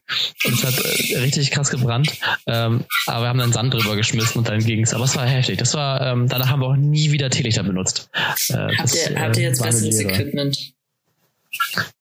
und 0.45 0.53
es 0.53 0.63
hat 0.63 0.77
äh, 0.83 1.17
richtig 1.17 1.51
krass 1.51 1.69
gebrannt. 1.69 2.11
Ähm, 2.47 2.85
aber 3.07 3.25
wir 3.25 3.29
haben 3.29 3.39
dann 3.39 3.53
Sand 3.53 3.73
drüber 3.73 3.95
geschmissen 3.95 4.39
und 4.39 4.47
dann 4.47 4.59
ging 4.59 4.81
es. 4.81 4.93
Aber 4.93 5.03
es 5.03 5.15
war 5.15 5.27
heftig. 5.27 5.57
Das 5.57 5.73
war, 5.73 6.01
ähm, 6.01 6.27
danach 6.27 6.49
haben 6.49 6.61
wir 6.61 6.67
auch 6.67 6.75
nie 6.75 7.11
wieder 7.11 7.29
Teelichter 7.29 7.63
benutzt. 7.63 8.09
Äh, 8.49 8.53
habt, 8.53 8.79
das, 8.79 9.09
ihr, 9.09 9.19
habt 9.19 9.37
ihr 9.37 9.43
jetzt 9.43 9.61
besseres 9.61 9.99
Equipment? 9.99 10.73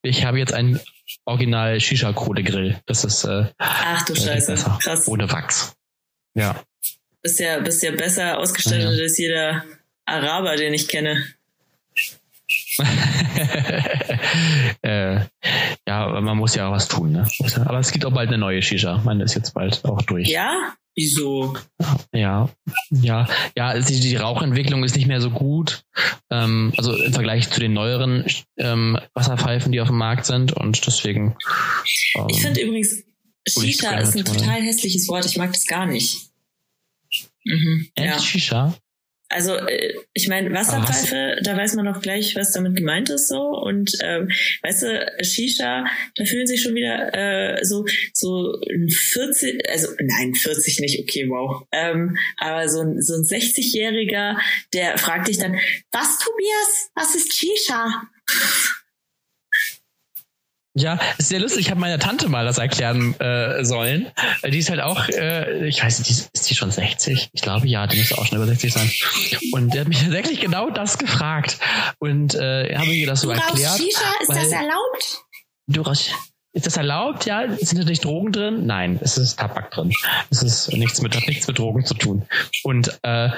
Ich 0.03 0.25
habe 0.25 0.39
jetzt 0.39 0.53
einen 0.53 0.81
Original 1.25 1.81
Shisha-Kohle-Grill. 1.81 2.81
Das 2.87 3.05
ist 3.05 3.27
Ach 3.27 4.05
du 4.05 4.15
Scheiße, 4.15 4.55
krass. 4.55 5.09
Ohne 5.09 5.31
Wachs. 5.31 5.75
Ja. 6.35 6.63
Bist 7.23 7.41
ja, 7.41 7.59
bist 7.61 7.83
ja 7.83 7.93
besser 7.93 8.39
ausgestattet 8.39 8.83
ja. 8.83 9.03
als 9.03 9.19
jeder 9.19 9.65
Araber, 10.05 10.57
den 10.57 10.75
ich 10.75 10.89
kenne. 10.89 11.25
äh, 14.83 15.21
ja, 15.87 16.21
man 16.21 16.37
muss 16.37 16.55
ja 16.55 16.69
auch 16.69 16.73
was 16.73 16.89
tun. 16.89 17.13
Ne? 17.13 17.27
Aber 17.65 17.79
es 17.79 17.93
gibt 17.93 18.05
auch 18.05 18.13
bald 18.13 18.29
eine 18.29 18.39
neue 18.39 18.63
Shisha. 18.63 19.01
Meine 19.05 19.25
ist 19.25 19.35
jetzt 19.35 19.55
bald 19.55 19.85
auch 19.85 20.03
durch. 20.03 20.29
Ja? 20.29 20.75
Wieso? 20.97 21.57
Ja, 22.13 22.49
ja, 22.91 23.29
ja, 23.57 23.81
die, 23.81 23.99
die 23.99 24.15
Rauchentwicklung 24.15 24.85
ist 24.85 24.95
nicht 24.95 25.09
mehr 25.09 25.21
so 25.21 25.31
gut. 25.31 25.83
Ähm, 26.31 26.73
also 26.77 26.97
im 26.97 27.13
Vergleich 27.13 27.51
zu 27.51 27.59
den 27.59 27.73
neueren 27.73 28.25
ähm, 28.59 28.99
Wasserpfeifen, 29.13 29.73
die 29.73 29.81
auf 29.81 29.89
dem 29.89 29.99
Markt 29.99 30.25
sind 30.27 30.53
und 30.53 30.87
deswegen. 30.87 31.37
Ähm, 32.17 32.27
Ich 32.29 32.43
finde 32.43 32.61
übrigens, 32.61 33.03
Shisha 33.49 33.99
ist 33.99 34.17
ein 34.17 34.25
total 34.25 34.63
hässliches 34.63 35.09
Wort. 35.09 35.27
Ich 35.27 35.37
mag 35.37 35.53
das 35.53 35.67
gar 35.67 35.87
nicht. 35.87 36.29
Mhm. 37.45 37.89
echt 37.97 38.15
Ja. 38.15 38.19
Shisha? 38.21 38.75
Also 39.35 39.57
äh, 39.57 39.95
ich 40.13 40.29
meine, 40.29 40.53
Wasserpfeife, 40.53 41.39
da 41.43 41.57
weiß 41.57 41.75
man 41.75 41.87
doch 41.87 42.01
gleich, 42.01 42.37
was 42.37 42.53
damit 42.53 42.77
gemeint 42.77 43.11
ist 43.11 43.29
so. 43.29 43.41
Und 43.41 43.91
ähm, 44.01 44.31
weißt 44.63 44.83
du, 44.85 45.25
Shisha, 45.25 45.85
da 46.15 46.25
fühlen 46.25 46.47
sich 46.47 46.63
schon 46.63 46.77
wieder 46.77 47.13
äh, 47.13 47.65
so 47.65 47.85
so 48.13 48.55
ein 48.71 48.89
40, 48.89 49.69
also 49.69 49.89
nein, 50.01 50.35
40 50.37 50.79
nicht, 50.79 51.01
okay, 51.01 51.29
wow. 51.29 51.67
Ähm, 51.73 52.17
aber 52.39 52.69
so 52.69 52.81
ein, 52.81 53.03
so 53.03 53.15
ein 53.15 53.23
60-Jähriger, 53.23 54.39
der 54.73 54.99
fragt 54.99 55.27
dich 55.27 55.39
dann, 55.39 55.59
was 55.91 56.19
Tobias, 56.21 56.91
was 56.95 57.17
ist 57.17 57.37
Shisha? 57.37 58.03
Ja, 60.77 60.99
ist 61.19 61.29
sehr 61.29 61.39
lustig. 61.39 61.61
Ich 61.67 61.71
habe 61.71 61.79
meiner 61.81 62.01
Tante 62.01 62.29
mal 62.29 62.45
das 62.45 62.59
erklären 62.59 63.15
äh, 63.21 63.65
sollen. 63.65 64.11
Die 64.45 64.59
ist 64.59 64.71
halt 64.71 64.81
auch, 64.81 65.09
äh, 65.09 65.69
ich 65.69 65.83
weiß 65.85 66.01
nicht, 66.01 66.09
die 66.09 66.13
ist, 66.13 66.51
die 66.51 66.55
schon 66.57 66.73
60? 66.73 67.31
Ich 67.33 67.43
glaube, 67.43 67.69
ja, 67.69 67.87
die 67.87 67.97
müsste 67.99 68.19
auch 68.19 68.27
schon 68.27 68.39
über 68.39 68.47
60 68.49 68.73
sein. 68.73 68.91
Und 69.53 69.73
der 69.73 69.83
hat 69.83 69.89
mich 69.89 69.99
tatsächlich 70.03 70.41
genau 70.41 70.71
das 70.71 70.99
gefragt. 70.99 71.59
Und 72.01 72.35
äh, 72.35 72.75
habe 72.77 72.93
ihr 72.93 73.07
das 73.07 73.21
so 73.21 73.31
erklärt. 73.31 73.77
Shisha, 73.79 74.13
ist 74.21 74.29
das 74.31 74.37
weil- 74.37 74.53
erlaubt? 74.53 75.25
Du 75.69 75.83
rauchst. 75.83 76.13
Ist 76.53 76.67
das 76.67 76.77
erlaubt? 76.77 77.25
Ja. 77.25 77.45
Sind 77.57 77.81
da 77.81 77.85
nicht 77.85 78.05
Drogen 78.05 78.33
drin? 78.33 78.67
Nein, 78.67 78.99
es 79.01 79.17
ist 79.17 79.39
Tabak 79.39 79.71
drin. 79.71 79.93
Es 80.31 80.43
ist 80.43 80.73
nichts 80.73 81.01
mit, 81.03 81.17
hat 81.17 81.27
nichts 81.29 81.47
mit 81.47 81.59
Drogen 81.59 81.85
zu 81.87 81.95
tun. 81.95 82.27
Und 82.65 82.89
äh, 83.03 83.31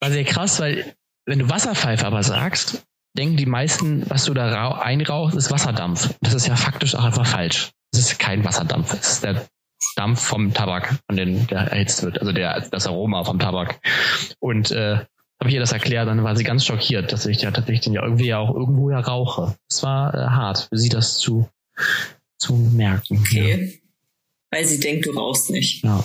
war 0.00 0.10
sehr 0.10 0.24
krass, 0.24 0.58
weil 0.58 0.94
wenn 1.26 1.38
du 1.38 1.48
Wasserpfeife 1.50 2.06
aber 2.06 2.22
sagst, 2.22 2.82
denken 3.16 3.36
die 3.36 3.46
meisten, 3.46 4.08
was 4.08 4.24
du 4.24 4.34
da 4.34 4.52
rau 4.52 4.74
einrauchst, 4.74 5.36
ist 5.36 5.50
Wasserdampf. 5.50 6.14
Das 6.20 6.34
ist 6.34 6.46
ja 6.46 6.56
faktisch 6.56 6.94
auch 6.94 7.04
einfach 7.04 7.26
falsch. 7.26 7.72
Es 7.92 7.98
ist 7.98 8.18
kein 8.18 8.44
Wasserdampf. 8.44 8.94
Es 8.94 9.12
ist 9.12 9.24
der 9.24 9.46
Dampf 9.96 10.20
vom 10.20 10.54
Tabak, 10.54 10.98
von 11.06 11.16
dem 11.16 11.46
der 11.46 11.60
erhitzt 11.72 12.02
wird. 12.02 12.20
Also 12.20 12.32
der, 12.32 12.68
das 12.70 12.86
Aroma 12.86 13.24
vom 13.24 13.38
Tabak. 13.38 13.80
Und 14.38 14.70
äh, 14.70 15.04
habe 15.40 15.48
ich 15.48 15.54
ihr 15.54 15.60
das 15.60 15.72
erklärt, 15.72 16.06
dann 16.06 16.22
war 16.22 16.36
sie 16.36 16.44
ganz 16.44 16.64
schockiert, 16.66 17.12
dass 17.12 17.26
ich 17.26 17.40
ja 17.42 17.50
tatsächlich 17.50 17.80
den 17.80 17.94
ja 17.94 18.02
irgendwie 18.02 18.26
ja 18.26 18.38
auch 18.38 18.54
irgendwo 18.54 18.90
ja 18.90 19.00
rauche. 19.00 19.56
Es 19.68 19.82
war 19.82 20.14
äh, 20.14 20.18
hart 20.18 20.68
für 20.68 20.76
sie 20.76 20.90
das 20.90 21.18
zu, 21.18 21.48
zu 22.36 22.54
merken. 22.54 23.18
Okay. 23.18 23.80
Weil 24.50 24.64
sie 24.64 24.80
denkt, 24.80 25.06
du 25.06 25.12
rauchst 25.12 25.50
nicht. 25.50 25.82
Ja. 25.82 26.04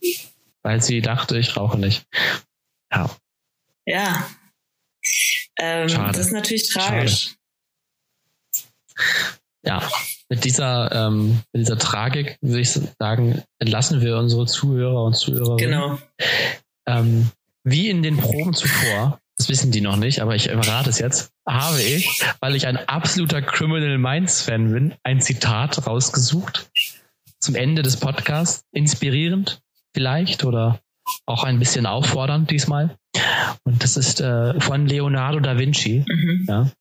ja. 0.00 0.18
Weil 0.62 0.82
sie 0.82 1.00
dachte, 1.00 1.38
ich 1.38 1.56
rauche 1.56 1.78
nicht. 1.78 2.04
Ja. 2.92 3.08
Ja. 3.84 4.26
Ähm, 5.58 5.88
Schade. 5.88 6.12
das 6.12 6.18
ist 6.18 6.32
natürlich 6.32 6.68
tragisch. 6.68 7.36
Ja. 9.62 9.82
Mit 10.28 10.44
dieser, 10.44 10.90
ähm, 10.92 11.40
mit 11.52 11.62
dieser 11.62 11.78
Tragik 11.78 12.38
würde 12.40 12.60
ich 12.60 12.70
sagen, 12.98 13.42
entlassen 13.58 14.00
wir 14.00 14.16
unsere 14.16 14.46
Zuhörer 14.46 15.04
und 15.04 15.14
Zuhörerinnen. 15.14 15.58
Genau. 15.58 15.98
Ähm, 16.86 17.30
wie 17.64 17.90
in 17.90 18.02
den 18.02 18.16
Proben 18.16 18.54
zuvor, 18.54 19.20
das 19.36 19.48
wissen 19.48 19.72
die 19.72 19.80
noch 19.80 19.96
nicht, 19.96 20.20
aber 20.20 20.34
ich 20.34 20.48
verrate 20.48 20.90
es 20.90 20.98
jetzt, 20.98 21.30
habe 21.46 21.82
ich, 21.82 22.22
weil 22.40 22.54
ich 22.54 22.66
ein 22.66 22.76
absoluter 22.76 23.42
Criminal 23.42 23.98
Minds 23.98 24.42
Fan 24.42 24.72
bin, 24.72 24.94
ein 25.02 25.20
Zitat 25.20 25.86
rausgesucht 25.86 26.70
zum 27.40 27.54
Ende 27.54 27.82
des 27.82 27.96
Podcasts. 27.98 28.64
Inspirierend 28.72 29.60
vielleicht 29.92 30.44
oder 30.44 30.80
auch 31.24 31.44
ein 31.44 31.58
bisschen 31.58 31.86
auffordernd 31.86 32.50
diesmal. 32.50 32.96
Und 33.64 33.82
das 33.82 33.96
ist 33.96 34.20
äh, 34.20 34.60
von 34.60 34.86
Leonardo 34.86 35.40
da 35.40 35.58
Vinci. 35.58 36.04
Mhm. 36.06 36.46
Ja. 36.48 36.72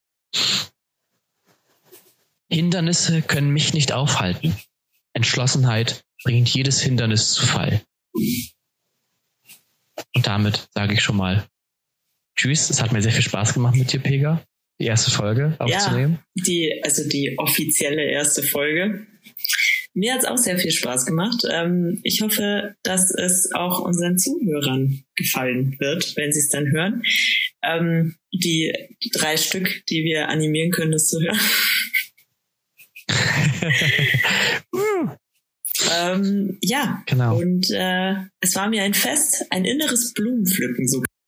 Hindernisse 2.49 3.21
können 3.21 3.51
mich 3.51 3.73
nicht 3.73 3.91
aufhalten. 3.91 4.55
Entschlossenheit 5.13 6.03
bringt 6.23 6.49
jedes 6.49 6.81
Hindernis 6.81 7.33
zu 7.33 7.45
Fall. 7.45 7.81
Und 10.13 10.27
damit 10.27 10.67
sage 10.73 10.93
ich 10.93 11.01
schon 11.01 11.17
mal 11.17 11.47
Tschüss. 12.35 12.69
Es 12.69 12.81
hat 12.81 12.91
mir 12.91 13.01
sehr 13.01 13.11
viel 13.11 13.23
Spaß 13.23 13.53
gemacht 13.53 13.75
mit 13.75 13.93
dir, 13.93 13.99
Pega, 13.99 14.43
die 14.79 14.85
erste 14.85 15.09
Folge 15.11 15.55
aufzunehmen. 15.57 16.19
Die, 16.35 16.81
also 16.83 17.07
die 17.07 17.35
offizielle 17.37 18.03
erste 18.03 18.43
Folge. 18.43 19.07
Mir 19.97 20.13
hat 20.13 20.23
es 20.23 20.27
auch 20.27 20.37
sehr 20.37 20.59
viel 20.59 20.71
Spaß 20.71 21.05
gemacht. 21.05 21.43
Ähm, 21.49 22.01
ich 22.03 22.19
hoffe, 22.21 22.75
dass 22.83 23.11
es 23.11 23.49
auch 23.53 23.79
unseren 23.79 24.17
Zuhörern 24.17 25.05
gefallen 25.15 25.77
wird, 25.79 26.17
wenn 26.17 26.33
sie 26.33 26.41
es 26.41 26.49
dann 26.49 26.69
hören. 26.69 27.01
Ähm, 27.63 28.15
die 28.33 28.73
drei 29.13 29.37
Stück, 29.37 29.83
die 29.89 30.03
wir 30.03 30.27
animieren 30.27 30.71
können, 30.71 30.91
das 30.91 31.07
zu 31.07 31.21
hören. 31.21 31.39
ähm, 35.97 36.57
ja, 36.61 37.01
Genau. 37.05 37.37
und 37.37 37.71
äh, 37.71 38.15
es 38.41 38.53
war 38.55 38.69
mir 38.69 38.83
ein 38.83 38.93
Fest, 38.93 39.45
ein 39.49 39.63
inneres 39.63 40.11
Blumenpflücken 40.13 40.89
sogar. 40.89 41.05